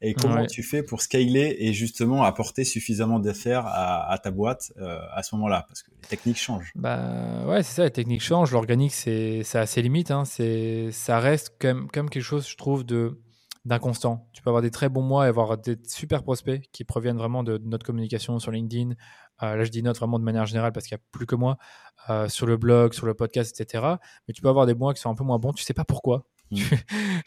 Et 0.00 0.14
comment 0.14 0.36
Ouais. 0.36 0.46
tu 0.46 0.62
fais 0.62 0.82
pour 0.84 1.02
scaler 1.02 1.56
et 1.58 1.72
justement 1.72 2.22
apporter 2.22 2.64
suffisamment 2.64 3.18
d'affaires 3.18 3.66
à, 3.66 4.10
à 4.12 4.18
ta 4.18 4.30
boîte 4.30 4.72
euh, 4.76 5.00
à 5.12 5.22
ce 5.24 5.34
moment-là, 5.34 5.64
parce 5.66 5.82
que 5.82 5.90
les 5.90 6.06
techniques 6.08 6.38
changent. 6.38 6.70
Bah 6.76 7.44
ouais, 7.46 7.62
c'est 7.64 7.74
ça, 7.74 7.84
les 7.84 7.90
techniques 7.90 8.22
changent. 8.22 8.52
L'organique, 8.52 8.92
c'est 8.92 9.42
c'est 9.42 9.58
assez 9.58 9.82
limite. 9.82 10.10
Hein. 10.12 10.22
Ça 10.24 11.18
reste 11.18 11.56
quand 11.60 11.74
même 11.74 11.90
quelque 11.90 12.20
chose, 12.20 12.48
je 12.48 12.56
trouve, 12.56 12.84
de 12.84 13.20
d'inconstant. 13.64 14.28
Tu 14.32 14.40
peux 14.40 14.48
avoir 14.50 14.62
des 14.62 14.70
très 14.70 14.88
bons 14.88 15.02
mois 15.02 15.26
et 15.26 15.28
avoir 15.28 15.58
des 15.58 15.76
super 15.86 16.22
prospects 16.22 16.62
qui 16.72 16.84
proviennent 16.84 17.18
vraiment 17.18 17.42
de, 17.42 17.58
de 17.58 17.66
notre 17.68 17.84
communication 17.84 18.38
sur 18.38 18.50
LinkedIn. 18.50 18.92
Euh, 19.42 19.56
là, 19.56 19.64
je 19.64 19.70
dis 19.70 19.82
notre 19.82 19.98
vraiment 20.00 20.18
de 20.18 20.24
manière 20.24 20.46
générale 20.46 20.72
parce 20.72 20.86
qu'il 20.86 20.94
n'y 20.96 21.00
a 21.00 21.04
plus 21.12 21.26
que 21.26 21.34
moi. 21.34 21.58
euh, 22.08 22.28
sur 22.28 22.46
le 22.46 22.56
blog, 22.56 22.94
sur 22.94 23.04
le 23.06 23.12
podcast, 23.14 23.60
etc. 23.60 23.84
Mais 24.26 24.32
tu 24.32 24.40
peux 24.40 24.48
avoir 24.48 24.64
des 24.64 24.74
mois 24.74 24.94
qui 24.94 25.00
sont 25.00 25.10
un 25.10 25.14
peu 25.14 25.24
moins 25.24 25.38
bons. 25.38 25.52
Tu 25.52 25.64
sais 25.64 25.74
pas 25.74 25.84
pourquoi. 25.84 26.24
Mm. 26.50 26.60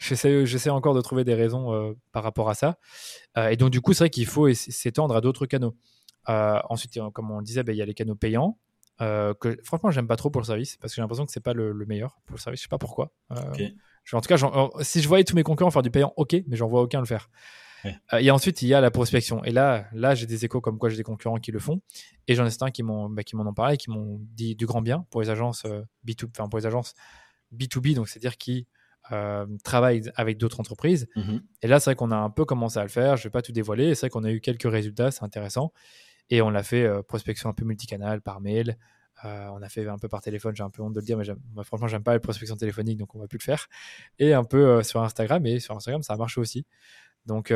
J'essaie 0.00 0.46
j'essaie 0.46 0.70
encore 0.70 0.94
de 0.94 1.00
trouver 1.00 1.24
des 1.24 1.34
raisons 1.34 1.72
euh, 1.72 1.92
par 2.12 2.22
rapport 2.22 2.48
à 2.50 2.54
ça. 2.54 2.78
Euh, 3.36 3.48
et 3.48 3.56
donc, 3.56 3.70
du 3.70 3.80
coup, 3.80 3.92
c'est 3.92 4.04
vrai 4.04 4.10
qu'il 4.10 4.26
faut 4.26 4.52
s'étendre 4.52 5.14
à 5.16 5.20
d'autres 5.20 5.46
canaux. 5.46 5.76
Euh, 6.28 6.58
ensuite, 6.68 6.98
comme 7.12 7.30
on 7.30 7.38
le 7.38 7.44
disait, 7.44 7.62
ben, 7.62 7.72
il 7.74 7.78
y 7.78 7.82
a 7.82 7.86
les 7.86 7.94
canaux 7.94 8.14
payants. 8.14 8.58
que 8.98 9.58
franchement, 9.64 9.90
j'aime 9.90 10.06
pas 10.06 10.16
trop 10.16 10.30
pour 10.30 10.40
le 10.40 10.46
service 10.46 10.76
parce 10.76 10.92
que 10.92 10.96
j'ai 10.96 11.02
l'impression 11.02 11.24
que 11.26 11.32
c'est 11.32 11.40
pas 11.40 11.52
le, 11.54 11.72
le 11.72 11.86
meilleur 11.86 12.20
pour 12.26 12.36
le 12.36 12.40
service. 12.40 12.60
Je 12.60 12.64
sais 12.64 12.68
pas 12.68 12.78
pourquoi. 12.78 13.12
Je- 14.04 14.16
en 14.16 14.20
tout 14.20 14.28
cas, 14.28 14.36
si 14.80 15.00
je 15.00 15.08
voyais 15.08 15.24
tous 15.24 15.36
mes 15.36 15.42
concurrents 15.44 15.70
faire 15.70 15.82
du 15.82 15.90
payant, 15.90 16.12
ok, 16.16 16.34
mais 16.48 16.56
j'en 16.56 16.68
vois 16.68 16.82
aucun 16.82 17.00
le 17.00 17.06
faire. 17.06 17.30
Ouais. 17.84 17.96
Et 18.20 18.30
ensuite, 18.30 18.62
il 18.62 18.68
y 18.68 18.74
a 18.74 18.80
la 18.80 18.92
prospection. 18.92 19.42
Et 19.44 19.50
là, 19.50 19.86
là, 19.92 20.14
j'ai 20.14 20.26
des 20.26 20.44
échos 20.44 20.60
comme 20.60 20.78
quoi 20.78 20.88
j'ai 20.88 20.96
des 20.96 21.02
concurrents 21.02 21.38
qui 21.38 21.50
le 21.50 21.58
font. 21.58 21.80
Et 22.28 22.34
j'en 22.36 22.46
ai 22.46 22.50
certains 22.50 22.70
qui 22.70 22.84
m'ont, 22.84 23.08
bah, 23.10 23.24
qui 23.24 23.34
m'en 23.34 23.44
ont 23.44 23.54
parlé, 23.54 23.76
qui 23.76 23.90
m'ont 23.90 24.18
dit 24.20 24.54
du 24.54 24.66
grand 24.66 24.82
bien 24.82 25.04
pour 25.10 25.20
les 25.20 25.30
agences 25.30 25.64
euh, 25.64 25.82
B2, 26.06 26.28
enfin 26.36 26.48
pour 26.48 26.58
les 26.60 26.66
agences 26.66 26.94
B2B, 27.52 27.94
donc 27.94 28.08
c'est-à-dire 28.08 28.36
qui 28.38 28.66
euh, 29.12 29.46
travaillent 29.62 30.10
avec 30.14 30.38
d'autres 30.38 30.60
entreprises. 30.60 31.08
Mhm. 31.16 31.42
Et 31.62 31.66
là, 31.66 31.80
c'est 31.80 31.90
vrai 31.90 31.96
qu'on 31.96 32.10
a 32.10 32.16
un 32.16 32.30
peu 32.30 32.44
commencé 32.44 32.78
à 32.78 32.82
le 32.82 32.88
faire. 32.88 33.16
Je 33.16 33.24
vais 33.24 33.30
pas 33.30 33.42
tout 33.42 33.52
dévoiler. 33.52 33.94
C'est 33.94 34.06
vrai 34.06 34.10
qu'on 34.10 34.24
a 34.24 34.30
eu 34.30 34.40
quelques 34.40 34.70
résultats, 34.70 35.10
c'est 35.10 35.22
intéressant. 35.22 35.72
Et 36.30 36.40
on 36.40 36.50
l'a 36.50 36.62
fait 36.62 36.84
euh, 36.84 37.02
prospection 37.02 37.50
un 37.50 37.52
peu 37.52 37.64
multicanal, 37.64 38.22
par 38.22 38.40
mail. 38.40 38.78
Euh, 39.24 39.48
on 39.52 39.60
a 39.60 39.68
fait 39.68 39.86
un 39.86 39.98
peu 39.98 40.08
par 40.08 40.22
téléphone. 40.22 40.56
J'ai 40.56 40.62
un 40.62 40.70
peu 40.70 40.82
honte 40.82 40.94
de 40.94 41.00
le 41.00 41.04
dire, 41.04 41.18
mais 41.18 41.24
moi, 41.52 41.62
franchement, 41.62 41.88
j'aime 41.88 42.02
pas 42.02 42.14
la 42.14 42.20
prospection 42.20 42.56
téléphonique, 42.56 42.98
donc 42.98 43.14
on 43.14 43.18
va 43.18 43.28
plus 43.28 43.38
le 43.38 43.44
faire. 43.44 43.66
Et 44.18 44.32
un 44.32 44.44
peu 44.44 44.66
euh, 44.66 44.82
sur 44.82 45.02
Instagram. 45.02 45.44
Et 45.46 45.60
sur 45.60 45.76
Instagram, 45.76 46.02
ça 46.02 46.14
a 46.14 46.16
marché 46.16 46.40
aussi. 46.40 46.64
Donc 47.26 47.52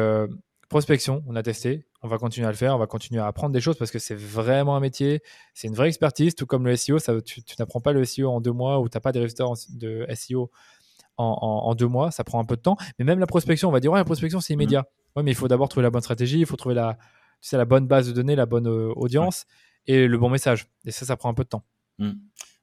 prospection, 0.69 1.25
on 1.27 1.37
a 1.37 1.43
testé. 1.43 1.87
On 2.03 2.09
va 2.09 2.19
continuer 2.19 2.47
à 2.47 2.51
le 2.51 2.57
faire. 2.57 2.75
On 2.77 2.79
va 2.79 2.87
continuer 2.87 3.21
à 3.21 3.27
apprendre 3.27 3.53
des 3.53 3.61
choses 3.61 3.77
parce 3.77 3.91
que 3.91 3.99
c'est 3.99 4.15
vraiment 4.15 4.77
un 4.77 4.81
métier. 4.81 5.21
C'est 5.55 5.69
une 5.69 5.75
vraie 5.75 5.89
expertise, 5.89 6.35
tout 6.35 6.47
comme 6.47 6.67
le 6.67 6.77
SEO. 6.77 6.99
Ça, 6.99 7.21
tu, 7.21 7.43
tu 7.43 7.57
n'apprends 7.59 7.81
pas 7.81 7.93
le 7.93 8.05
SEO 8.05 8.31
en 8.31 8.41
deux 8.41 8.53
mois 8.53 8.79
ou 8.81 8.89
tu 8.89 8.97
n'as 8.97 9.01
pas 9.01 9.13
des 9.13 9.21
résultats 9.21 9.47
de 9.71 10.07
SEO 10.15 10.51
en, 11.19 11.25
en- 11.41 11.69
en 11.71 11.75
deux 11.75 11.87
mois, 11.89 12.11
ça 12.11 12.25
prend 12.25 12.41
un 12.41 12.45
peu 12.45 12.57
de 12.57 12.61
temps. 12.63 12.77
Mais 12.99 13.05
même 13.05 13.19
la 13.19 13.27
prospection, 13.27 13.69
on 13.69 13.73
va 13.73 13.81
dire, 13.81 13.93
ouais, 13.93 13.99
la 13.99 14.05
prospection, 14.05 14.41
c'est 14.41 14.53
immédiat. 14.55 14.87
Ouais, 15.17 15.23
mais 15.23 15.31
il 15.31 15.35
faut 15.35 15.49
d'abord 15.49 15.69
trouver 15.69 15.83
la 15.85 15.91
bonne 15.91 16.03
stratégie, 16.03 16.41
il 16.41 16.47
faut 16.47 16.57
trouver 16.57 16.75
la, 16.75 16.95
tu 17.41 17.49
sais, 17.49 17.57
la 17.57 17.65
bonne 17.65 17.87
base 17.87 18.07
de 18.09 18.13
données, 18.13 18.37
la 18.37 18.47
bonne 18.47 18.67
euh, 18.69 18.93
audience 18.97 19.47
et 19.87 20.07
le 20.09 20.19
bon 20.19 20.29
message. 20.29 20.67
Et 20.85 20.91
ça, 20.91 21.07
ça 21.07 21.17
prend 21.17 21.29
un 21.31 21.35
peu 21.35 21.45
de 21.45 21.49
temps. 21.49 21.65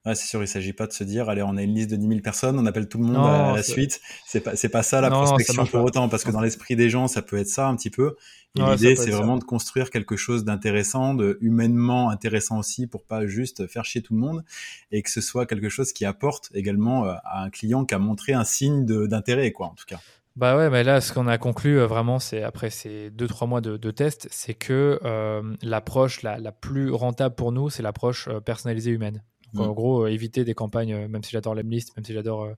Ouais, 0.05 0.15
c'est 0.15 0.27
sûr, 0.27 0.41
il 0.43 0.47
s'agit 0.47 0.73
pas 0.73 0.85
de 0.85 0.91
se 0.91 1.03
dire, 1.05 1.29
allez, 1.29 1.43
on 1.43 1.55
a 1.55 1.61
une 1.61 1.73
liste 1.73 1.89
de 1.89 1.95
10 1.95 2.07
000 2.07 2.19
personnes, 2.19 2.59
on 2.59 2.65
appelle 2.65 2.89
tout 2.89 2.97
le 2.97 3.05
monde 3.05 3.13
Non, 3.15 3.23
à 3.23 3.55
la 3.55 3.63
suite. 3.63 4.01
C'est 4.25 4.41
pas, 4.41 4.55
c'est 4.57 4.67
pas 4.67 4.83
ça 4.83 4.99
la 4.99 5.09
Non, 5.09 5.23
prospection 5.23 5.65
pour 5.65 5.83
autant, 5.83 6.09
parce 6.09 6.25
que 6.25 6.31
dans 6.31 6.41
l'esprit 6.41 6.75
des 6.75 6.89
gens, 6.89 7.07
ça 7.07 7.21
peut 7.21 7.37
être 7.37 7.47
ça 7.47 7.67
un 7.67 7.75
petit 7.77 7.89
peu. 7.89 8.15
Ouais, 8.57 8.75
l'idée, 8.75 8.95
c'est 8.97 9.11
ça. 9.11 9.17
vraiment 9.17 9.37
de 9.37 9.45
construire 9.45 9.89
quelque 9.89 10.17
chose 10.17 10.43
d'intéressant, 10.43 11.13
de 11.13 11.37
humainement 11.41 12.09
intéressant 12.09 12.59
aussi, 12.59 12.85
pour 12.85 13.05
pas 13.05 13.25
juste 13.27 13.65
faire 13.67 13.85
chier 13.85 14.01
tout 14.01 14.13
le 14.13 14.19
monde, 14.19 14.43
et 14.91 15.01
que 15.03 15.09
ce 15.09 15.21
soit 15.21 15.45
quelque 15.45 15.69
chose 15.69 15.93
qui 15.93 16.03
apporte 16.03 16.51
également 16.53 17.05
euh, 17.05 17.13
à 17.23 17.41
un 17.43 17.49
client 17.49 17.85
qui 17.85 17.95
a 17.95 17.99
montré 17.99 18.33
un 18.33 18.43
signe 18.43 18.85
d'intérêt, 18.85 19.51
quoi, 19.51 19.67
en 19.67 19.75
tout 19.75 19.85
cas. 19.87 20.01
Bah 20.35 20.57
ouais, 20.57 20.71
mais 20.71 20.83
là, 20.83 20.99
ce 20.99 21.13
qu'on 21.13 21.27
a 21.27 21.37
conclu 21.37 21.79
euh, 21.79 21.85
vraiment, 21.85 22.17
c'est 22.17 22.41
après 22.41 22.71
ces 22.71 23.11
deux 23.11 23.27
trois 23.27 23.47
mois 23.47 23.61
de, 23.61 23.77
de 23.77 23.91
tests, 23.91 24.27
c'est 24.31 24.55
que 24.55 24.99
euh, 25.03 25.43
l'approche 25.61 26.23
la, 26.23 26.39
la 26.39 26.51
plus 26.51 26.91
rentable 26.91 27.35
pour 27.35 27.51
nous, 27.51 27.69
c'est 27.69 27.83
l'approche 27.83 28.27
euh, 28.27 28.39
personnalisée 28.39 28.89
humaine. 28.89 29.23
Donc, 29.53 29.65
Mm. 29.67 29.69
En 29.69 29.73
gros, 29.73 30.03
euh, 30.05 30.11
éviter 30.11 30.43
des 30.43 30.53
campagnes, 30.53 30.93
euh, 30.93 31.07
même 31.07 31.23
si 31.23 31.31
j'adore 31.31 31.55
Lemlist, 31.55 31.95
même 31.95 32.03
si 32.05 32.13
j'adore 32.13 32.49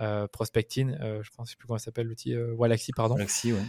euh, 0.00 0.26
Prospecting, 0.28 0.96
euh, 1.00 1.22
je 1.22 1.30
pense, 1.36 1.48
je 1.48 1.50
sais 1.52 1.56
plus 1.58 1.66
comment 1.66 1.78
ça 1.78 1.86
s'appelle 1.86 2.06
l'outil, 2.06 2.34
euh, 2.34 2.54
Walaxy, 2.54 2.92
pardon. 2.92 3.14
Galaxy, 3.16 3.52
ouais. 3.52 3.60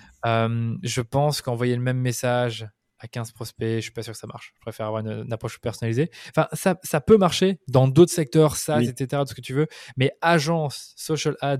Je 0.83 1.01
pense 1.01 1.41
qu'envoyer 1.41 1.75
le 1.75 1.81
même 1.81 1.97
message 1.99 2.67
à 2.99 3.07
15 3.07 3.31
prospects, 3.31 3.75
je 3.77 3.79
suis 3.81 3.91
pas 3.91 4.03
sûr 4.03 4.13
que 4.13 4.19
ça 4.19 4.27
marche. 4.27 4.53
Je 4.55 4.61
préfère 4.61 4.85
avoir 4.85 5.01
une, 5.05 5.23
une 5.25 5.33
approche 5.33 5.59
personnalisée. 5.59 6.09
Enfin, 6.29 6.47
ça, 6.53 6.77
ça 6.83 7.01
peut 7.01 7.17
marcher 7.17 7.59
dans 7.67 7.87
d'autres 7.87 8.13
secteurs, 8.13 8.55
SaaS, 8.55 8.77
Oui. 8.77 8.87
etc., 8.87 9.23
tout 9.23 9.29
ce 9.29 9.35
que 9.35 9.41
tu 9.41 9.53
veux. 9.53 9.67
Mais 9.97 10.11
agence, 10.21 10.93
social 10.95 11.35
ads, 11.41 11.57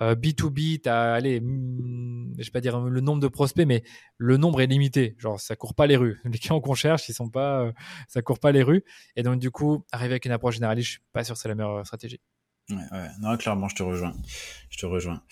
euh, 0.00 0.14
B2B, 0.14 0.82
tu 0.82 0.88
as, 0.88 1.14
allez, 1.14 1.40
hmm, 1.40 2.34
je 2.38 2.44
vais 2.44 2.50
pas 2.50 2.60
dire 2.60 2.78
le 2.80 3.00
nombre 3.00 3.20
de 3.20 3.28
prospects, 3.28 3.66
mais 3.66 3.82
le 4.16 4.36
nombre 4.36 4.60
est 4.60 4.66
limité. 4.66 5.16
Genre, 5.18 5.40
ça 5.40 5.56
court 5.56 5.74
pas 5.74 5.86
les 5.86 5.96
rues. 5.96 6.20
Les 6.24 6.38
clients 6.38 6.60
qu'on 6.60 6.74
cherche, 6.74 7.08
ils 7.08 7.14
sont 7.14 7.28
pas, 7.30 7.62
euh, 7.62 7.72
ça 8.08 8.22
court 8.22 8.38
pas 8.38 8.52
les 8.52 8.62
rues. 8.62 8.84
Et 9.16 9.22
donc, 9.22 9.38
du 9.40 9.50
coup, 9.50 9.84
arriver 9.92 10.12
avec 10.12 10.24
une 10.24 10.32
approche 10.32 10.54
généraliste, 10.54 10.86
je 10.86 10.92
suis 10.92 11.02
pas 11.12 11.24
sûr 11.24 11.34
que 11.34 11.40
c'est 11.40 11.48
la 11.48 11.54
meilleure 11.54 11.84
stratégie. 11.84 12.20
Ouais, 12.70 12.76
ouais. 12.92 13.08
Non, 13.22 13.34
clairement, 13.38 13.66
je 13.68 13.76
te 13.76 13.82
rejoins. 13.82 14.12
Je 14.68 14.76
te 14.76 14.84
rejoins. 14.84 15.22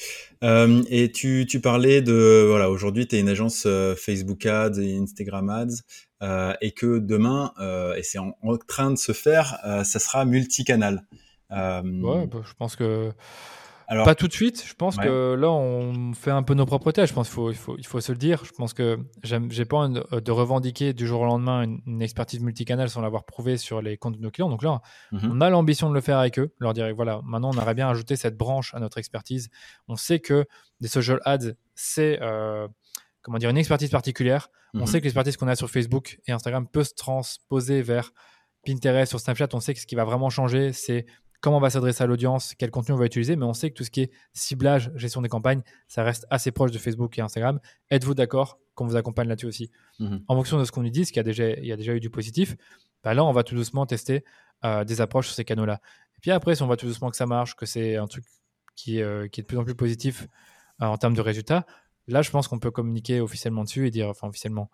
Euh, 0.43 0.83
et 0.89 1.13
tu, 1.13 1.45
tu 1.47 1.61
parlais 1.61 2.01
de, 2.01 2.45
voilà, 2.49 2.71
aujourd'hui, 2.71 3.07
tu 3.07 3.17
es 3.17 3.21
une 3.21 3.29
agence 3.29 3.65
euh, 3.67 3.95
Facebook 3.95 4.47
Ads 4.47 4.81
et 4.81 4.97
Instagram 4.97 5.51
Ads, 5.51 5.83
euh, 6.23 6.55
et 6.63 6.73
que 6.73 6.99
demain, 6.99 7.53
euh, 7.61 7.95
et 7.95 8.03
c'est 8.03 8.19
en, 8.19 8.35
en 8.43 8.57
train 8.57 8.91
de 8.91 8.97
se 8.97 9.13
faire, 9.13 9.59
euh, 9.67 9.85
ça 9.85 9.99
sera 9.99 10.25
multicanal. 10.25 11.03
Euh, 11.51 11.83
Ouais, 11.83 12.27
bah, 12.27 12.41
je 12.43 12.55
pense 12.55 12.75
que 12.75 13.13
alors, 13.89 14.05
Pas 14.05 14.15
tout 14.15 14.27
de 14.29 14.33
suite. 14.33 14.65
Je 14.67 14.75
pense 14.75 14.97
Ouais. 14.97 15.05
que 15.05 15.35
là, 15.35 15.51
on 15.51 16.13
fait 16.13 16.31
un 16.31 16.43
peu 16.43 16.55
nos 16.55 16.67
propres 16.67 16.91
tests. 16.93 17.09
Je 17.09 17.15
pense 17.15 17.29
qu'il 17.29 17.35
faut, 17.35 17.51
il 17.51 17.57
faut, 17.57 17.77
il 17.79 17.87
faut 17.87 18.01
se 18.01 18.11
le 18.13 18.19
dire. 18.19 18.45
Je 18.45 18.53
pense 18.53 18.73
que 18.75 18.99
j'ai 19.23 19.65
pas 19.65 19.77
envie 19.77 20.01
de, 20.23 20.31
revendiquer 20.33 20.93
du 20.93 21.07
jour 21.07 21.21
au 21.21 21.25
lendemain 21.25 21.63
une, 21.63 21.81
une 21.87 22.03
expertise 22.03 22.41
multicanal 22.41 22.91
sans 22.91 23.01
l'avoir 23.01 23.25
prouvé 23.25 23.57
sur 23.57 23.81
les 23.83 23.97
comptes 23.97 24.17
de 24.17 24.23
nos 24.23 24.31
clients. 24.31 24.49
Donc 24.51 24.63
là, 24.63 24.81
mhm. 25.13 25.31
on 25.33 25.41
a 25.41 25.51
l'ambition 25.51 25.89
de 25.89 25.95
le 25.95 26.01
faire 26.01 26.19
avec 26.19 26.39
eux. 26.39 26.53
Leur 26.59 26.75
dire, 26.75 26.93
voilà, 26.95 27.21
maintenant, 27.25 27.51
on 27.55 27.59
aurait 27.59 27.75
bien 27.75 27.89
ajouté 27.89 28.17
cette 28.17 28.37
branche 28.37 28.75
à 28.75 28.81
notre 28.81 28.99
expertise. 28.99 29.49
On 29.89 29.97
sait 29.97 30.19
que 30.21 30.47
des 30.81 30.89
social 30.89 31.21
ads, 31.25 31.53
c'est 31.75 32.19
euh, 32.23 32.67
comment 33.23 33.39
dire 33.39 33.51
une 33.51 33.59
expertise 33.59 33.91
particulière. 33.91 34.49
On 34.75 34.81
Mhm. 34.81 34.87
sait 34.87 34.99
que 35.01 35.05
l'expertise 35.05 35.37
qu'on 35.37 35.49
a 35.49 35.55
sur 35.57 35.71
Facebook 35.71 36.19
et 36.27 36.33
Instagram 36.33 36.67
peut 36.69 36.85
se 36.85 36.93
transposer 36.95 37.83
vers 37.83 38.13
Pinterest, 38.67 39.09
sur 39.11 39.21
Snapchat. 39.21 39.49
On 39.53 39.61
sait 39.61 39.75
que 39.75 39.81
ce 39.81 39.87
qui 39.87 39.95
va 39.95 40.05
vraiment 40.05 40.29
changer, 40.29 40.73
c'est 40.73 41.07
comment 41.47 41.59
on 41.59 41.61
va 41.61 41.71
s'adresser 41.71 42.03
à 42.03 42.09
l'audience, 42.09 42.57
quel 42.59 42.73
contenu 42.73 42.93
on 42.93 42.99
va 42.99 43.07
utiliser, 43.07 43.37
mais 43.37 43.45
on 43.45 43.53
sait 43.53 43.71
que 43.71 43.77
tout 43.77 43.85
ce 43.85 43.91
qui 43.93 44.01
est 44.01 44.11
ciblage, 44.33 44.91
gestion 44.97 45.23
des 45.23 45.29
campagnes, 45.29 45.63
ça 45.87 46.03
reste 46.03 46.27
assez 46.29 46.51
proche 46.51 46.73
de 46.73 46.79
Facebook 46.79 47.17
et 47.21 47.23
Instagram. 47.23 47.61
Êtes-vous 47.89 48.15
d'accord 48.15 48.59
qu'on 48.75 48.85
vous 48.85 48.97
accompagne 48.97 49.29
là-dessus 49.29 49.47
aussi? 49.47 49.71
Mhm. 50.01 50.25
En 50.27 50.35
fonction 50.35 50.59
de 50.59 50.65
ce 50.65 50.73
qu'on 50.73 50.83
nous 50.83 50.91
dit, 50.91 51.05
ce 51.05 51.13
qu'il 51.13 51.19
y 51.19 51.21
a 51.21 51.23
déjà, 51.23 51.51
il 51.51 51.65
y 51.65 51.71
a 51.71 51.77
déjà 51.77 51.95
eu 51.95 52.01
du 52.01 52.11
positif, 52.11 52.57
bah 53.05 53.15
là, 53.15 53.25
on 53.25 53.31
va 53.31 53.45
tout 53.45 53.55
doucement 53.55 53.87
tester 53.87 54.25
euh, 54.65 54.83
des 54.83 55.01
approches 55.01 55.27
sur 55.29 55.37
ces 55.37 55.45
canaux-là. 55.45 55.81
Et 56.17 56.21
puis 56.21 56.33
après, 56.33 56.57
si 56.57 56.65
on 56.65 56.67
voit 56.67 56.77
tout 56.77 56.87
doucement 56.87 57.11
que 57.11 57.17
ça 57.17 57.27
marche, 57.27 57.55
que 57.55 57.65
c'est 57.65 57.95
un 57.95 58.09
truc 58.09 58.25
qui, 58.75 59.01
euh, 59.01 59.29
qui, 59.29 59.39
est 59.39 59.45
de 59.45 59.47
plus 59.47 59.59
en 59.59 59.63
plus 59.63 59.77
positif 59.77 60.27
euh, 60.83 60.87
en 60.87 60.97
termes 60.97 61.15
de 61.15 61.21
résultats, 61.21 61.65
là, 62.09 62.23
je 62.23 62.31
pense 62.33 62.49
qu'on 62.49 62.59
peut 62.59 62.73
communiquer 62.73 63.21
officiellement 63.21 63.63
dessus 63.63 63.87
et 63.87 63.93
dire, 63.93 64.09
enfin 64.09 64.27
officiellement, 64.27 64.69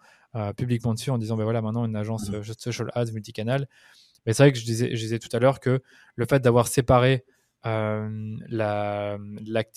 publiquement 0.57 0.95
dessus 0.95 1.11
en 1.11 1.19
disant, 1.19 1.37
ben 1.37 1.45
voilà, 1.45 1.61
maintenant 1.61 1.85
une 1.85 1.97
agence 1.97 2.31
mhm. 2.31 2.43
social 2.57 2.91
ads 2.95 3.13
multicanal, 3.13 3.69
mais 4.27 4.33
c'est 4.33 4.43
vrai 4.43 4.53
que 4.53 4.59
je 4.59 4.65
disais, 4.65 4.95
je 4.95 5.01
disais 5.01 5.19
tout 5.19 5.35
à 5.35 5.39
l'heure 5.39 5.61
que 5.61 5.83
le 6.17 6.27
fait 6.27 6.41
d'avoir 6.41 6.69
séparé 6.69 7.25
euh, 7.67 8.37
la, 8.49 9.19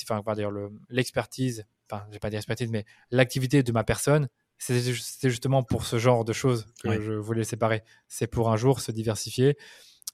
enfin, 0.09 0.33
dire 0.35 0.51
l'expertise, 0.89 1.65
enfin, 1.89 2.03
je 2.09 2.13
vais 2.13 2.19
pas 2.19 2.29
dire 2.29 2.37
expertise, 2.37 2.69
mais 2.71 2.85
l'activité 3.11 3.63
de 3.63 3.71
ma 3.71 3.83
personne, 3.83 4.27
c'est 4.57 5.29
justement 5.29 5.63
pour 5.63 5.85
ce 5.85 5.97
genre 5.97 6.23
de 6.23 6.33
choses 6.33 6.65
que 6.81 7.01
je 7.01 7.13
voulais 7.13 7.43
séparer. 7.43 7.83
C'est 8.07 8.27
pour 8.27 8.51
un 8.51 8.57
jour 8.57 8.79
se 8.79 8.91
diversifier 8.91 9.57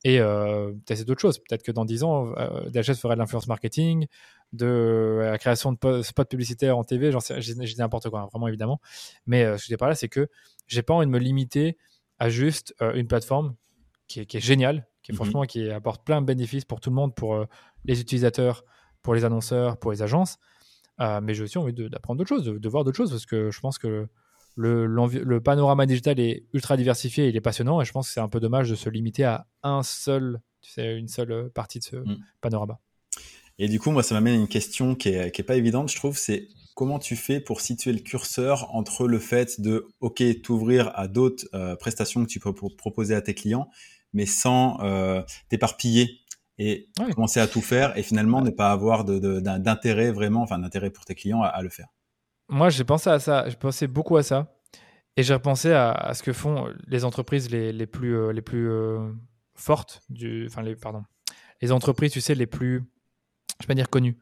et 0.04 0.20
euh, 0.20 0.74
tester 0.86 1.06
d'autres 1.06 1.22
choses. 1.22 1.38
Peut-être 1.38 1.64
que 1.64 1.72
dans 1.72 1.86
10 1.86 2.04
ans, 2.04 2.34
euh, 2.38 2.70
DHS 2.70 2.96
ferait 2.96 3.16
de 3.16 3.20
l'influence 3.20 3.48
marketing, 3.48 4.08
de 4.54 5.20
la 5.22 5.38
création 5.38 5.72
de 5.74 6.02
spots 6.02 6.26
publicitaires 6.26 6.78
en 6.78 6.84
TV, 6.84 7.12
j'en 7.12 7.20
sais, 7.20 7.40
n'importe 7.78 8.10
quoi, 8.10 8.22
hein, 8.22 8.30
vraiment 8.32 8.48
évidemment. 8.48 8.82
Mais 9.26 9.44
euh, 9.44 9.58
ce 9.58 9.64
que 9.64 9.68
je 9.68 9.74
dis 9.74 9.78
par 9.78 9.90
là, 9.90 9.96
c'est 9.96 10.10
que 10.10 10.28
j'ai 10.68 10.82
pas 10.82 10.94
envie 10.94 11.06
de 11.06 11.12
me 11.12 11.20
limiter 11.20 11.78
à 12.20 12.30
juste 12.30 12.76
euh, 12.82 12.94
une 12.94 13.08
plateforme 13.08 13.56
qui 14.20 14.38
est, 14.38 14.40
génial, 14.40 14.88
qui 15.04 15.12
est, 15.12 15.14
mhm. 15.14 15.18
franchement 15.18 15.44
qui 15.44 15.70
apporte 15.70 16.04
plein 16.04 16.22
de 16.22 16.26
bénéfices 16.26 16.66
pour 16.66 16.80
tout 16.80 16.90
le 16.90 16.96
monde, 16.96 17.16
pour 17.16 17.36
euh, 17.36 17.46
les 17.86 18.02
utilisateurs, 18.02 18.64
pour 19.02 19.16
les 19.16 19.26
annonceurs, 19.26 19.78
pour 19.78 19.92
les 19.92 20.02
agences. 20.02 20.38
Euh, 21.00 21.20
mais 21.22 21.34
j'ai 21.34 21.44
aussi 21.44 21.58
envie 21.58 21.74
d'apprendre 21.74 22.20
d'autres 22.20 22.30
choses, 22.30 22.46
de, 22.46 22.70
voir 22.70 22.84
d'autres 22.84 22.98
choses, 22.98 23.12
parce 23.12 23.26
que 23.26 23.50
je 23.50 23.60
pense 23.60 23.78
que 23.80 24.08
le, 24.56 24.86
le, 24.86 25.42
panorama 25.42 25.86
digital 25.86 26.20
est 26.20 26.46
ultra 26.54 26.78
diversifié, 26.78 27.30
il 27.30 27.36
est 27.36 27.42
passionnant, 27.42 27.82
et 27.82 27.86
je 27.86 27.92
pense 27.92 28.08
que 28.08 28.14
c'est 28.14 28.20
un 28.20 28.28
peu 28.30 28.40
dommage 28.40 28.70
de 28.70 28.76
se 28.76 28.90
limiter 28.90 29.24
à 29.24 29.48
un 29.64 29.82
seul, 29.82 30.42
tu 30.62 30.72
sais, 30.72 30.98
une 30.98 31.08
seule 31.08 31.50
partie 31.52 31.80
de 31.80 31.84
ce 31.84 31.96
mm. 31.96 32.18
panorama. 32.42 32.80
Et 33.58 33.68
du 33.68 33.80
coup, 33.80 33.92
moi, 33.92 34.04
ça 34.04 34.14
m'amène 34.14 34.34
à 34.34 34.38
une 34.38 34.48
question 34.48 34.96
qui 34.96 35.10
est, 35.10 35.32
qui 35.32 35.42
est 35.42 35.46
pas 35.46 35.56
évidente, 35.56 35.90
je 35.90 35.96
trouve, 35.96 36.18
c'est 36.18 36.50
comment 36.76 37.00
tu 37.00 37.16
fais 37.16 37.40
pour 37.40 37.62
situer 37.62 37.94
le 37.94 38.00
curseur 38.00 38.74
entre 38.74 39.08
le 39.08 39.20
fait 39.20 39.62
de, 39.62 39.88
OK, 40.00 40.24
t'ouvrir 40.42 40.92
à 40.96 41.08
d'autres 41.08 41.46
euh, 41.54 41.76
prestations 41.76 42.24
que 42.24 42.30
tu 42.30 42.40
peux 42.40 42.54
proposer 42.54 43.14
à 43.14 43.22
tes 43.22 43.34
clients, 43.34 43.70
mais 44.14 44.26
sans 44.26 44.80
euh, 44.82 45.22
t'éparpiller 45.50 46.20
et 46.58 46.90
commencer 47.16 47.40
à 47.40 47.48
tout 47.48 47.62
faire 47.62 47.98
et 47.98 48.04
finalement 48.04 48.42
ne 48.42 48.52
pas 48.52 48.72
avoir 48.72 49.04
d'intérêt 49.04 50.12
vraiment, 50.12 50.42
enfin 50.42 50.60
d'intérêt 50.60 50.92
pour 50.92 51.06
tes 51.06 51.16
clients 51.16 51.42
à, 51.42 51.62
le 51.62 51.70
faire. 51.70 51.88
Moi, 52.50 52.70
j'ai 52.70 52.84
pensé 52.84 53.10
à 53.10 53.20
ça, 53.20 53.50
j'ai 53.50 53.56
pensé 53.56 53.88
beaucoup 53.88 54.18
à 54.18 54.24
ça 54.24 54.54
et 55.18 55.24
j'ai 55.24 55.34
repensé 55.34 55.72
à, 55.72 56.12
ce 56.14 56.22
que 56.22 56.34
font 56.34 56.72
les 56.88 57.04
entreprises 57.04 57.50
les, 57.50 57.74
les 57.74 57.88
plus, 57.88 58.16
euh, 58.16 58.32
les 58.32 58.42
plus 58.42 58.70
euh, 58.70 59.12
fortes, 59.56 60.02
du, 60.10 60.46
enfin 60.48 60.62
les, 60.62 60.76
pardon, 60.76 61.04
les 61.62 61.72
entreprises, 61.72 62.12
tu 62.12 62.22
sais, 62.22 62.36
les 62.36 62.48
plus, 62.48 62.84
je 63.60 63.66
vais 63.66 63.68
pas 63.68 63.74
dire 63.74 63.90
connues, 63.90 64.18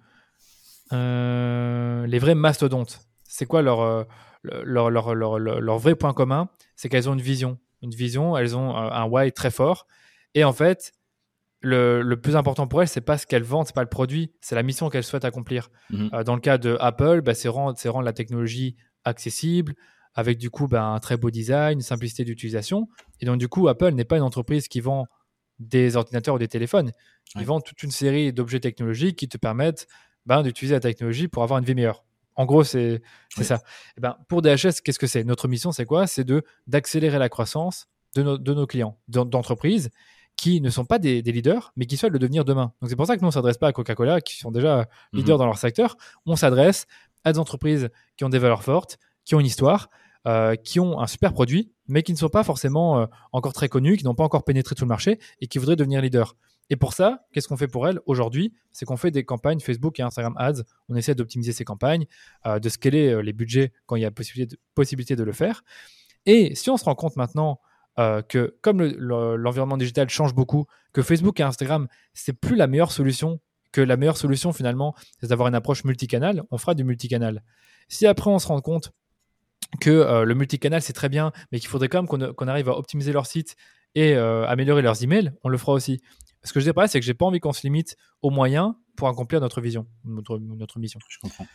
les 0.91 2.19
vrais 2.19 2.35
mastodontes. 2.35 3.01
C'est 3.23 3.45
quoi 3.45 3.61
leur, 3.61 4.07
leur, 4.43 4.89
leur, 4.89 5.13
leur, 5.13 5.39
leur 5.39 5.77
vrai 5.77 5.95
point 5.95 6.13
commun? 6.13 6.49
C'est 6.75 6.89
qu'elles 6.89 7.09
ont 7.09 7.13
une 7.13 7.21
vision 7.21 7.59
une 7.81 7.91
vision, 7.91 8.37
elles 8.37 8.55
ont 8.55 8.75
un 8.75 9.05
why 9.05 9.31
très 9.31 9.51
fort. 9.51 9.87
Et 10.35 10.43
en 10.43 10.53
fait, 10.53 10.93
le, 11.61 12.15
plus 12.15 12.35
important 12.35 12.67
pour 12.67 12.81
elles, 12.81 12.87
c'est 12.87 13.01
pas 13.01 13.17
ce 13.17 13.25
qu'elles 13.25 13.43
vendent, 13.43 13.67
c'est 13.67 13.75
pas 13.75 13.83
le 13.83 13.89
produit, 13.89 14.31
c'est 14.41 14.55
la 14.55 14.63
mission 14.63 14.89
qu'elles 14.89 15.03
souhaitent 15.03 15.25
accomplir. 15.25 15.69
Mhm. 15.89 16.09
Euh, 16.13 16.23
dans 16.23 16.35
le 16.35 16.41
cas 16.41 16.57
de 16.57 16.77
Apple, 16.79 17.21
bah, 17.21 17.33
c'est 17.33 17.49
rendre, 17.49 17.77
rendre, 17.89 18.05
la 18.05 18.13
technologie 18.13 18.75
accessible, 19.03 19.75
avec 20.13 20.37
du 20.37 20.49
coup 20.49 20.67
bah, 20.67 20.83
un 20.83 20.99
très 20.99 21.17
beau 21.17 21.31
design, 21.31 21.79
une 21.79 21.83
simplicité 21.83 22.23
d'utilisation. 22.23 22.87
Et 23.19 23.25
donc 23.25 23.37
du 23.37 23.47
coup, 23.47 23.67
Apple 23.67 23.91
n'est 23.91 24.05
pas 24.05 24.17
une 24.17 24.23
entreprise 24.23 24.67
qui 24.67 24.79
vend 24.79 25.07
des 25.59 25.97
ordinateurs 25.97 26.35
ou 26.35 26.39
des 26.39 26.47
téléphones. 26.47 26.91
Ils 27.35 27.45
vendent 27.45 27.63
toute 27.63 27.83
une 27.83 27.91
série 27.91 28.31
d'objets 28.31 28.61
technologiques 28.61 29.17
qui 29.17 29.27
te 29.27 29.37
permettent 29.37 29.87
bah, 30.25 30.41
d'utiliser 30.41 30.73
la 30.73 30.79
technologie 30.79 31.27
pour 31.27 31.43
avoir 31.43 31.59
une 31.59 31.65
vie 31.65 31.75
meilleure. 31.75 32.05
En 32.39 32.45
gros, 32.45 32.63
c'est 32.63 33.01
ça. 33.41 33.55
Et 33.55 33.59
eh 33.97 34.01
ben, 34.01 34.15
pour 34.29 34.41
DHS, 34.41 34.79
qu'est-ce 34.81 34.97
que 34.97 35.07
c'est? 35.07 35.25
Notre 35.25 35.49
mission, 35.49 35.73
c'est 35.73 35.83
quoi? 35.83 36.07
C'est 36.07 36.23
de 36.23 36.41
d'accélérer 36.67 37.19
la 37.19 37.27
croissance 37.27 37.89
de, 38.15 38.37
de 38.37 38.53
nos 38.53 38.65
clients, 38.65 38.97
d'entreprises 39.09 39.89
qui 40.37 40.61
ne 40.61 40.69
sont 40.69 40.85
pas 40.85 40.99
des, 40.99 41.21
leaders, 41.21 41.73
mais 41.75 41.85
qui 41.85 41.97
souhaitent 41.97 42.13
le 42.13 42.19
devenir 42.19 42.45
demain. 42.45 42.71
Donc 42.79 42.89
c'est 42.89 42.95
pour 42.95 43.05
ça 43.05 43.17
que 43.17 43.21
nous, 43.21 43.25
on 43.25 43.27
ne 43.27 43.33
s'adresse 43.33 43.57
pas 43.57 43.67
à 43.67 43.73
Coca-Cola, 43.73 44.21
qui 44.21 44.37
sont 44.37 44.51
déjà 44.51 44.87
leaders 45.11 45.35
mhm. 45.35 45.39
dans 45.39 45.45
leur 45.47 45.57
secteur. 45.57 45.97
On 46.25 46.37
s'adresse 46.37 46.87
à 47.25 47.33
des 47.33 47.39
entreprises 47.39 47.89
qui 48.15 48.23
ont 48.23 48.29
des 48.29 48.39
valeurs 48.39 48.63
fortes, 48.63 48.99
qui 49.25 49.35
ont 49.35 49.41
une 49.41 49.45
histoire, 49.45 49.89
euh, 50.25 50.55
qui 50.55 50.79
ont 50.79 50.97
un 51.01 51.07
super 51.07 51.33
produit, 51.33 51.73
mais 51.89 52.03
qui 52.03 52.13
ne 52.13 52.17
sont 52.17 52.29
pas 52.29 52.45
forcément 52.45 53.01
euh, 53.01 53.05
encore 53.33 53.51
très 53.51 53.67
connus, 53.67 53.97
qui 53.97 54.05
n'ont 54.05 54.15
pas 54.15 54.23
encore 54.23 54.45
pénétré 54.45 54.75
tout 54.75 54.85
le 54.85 54.89
marché 54.89 55.19
et 55.41 55.47
qui 55.47 55.57
voudraient 55.57 55.75
devenir 55.75 56.01
leaders. 56.01 56.37
Et 56.69 56.75
pour 56.75 56.93
ça, 56.93 57.25
qu'est-ce 57.31 57.47
qu'on 57.47 57.57
fait 57.57 57.67
pour 57.67 57.87
elle 57.87 57.99
aujourd'hui? 58.05 58.53
C'est 58.71 58.85
qu'on 58.85 58.97
fait 58.97 59.11
des 59.11 59.23
campagnes 59.23 59.59
Facebook 59.59 59.99
et 59.99 60.03
Instagram 60.03 60.35
Ads. 60.37 60.63
On 60.87 60.95
essaie 60.95 61.15
d'optimiser 61.15 61.51
ces 61.51 61.65
campagnes, 61.65 62.05
euh, 62.45 62.59
de 62.59 62.69
scaler 62.69 63.09
euh, 63.09 63.21
les 63.21 63.33
budgets 63.33 63.73
quand 63.87 63.95
il 63.95 64.03
y 64.03 64.05
a 64.05 64.11
possibilité 64.11 64.55
de, 64.55 64.61
possibilité 64.75 65.15
de 65.15 65.23
le 65.23 65.31
faire. 65.31 65.63
Et 66.25 66.53
si 66.55 66.69
on 66.69 66.77
se 66.77 66.85
rend 66.85 66.95
compte 66.95 67.15
maintenant 67.15 67.59
euh, 67.97 68.21
que 68.21 68.55
comme 68.61 68.83
l'environnement 68.83 69.77
digital 69.77 70.09
change 70.09 70.35
beaucoup, 70.35 70.67
que 70.93 71.01
Facebook 71.01 71.39
et 71.39 71.43
Instagram, 71.43 71.87
c'est 72.13 72.33
plus 72.33 72.55
la 72.55 72.67
meilleure 72.67 72.91
solution, 72.91 73.39
que 73.71 73.81
la 73.81 73.97
meilleure 73.97 74.17
solution 74.17 74.53
finalement, 74.53 74.95
c'est 75.19 75.27
d'avoir 75.27 75.47
une 75.47 75.55
approche 75.55 75.83
multicanal, 75.85 76.43
on 76.51 76.57
fera 76.57 76.75
du 76.75 76.83
multicanal. 76.83 77.43
Si 77.87 78.05
après 78.05 78.29
on 78.29 78.37
se 78.37 78.47
rend 78.47 78.61
compte 78.61 78.91
que 79.81 80.23
le 80.23 80.33
multicanal 80.35 80.81
c'est 80.81 80.93
très 80.93 81.09
bien, 81.09 81.31
mais 81.51 81.59
qu'il 81.59 81.69
faudrait 81.69 81.89
quand 81.89 82.01
même 82.01 82.33
qu'on 82.33 82.47
arrive 82.47 82.69
à 82.69 82.77
optimiser 82.77 83.11
leur 83.11 83.25
site 83.25 83.55
et 83.95 84.15
améliorer 84.15 84.81
leurs 84.81 85.03
emails, 85.03 85.33
on 85.43 85.49
le 85.49 85.57
fera 85.57 85.73
aussi. 85.73 86.01
Ce 86.43 86.53
que 86.53 86.59
je 86.59 86.65
dis 86.65 86.73
pas, 86.73 86.87
c'est 86.87 86.99
que 86.99 87.05
j'ai 87.05 87.13
pas 87.13 87.25
envie 87.25 87.39
qu'on 87.39 87.53
se 87.53 87.63
limite 87.63 87.95
aux 88.21 88.29
moyens 88.29 88.73
pour 88.95 89.07
accomplir 89.07 89.41
notre 89.41 89.61
vision, 89.61 89.87
notre, 90.05 90.39
notre 90.39 90.79
mission. 90.79 90.99
Je 91.09 91.19
comprends. 91.19 91.47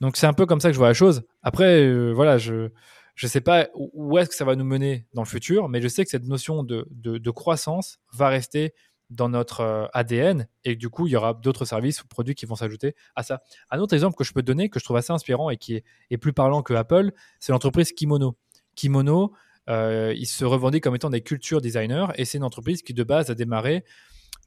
Donc 0.00 0.16
c'est 0.16 0.26
un 0.26 0.32
peu 0.32 0.46
comme 0.46 0.60
ça 0.60 0.68
que 0.68 0.72
je 0.72 0.78
vois 0.78 0.88
la 0.88 0.94
chose. 0.94 1.22
Après, 1.42 1.82
euh, 1.82 2.12
voilà, 2.12 2.38
je 2.38 2.70
je 3.14 3.26
sais 3.26 3.40
pas 3.40 3.68
où 3.74 4.18
est-ce 4.18 4.30
que 4.30 4.34
ça 4.34 4.44
va 4.44 4.56
nous 4.56 4.64
mener 4.64 5.06
dans 5.12 5.22
le 5.22 5.28
futur, 5.28 5.68
mais 5.68 5.82
je 5.82 5.88
sais 5.88 6.04
que 6.04 6.10
cette 6.10 6.24
notion 6.24 6.64
de, 6.64 6.86
de, 6.90 7.30
croissance 7.30 7.98
va 8.12 8.28
rester 8.28 8.74
dans 9.10 9.28
notre 9.28 9.60
euh, 9.60 9.86
ADN 9.92 10.48
et 10.64 10.76
du 10.76 10.88
coup, 10.88 11.06
il 11.06 11.10
y 11.10 11.16
aura 11.16 11.34
d'autres 11.34 11.66
services 11.66 12.02
ou 12.02 12.08
produits 12.08 12.34
qui 12.34 12.46
vont 12.46 12.54
s'ajouter 12.54 12.94
à 13.14 13.22
ça. 13.22 13.42
Un 13.70 13.78
autre 13.80 13.92
exemple 13.92 14.16
que 14.16 14.24
je 14.24 14.32
peux 14.32 14.40
te 14.40 14.46
donner, 14.46 14.70
que 14.70 14.80
je 14.80 14.84
trouve 14.84 14.96
assez 14.96 15.12
inspirant 15.12 15.50
et 15.50 15.58
qui 15.58 15.74
est, 15.74 15.84
est 16.10 16.16
plus 16.16 16.32
parlant 16.32 16.62
que 16.62 16.72
Apple, 16.72 17.12
c'est 17.38 17.52
l'entreprise 17.52 17.92
Kimono. 17.92 18.38
Kimono, 18.74 19.34
euh, 19.68 20.14
il 20.16 20.26
se 20.26 20.46
revendique 20.46 20.82
comme 20.82 20.96
étant 20.96 21.10
des 21.10 21.20
culture 21.20 21.60
designers 21.60 22.06
et 22.16 22.24
c'est 22.24 22.38
une 22.38 22.44
entreprise 22.44 22.82
qui 22.82 22.94
de 22.94 23.04
base 23.04 23.28
a 23.28 23.34
démarré 23.34 23.84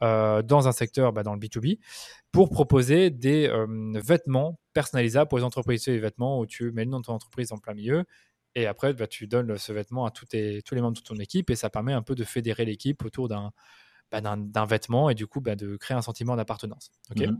euh, 0.03 0.41
dans 0.41 0.67
un 0.67 0.71
secteur, 0.71 1.13
bah, 1.13 1.23
dans 1.23 1.33
le 1.33 1.39
B2B, 1.39 1.79
pour 2.31 2.49
proposer 2.49 3.09
des 3.09 3.47
euh, 3.47 3.65
vêtements 3.95 4.59
personnalisables 4.73 5.29
pour 5.29 5.37
les 5.37 5.43
entreprises. 5.43 5.83
C'est 5.83 5.93
des 5.93 5.99
vêtements 5.99 6.39
où 6.39 6.45
tu 6.45 6.71
mets 6.71 6.83
le 6.83 6.91
nom 6.91 6.99
de 6.99 7.05
ton 7.05 7.13
entreprise 7.13 7.51
en 7.51 7.57
plein 7.57 7.73
milieu 7.73 8.05
et 8.55 8.67
après, 8.67 8.93
bah, 8.93 9.05
tu 9.05 9.27
donnes 9.27 9.57
ce 9.57 9.73
vêtement 9.73 10.05
à 10.05 10.11
tous, 10.11 10.25
tes, 10.25 10.61
tous 10.63 10.75
les 10.75 10.81
membres 10.81 10.97
de 10.97 11.01
ton 11.01 11.17
équipe 11.17 11.49
et 11.49 11.55
ça 11.55 11.69
permet 11.69 11.93
un 11.93 12.01
peu 12.01 12.15
de 12.15 12.23
fédérer 12.23 12.65
l'équipe 12.65 13.03
autour 13.03 13.27
d'un 13.27 13.51
bah, 14.11 14.65
vêtement 14.65 15.09
et 15.09 15.15
du 15.15 15.27
coup 15.27 15.41
de 15.41 15.75
créer 15.75 15.97
un 15.97 16.01
sentiment 16.01 16.37
d'appartenance. 16.37 16.91
Mhm. 17.15 17.37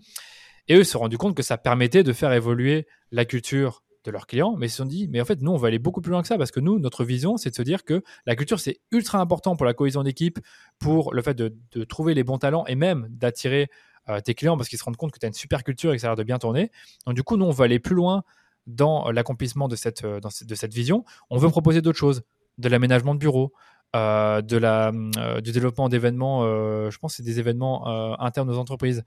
Et 0.68 0.76
eux 0.76 0.84
se 0.84 0.92
sont 0.92 1.00
rendus 1.00 1.18
compte 1.18 1.36
que 1.36 1.44
ça 1.44 1.58
permettait 1.58 2.04
de 2.04 2.12
faire 2.12 2.34
évoluer 2.34 2.88
la 3.12 3.24
culture 3.24 3.84
de 4.06 4.12
leurs 4.12 4.28
clients, 4.28 4.56
mais 4.58 4.68
ils 4.68 4.70
se 4.70 4.78
sont 4.78 4.86
dit, 4.86 5.08
mais 5.10 5.20
en 5.20 5.26
fait, 5.26 5.42
nous, 5.42 5.52
on 5.52 5.58
va 5.58 5.68
aller 5.68 5.80
beaucoup 5.80 6.02
plus 6.02 6.12
loin 6.12 6.22
que 6.22 6.28
ça, 6.28 6.38
parce 6.38 6.52
que 6.52 6.60
nous, 6.60 6.80
notre 6.80 7.04
vision, 7.04 7.38
c'est 7.38 7.50
de 7.50 7.56
se 7.56 7.62
dire 7.62 7.84
que 7.84 8.04
la 8.26 8.36
culture, 8.36 8.60
c'est 8.60 8.80
ultra 8.92 9.20
important 9.20 9.56
pour 9.56 9.66
la 9.66 9.74
cohésion 9.74 10.04
d'équipe, 10.04 10.40
pour 10.80 11.14
le 11.14 11.22
fait 11.22 11.34
de, 11.34 11.54
trouver 11.86 12.14
les 12.14 12.24
bons 12.24 12.38
talents 12.38 12.66
et 12.68 12.76
même 12.76 13.08
d'attirer 13.10 13.70
euh, 14.10 14.20
tes 14.20 14.36
clients 14.36 14.56
parce 14.56 14.70
qu'ils 14.70 14.78
se 14.78 14.84
rendent 14.84 14.98
compte 14.98 15.12
que 15.12 15.20
tu 15.20 15.26
as 15.26 15.30
une 15.30 15.34
super 15.34 15.64
culture 15.64 15.92
et 15.92 15.96
que 15.96 16.02
ça 16.02 16.08
a 16.08 16.10
l'air 16.12 16.16
de 16.16 16.24
bien 16.24 16.38
tourner. 16.38 16.72
Donc, 17.06 17.16
du 17.16 17.24
coup, 17.24 17.36
nous, 17.36 17.46
on 17.46 17.52
va 17.52 17.66
aller 17.66 17.80
plus 17.80 17.96
loin 17.96 18.24
dans 18.68 19.12
l'accomplissement 19.12 19.68
de 19.68 19.76
cette, 19.76 20.04
euh, 20.06 20.20
de 20.20 20.56
cette 20.56 20.74
vision. 20.74 21.04
On 21.30 21.38
veut 21.38 21.50
proposer 21.50 21.82
d'autres 21.82 22.00
choses, 22.00 22.24
de 22.58 22.70
l'aménagement 22.70 23.16
de 23.16 23.20
bureaux, 23.20 23.54
euh, 23.96 24.42
de 24.42 24.58
la, 24.58 24.92
du 25.42 25.52
développement 25.52 25.90
d'événements, 25.90 26.44
je 26.90 26.98
pense 26.98 27.14
que 27.14 27.18
c'est 27.18 27.24
des 27.24 27.40
événements 27.40 28.20
internes 28.20 28.50
aux 28.50 28.58
entreprises 28.58 29.04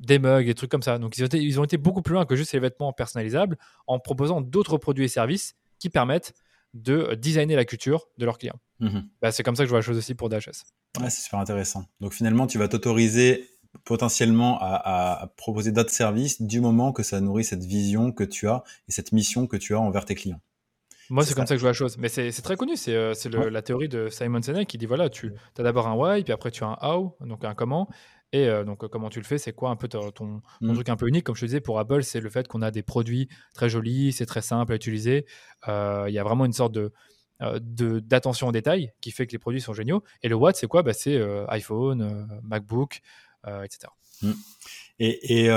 des 0.00 0.18
mugs, 0.18 0.46
des 0.46 0.54
trucs 0.54 0.70
comme 0.70 0.82
ça. 0.82 0.98
Donc 0.98 1.16
ils 1.16 1.22
ont, 1.22 1.26
été, 1.26 1.38
ils 1.38 1.60
ont 1.60 1.64
été 1.64 1.76
beaucoup 1.76 2.02
plus 2.02 2.14
loin 2.14 2.26
que 2.26 2.34
juste 2.34 2.52
les 2.52 2.58
vêtements 2.58 2.92
personnalisables 2.92 3.56
en 3.86 3.98
proposant 3.98 4.40
d'autres 4.40 4.78
produits 4.78 5.04
et 5.04 5.08
services 5.08 5.54
qui 5.78 5.90
permettent 5.90 6.34
de 6.74 7.14
designer 7.14 7.56
la 7.56 7.64
culture 7.64 8.08
de 8.18 8.24
leurs 8.24 8.38
clients. 8.38 8.58
Bah, 9.20 9.30
c'est 9.30 9.42
comme 9.42 9.56
ça 9.56 9.64
que 9.64 9.66
je 9.66 9.70
vois 9.70 9.80
la 9.80 9.84
chose 9.84 9.98
aussi 9.98 10.14
pour 10.14 10.28
DHS. 10.30 10.64
c'est 10.98 11.10
super 11.10 11.38
intéressant. 11.38 11.84
Donc 12.00 12.14
finalement, 12.14 12.46
tu 12.46 12.58
vas 12.58 12.68
t'autoriser 12.68 13.46
potentiellement 13.84 14.58
à, 14.60 15.32
proposer 15.36 15.70
d'autres 15.70 15.90
services 15.90 16.42
du 16.42 16.60
moment 16.60 16.92
que 16.92 17.02
ça 17.02 17.20
nourrit 17.20 17.44
cette 17.44 17.64
vision 17.64 18.10
que 18.10 18.24
tu 18.24 18.48
as 18.48 18.64
et 18.88 18.92
cette 18.92 19.12
mission 19.12 19.46
que 19.46 19.56
tu 19.56 19.74
as 19.74 19.80
envers 19.80 20.04
tes 20.04 20.14
clients. 20.14 20.40
Moi, 21.10 21.24
c'est 21.24 21.34
comme 21.34 21.46
ça 21.46 21.54
que 21.54 21.58
je 21.58 21.62
vois 21.62 21.70
la 21.70 21.74
chose. 21.74 21.98
Mais 21.98 22.08
c'est 22.08 22.30
très 22.42 22.56
connu. 22.56 22.76
C'est 22.76 22.94
euh, 22.94 23.14
la 23.50 23.62
théorie 23.62 23.88
de 23.88 24.08
Simon 24.08 24.40
Sinek 24.40 24.68
qui 24.68 24.78
dit 24.78 24.86
voilà, 24.86 25.10
tu 25.10 25.32
as 25.58 25.62
d'abord 25.62 25.88
un 25.88 25.94
why, 25.94 26.22
puis 26.22 26.32
après 26.32 26.52
tu 26.52 26.62
as 26.62 26.68
un 26.68 26.78
how, 26.82 27.16
donc 27.20 27.44
un 27.44 27.54
comment. 27.54 27.88
Et 28.32 28.46
euh, 28.48 28.64
donc, 28.64 28.86
comment 28.88 29.10
tu 29.10 29.18
le 29.18 29.24
fais? 29.24 29.38
C'est 29.38 29.52
quoi 29.52 29.70
un 29.70 29.76
peu 29.76 29.88
ton, 29.88 30.42
mm. 30.60 30.74
truc 30.74 30.88
un 30.88 30.96
peu 30.96 31.08
unique? 31.08 31.24
Comme 31.24 31.34
je 31.34 31.40
te 31.40 31.46
disais, 31.46 31.60
pour 31.60 31.78
Apple, 31.78 32.02
c'est 32.02 32.20
le 32.20 32.30
fait 32.30 32.46
qu'on 32.46 32.62
a 32.62 32.70
des 32.70 32.82
produits 32.82 33.28
très 33.54 33.68
jolis, 33.68 34.12
c'est 34.12 34.26
très 34.26 34.42
simple 34.42 34.72
à 34.72 34.76
utiliser. 34.76 35.26
Il 35.66 36.12
y 36.12 36.18
a 36.18 36.22
vraiment 36.22 36.44
une 36.44 36.52
sorte 36.52 36.72
de 36.72 36.92
d'attention 37.40 38.48
aux 38.48 38.52
détails 38.52 38.92
qui 39.00 39.12
fait 39.12 39.26
que 39.26 39.32
les 39.32 39.38
produits 39.38 39.62
sont 39.62 39.72
géniaux. 39.72 40.04
Et 40.22 40.28
le 40.28 40.34
what, 40.34 40.52
c'est 40.52 40.66
quoi? 40.66 40.82
Bah, 40.82 40.92
C'est 40.92 41.18
iPhone, 41.48 42.28
MacBook, 42.42 43.00
etc. 43.46 43.88
Mm. 44.22 44.32
Et, 44.98 45.44
et 45.44 45.50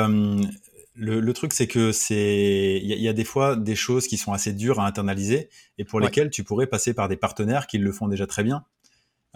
le, 0.95 1.33
truc, 1.33 1.53
c'est 1.53 1.67
que 1.67 1.91
c'est, 1.91 2.79
il 2.83 3.01
y, 3.01 3.07
a 3.07 3.13
des 3.13 3.23
fois 3.23 3.55
des 3.55 3.75
choses 3.75 4.07
qui 4.07 4.17
sont 4.17 4.33
assez 4.33 4.53
dures 4.53 4.79
à 4.79 4.85
internaliser 4.85 5.49
et 5.77 5.85
pour 5.85 5.99
lesquelles 5.99 6.29
tu 6.29 6.43
pourrais 6.43 6.67
passer 6.67 6.93
par 6.93 7.07
des 7.09 7.17
partenaires 7.17 7.67
qui 7.67 7.77
le 7.77 7.91
font 7.91 8.07
déjà 8.07 8.27
très 8.27 8.43
bien. 8.43 8.63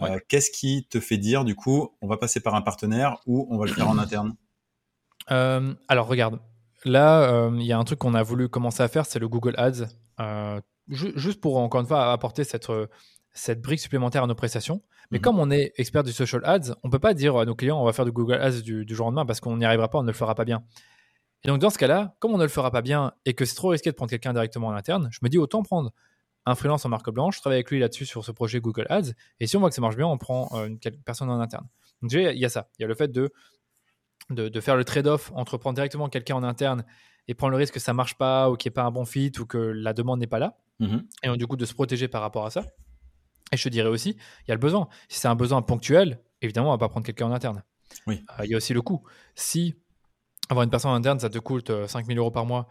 Euh, 0.02 0.18
qu'est-ce 0.28 0.50
qui 0.50 0.86
te 0.88 1.00
fait 1.00 1.18
dire, 1.18 1.44
du 1.44 1.54
coup, 1.54 1.96
on 2.00 2.06
va 2.06 2.16
passer 2.16 2.40
par 2.40 2.54
un 2.54 2.62
partenaire 2.62 3.18
ou 3.26 3.46
on 3.50 3.58
va 3.58 3.66
le 3.66 3.72
faire 3.72 3.88
en 3.88 3.98
interne? 3.98 4.34
Euh, 5.30 5.74
Alors, 5.88 6.06
regarde, 6.06 6.40
là, 6.84 7.22
euh, 7.22 7.50
il 7.54 7.66
y 7.66 7.72
a 7.72 7.78
un 7.78 7.84
truc 7.84 7.98
qu'on 7.98 8.14
a 8.14 8.22
voulu 8.22 8.48
commencer 8.48 8.82
à 8.82 8.88
faire, 8.88 9.06
c'est 9.06 9.18
le 9.18 9.28
Google 9.28 9.54
Ads, 9.58 9.86
juste 10.88 11.40
pour 11.40 11.58
encore 11.58 11.80
une 11.80 11.86
fois 11.86 12.12
apporter 12.12 12.44
cette 12.44 12.70
cette 13.34 13.60
brique 13.60 13.80
supplémentaire 13.80 14.24
à 14.24 14.26
nos 14.26 14.34
prestations. 14.34 14.82
Mais 15.10 15.18
mhm. 15.18 15.22
comme 15.22 15.38
on 15.38 15.50
est 15.50 15.72
expert 15.76 16.02
du 16.02 16.12
social 16.12 16.42
ads, 16.44 16.74
on 16.82 16.90
peut 16.90 16.98
pas 16.98 17.14
dire 17.14 17.36
à 17.36 17.44
nos 17.44 17.54
clients 17.54 17.80
on 17.80 17.84
va 17.84 17.92
faire 17.92 18.04
du 18.04 18.12
Google 18.12 18.40
Ads 18.40 18.62
du, 18.62 18.84
du 18.84 18.94
jour 18.94 19.06
au 19.06 19.10
lendemain 19.10 19.26
parce 19.26 19.40
qu'on 19.40 19.56
n'y 19.56 19.64
arrivera 19.64 19.88
pas, 19.88 19.98
on 19.98 20.02
ne 20.02 20.08
le 20.08 20.12
fera 20.12 20.34
pas 20.34 20.44
bien. 20.44 20.64
Et 21.44 21.48
donc, 21.48 21.60
dans 21.60 21.70
ce 21.70 21.78
cas-là, 21.78 22.16
comme 22.18 22.32
on 22.32 22.38
ne 22.38 22.42
le 22.42 22.48
fera 22.48 22.70
pas 22.70 22.82
bien 22.82 23.12
et 23.24 23.34
que 23.34 23.44
c'est 23.44 23.54
trop 23.54 23.68
risqué 23.68 23.90
de 23.90 23.94
prendre 23.94 24.10
quelqu'un 24.10 24.32
directement 24.32 24.68
en 24.68 24.72
interne, 24.72 25.08
je 25.12 25.20
me 25.22 25.28
dis 25.28 25.38
autant 25.38 25.62
prendre 25.62 25.92
un 26.48 26.54
freelance 26.54 26.84
en 26.86 26.88
marque 26.88 27.10
blanche, 27.10 27.40
travailler 27.40 27.58
avec 27.58 27.70
lui 27.70 27.78
là-dessus 27.78 28.06
sur 28.06 28.24
ce 28.24 28.32
projet 28.32 28.58
Google 28.60 28.86
Ads. 28.88 29.12
Et 29.38 29.46
si 29.46 29.56
on 29.56 29.60
voit 29.60 29.68
que 29.68 29.74
ça 29.74 29.82
marche 29.82 29.96
bien, 29.96 30.06
on 30.06 30.16
prend 30.16 30.48
euh, 30.54 30.66
une 30.66 30.78
personne 30.78 31.28
en 31.28 31.40
interne. 31.40 31.68
Donc, 32.00 32.10
il 32.12 32.38
y 32.38 32.44
a 32.44 32.48
ça. 32.48 32.68
Il 32.78 32.82
y 32.82 32.84
a 32.84 32.88
le 32.88 32.94
fait 32.94 33.08
de, 33.12 33.30
de, 34.30 34.60
faire 34.60 34.76
le 34.76 34.84
trade-off 34.84 35.30
entre 35.34 35.58
prendre 35.58 35.74
directement 35.74 36.08
quelqu'un 36.08 36.36
en 36.36 36.42
interne 36.42 36.84
et 37.26 37.34
prendre 37.34 37.50
le 37.50 37.58
risque 37.58 37.74
que 37.74 37.80
ça 37.80 37.92
marche 37.92 38.16
pas 38.16 38.50
ou 38.50 38.56
qu'il 38.56 38.70
n'y 38.70 38.72
ait 38.72 38.76
pas 38.76 38.84
un 38.84 38.90
bon 38.90 39.04
fit 39.04 39.32
ou 39.38 39.44
que 39.44 39.58
la 39.58 39.92
demande 39.92 40.20
n'est 40.20 40.26
pas 40.26 40.38
là. 40.38 40.56
Mm-hmm. 40.80 41.04
Et 41.24 41.28
donc, 41.28 41.36
du 41.36 41.46
coup, 41.46 41.56
de 41.56 41.66
se 41.66 41.74
protéger 41.74 42.08
par 42.08 42.22
rapport 42.22 42.46
à 42.46 42.50
ça. 42.50 42.64
Et 43.52 43.58
je 43.58 43.64
te 43.64 43.68
dirais 43.68 43.88
aussi, 43.88 44.10
il 44.10 44.48
y 44.48 44.50
a 44.50 44.54
le 44.54 44.60
besoin. 44.60 44.88
Si 45.08 45.20
c'est 45.20 45.28
un 45.28 45.36
besoin 45.36 45.60
ponctuel, 45.60 46.18
évidemment, 46.40 46.68
on 46.68 46.72
va 46.72 46.78
pas 46.78 46.88
prendre 46.88 47.04
quelqu'un 47.04 47.26
en 47.26 47.32
interne. 47.32 47.62
Oui. 48.06 48.24
Euh, 48.38 48.46
il 48.46 48.50
y 48.50 48.54
a 48.54 48.56
aussi 48.56 48.72
le 48.72 48.80
coût. 48.80 49.02
Si 49.34 49.74
avoir 50.48 50.64
une 50.64 50.70
personne 50.70 50.92
interne, 50.92 51.18
ça 51.20 51.28
te 51.28 51.38
coûte 51.38 51.70
5000 51.86 52.16
euh, 52.16 52.20
euros 52.20 52.30
par 52.30 52.46
mois 52.46 52.68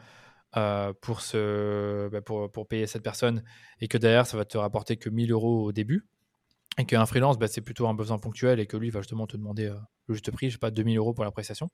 euh, 0.56 0.94
pour, 1.02 1.22
ce, 1.22 2.08
bah, 2.10 2.22
pour, 2.22 2.52
pour, 2.52 2.68
payer 2.68 2.88
cette 2.88 3.04
personne 3.04 3.44
et 3.82 3.88
que 3.88 3.98
derrière, 3.98 4.26
ça 4.26 4.38
va 4.38 4.46
te 4.46 4.58
rapporter 4.58 4.96
que 4.98 5.10
1000 5.10 5.32
euros 5.32 5.66
au 5.66 5.72
début. 5.72 6.08
Et 6.78 6.86
qu'un 6.86 7.06
freelance, 7.06 7.38
bah, 7.38 7.48
c'est 7.48 7.62
plutôt 7.62 7.88
un 7.88 7.94
besoin 7.94 8.18
ponctuel 8.18 8.60
et 8.60 8.68
que 8.68 8.78
lui 8.78 8.90
va 8.90 9.02
justement 9.02 9.28
te 9.28 9.36
demander 9.36 9.66
euh, 9.66 9.76
le 10.08 10.14
juste 10.14 10.32
prix, 10.32 10.50
je 10.50 10.54
sais 10.54 10.60
pas, 10.60 10.72
2000 10.72 10.98
euros 10.98 11.14
pour 11.14 11.26
la 11.26 11.32
prestation. 11.32 11.70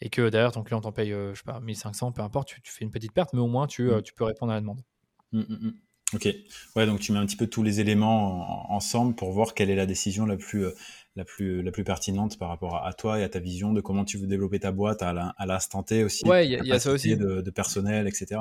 Et 0.00 0.10
que 0.10 0.28
derrière, 0.28 0.52
ton 0.52 0.62
client 0.62 0.80
t'en 0.80 0.92
paye, 0.92 1.10
je 1.10 1.34
sais 1.34 1.42
pas, 1.44 1.60
1500, 1.60 2.12
peu 2.12 2.22
importe, 2.22 2.48
tu, 2.62 2.72
fais 2.72 2.84
une 2.84 2.90
petite 2.90 3.12
perte, 3.12 3.32
mais 3.32 3.40
au 3.40 3.48
moins 3.48 3.66
tu, 3.66 3.90
mmh. 3.90 4.02
tu 4.02 4.14
peux 4.14 4.24
répondre 4.24 4.52
à 4.52 4.54
la 4.54 4.60
demande. 4.60 4.80
Mmh, 5.32 5.40
mmh, 5.40 5.72
ok. 6.14 6.28
Ouais, 6.76 6.86
donc 6.86 7.00
tu 7.00 7.12
mets 7.12 7.18
un 7.18 7.26
petit 7.26 7.36
peu 7.36 7.46
tous 7.46 7.62
les 7.62 7.80
éléments 7.80 8.72
ensemble 8.72 9.14
pour 9.14 9.32
voir 9.32 9.52
quelle 9.54 9.68
est 9.68 9.76
la 9.76 9.86
décision 9.86 10.24
la 10.24 10.36
plus, 10.36 10.66
la 11.16 11.24
plus, 11.24 11.62
la 11.62 11.70
plus 11.70 11.84
pertinente 11.84 12.38
par 12.38 12.48
rapport 12.48 12.84
à, 12.84 12.92
toi 12.92 13.18
et 13.18 13.22
à 13.22 13.28
ta 13.28 13.40
vision 13.40 13.72
de 13.72 13.80
comment 13.80 14.04
tu 14.04 14.18
veux 14.18 14.26
développer 14.26 14.60
ta 14.60 14.72
boîte 14.72 15.02
à 15.02 15.46
l'instant 15.46 15.82
T 15.82 16.04
aussi. 16.04 16.26
Ouais, 16.26 16.46
il 16.46 16.66
y, 16.66 16.72
a 16.72 16.78
ça 16.78 16.92
aussi. 16.92 17.16
De, 17.16 17.50
personnel, 17.50 18.06
etc. 18.06 18.40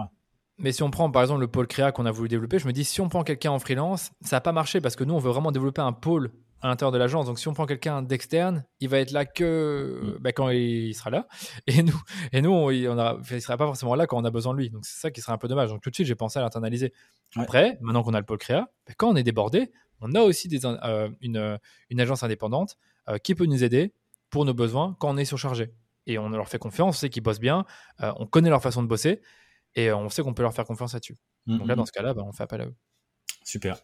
Mais 0.57 0.71
si 0.71 0.83
on 0.83 0.91
prend 0.91 1.09
par 1.09 1.21
exemple 1.21 1.41
le 1.41 1.47
pôle 1.47 1.67
créa 1.67 1.91
qu'on 1.91 2.05
a 2.05 2.11
voulu 2.11 2.27
développer, 2.27 2.59
je 2.59 2.67
me 2.67 2.73
dis 2.73 2.83
si 2.83 3.01
on 3.01 3.09
prend 3.09 3.23
quelqu'un 3.23 3.51
en 3.51 3.59
freelance, 3.59 4.11
ça 4.21 4.35
n'a 4.35 4.41
pas 4.41 4.51
marché 4.51 4.81
parce 4.81 4.95
que 4.95 5.03
nous 5.03 5.13
on 5.13 5.19
veut 5.19 5.31
vraiment 5.31 5.51
développer 5.51 5.81
un 5.81 5.93
pôle 5.93 6.31
à 6.61 6.67
l'intérieur 6.67 6.91
de 6.91 6.97
l'agence. 6.97 7.25
Donc 7.25 7.39
si 7.39 7.47
on 7.47 7.53
prend 7.53 7.65
quelqu'un 7.65 8.01
d'externe, 8.01 8.65
il 8.79 8.89
va 8.89 8.99
être 8.99 9.11
là 9.11 9.25
que 9.25 9.99
mm. 10.01 10.17
bah, 10.19 10.31
quand 10.31 10.49
il 10.49 10.93
sera 10.93 11.09
là. 11.09 11.27
Et 11.67 11.81
nous, 11.83 11.99
et 12.33 12.41
nous 12.41 12.51
on, 12.51 12.69
il 12.69 12.83
ne 12.83 13.39
sera 13.39 13.57
pas 13.57 13.65
forcément 13.65 13.95
là 13.95 14.07
quand 14.07 14.17
on 14.17 14.25
a 14.25 14.31
besoin 14.31 14.53
de 14.53 14.59
lui. 14.59 14.69
Donc 14.69 14.85
c'est 14.85 14.99
ça 14.99 15.11
qui 15.11 15.21
serait 15.21 15.33
un 15.33 15.37
peu 15.37 15.47
dommage. 15.47 15.69
Donc 15.69 15.81
tout 15.81 15.89
de 15.89 15.95
suite, 15.95 16.07
j'ai 16.07 16.15
pensé 16.15 16.39
à 16.39 16.41
l'internaliser. 16.41 16.93
Après, 17.35 17.77
maintenant 17.81 18.03
qu'on 18.03 18.13
a 18.13 18.19
le 18.19 18.25
pôle 18.25 18.37
créa, 18.37 18.69
bah, 18.87 18.93
quand 18.97 19.09
on 19.09 19.15
est 19.15 19.23
débordé, 19.23 19.71
on 20.01 20.13
a 20.15 20.21
aussi 20.21 20.47
des, 20.47 20.65
euh, 20.65 21.09
une, 21.21 21.59
une, 21.89 22.01
agence 22.01 22.23
indépendante 22.23 22.77
euh, 23.07 23.17
qui 23.17 23.35
peut 23.35 23.45
nous 23.45 23.63
aider 23.63 23.93
pour 24.29 24.45
nos 24.45 24.53
besoins 24.53 24.95
quand 24.99 25.09
on 25.09 25.17
est 25.17 25.25
surchargé. 25.25 25.71
Et 26.05 26.17
on 26.17 26.29
leur 26.29 26.47
fait 26.47 26.59
confiance, 26.59 26.97
on 26.97 26.99
sait 26.99 27.09
qu'ils 27.09 27.23
bossent 27.23 27.39
bien, 27.39 27.65
euh, 28.01 28.11
on 28.17 28.25
connaît 28.25 28.49
leur 28.49 28.61
façon 28.61 28.81
de 28.81 28.87
bosser 28.87 29.21
et 29.75 29.91
on 29.91 30.09
sait 30.09 30.23
qu'on 30.23 30.33
peut 30.33 30.41
leur 30.41 30.53
faire 30.53 30.65
confiance 30.65 30.93
là-dessus. 30.93 31.17
Mm, 31.45 31.57
Donc 31.57 31.67
là, 31.67 31.75
mm, 31.75 31.77
dans 31.77 31.83
mm. 31.83 31.87
ce 31.87 31.91
cas-là, 31.91 32.13
bah, 32.13 32.23
on 32.25 32.31
fait 32.31 32.43
appel 32.43 32.61
à 32.61 32.65
eux. 32.65 32.75
Super. 33.43 33.79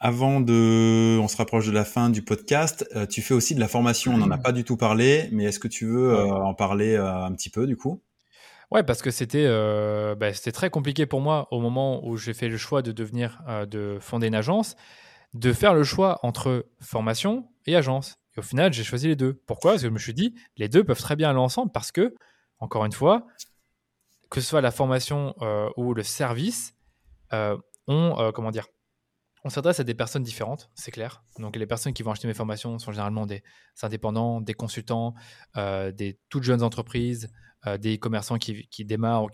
avant 0.00 0.40
de, 0.40 1.18
on 1.18 1.28
se 1.28 1.36
rapproche 1.36 1.66
de 1.66 1.72
la 1.72 1.84
fin 1.84 2.10
du 2.10 2.22
podcast. 2.22 2.88
tu 3.10 3.22
fais 3.22 3.34
aussi 3.34 3.54
de 3.54 3.60
la 3.60 3.68
formation. 3.68 4.14
On 4.14 4.18
n'en 4.18 4.30
a 4.30 4.38
pas 4.38 4.52
du 4.52 4.64
tout 4.64 4.76
parlé, 4.76 5.28
mais 5.32 5.44
est-ce 5.44 5.58
que 5.58 5.68
tu 5.68 5.86
veux 5.86 6.16
en 6.16 6.54
parler 6.54 6.96
un 6.96 7.32
petit 7.32 7.50
peu 7.50 7.66
du 7.66 7.76
coup? 7.76 8.00
Ouais, 8.70 8.82
parce 8.82 9.00
que 9.00 9.10
c'était 9.10 9.46
euh, 9.46 10.14
bah, 10.14 10.32
c'était 10.34 10.52
très 10.52 10.68
compliqué 10.68 11.06
pour 11.06 11.20
moi 11.20 11.48
au 11.50 11.60
moment 11.60 12.06
où 12.06 12.18
j'ai 12.18 12.34
fait 12.34 12.48
le 12.48 12.58
choix 12.58 12.82
de 12.82 12.92
devenir, 12.92 13.42
euh, 13.48 13.64
de 13.64 13.98
fonder 13.98 14.26
une 14.26 14.34
agence, 14.34 14.76
de 15.32 15.52
faire 15.54 15.72
le 15.72 15.84
choix 15.84 16.20
entre 16.22 16.66
formation 16.80 17.48
et 17.64 17.76
agence. 17.76 18.18
Et 18.36 18.40
au 18.40 18.42
final, 18.42 18.72
j'ai 18.72 18.84
choisi 18.84 19.08
les 19.08 19.16
deux. 19.16 19.42
Pourquoi? 19.46 19.72
Parce 19.72 19.82
que 19.82 19.88
je 19.88 19.92
me 19.92 19.98
suis 19.98 20.12
dit, 20.12 20.34
les 20.56 20.68
deux 20.68 20.84
peuvent 20.84 21.00
très 21.00 21.16
bien 21.16 21.30
aller 21.30 21.38
ensemble 21.38 21.72
parce 21.72 21.92
que, 21.92 22.14
encore 22.58 22.84
une 22.84 22.92
fois, 22.92 23.26
que 24.30 24.40
ce 24.42 24.46
soit 24.46 24.60
la 24.60 24.70
formation 24.70 25.34
euh, 25.40 25.70
ou 25.78 25.94
le 25.94 26.02
service, 26.02 26.74
on, 27.32 28.32
comment 28.34 28.50
dire, 28.50 28.66
on 29.44 29.48
s'adresse 29.48 29.80
à 29.80 29.84
des 29.84 29.94
personnes 29.94 30.22
différentes, 30.22 30.68
c'est 30.74 30.90
clair. 30.90 31.22
Donc 31.38 31.56
les 31.56 31.66
personnes 31.66 31.94
qui 31.94 32.02
vont 32.02 32.10
acheter 32.10 32.28
mes 32.28 32.34
formations 32.34 32.78
sont 32.78 32.92
généralement 32.92 33.24
des 33.24 33.42
indépendants, 33.82 34.42
des 34.42 34.54
consultants, 34.54 35.14
des 35.56 36.18
toutes 36.28 36.42
jeunes 36.42 36.62
entreprises, 36.62 37.30
des 37.78 37.98
commerçants 37.98 38.38
qui, 38.38 38.84
démarrent 38.84 39.24
ou 39.24 39.28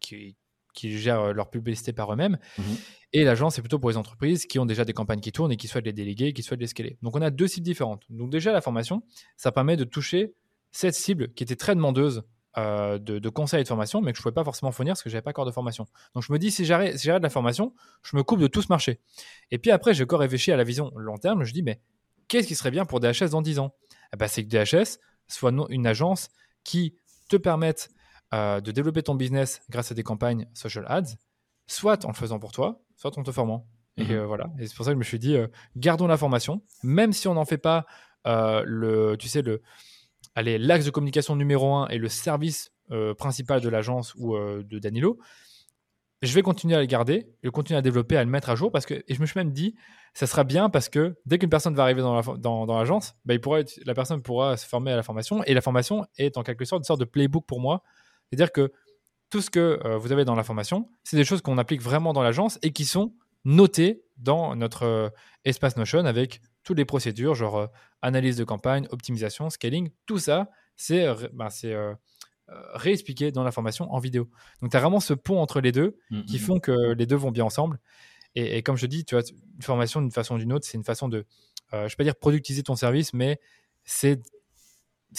qui, 0.00 0.36
qui, 0.72 0.98
gèrent 0.98 1.20
euh, 1.20 1.32
leur 1.32 1.50
publicité 1.50 1.92
par 1.92 2.12
eux-mêmes. 2.12 2.38
Mhm. 2.58 2.64
Et 3.12 3.24
l'agence, 3.24 3.56
c'est 3.56 3.62
plutôt 3.62 3.78
pour 3.78 3.90
les 3.90 3.96
entreprises 3.96 4.46
qui 4.46 4.58
ont 4.58 4.66
déjà 4.66 4.84
des 4.84 4.92
campagnes 4.92 5.20
qui 5.20 5.32
tournent 5.32 5.52
et 5.52 5.56
qui 5.56 5.68
souhaitent 5.68 5.86
les 5.86 5.92
déléguer, 5.92 6.32
qui 6.32 6.42
souhaitent 6.42 6.60
les 6.60 6.68
scaler. 6.68 6.96
Donc 7.02 7.16
on 7.16 7.22
a 7.22 7.30
deux 7.30 7.48
cibles 7.48 7.64
différentes. 7.64 8.04
Donc 8.08 8.30
déjà, 8.30 8.52
la 8.52 8.60
formation, 8.60 9.02
ça 9.36 9.50
permet 9.52 9.76
de 9.76 9.84
toucher 9.84 10.34
cette 10.70 10.94
cible 10.94 11.32
qui 11.34 11.42
était 11.42 11.56
très 11.56 11.74
demandeuse 11.74 12.22
euh, 12.58 12.98
de, 12.98 13.28
conseils 13.28 13.60
et 13.60 13.62
de 13.64 13.68
formation, 13.68 14.00
mais 14.00 14.12
que 14.12 14.16
je 14.16 14.20
ne 14.20 14.24
pouvais 14.24 14.34
pas 14.34 14.44
forcément 14.44 14.72
fournir 14.72 14.92
parce 14.92 15.02
que 15.02 15.10
je 15.10 15.14
n'avais 15.14 15.22
pas 15.22 15.30
encore 15.30 15.46
de 15.46 15.50
formation. 15.50 15.86
Donc 16.14 16.22
je 16.22 16.32
me 16.32 16.38
dis, 16.38 16.50
si 16.50 16.64
j'arrête 16.64 16.98
si 16.98 17.08
de 17.08 17.12
la 17.12 17.30
formation, 17.30 17.74
je 18.02 18.16
me 18.16 18.22
coupe 18.22 18.40
de 18.40 18.46
tout 18.46 18.62
ce 18.62 18.68
marché. 18.68 19.00
Et 19.50 19.58
puis 19.58 19.70
après, 19.72 19.92
j'ai 19.92 20.04
encore 20.04 20.20
réfléchi 20.20 20.52
à 20.52 20.56
la 20.56 20.64
vision 20.64 20.92
long 20.96 21.16
terme. 21.16 21.44
Je 21.44 21.52
dis, 21.52 21.62
mais 21.62 21.80
qu'est-ce 22.28 22.46
qui 22.46 22.54
serait 22.54 22.70
bien 22.70 22.84
pour 22.84 23.00
DHS 23.00 23.30
dans 23.30 23.42
10 23.42 23.58
ans? 23.58 23.74
Eh 24.12 24.16
ben, 24.16 24.28
C'est 24.28 24.44
que 24.44 24.48
DHS 24.48 24.98
soit 25.28 25.52
une 25.68 25.86
agence 25.86 26.28
qui 26.64 26.94
te 27.30 27.36
permettent 27.36 27.88
euh, 28.34 28.60
de 28.60 28.70
développer 28.72 29.02
ton 29.02 29.14
business 29.14 29.62
grâce 29.70 29.90
à 29.90 29.94
des 29.94 30.02
campagnes 30.02 30.46
social 30.52 30.84
ads, 30.88 31.16
soit 31.66 32.04
en 32.04 32.08
le 32.08 32.14
faisant 32.14 32.38
pour 32.38 32.52
toi, 32.52 32.82
soit 32.96 33.16
en 33.16 33.22
te 33.22 33.32
formant. 33.32 33.66
Et 33.96 34.04
mhm. 34.04 34.10
euh, 34.12 34.26
voilà. 34.26 34.50
Et 34.58 34.66
c'est 34.66 34.76
pour 34.76 34.84
ça 34.84 34.90
que 34.90 34.96
je 34.96 34.98
me 34.98 35.04
suis 35.04 35.18
dit, 35.18 35.36
euh, 35.36 35.48
gardons 35.76 36.06
la 36.06 36.16
formation, 36.16 36.62
même 36.82 37.12
si 37.12 37.28
on 37.28 37.34
n'en 37.34 37.44
fait 37.44 37.58
pas 37.58 37.86
le, 38.24 39.16
tu 39.18 39.28
sais, 39.28 39.40
le, 39.40 39.62
allez, 40.34 40.58
l'axe 40.58 40.84
de 40.84 40.90
communication 40.90 41.34
numéro 41.36 41.74
un 41.74 41.88
et 41.88 41.96
le 41.96 42.08
service 42.08 42.72
principal 43.16 43.60
de 43.60 43.68
l'agence 43.68 44.14
ou 44.16 44.36
de 44.36 44.78
Danilo. 44.78 45.18
Je 46.22 46.34
vais 46.34 46.42
continuer 46.42 46.74
à 46.74 46.80
le 46.80 46.86
garder, 46.86 47.26
je 47.42 47.48
vais 47.48 47.52
continuer 47.52 47.78
à 47.78 47.82
développer, 47.82 48.16
à 48.16 48.24
le 48.24 48.30
mettre 48.30 48.50
à 48.50 48.54
jour 48.54 48.70
parce 48.70 48.84
que, 48.84 48.94
et 49.08 49.14
je 49.14 49.20
me 49.22 49.26
suis 49.26 49.38
même 49.38 49.52
dit, 49.52 49.74
ça 50.12 50.26
sera 50.26 50.44
bien 50.44 50.68
parce 50.68 50.90
que 50.90 51.16
dès 51.24 51.38
qu'une 51.38 51.48
personne 51.48 51.74
va 51.74 51.84
arriver 51.84 52.02
dans 52.02 52.78
l'agence, 52.78 53.14
bah, 53.24 53.34
la 53.86 53.94
personne 53.94 54.20
pourra 54.20 54.56
se 54.58 54.66
former 54.66 54.92
à 54.92 54.96
la 54.96 55.02
formation. 55.02 55.42
Et 55.44 55.54
la 55.54 55.62
formation 55.62 56.04
est 56.18 56.36
en 56.36 56.42
quelque 56.42 56.66
sorte 56.66 56.80
une 56.80 56.84
sorte 56.84 57.00
de 57.00 57.06
playbook 57.06 57.46
pour 57.46 57.60
moi. 57.60 57.82
C'est-à-dire 58.28 58.52
que 58.52 58.70
tout 59.30 59.40
ce 59.40 59.48
que 59.48 59.80
euh, 59.84 59.96
vous 59.96 60.12
avez 60.12 60.24
dans 60.24 60.34
la 60.34 60.42
formation, 60.42 60.90
c'est 61.04 61.16
des 61.16 61.24
choses 61.24 61.40
qu'on 61.40 61.56
applique 61.56 61.80
vraiment 61.80 62.12
dans 62.12 62.22
l'agence 62.22 62.58
et 62.62 62.72
qui 62.72 62.84
sont 62.84 63.14
notées 63.44 64.02
dans 64.18 64.54
notre 64.56 64.82
euh, 64.84 65.08
espace 65.44 65.76
Notion 65.76 66.04
avec 66.04 66.42
toutes 66.64 66.76
les 66.76 66.84
procédures, 66.84 67.34
genre 67.34 67.58
euh, 67.58 67.66
analyse 68.02 68.36
de 68.36 68.44
campagne, 68.44 68.86
optimisation, 68.90 69.48
scaling. 69.48 69.90
Tout 70.04 70.18
ça, 70.18 70.50
c'est 70.76 71.06
bah, 71.32 71.48
réexpliqué 72.74 73.32
dans 73.32 73.44
la 73.44 73.52
formation 73.52 73.92
en 73.92 73.98
vidéo. 73.98 74.28
Donc, 74.60 74.70
tu 74.70 74.76
as 74.76 74.80
vraiment 74.80 75.00
ce 75.00 75.14
pont 75.14 75.38
entre 75.40 75.60
les 75.60 75.72
deux 75.72 75.96
mmh, 76.10 76.22
qui 76.22 76.36
mmh. 76.36 76.40
font 76.40 76.58
que 76.60 76.92
les 76.92 77.06
deux 77.06 77.16
vont 77.16 77.30
bien 77.30 77.44
ensemble. 77.44 77.78
Et, 78.34 78.62
comme 78.62 78.76
je 78.76 78.86
dis, 78.86 79.04
tu 79.04 79.14
vois, 79.14 79.24
une 79.56 79.62
formation 79.62 80.00
d'une 80.00 80.12
façon 80.12 80.36
ou 80.36 80.38
d'une 80.38 80.52
autre, 80.52 80.64
c'est 80.64 80.78
une 80.78 80.84
façon 80.84 81.08
de, 81.08 81.18
euh, 81.18 81.24
je 81.72 81.76
ne 81.76 81.88
vais 81.88 81.96
pas 81.96 82.04
dire 82.04 82.16
productiser 82.16 82.62
ton 82.62 82.76
service, 82.76 83.12
mais 83.12 83.40
c'est 83.84 84.20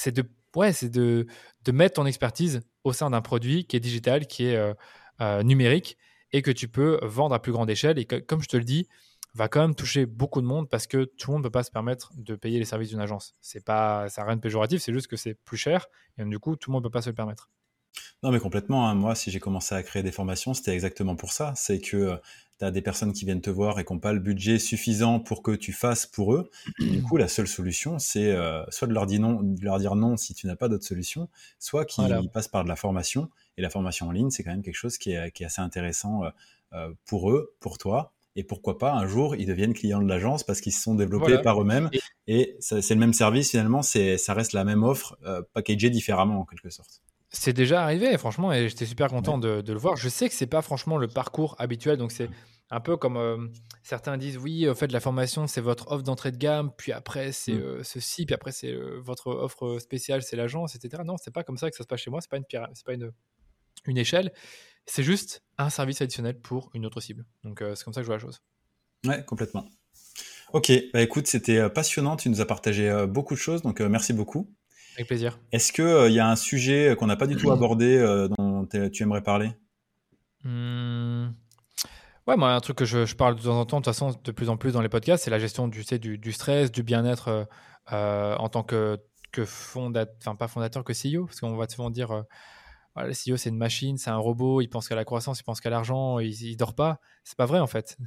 de, 0.06 0.24
ouais, 0.56 0.72
c'est 0.72 0.90
de, 0.90 1.28
de 1.66 1.72
mettre 1.72 1.96
ton 1.96 2.06
expertise 2.06 2.62
au 2.84 2.94
sein 2.94 3.10
d'un 3.10 3.22
produit 3.22 3.66
qui 3.66 3.76
est 3.76 3.82
digital, 3.82 4.28
qui 4.28 4.46
est 4.46 4.56
euh, 4.56 4.74
euh, 5.20 5.44
numérique 5.44 5.98
et 6.32 6.42
que 6.42 6.52
tu 6.52 6.70
peux 6.70 7.00
vendre 7.04 7.36
à 7.36 7.42
plus 7.42 7.52
grande 7.52 7.70
échelle. 7.70 8.00
Et 8.00 8.06
comme 8.06 8.42
je 8.42 8.48
te 8.48 8.56
le 8.56 8.64
dis, 8.64 8.88
va 9.34 9.48
quand 9.48 9.62
même 9.62 9.76
toucher 9.76 10.06
beaucoup 10.06 10.42
de 10.42 10.46
monde 10.46 10.70
parce 10.70 10.88
que 10.88 11.06
tout 11.06 11.32
le 11.32 11.34
monde 11.34 11.44
ne 11.44 11.48
peut 11.48 11.52
pas 11.52 11.64
se 11.64 11.72
permettre 11.72 12.12
de 12.16 12.36
payer 12.36 12.60
les 12.60 12.66
services 12.66 12.90
d'une 12.90 13.00
agence. 13.00 13.36
C'est 13.42 13.64
pas, 13.64 14.10
ça 14.10 14.24
rien 14.24 14.36
de 14.36 14.42
péjoratif, 14.42 14.82
c'est 14.82 14.94
juste 14.94 15.08
que 15.08 15.16
c'est 15.16 15.34
plus 15.34 15.58
cher 15.58 15.88
et 16.18 16.26
du 16.26 16.40
coup, 16.40 16.56
tout 16.56 16.70
le 16.70 16.74
monde 16.74 16.84
ne 16.84 16.90
peut 16.90 16.94
pas 16.94 17.02
se 17.02 17.10
le 17.10 17.16
permettre. 17.16 17.50
Non, 18.24 18.32
mais 18.32 18.40
complètement. 18.40 18.88
Hein. 18.88 18.96
Moi, 18.96 19.16
si 19.16 19.32
j'ai 19.32 19.40
commencé 19.40 19.74
à 19.76 19.82
créer 19.84 20.04
des 20.04 20.12
formations, 20.12 20.54
c'était 20.54 20.74
exactement 20.74 21.16
pour 21.16 21.32
ça. 21.32 21.54
C'est 21.56 21.80
que 21.80 21.98
euh, 21.98 22.16
tu 22.60 22.66
as 22.66 22.72
des 22.72 22.82
personnes 22.82 23.14
qui 23.14 23.26
viennent 23.26 23.42
te 23.42 23.50
voir 23.50 23.80
et 23.80 23.86
qui 23.86 23.94
n'ont 23.94 24.00
pas 24.00 24.14
le 24.14 24.20
budget 24.20 24.60
suffisant 24.60 25.20
pour 25.20 25.42
que 25.42 25.52
tu 25.52 25.74
fasses 25.74 26.06
pour 26.06 26.36
eux. 26.36 26.50
du 26.80 27.02
coup, 27.02 27.18
la 27.18 27.28
seule 27.28 27.48
solution, 27.48 28.00
c'est 28.00 28.32
euh, 28.32 28.64
soit 28.70 28.88
de 28.88 28.94
leur, 28.94 29.08
dire 29.08 29.22
non, 29.22 29.42
de 29.42 29.64
leur 29.64 29.80
dire 29.80 29.96
non 29.96 30.18
si 30.18 30.34
tu 30.36 30.46
n'as 30.46 30.56
pas 30.56 30.70
d'autre 30.70 30.86
solution, 30.86 31.30
soit 31.60 31.86
qu'ils 31.86 32.30
passent 32.32 32.48
par 32.48 32.64
de 32.64 32.70
la 32.70 32.76
formation. 32.76 33.30
Et 33.58 33.62
la 33.62 33.70
formation 33.70 34.08
en 34.08 34.12
ligne, 34.12 34.30
c'est 34.30 34.44
quand 34.44 34.52
même 34.52 34.64
quelque 34.64 34.76
chose 34.76 34.98
qui 34.98 35.12
est, 35.12 35.42
assez 35.44 35.62
intéressant 35.62 36.22
euh, 36.74 36.94
pour 37.06 37.32
eux, 37.32 37.56
pour 37.60 37.78
toi. 37.78 38.14
Et 38.36 38.44
pourquoi 38.44 38.78
pas, 38.78 38.94
un 38.94 39.08
jour, 39.08 39.36
ils 39.36 39.46
deviennent 39.46 39.74
clients 39.74 40.02
de 40.02 40.08
l'agence 40.08 40.44
parce 40.44 40.62
qu'ils 40.62 40.72
se 40.72 40.82
sont 40.82 40.96
développés 40.96 41.40
par 41.40 41.62
eux-mêmes. 41.62 41.90
Et, 42.28 42.56
c'est 42.60 42.90
le 42.90 43.00
même 43.00 43.14
service, 43.14 43.52
finalement, 43.52 43.82
ça 43.82 44.34
reste 44.34 44.54
la 44.54 44.64
même 44.64 44.84
offre, 44.84 45.18
packagée 45.54 45.90
différemment, 45.90 46.40
en 46.40 46.46
quelque 46.46 46.70
sorte. 46.70 47.02
C'est 47.34 47.54
déjà 47.54 47.82
arrivé, 47.82 48.18
franchement, 48.18 48.52
et 48.52 48.68
j'étais 48.68 48.86
super 48.86 49.08
content 49.08 49.38
de, 49.38 49.64
le 49.66 49.80
voir. 49.80 49.96
Je 49.96 50.10
sais 50.10 50.28
que 50.28 50.36
c'est 50.36 50.48
pas 50.48 50.62
franchement 50.62 50.98
le 50.98 51.08
parcours 51.08 51.56
habituel, 51.60 51.98
donc 51.98 52.12
c'est 52.12 52.30
un 52.70 52.82
peu 52.82 52.98
comme 52.98 53.16
euh, 53.16 53.48
certains 53.84 54.18
disent 54.18 54.38
oui, 54.38 54.70
en 54.70 54.76
fait, 54.76 54.92
la 54.92 55.00
formation 55.00 55.48
c'est 55.48 55.62
votre 55.62 55.92
offre 55.92 56.04
d'entrée 56.04 56.32
de 56.32 56.38
gamme, 56.38 56.72
puis 56.78 56.92
après 56.92 57.32
c'est 57.32 57.54
mm. 57.54 57.62
euh, 57.62 57.84
ceci, 57.84 58.26
puis 58.26 58.34
après 58.34 58.52
c'est 58.52 58.72
euh, 58.72 59.00
votre 59.02 59.28
offre 59.28 59.78
spéciale, 59.80 60.24
c'est 60.24 60.36
l'agence, 60.36 60.76
etc. 60.76 61.04
Non, 61.06 61.16
c'est 61.18 61.34
pas 61.34 61.44
comme 61.44 61.58
ça 61.58 61.70
que 61.70 61.76
ça 61.76 61.84
se 61.84 61.88
passe 61.88 62.02
chez 62.02 62.10
moi. 62.10 62.20
C'est 62.22 62.30
pas 62.30 62.38
une 62.38 62.46
c'est 62.74 62.86
pas 62.86 62.94
une, 62.94 63.12
une 63.86 63.98
échelle. 63.98 64.32
C'est 64.86 65.04
juste 65.04 65.44
un 65.58 65.70
service 65.70 66.02
additionnel 66.02 66.40
pour 66.40 66.70
une 66.74 66.86
autre 66.86 67.02
cible. 67.02 67.26
Donc 67.44 67.64
c'est 67.76 67.84
comme 67.84 67.94
ça 67.94 68.02
que 68.02 68.06
je 68.06 68.08
vois 68.08 68.16
la 68.18 68.22
chose. 68.22 68.42
Ouais, 69.06 69.24
complètement. 69.26 69.66
Ok, 70.54 70.72
bah 70.94 71.02
écoute, 71.02 71.28
c'était 71.28 71.70
passionnant. 71.70 72.18
Tu 72.18 72.30
nous 72.30 72.42
as 72.42 72.46
partagé 72.46 73.06
beaucoup 73.08 73.36
de 73.36 73.40
choses, 73.40 73.62
donc 73.62 73.80
merci 73.80 74.14
beaucoup. 74.14 74.50
Avec 74.96 75.08
plaisir. 75.08 75.40
Est-ce 75.52 75.72
qu'il 75.72 75.86
euh, 75.86 76.10
il 76.10 76.16
y 76.16 76.20
a 76.20 76.28
un 76.28 76.36
sujet 76.36 76.96
qu'on 76.98 77.08
n'a 77.08 77.16
pas 77.16 77.28
du 77.28 77.36
tout 77.36 77.52
abordé 77.52 77.98
euh, 77.98 78.28
dont 78.28 78.68
tu 78.92 79.04
aimerais 79.04 79.22
parler? 79.22 79.52
Mmh. 80.44 81.30
Ouais, 82.28 82.38
moi, 82.38 82.54
un 82.54 82.60
truc 82.60 82.78
que 82.78 82.86
je, 82.86 83.16
parle 83.16 83.36
de 83.36 83.42
temps 83.42 83.60
en 83.60 83.66
temps, 83.66 83.80
de 83.80 83.86
toute 83.86 83.94
façon, 83.94 84.14
de 84.24 84.32
plus 84.32 84.50
en 84.50 84.58
plus 84.58 84.74
dans 84.74 84.82
les 84.82 84.90
podcasts, 84.90 85.24
c'est 85.24 85.32
la 85.32 85.40
gestion 85.40 85.68
du, 85.68 85.84
du, 86.18 86.32
stress, 86.32 86.72
du 86.72 86.84
bien-être 86.84 87.48
euh, 87.92 88.36
en 88.36 88.50
tant 88.50 88.64
que, 88.64 89.00
que 89.32 89.46
fondateur, 89.46 90.14
enfin 90.20 90.36
pas 90.36 90.48
fondateur, 90.48 90.84
que 90.84 90.94
CEO, 90.94 91.26
parce 91.26 91.40
qu'on 91.40 91.56
va 91.56 91.68
souvent 91.68 91.90
dire, 91.90 92.26
le 92.98 93.12
CEO 93.12 93.38
c'est 93.38 93.50
une 93.50 93.58
machine, 93.58 93.98
c'est 93.98 94.10
un 94.10 94.18
robot, 94.18 94.62
il 94.62 94.68
pense 94.68 94.88
qu'à 94.88 94.96
la 94.96 95.06
croissance, 95.06 95.39
il 95.39 95.44
pense 95.44 95.62
qu'à 95.62 95.70
l'argent, 95.70 96.20
il, 96.20 96.30
il 96.30 96.58
dort 96.58 96.76
pas. 96.76 97.00
C'est 97.24 97.38
pas 97.38 97.46
vrai 97.46 97.60
en 97.60 97.68
fait. 97.68 97.98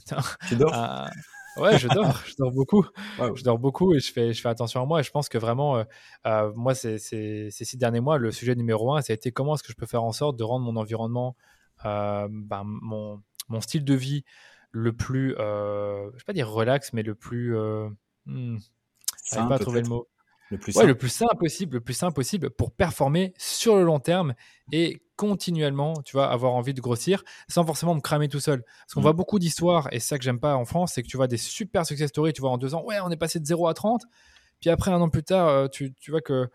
Tu 0.49 0.57
dors 0.57 0.73
Ouais, 1.57 1.79
je 1.79 1.89
dors, 1.89 2.21
je 2.27 2.35
dors 2.37 2.51
beaucoup. 2.51 2.85
Je 3.19 3.43
dors 3.45 3.59
beaucoup 3.59 3.95
et 3.95 4.01
je 4.01 4.13
fais, 4.13 4.33
je 4.33 4.41
fais 4.41 4.49
attention 4.49 4.83
à 4.83 4.87
moi. 4.87 5.01
Et 5.01 5.03
je 5.03 5.11
pense 5.11 5.29
que 5.29 5.39
vraiment, 5.39 5.77
euh, 5.77 5.85
euh, 6.27 6.53
moi, 6.55 6.75
ces, 6.75 6.99
ces, 6.99 7.51
six 7.51 7.77
derniers 7.77 8.01
mois, 8.01 8.19
le 8.19 8.33
sujet 8.33 8.55
numéro 8.55 8.93
un, 8.93 9.03
ça 9.03 9.13
a 9.13 9.15
été 9.15 9.31
comment 9.31 9.55
est-ce 9.55 9.63
que 9.63 9.71
je 9.71 9.77
peux 9.77 9.87
faire 9.87 10.03
en 10.03 10.13
sorte 10.13 10.37
de 10.37 10.45
rendre 10.45 10.65
mon 10.65 10.77
environnement, 10.77 11.37
euh, 11.85 12.29
ben, 12.31 12.63
mon, 12.65 13.23
mon, 13.49 13.61
style 13.61 13.85
de 13.85 13.95
vie 13.95 14.25
le 14.73 14.93
plus, 14.93 15.31
je 15.39 16.11
vais 16.13 16.25
pas 16.27 16.33
dire 16.33 16.51
relax, 16.51 16.93
mais 16.93 17.03
le 17.03 17.15
plus. 17.15 17.57
Hmm, 18.27 18.57
je 19.31 19.35
pas 19.37 19.55
à 19.55 19.59
trouver 19.59 19.83
le 19.83 19.89
mot. 19.89 20.09
Le 20.55 20.61
plus, 20.61 20.77
ouais, 20.77 20.87
le 20.87 20.95
plus 20.95 21.09
simple 21.09 21.37
possible, 21.37 21.75
le 21.75 21.81
plus 21.81 21.95
simple 21.95 22.15
possible 22.15 22.51
pour 22.51 22.71
performer 22.71 23.35
sur 23.37 23.77
le 23.77 23.83
long 23.83 23.99
terme 23.99 24.35
et 24.71 25.03
continuellement, 25.17 25.95
tu 26.05 26.13
vois, 26.13 26.31
avoir 26.31 26.55
envie 26.55 26.75
de 26.75 26.81
grossir 26.81 27.25
sans 27.49 27.65
forcément 27.65 27.95
me 27.95 28.01
cramer 28.01 28.29
tout 28.29 28.39
seul. 28.39 28.63
Parce 28.63 28.95
qu'on 28.95 29.01
mm. 29.01 29.03
voit 29.03 29.13
beaucoup 29.15 29.41
d'histoires, 29.41 29.89
et 29.91 29.99
ça 29.99 30.17
que 30.17 30.23
j'aime 30.23 30.39
pas 30.39 30.55
en 30.55 30.65
France, 30.65 30.93
c'est 30.95 31.03
que 31.03 31.09
tu 31.09 31.17
vois 31.17 31.27
des 31.27 31.37
super 31.37 31.85
success 31.85 32.09
stories, 32.09 32.33
tu 32.33 32.41
vois, 32.41 32.51
en 32.51 32.59
deux 32.59 32.75
ans, 32.75 32.85
ouais, 32.85 32.99
on 33.03 33.11
est 33.11 33.17
passé 33.17 33.41
de 33.41 33.47
0 33.47 33.67
à 33.67 33.75
30, 33.75 34.03
puis 34.61 34.71
après, 34.71 34.91
un 34.91 35.01
an 35.01 35.09
plus 35.09 35.25
tard, 35.25 35.49
euh, 35.49 35.69
tu, 35.69 35.93
tu 35.95 36.11
vois 36.11 36.21
que 36.21 36.49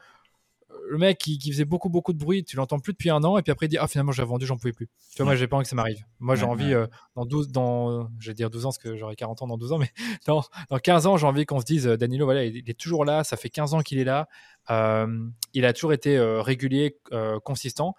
le 0.89 0.97
mec 0.97 1.17
qui, 1.17 1.39
faisait 1.51 1.65
beaucoup 1.65 1.89
beaucoup 1.89 2.13
de 2.13 2.17
bruit, 2.17 2.43
tu 2.43 2.55
l'entends 2.55 2.79
plus 2.79 2.93
depuis 2.93 3.09
un 3.09 3.23
an 3.23 3.37
et 3.37 3.41
puis 3.41 3.51
après 3.51 3.67
il 3.67 3.69
dit 3.69 3.77
ah 3.77 3.87
finalement 3.87 4.11
j'ai 4.11 4.23
vendu, 4.23 4.45
j'en 4.45 4.57
pouvais 4.57 4.73
plus. 4.73 4.87
Tu 5.11 5.17
vois 5.17 5.25
moi 5.25 5.35
j'ai 5.35 5.47
pas 5.47 5.55
envie 5.55 5.63
que 5.63 5.69
ça 5.69 5.75
m'arrive. 5.75 6.03
Moi 6.19 6.35
j'ai 6.35 6.45
envie 6.45 6.73
euh, 6.73 6.87
dans 7.15 7.25
12 7.25 7.49
dans 7.49 8.09
je 8.19 8.27
vais 8.27 8.33
dire 8.33 8.49
12 8.49 8.65
ans 8.65 8.69
parce 8.69 8.77
que 8.77 8.95
j'aurai 8.95 9.15
40 9.15 9.41
ans 9.41 9.47
dans 9.47 9.57
12 9.57 9.73
ans 9.73 9.77
mais 9.77 9.91
dans, 10.25 10.43
dans 10.69 10.77
15 10.77 11.07
ans 11.07 11.17
j'ai 11.17 11.27
envie 11.27 11.45
qu'on 11.45 11.59
se 11.59 11.65
dise 11.65 11.87
euh, 11.87 11.97
Danilo 11.97 12.25
voilà 12.25 12.45
il, 12.45 12.69
est 12.69 12.79
toujours 12.79 13.05
là, 13.05 13.23
ça 13.23 13.37
fait 13.37 13.49
15 13.49 13.73
ans 13.73 13.81
qu'il 13.81 13.99
est 13.99 14.03
là. 14.03 14.27
Euh, 14.69 15.07
il 15.53 15.65
a 15.65 15.73
toujours 15.73 15.93
été 15.93 16.19
régulier, 16.19 16.97
consistant 17.43 17.95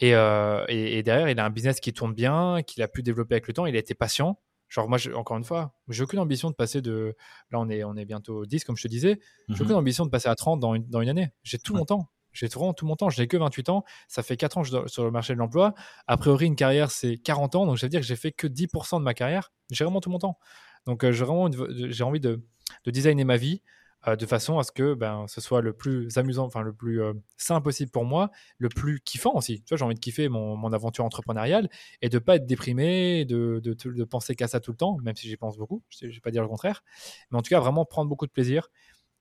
et, 0.00 0.10
et, 0.10 0.98
et, 0.98 1.02
derrière 1.02 1.28
il 1.28 1.38
a 1.38 1.44
un 1.44 1.50
business 1.50 1.80
qui 1.80 1.92
tourne 1.92 2.12
bien, 2.12 2.62
qu'il 2.66 2.82
a 2.82 2.88
pu 2.88 3.02
développer 3.02 3.34
avec 3.34 3.46
le 3.46 3.54
temps, 3.54 3.66
il 3.66 3.76
a 3.76 3.78
été 3.78 3.94
patient. 3.94 4.38
Genre, 4.68 4.88
moi, 4.88 4.98
encore 5.14 5.36
une 5.36 5.44
fois, 5.44 5.72
j'ai 5.88 6.02
aucune 6.02 6.18
ambition 6.18 6.50
de 6.50 6.54
passer 6.54 6.82
de. 6.82 7.14
Là, 7.50 7.60
on 7.60 7.68
est, 7.68 7.84
on 7.84 7.96
est 7.96 8.04
bientôt 8.04 8.46
10, 8.46 8.64
comme 8.64 8.76
je 8.76 8.82
te 8.82 8.88
disais. 8.88 9.20
J'ai 9.48 9.54
mmh 9.54 9.62
aucune 9.62 9.76
ambition 9.76 10.04
de 10.04 10.10
passer 10.10 10.28
à 10.28 10.34
30 10.34 10.60
dans 10.60 10.74
une, 10.74 10.86
dans 10.88 11.00
une 11.00 11.08
année. 11.08 11.30
J'ai 11.42 11.58
tout 11.58 11.74
mon 11.74 11.84
temps. 11.84 12.10
J'ai 12.32 12.48
tout, 12.48 12.72
tout 12.76 12.86
mon 12.86 12.96
temps. 12.96 13.08
Je 13.08 13.20
n'ai 13.20 13.28
que 13.28 13.36
28 13.36 13.68
ans. 13.68 13.84
Ça 14.08 14.22
fait 14.22 14.36
4 14.36 14.58
ans 14.58 14.62
que 14.62 14.68
je 14.68 14.76
suis 14.76 14.88
sur 14.88 15.04
le 15.04 15.10
marché 15.10 15.34
de 15.34 15.38
l'emploi. 15.38 15.74
A 16.06 16.16
priori, 16.16 16.46
une 16.46 16.56
carrière, 16.56 16.90
c'est 16.90 17.16
40 17.16 17.54
ans. 17.54 17.66
Donc, 17.66 17.76
je 17.76 17.86
veux 17.86 17.90
dire 17.90 18.00
que 18.00 18.06
j'ai 18.06 18.16
fait 18.16 18.32
que 18.32 18.46
10% 18.46 18.98
de 18.98 19.04
ma 19.04 19.14
carrière. 19.14 19.52
J'ai 19.70 19.84
vraiment 19.84 20.00
tout 20.00 20.10
mon 20.10 20.18
temps. 20.18 20.38
Donc, 20.86 21.04
euh, 21.04 21.12
j'ai 21.12 21.24
vraiment 21.24 21.48
j'ai 21.88 22.04
envie 22.04 22.20
de, 22.20 22.44
de 22.84 22.90
designer 22.90 23.24
ma 23.24 23.36
vie 23.36 23.62
euh, 24.08 24.14
de 24.14 24.24
façon 24.24 24.58
à 24.58 24.62
ce 24.62 24.70
que 24.70 24.94
ben, 24.94 25.26
ce 25.26 25.40
soit 25.40 25.60
le 25.60 25.72
plus 25.72 26.16
amusant, 26.16 26.44
enfin 26.44 26.62
le 26.62 26.72
plus 26.72 27.02
euh, 27.02 27.12
simple 27.36 27.64
possible 27.64 27.90
pour 27.90 28.04
moi, 28.04 28.30
le 28.58 28.68
plus 28.68 29.00
kiffant 29.00 29.34
aussi. 29.34 29.62
Tu 29.62 29.70
vois, 29.70 29.78
j'ai 29.78 29.84
envie 29.84 29.96
de 29.96 30.00
kiffer 30.00 30.28
mon, 30.28 30.56
mon, 30.56 30.72
aventure 30.72 31.04
entrepreneuriale 31.04 31.68
et 32.02 32.08
de 32.08 32.18
pas 32.18 32.36
être 32.36 32.46
déprimé, 32.46 33.24
de, 33.24 33.60
de, 33.62 33.74
de 33.74 34.04
penser 34.04 34.36
qu'à 34.36 34.46
ça 34.46 34.60
tout 34.60 34.70
le 34.70 34.76
temps, 34.76 34.96
même 35.02 35.16
si 35.16 35.28
j'y 35.28 35.36
pense 35.36 35.58
beaucoup, 35.58 35.82
je 35.88 36.06
ne 36.06 36.12
vais 36.12 36.20
pas 36.20 36.30
dire 36.30 36.42
le 36.42 36.48
contraire. 36.48 36.84
Mais 37.30 37.38
en 37.38 37.42
tout 37.42 37.48
cas, 37.48 37.58
vraiment 37.58 37.84
prendre 37.84 38.08
beaucoup 38.08 38.26
de 38.26 38.32
plaisir 38.32 38.68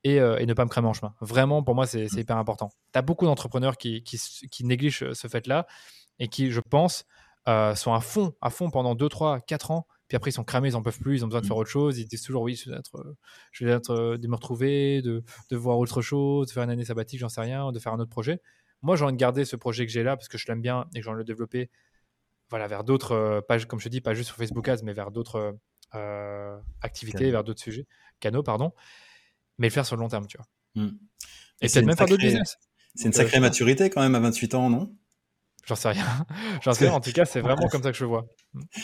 et, 0.04 0.20
euh, 0.20 0.38
et 0.38 0.46
ne 0.46 0.54
pas 0.54 0.66
me 0.66 0.70
cramer 0.70 0.88
en 0.88 0.94
chemin. 0.94 1.16
Vraiment, 1.20 1.64
pour 1.64 1.74
moi, 1.74 1.88
c'est 1.88 2.06
mmh. 2.06 2.20
hyper 2.20 2.38
important. 2.38 2.70
Tu 2.94 3.00
as 3.00 3.02
beaucoup 3.02 3.26
d'entrepreneurs 3.26 3.78
qui, 3.78 4.04
qui, 4.04 4.20
qui, 4.52 4.66
négligent 4.66 5.14
ce 5.14 5.28
fait-là 5.28 5.66
et 6.20 6.28
qui, 6.28 6.52
je 6.52 6.62
pense, 6.62 7.06
sont 7.48 7.94
à 7.94 8.02
fond, 8.02 8.34
à 8.42 8.50
fond 8.52 8.70
pendant 8.70 8.94
2, 8.94 9.10
3, 9.10 9.40
4 9.42 9.72
ans 9.72 9.88
puis 10.08 10.16
après, 10.16 10.30
ils 10.30 10.34
sont 10.34 10.44
cramés, 10.44 10.70
ils 10.70 10.74
n'en 10.74 10.84
peuvent 10.84 11.00
plus, 11.00 11.18
ils 11.18 11.24
ont 11.24 11.28
besoin 11.28 11.42
de 11.42 11.48
faire 11.48 11.56
mmh. 11.56 11.60
autre 11.60 11.70
chose. 11.70 11.98
Ils 11.98 12.06
disent 12.06 12.22
toujours 12.22 12.44
oui, 12.44 12.56
je 12.56 12.70
vais 12.70 12.78
être, 12.78 12.96
euh, 12.98 13.18
je 13.52 13.66
vais 13.66 13.72
être 13.72 13.92
euh, 13.92 14.18
de 14.18 14.28
me 14.28 14.36
retrouver, 14.36 15.02
de, 15.02 15.24
de, 15.50 15.56
voir 15.56 15.80
autre 15.80 16.02
chose, 16.02 16.48
de 16.48 16.52
faire 16.52 16.64
une 16.64 16.70
année 16.70 16.86
sabbatique, 16.86 17.20
j'en 17.20 17.30
sais 17.30 17.42
rien, 17.42 17.72
de 17.72 17.80
faire 17.80 17.94
un 17.94 18.00
autre 18.00 18.12
projet. 18.12 18.40
Moi, 18.82 18.96
j'ai 18.96 19.04
envie 19.04 19.14
de 19.14 19.18
garder 19.18 19.46
ce 19.46 19.56
projet 19.56 19.86
que 19.86 19.92
j'ai 19.92 20.04
là 20.04 20.16
parce 20.16 20.28
que 20.28 20.38
je 20.38 20.46
l'aime 20.48 20.62
bien 20.62 20.86
et 20.94 21.00
que 21.00 21.04
j'ai 21.04 21.10
envie 21.10 21.16
de 21.16 21.20
le 21.20 21.26
développer 21.26 21.72
voilà, 22.50 22.68
vers 22.68 22.84
d'autres 22.84 23.14
euh, 23.14 23.42
pages, 23.42 23.66
comme 23.66 23.80
je 23.80 23.86
te 23.86 23.90
dis, 23.90 24.02
pas 24.02 24.14
juste 24.14 24.28
sur 24.28 24.38
Facebook 24.38 24.68
Ads, 24.68 24.84
mais 24.84 24.94
vers 24.94 25.12
d'autres 25.12 25.58
activités, 26.82 27.32
vers 27.32 27.46
d'autres 27.46 27.62
sujets, 27.62 27.88
canaux, 28.20 28.44
pardon. 28.44 28.74
Mais 29.58 29.68
le 29.68 29.72
faire 29.72 29.86
sur 29.86 29.96
le 29.96 30.02
long 30.02 30.10
terme, 30.10 30.28
tu 30.28 30.38
vois. 30.38 30.46
Mmh. 30.76 30.90
Et, 31.62 31.68
peut-être 31.68 31.86
même 31.86 31.96
faire 31.96 32.06
d'autres 32.06 32.22
business. 32.22 32.58
C'est 32.96 33.08
une 33.08 33.14
sacrée 33.14 33.40
maturité 33.40 33.90
quand 33.90 34.02
même 34.02 34.16
à 34.16 34.20
28 34.20 34.56
ans, 34.56 34.70
non? 34.70 34.94
J'en 35.66 35.76
sais 35.76 35.90
rien. 35.90 36.06
J'en 36.62 36.74
sais 36.74 36.86
rien. 36.86 36.94
En 36.94 37.00
tout 37.00 37.12
cas, 37.12 37.26
c'est 37.26 37.42
vraiment 37.42 37.68
comme 37.68 37.82
ça 37.82 37.92
que 37.92 37.98
je 37.98 38.06
vois. 38.06 38.28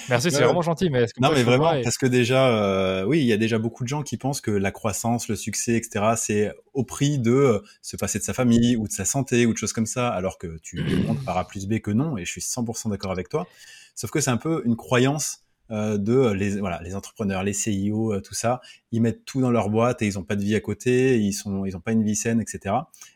Merci, 0.10 0.32
c'est 0.32 0.44
vraiment 0.44 0.64
gentil. 0.64 0.90
Mais 0.90 1.06
non, 1.20 1.32
mais 1.32 1.44
vraiment, 1.44 1.72
parce 1.84 1.98
que 1.98 2.08
déjà, 2.08 2.48
euh, 2.50 3.04
oui, 3.04 3.20
il 3.20 3.26
y 3.26 3.34
a 3.34 3.38
déjà 3.38 3.60
beaucoup 3.60 3.84
de 3.84 3.88
gens 3.88 4.02
qui 4.02 4.18
pensent 4.18 4.42
que 4.42 4.52
la 4.52 4.72
croissance, 4.72 5.28
le 5.28 5.36
succès, 5.36 5.76
etc., 5.76 6.14
c'est 6.18 6.54
au 6.74 6.84
prix 6.84 7.20
de 7.20 7.32
euh, 7.32 7.60
se 7.84 7.98
passer 7.98 8.18
de 8.18 8.24
sa 8.24 8.34
famille 8.34 8.76
ou 8.76 8.88
de 8.88 8.94
sa 8.94 9.06
santé 9.06 9.46
ou 9.46 9.54
de 9.54 9.58
choses 9.58 9.74
comme 9.74 9.86
ça, 9.86 10.10
alors 10.10 10.40
que 10.40 10.58
tu 10.64 10.84
montres 11.06 11.24
par 11.24 11.38
A 11.38 11.48
plus 11.48 11.68
B 11.68 11.80
que 11.80 11.92
non, 11.92 12.18
et 12.18 12.26
je 12.26 12.32
suis 12.32 12.42
100% 12.42 12.90
d'accord 12.90 13.12
avec 13.12 13.30
toi. 13.30 13.48
Sauf 13.94 14.10
que 14.10 14.20
c'est 14.20 14.32
un 14.32 14.38
peu 14.38 14.64
une 14.66 14.76
croyance 14.76 15.44
de 15.72 16.32
les 16.32 16.60
voilà 16.60 16.82
les 16.82 16.96
entrepreneurs, 16.96 17.44
les 17.44 17.54
CIO, 17.54 18.20
tout 18.22 18.34
ça, 18.34 18.62
ils 18.92 19.02
mettent 19.02 19.26
tout 19.26 19.42
dans 19.42 19.52
leur 19.52 19.70
boîte 19.70 20.02
et 20.02 20.06
ils 20.06 20.20
ont 20.20 20.24
pas 20.24 20.36
de 20.36 20.44
vie 20.44 20.56
à 20.56 20.60
côté, 20.60 21.20
ils 21.20 21.34
sont 21.34 21.66
ils 21.66 21.76
ont 21.78 21.80
pas 21.80 21.94
une 21.94 22.04
vie 22.04 22.16
saine, 22.16 22.42
etc. 22.42 22.76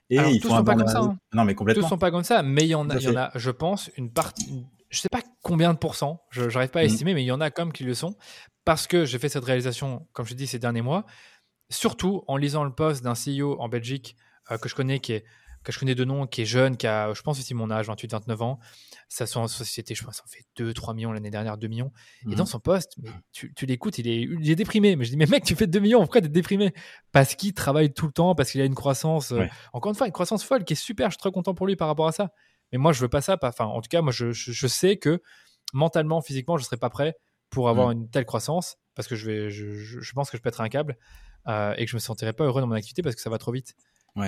Et 0.10 0.18
ils 0.18 0.40
tous 0.40 0.50
font 0.50 0.58
sont 0.58 0.64
pas 0.64 0.76
comme 0.76 0.88
ça. 0.88 1.00
Hein. 1.00 1.20
Non, 1.34 1.46
mais 1.46 1.56
complètement. 1.56 1.84
Tous 1.84 1.90
sont 1.90 1.98
pas 1.98 2.12
comme 2.12 2.24
ça, 2.24 2.44
mais 2.44 2.64
il 2.64 2.70
y 2.70 2.76
en 2.76 2.90
a, 2.90 2.98
il 2.98 3.04
y 3.04 3.10
en 3.10 3.16
a, 3.16 3.32
je 3.36 3.52
pense, 3.52 3.90
une 3.98 4.12
partie. 4.12 4.66
Je 4.90 5.00
sais 5.00 5.10
pas 5.10 5.22
combien 5.42 5.74
de 5.74 5.78
pourcents, 5.78 6.24
je 6.30 6.44
n'arrive 6.44 6.70
pas 6.70 6.80
à 6.80 6.84
mm. 6.84 6.88
estimer, 6.88 7.14
mais 7.14 7.24
il 7.24 7.28
y 7.28 7.32
en 7.32 7.42
a 7.42 7.50
comme 7.50 7.74
qui 7.74 7.84
le 7.84 7.94
sont, 7.94 8.16
parce 8.64 8.88
que 8.88 9.06
j'ai 9.06 9.20
fait 9.20 9.30
cette 9.30 9.44
réalisation, 9.44 10.08
comme 10.14 10.26
je 10.26 10.36
dis, 10.36 10.48
ces 10.48 10.60
derniers 10.60 10.82
mois, 10.82 11.06
surtout 11.70 12.24
en 12.28 12.38
lisant 12.38 12.64
le 12.64 12.74
post 12.74 13.04
d'un 13.04 13.14
CEO 13.14 13.60
en 13.60 13.68
Belgique 13.68 14.16
euh, 14.52 14.58
que 14.58 14.70
je 14.70 14.76
connais, 14.76 15.00
qui 15.00 15.14
est 15.14 15.26
que 15.66 15.72
je 15.72 15.80
connais 15.80 15.96
de 15.96 16.06
nom, 16.06 16.28
qui 16.28 16.44
est 16.44 16.46
jeune, 16.46 16.78
qui 16.78 16.88
a, 16.88 17.14
je 17.14 17.22
pense 17.22 17.40
aussi 17.40 17.54
mon 17.54 17.70
âge, 17.72 17.88
28-29 17.88 18.44
ans. 18.44 18.60
Ça 19.10 19.26
son 19.26 19.48
société, 19.48 19.96
je 19.96 20.04
pense, 20.04 20.18
ça 20.18 20.24
en 20.24 20.28
fait 20.28 20.46
2-3 20.64 20.96
millions 20.96 21.12
l'année 21.12 21.30
dernière, 21.30 21.58
2 21.58 21.68
millions. 21.68 21.92
Et 22.24 22.30
mhm. 22.30 22.36
dans 22.36 22.46
son 22.46 22.60
poste, 22.60 22.94
mais 23.02 23.10
tu, 23.32 23.54
tu 23.54 23.66
l'écoutes, 23.66 23.98
il 23.98 24.08
est, 24.08 24.22
il 24.22 24.50
est 24.50 24.56
déprimé. 24.56 24.96
Mais 24.96 25.06
je 25.06 25.12
dis, 25.12 25.18
mais 25.18 25.26
mec, 25.26 25.44
tu 25.44 25.56
fais 25.56 25.68
2 25.68 25.80
millions, 25.80 26.00
pourquoi 26.00 26.22
t'es 26.22 26.30
déprimé? 26.30 26.74
Parce 27.12 27.36
qu'il 27.36 27.54
travaille 27.54 27.94
tout 27.94 28.06
le 28.06 28.12
temps, 28.12 28.36
parce 28.36 28.52
qu'il 28.52 28.62
a 28.62 28.66
une 28.66 28.76
croissance, 28.76 29.32
euh, 29.32 29.46
encore 29.74 29.92
une 29.92 29.96
fois, 29.96 30.08
une 30.08 30.14
croissance 30.14 30.44
folle 30.44 30.64
qui 30.64 30.74
est 30.74 30.78
super. 30.78 31.08
Je 31.10 31.16
suis 31.16 31.20
très 31.20 31.32
content 31.32 31.54
pour 31.54 31.68
lui 31.68 31.76
par 31.76 31.88
rapport 31.88 32.08
à 32.08 32.12
ça. 32.12 32.32
Mais 32.72 32.78
moi, 32.78 32.94
je 32.94 33.02
veux 33.02 33.10
pas 33.10 33.22
ça. 33.22 33.38
Enfin, 33.42 33.66
en 33.66 33.82
tout 33.82 33.90
cas, 33.90 34.02
moi, 34.02 34.12
je, 34.12 34.32
je, 34.32 34.68
sais 34.68 34.98
que 34.98 35.22
mentalement, 35.74 36.22
physiquement, 36.22 36.58
je 36.58 36.64
serais 36.64 36.78
pas 36.78 36.90
prêt 36.90 37.16
pour 37.50 37.70
avoir 37.70 37.88
mhm. 37.90 38.02
une 38.02 38.10
telle 38.10 38.26
croissance 38.26 38.78
parce 38.96 39.08
que 39.08 39.16
je, 39.16 39.26
vais, 39.30 39.50
je, 39.50 39.72
je, 39.76 40.14
pense 40.14 40.30
que 40.30 40.38
je 40.38 40.42
pèterai 40.42 40.64
un 40.64 40.70
câble 40.70 40.98
euh, 41.48 41.74
et 41.78 41.86
que 41.86 41.92
je 41.92 41.96
me 41.96 42.00
sentirais 42.00 42.34
pas 42.34 42.46
heureux 42.46 42.62
dans 42.62 42.68
mon 42.68 42.76
activité 42.76 43.02
parce 43.02 43.16
que 43.16 43.22
ça 43.22 43.30
va 43.30 43.38
trop 43.38 43.52
vite. 43.52 43.76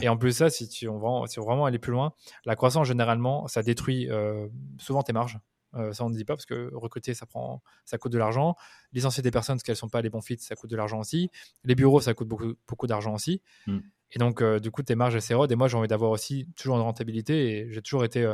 Et 0.01 0.09
en 0.09 0.17
plus 0.17 0.33
ça, 0.33 0.49
si 0.49 0.67
tu 0.67 0.87
on 0.87 0.99
va, 0.99 1.27
si 1.27 1.39
on 1.39 1.45
vraiment 1.45 1.65
aller 1.65 1.79
plus 1.79 1.91
loin, 1.91 2.13
la 2.45 2.55
croissance 2.55 2.87
généralement, 2.87 3.47
ça 3.47 3.63
détruit 3.63 4.09
euh, 4.09 4.47
souvent 4.77 5.01
tes 5.01 5.13
marges. 5.13 5.39
Euh, 5.75 5.93
ça 5.93 6.05
on 6.05 6.09
ne 6.09 6.15
dit 6.15 6.25
pas 6.25 6.35
parce 6.35 6.45
que 6.45 6.71
recruter 6.73 7.13
ça 7.13 7.25
prend, 7.25 7.61
ça 7.85 7.97
coûte 7.97 8.11
de 8.11 8.17
l'argent. 8.17 8.55
Licencier 8.91 9.23
des 9.23 9.31
personnes 9.31 9.55
parce 9.55 9.63
qu'elles 9.63 9.75
sont 9.75 9.89
pas 9.89 10.01
les 10.01 10.09
bons 10.09 10.21
fits, 10.21 10.39
ça 10.39 10.55
coûte 10.55 10.69
de 10.69 10.75
l'argent 10.75 10.99
aussi. 10.99 11.29
Les 11.63 11.75
bureaux, 11.75 12.01
ça 12.01 12.13
coûte 12.13 12.27
beaucoup, 12.27 12.53
beaucoup 12.67 12.87
d'argent 12.87 13.13
aussi. 13.13 13.41
Mm. 13.65 13.79
Et 14.11 14.19
donc 14.19 14.41
euh, 14.41 14.59
du 14.59 14.71
coup 14.71 14.83
tes 14.83 14.95
marges 14.95 15.15
elles 15.15 15.21
s'érodent. 15.21 15.51
Et 15.51 15.55
moi 15.55 15.67
j'ai 15.67 15.77
envie 15.77 15.87
d'avoir 15.87 16.11
aussi 16.11 16.47
toujours 16.57 16.75
une 16.75 16.83
rentabilité. 16.83 17.49
Et 17.49 17.71
j'ai 17.71 17.81
toujours 17.81 18.03
été 18.03 18.33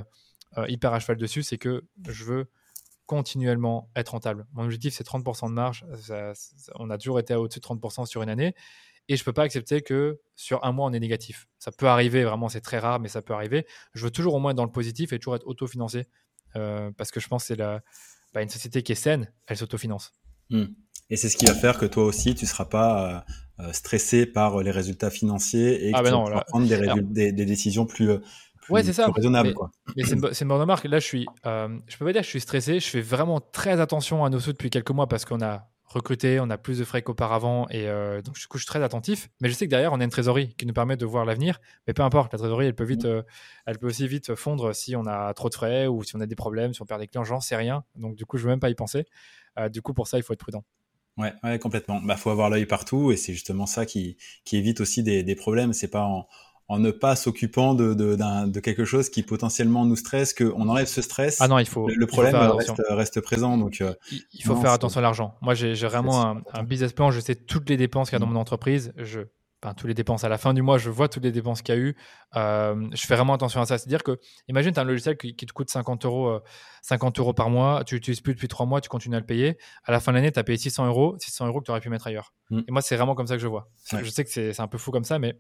hyper 0.68 0.94
à 0.94 1.00
cheval 1.00 1.18
dessus, 1.18 1.42
c'est 1.42 1.58
que 1.58 1.84
je 2.08 2.24
veux 2.26 2.48
continuellement 3.06 3.90
être 3.96 4.10
rentable. 4.10 4.46
Mon 4.54 4.64
objectif, 4.64 4.94
c'est 4.94 5.06
30% 5.06 5.50
de 5.50 5.54
marge. 5.54 5.86
on 6.76 6.90
a 6.90 6.98
toujours 6.98 7.20
été 7.20 7.36
au-dessus 7.36 7.60
de 7.60 7.66
30% 7.66 8.06
sur 8.06 8.22
une 8.22 8.30
année. 8.30 8.56
Et 9.10 9.18
je 9.18 9.22
ne 9.22 9.26
peux 9.26 9.34
pas 9.34 9.44
accepter 9.44 9.82
que 9.82 10.20
sur 10.36 10.64
un 10.64 10.72
mois, 10.72 10.88
on 10.88 10.94
est 10.94 11.00
négatif. 11.00 11.48
Ça 11.60 11.72
peut 11.72 11.88
arriver, 11.88 12.24
vraiment, 12.24 12.50
c'est 12.50 12.62
très 12.62 12.80
rare, 12.80 13.00
mais 13.00 13.10
ça 13.10 13.22
peut 13.22 13.34
arriver. 13.34 13.66
Je 13.94 14.04
veux 14.06 14.12
toujours 14.12 14.34
au 14.36 14.40
moins 14.40 14.52
être 14.52 14.58
dans 14.58 14.66
le 14.66 14.72
positif 14.72 15.14
et 15.14 15.20
toujours 15.20 15.36
être 15.36 15.48
autofinancé. 15.48 16.08
Euh, 16.56 16.92
parce 16.98 17.12
que 17.12 17.20
je 17.20 17.28
pense 17.28 17.44
que 17.44 17.48
c'est 17.48 17.56
la, 17.56 17.82
bah, 18.34 18.42
une 18.42 18.50
société 18.50 18.84
qui 18.84 18.92
est 18.92 18.96
saine, 18.96 19.32
elle 19.48 19.58
s'autofinance. 19.58 20.14
Hmm. 20.50 20.66
Et 21.10 21.18
c'est 21.18 21.30
ce 21.30 21.36
qui 21.36 21.46
va 21.46 21.54
faire 21.54 21.78
que 21.78 21.86
toi 21.86 22.06
aussi, 22.06 22.34
tu 22.34 22.46
ne 22.46 22.50
seras 22.50 22.66
pas 22.66 23.26
euh, 23.60 23.66
euh, 23.66 23.74
stressé 23.74 24.26
par 24.26 24.62
les 24.64 24.72
résultats 24.72 25.10
financiers 25.10 25.88
et 25.88 25.92
que 25.92 25.98
ah, 25.98 26.02
bah 26.02 26.12
tu 26.12 26.32
vas 26.32 26.44
prendre 26.46 26.68
des, 26.68 27.32
des, 27.32 27.46
décisions 27.46 27.86
plus, 27.86 28.20
ouais, 28.70 28.84
c'est 28.84 28.94
ça. 28.94 29.08
raisonnable. 29.10 29.50
Mais, 29.50 29.54
quoi. 29.54 29.72
mais 29.96 30.04
c'est 30.04 30.14
une, 30.14 30.48
bonne 30.48 30.60
remarque. 30.60 30.86
Là, 30.86 31.00
je 31.00 31.06
suis, 31.06 31.26
euh, 31.46 31.78
je 31.88 31.98
peux 31.98 32.06
pas 32.06 32.14
dire 32.14 32.22
que 32.22 32.26
je 32.26 32.32
suis 32.32 32.42
stressé. 32.42 32.80
Je 32.80 32.88
fais 32.88 33.02
vraiment 33.02 33.42
très 33.42 33.80
attention 33.80 34.24
à 34.24 34.30
nos 34.30 34.40
sous 34.40 34.52
depuis 34.52 34.70
quelques 34.70 34.92
mois 34.92 35.08
parce 35.08 35.26
qu'on 35.26 35.42
a 35.42 35.70
recruté, 35.86 36.40
on 36.40 36.50
a 36.50 36.58
plus 36.58 36.80
de 36.80 36.84
frais 36.84 37.02
qu'auparavant 37.02 37.68
et 37.70 37.88
euh, 37.88 38.22
donc 38.22 38.36
je 38.36 38.42
suis 38.42 38.66
très 38.66 38.82
attentif. 38.82 39.30
Mais 39.42 39.50
je 39.50 39.54
sais 39.54 39.66
que 39.66 39.70
derrière, 39.70 39.94
on 39.94 40.00
a 40.00 40.04
une 40.04 40.10
trésorerie 40.10 40.56
qui 40.56 40.66
nous 40.66 40.74
permet 40.74 40.98
de 40.98 41.06
voir 41.06 41.26
l'avenir. 41.26 41.60
Mais 41.88 41.94
peu 41.94 42.04
importe, 42.04 42.34
la 42.34 42.40
trésorerie, 42.40 42.68
elle 42.68 42.76
peut 42.76 42.84
vite, 42.84 43.06
mmh. 43.06 43.10
euh, 43.10 43.22
elle 43.66 43.78
peut 43.78 43.88
aussi 43.88 44.08
vite 44.08 44.36
fondre 44.36 44.74
si 44.76 44.96
on 44.96 45.06
a 45.06 45.34
trop 45.34 45.50
de 45.50 45.56
frais 45.56 45.88
ou 45.88 46.04
si 46.04 46.16
on 46.16 46.20
a 46.22 46.26
des 46.26 46.36
problèmes, 46.36 46.74
si 46.74 46.82
on 46.82 46.86
perd 46.86 47.00
des 47.00 47.08
clients, 47.08 47.24
j'en 47.24 47.40
sais 47.40 47.56
rien. 47.56 47.84
Donc 47.96 48.16
du 48.16 48.26
coup, 48.26 48.38
je 48.38 48.44
veux 48.44 48.50
même 48.50 48.60
pas 48.60 48.70
y 48.70 48.76
penser. 48.76 49.06
Euh, 49.60 49.70
du 49.70 49.82
coup, 49.82 49.94
pour 49.94 50.08
ça, 50.08 50.18
il 50.18 50.24
faut 50.24 50.34
être 50.34 50.40
prudent. 50.40 50.64
Ouais, 51.18 51.34
ouais, 51.44 51.60
complètement. 51.60 52.02
Bah, 52.02 52.18
faut 52.18 52.32
avoir 52.32 52.50
l'œil 52.50 52.66
partout 52.66 53.12
et 53.12 53.18
c'est 53.18 53.34
justement 53.34 53.68
ça 53.68 53.86
qui, 53.86 54.18
qui 54.46 54.58
évite 54.58 54.82
aussi 54.82 55.04
des, 55.04 55.22
des 55.24 55.36
problèmes. 55.36 55.74
C'est 55.74 55.90
pas 55.90 56.04
en, 56.04 56.28
en 56.68 56.80
ne 56.80 56.92
pas 56.92 57.16
s'occupant 57.16 57.74
de, 57.74 57.94
de, 57.94 58.16
de, 58.48 58.60
quelque 58.60 58.86
chose 58.86 59.10
qui 59.10 59.24
potentiellement 59.24 59.86
nous 59.86 59.96
stresse, 59.96 60.34
qu'on 60.34 60.68
enlève 60.70 60.88
ce 60.88 61.02
stress. 61.02 61.42
Ah 61.42 61.48
non, 61.48 61.60
il 61.60 61.68
faut. 61.68 61.88
Le, 61.88 62.08
problème 62.08 62.36
reste, 62.36 62.82
reste, 62.90 63.22
présent. 63.22 63.58
Donc, 63.58 63.82
euh, 63.82 63.94
il, 64.32 64.44
faut 64.44 64.56
faire 64.56 64.72
attention 64.72 65.00
à 65.00 65.02
l'argent. 65.02 65.36
Moi, 65.42 65.54
j'ai 65.54 65.74
vraiment 65.74 66.26
un, 66.26 66.42
un, 66.54 66.64
business 66.64 66.94
plan. 66.94 67.12
Je 67.12 67.20
sais 67.20 67.36
toutes 67.36 67.70
les 67.70 67.78
dépenses 67.78 68.10
qu'il 68.10 68.16
y 68.16 68.22
a 68.22 68.26
dans 68.26 68.32
mon 68.32 68.40
entreprise. 68.40 68.94
Je, 68.98 69.22
enfin, 69.64 69.74
toutes 69.74 69.88
les 69.88 69.94
dépenses 69.94 70.24
à 70.24 70.30
la 70.30 70.38
fin 70.38 70.54
du 70.54 70.62
mois, 70.62 70.78
je 70.78 70.90
vois 70.90 71.08
toutes 71.08 71.24
les 71.24 71.32
dépenses 71.32 71.62
qu'il 71.62 71.76
y 71.76 71.78
a 71.78 71.82
eu. 71.82 71.96
Euh, 72.36 72.88
je 72.94 73.06
fais 73.06 73.16
vraiment 73.16 73.34
attention 73.34 73.62
à 73.62 73.66
ça. 73.66 73.78
C'est-à-dire 73.78 74.04
que, 74.04 74.20
imagine, 74.48 74.72
tu 74.72 74.80
as 74.80 74.84
un 74.84 74.86
logiciel 74.86 75.18
qui, 75.18 75.36
te 75.36 75.54
coûte 75.54 75.70
50 75.70 76.06
euros, 76.06 76.40
50 76.82 77.18
euh, 77.18 77.22
euros 77.22 77.34
par 77.34 77.50
mois, 77.50 77.84
tu 77.86 77.96
l'utilises 77.96 78.22
plus 78.22 78.34
depuis 78.34 78.48
3 78.48 78.66
mois, 78.66 78.82
tu 78.82 78.90
continues 78.90 79.16
à 79.16 79.20
le 79.20 79.26
payer. 79.26 79.58
À 79.84 79.92
la 79.92 80.00
fin 80.00 80.12
de 80.12 80.18
l'année, 80.18 80.32
tu 80.32 80.40
as 80.40 80.44
payé 80.44 80.58
600 80.58 80.88
euros, 80.88 81.16
600 81.20 81.48
euros 81.48 81.60
que 81.60 81.66
tu 81.66 81.72
aurais 81.72 81.82
pu 81.82 81.90
mettre 81.90 82.08
ailleurs. 82.08 82.34
Mm. 82.50 82.60
Et 82.68 82.72
moi, 82.72 82.82
c'est 82.82 82.96
vraiment 82.96 83.16
comme 83.16 83.28
ça 83.28 83.36
que 83.36 83.42
je 83.42 83.48
vois. 83.48 83.70
Je 83.92 84.10
sais 84.10 84.24
que 84.24 84.30
c'est 84.30 84.60
un 84.60 84.68
peu 84.68 84.78
fou 84.78 84.92
comme 84.92 85.06
ça, 85.06 85.20
mais 85.20 85.38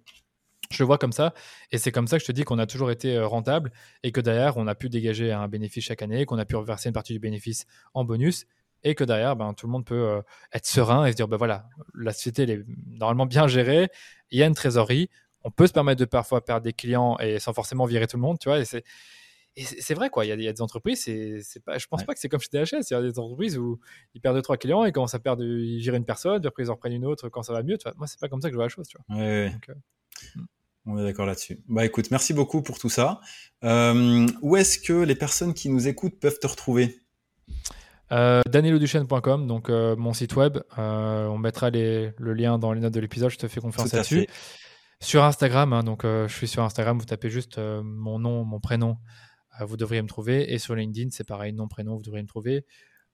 je 0.73 0.83
le 0.83 0.87
vois 0.87 0.97
comme 0.97 1.11
ça. 1.11 1.33
Et 1.71 1.77
c'est 1.77 1.91
comme 1.91 2.07
ça 2.07 2.17
que 2.17 2.21
je 2.21 2.27
te 2.27 2.31
dis 2.31 2.43
qu'on 2.43 2.59
a 2.59 2.65
toujours 2.65 2.91
été 2.91 3.15
euh, 3.15 3.27
rentable 3.27 3.71
et 4.03 4.11
que 4.11 4.21
derrière, 4.21 4.57
on 4.57 4.67
a 4.67 4.75
pu 4.75 4.89
dégager 4.89 5.31
un 5.31 5.47
bénéfice 5.47 5.85
chaque 5.85 6.01
année, 6.01 6.25
qu'on 6.25 6.37
a 6.37 6.45
pu 6.45 6.55
reverser 6.55 6.89
une 6.89 6.93
partie 6.93 7.13
du 7.13 7.19
bénéfice 7.19 7.65
en 7.93 8.03
bonus 8.03 8.45
et 8.83 8.95
que 8.95 9.03
derrière, 9.03 9.35
ben, 9.35 9.53
tout 9.53 9.65
le 9.65 9.71
monde 9.71 9.85
peut 9.85 9.95
euh, 9.95 10.21
être 10.53 10.65
serein 10.65 11.05
et 11.05 11.11
se 11.11 11.15
dire, 11.15 11.27
ben 11.27 11.37
voilà, 11.37 11.67
la 11.95 12.11
société 12.11 12.43
elle 12.43 12.49
est 12.51 12.65
normalement 12.87 13.25
bien 13.25 13.47
gérée, 13.47 13.87
il 14.31 14.39
y 14.39 14.43
a 14.43 14.45
une 14.45 14.55
trésorerie, 14.55 15.09
on 15.43 15.51
peut 15.51 15.67
se 15.67 15.73
permettre 15.73 15.99
de 15.99 16.05
parfois 16.05 16.43
perdre 16.43 16.63
des 16.63 16.73
clients 16.73 17.17
et 17.19 17.39
sans 17.39 17.53
forcément 17.53 17.85
virer 17.85 18.07
tout 18.07 18.17
le 18.17 18.21
monde, 18.21 18.39
tu 18.39 18.49
vois. 18.49 18.59
Et 18.59 18.65
c'est, 18.65 18.83
c'est 19.55 19.93
vrai, 19.93 20.09
quoi. 20.09 20.25
Il 20.25 20.29
y, 20.41 20.47
a, 20.47 20.53
des 20.53 20.61
entreprises, 20.61 21.03
c'est, 21.03 21.59
pas, 21.63 21.77
je 21.77 21.85
pense 21.87 22.03
pas 22.03 22.13
que 22.13 22.19
c'est 22.19 22.29
comme 22.29 22.39
chez 22.39 22.49
DHS. 22.51 22.89
Il 22.89 22.93
y 22.93 22.95
a 22.95 23.01
des 23.01 23.19
entreprises 23.19 23.57
où 23.57 23.79
ils 24.13 24.21
perdent 24.21 24.35
deux, 24.35 24.41
trois 24.41 24.57
clients 24.57 24.83
et 24.83 24.91
commencent 24.91 25.13
à 25.13 25.19
perdre, 25.19 25.43
ils 25.43 25.79
virent 25.79 25.95
une 25.95 26.05
personne, 26.05 26.39
puis 26.39 26.47
après 26.47 26.63
ils 26.63 26.71
en 26.71 26.75
prennent 26.75 26.93
une 26.93 27.05
autre 27.05 27.29
quand 27.29 27.43
ça 27.43 27.53
va 27.53 27.61
mieux. 27.61 27.77
Tu 27.77 27.83
vois. 27.83 27.93
Moi, 27.97 28.07
c'est 28.07 28.19
pas 28.19 28.29
comme 28.29 28.41
ça 28.41 28.49
que 28.49 28.53
je 28.53 28.57
vois 28.57 28.65
la 28.65 28.69
chose, 28.69 28.87
tu 28.87 28.97
vois. 28.97 29.17
Euh, 29.17 29.49
hmm. 30.35 30.45
On 30.85 30.97
est 30.97 31.03
d'accord 31.03 31.25
là-dessus. 31.25 31.63
Bah 31.67 31.85
écoute, 31.85 32.11
merci 32.11 32.33
beaucoup 32.33 32.61
pour 32.61 32.77
tout 32.77 32.89
ça. 32.89 33.21
Euh, 33.63 34.27
où 34.41 34.57
est-ce 34.57 34.79
que 34.79 34.93
les 34.93 35.15
personnes 35.15 35.53
qui 35.53 35.69
nous 35.69 35.87
écoutent 35.87 36.19
peuvent 36.19 36.39
te 36.39 36.47
retrouver? 36.47 36.99
Euh, 38.11 38.41
danieloduchesne.com, 38.47 39.47
donc 39.47 39.69
euh, 39.69 39.95
mon 39.95 40.13
site 40.13 40.35
web. 40.35 40.59
Euh, 40.77 41.25
on 41.27 41.37
mettra 41.37 41.69
le 41.71 42.33
lien 42.33 42.59
dans 42.59 42.73
les 42.73 42.79
notes 42.79 42.93
de 42.93 42.99
l'épisode, 42.99 43.31
je 43.31 43.37
te 43.37 43.47
fais 43.47 43.59
confiance 43.59 43.91
là-dessus. 43.91 44.27
Sur 44.99 45.23
Instagram, 45.23 45.73
hein, 45.73 45.83
donc 45.83 46.03
je 46.03 46.33
suis 46.33 46.47
sur 46.47 46.63
Instagram, 46.63 46.97
vous 46.97 47.05
tapez 47.05 47.29
juste 47.29 47.57
mon 47.57 48.19
nom, 48.19 48.45
mon 48.45 48.61
prénom, 48.61 48.97
vous 49.59 49.75
devriez 49.75 50.01
me 50.01 50.07
trouver. 50.07 50.53
Et 50.53 50.59
sur 50.59 50.75
LinkedIn, 50.75 51.09
c'est 51.11 51.27
pareil, 51.27 51.51
nom, 51.51 51.67
prénom, 51.67 51.97
vous 51.97 52.03
devriez 52.03 52.23
me 52.23 52.27
trouver. 52.27 52.65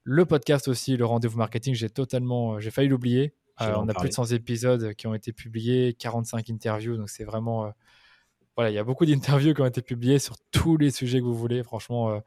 Le 0.03 0.25
podcast 0.25 0.67
aussi, 0.67 0.97
le 0.97 1.05
rendez-vous 1.05 1.37
marketing, 1.37 1.73
j'ai 1.73 1.89
totalement, 1.89 2.59
j'ai 2.59 2.69
failli 2.69 2.89
l'oublier. 2.89 3.33
Euh, 3.61 3.73
on 3.77 3.87
a 3.87 3.93
plus 3.93 4.09
de 4.09 4.13
100 4.13 4.27
épisodes 4.27 4.93
qui 4.93 5.07
ont 5.07 5.13
été 5.13 5.33
publiés, 5.33 5.93
45 5.93 6.49
interviews, 6.49 6.97
donc 6.97 7.09
c'est 7.09 7.23
vraiment. 7.23 7.65
Euh, 7.65 7.69
voilà, 8.55 8.71
il 8.71 8.73
y 8.73 8.77
a 8.77 8.83
beaucoup 8.83 9.05
d'interviews 9.05 9.53
qui 9.53 9.61
ont 9.61 9.65
été 9.65 9.81
publiées 9.81 10.19
sur 10.19 10.35
tous 10.51 10.77
les 10.77 10.91
sujets 10.91 11.19
que 11.19 11.25
vous 11.25 11.35
voulez. 11.35 11.63
Franchement, 11.63 12.11
euh, 12.11 12.19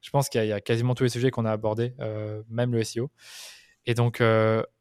je 0.00 0.10
pense 0.10 0.28
qu'il 0.28 0.44
y, 0.44 0.52
a 0.52 0.60
quasiment 0.60 0.94
tous 0.94 1.04
les 1.04 1.08
sujets 1.08 1.30
qu'on 1.30 1.44
a 1.44 1.50
abordés, 1.50 1.94
même 2.48 2.72
le 2.72 2.84
SEO. 2.84 3.10
Et 3.84 3.94
donc, 3.94 4.20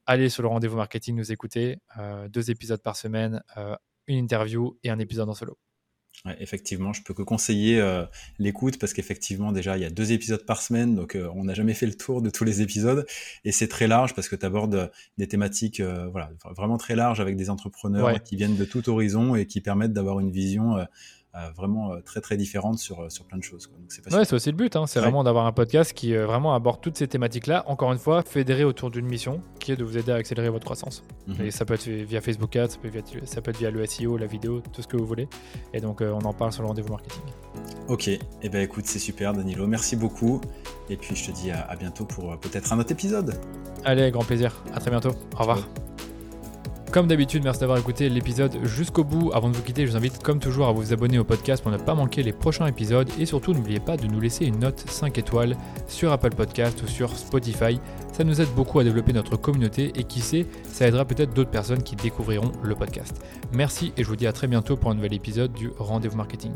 allez 0.06 0.30
sur 0.30 0.44
le 0.44 0.48
rendez-vous 0.48 0.78
marketing, 0.78 1.16
nous 1.16 1.32
écouter. 1.32 1.78
deux 2.30 2.52
épisodes 2.52 2.84
par 2.84 2.96
semaine, 2.96 3.42
une 4.06 4.18
interview 4.20 4.78
et 4.84 4.92
un 4.92 5.00
épisode 5.00 5.28
en 5.28 5.34
solo 5.34 5.58
effectivement, 6.40 6.94
je 6.94 7.02
peux 7.04 7.14
que 7.14 7.22
conseiller 7.22 7.80
euh, 7.80 8.06
l'écoute 8.40 8.80
parce 8.80 8.94
qu'effectivement 8.94 9.52
déjà 9.52 9.78
il 9.78 9.82
y 9.82 9.86
a 9.86 9.90
deux 9.90 10.12
épisodes 10.12 10.46
par 10.46 10.62
semaine, 10.62 10.96
donc 10.96 11.16
euh, 11.16 11.30
on 11.36 11.46
n'a 11.46 11.54
jamais 11.54 11.74
fait 11.74 11.86
le 11.86 11.96
tour 11.96 12.22
de 12.22 12.30
tous 12.30 12.44
les 12.44 12.62
épisodes. 12.62 13.06
Et 13.46 13.52
c'est 13.52 13.68
très 13.68 13.88
large 13.88 14.14
parce 14.14 14.28
que 14.30 14.36
tu 14.36 14.46
abordes 14.46 14.92
des 15.18 15.28
thématiques 15.28 15.80
euh, 15.80 16.08
voilà 16.08 16.30
vraiment 16.56 16.78
très 16.78 16.96
larges 16.96 17.20
avec 17.20 17.36
des 17.36 17.50
entrepreneurs 17.50 18.22
qui 18.24 18.36
viennent 18.36 18.58
de 18.58 18.66
tout 18.66 18.90
horizon 18.90 19.36
et 19.36 19.46
qui 19.46 19.62
permettent 19.62 19.94
d'avoir 19.94 20.20
une 20.20 20.32
vision 20.32 20.78
euh, 20.78 20.84
vraiment 21.56 21.94
euh, 21.94 22.02
très 22.02 22.22
très 22.22 22.38
différente 22.38 22.80
sur, 22.80 23.02
euh, 23.02 23.10
sur 23.10 23.26
plein 23.26 23.38
de 23.38 23.44
choses. 23.44 23.70
Ouais, 24.12 24.26
c'est 24.26 24.34
aussi 24.34 24.50
le 24.50 24.56
but, 24.56 24.76
hein. 24.76 24.86
c'est 24.88 25.00
vraiment 25.00 25.24
d'avoir 25.24 25.46
un 25.46 25.52
podcast 25.52 25.94
qui 25.94 26.16
vraiment 26.16 26.54
aborde 26.54 26.82
toutes 26.82 26.98
ces 26.98 27.08
thématiques-là, 27.08 27.64
encore 27.68 27.92
une 27.92 28.00
fois, 28.00 28.24
fédéré 28.24 28.64
autour 28.64 28.92
d'une 28.92 29.06
mission 29.06 29.42
qui 29.60 29.72
est 29.72 29.76
de 29.76 29.84
vous 29.84 29.98
aider 29.98 30.12
à 30.12 30.16
accélérer 30.16 30.50
votre 30.50 30.66
croissance. 30.66 31.04
Mhm. 31.28 31.46
Et 31.46 31.52
ça 31.52 31.66
peut 31.66 31.74
être 31.74 31.88
via 31.88 32.22
Facebook 32.22 32.56
Ads, 32.56 32.70
ça 32.70 32.78
peut, 32.78 32.92
être, 32.96 33.28
ça 33.28 33.42
peut 33.42 33.52
être 33.52 33.58
via 33.58 33.72
le 33.72 33.86
SEO, 33.86 34.18
la 34.18 34.26
vidéo, 34.26 34.62
tout 34.74 34.82
ce 34.82 34.88
que 34.88 34.98
vous 34.98 35.06
voulez. 35.06 35.28
Et 35.74 35.80
donc 35.80 36.02
on 36.02 36.26
en 36.26 36.34
parle 36.34 36.52
sur 36.52 36.64
le 36.64 36.68
rendez-vous 36.68 36.90
marketing. 36.90 37.24
Ok, 37.88 38.08
et 38.08 38.20
eh 38.42 38.50
ben 38.50 38.62
écoute, 38.62 38.86
c'est 38.86 39.00
super 39.00 39.34
Danilo, 39.34 39.68
merci 39.68 39.96
beaucoup. 39.96 40.42
Et 40.90 40.98
puis 40.98 41.16
je 41.16 41.28
te 41.28 41.32
dis 41.32 41.52
à, 41.52 41.76
bientôt 41.76 42.06
pour 42.06 42.38
peut-être 42.40 42.74
un 42.74 42.80
autre 42.80 42.92
épisode. 42.92 43.40
Allez, 43.84 44.12
grand 44.12 44.24
plaisir, 44.24 44.64
à 44.74 44.80
très 44.80 44.90
bientôt, 44.90 45.12
au 45.36 45.40
revoir. 45.40 45.68
Comme 46.92 47.08
d'habitude, 47.08 47.44
merci 47.44 47.60
d'avoir 47.60 47.78
écouté 47.78 48.08
l'épisode 48.08 48.58
jusqu'au 48.64 49.04
bout. 49.04 49.32
Avant 49.34 49.50
de 49.50 49.56
vous 49.58 49.62
quitter, 49.62 49.86
je 49.86 49.92
vous 49.92 49.98
invite 49.98 50.24
comme 50.24 50.40
toujours 50.40 50.68
à 50.68 50.72
vous 50.72 50.94
abonner 50.94 51.20
au 51.20 51.26
podcast 51.26 51.62
pour 51.62 51.72
ne 51.72 51.78
pas 51.78 51.94
manquer 51.94 52.24
les 52.24 52.32
prochains 52.32 52.66
épisodes 52.66 53.10
et 53.20 53.26
surtout 53.26 53.54
n'oubliez 53.54 53.82
pas 53.82 53.98
de 53.98 54.08
nous 54.08 54.22
laisser 54.22 54.46
une 54.46 54.60
note 54.60 54.86
5 54.88 55.18
étoiles 55.18 55.58
sur 55.88 56.14
Apple 56.14 56.34
Podcast 56.34 56.82
ou 56.82 56.88
sur 56.88 57.16
Spotify. 57.18 57.80
Ça 58.14 58.24
nous 58.24 58.40
aide 58.40 58.54
beaucoup 58.56 58.80
à 58.80 58.86
développer 58.86 59.12
notre 59.12 59.36
communauté 59.36 59.92
et 59.96 60.06
qui 60.06 60.22
sait, 60.22 60.48
ça 60.64 60.88
aidera 60.88 61.04
peut-être 61.04 61.34
d'autres 61.34 61.52
personnes 61.52 61.84
qui 61.84 61.98
découvriront 61.98 62.54
le 62.64 62.74
podcast. 62.74 63.22
Merci 63.52 63.92
et 63.98 64.04
je 64.04 64.08
vous 64.08 64.16
dis 64.16 64.26
à 64.26 64.32
très 64.32 64.48
bientôt 64.48 64.78
pour 64.78 64.90
un 64.90 64.96
nouvel 64.96 65.14
épisode 65.14 65.52
du 65.52 65.70
Rendez-vous 65.78 66.18
Marketing. 66.18 66.54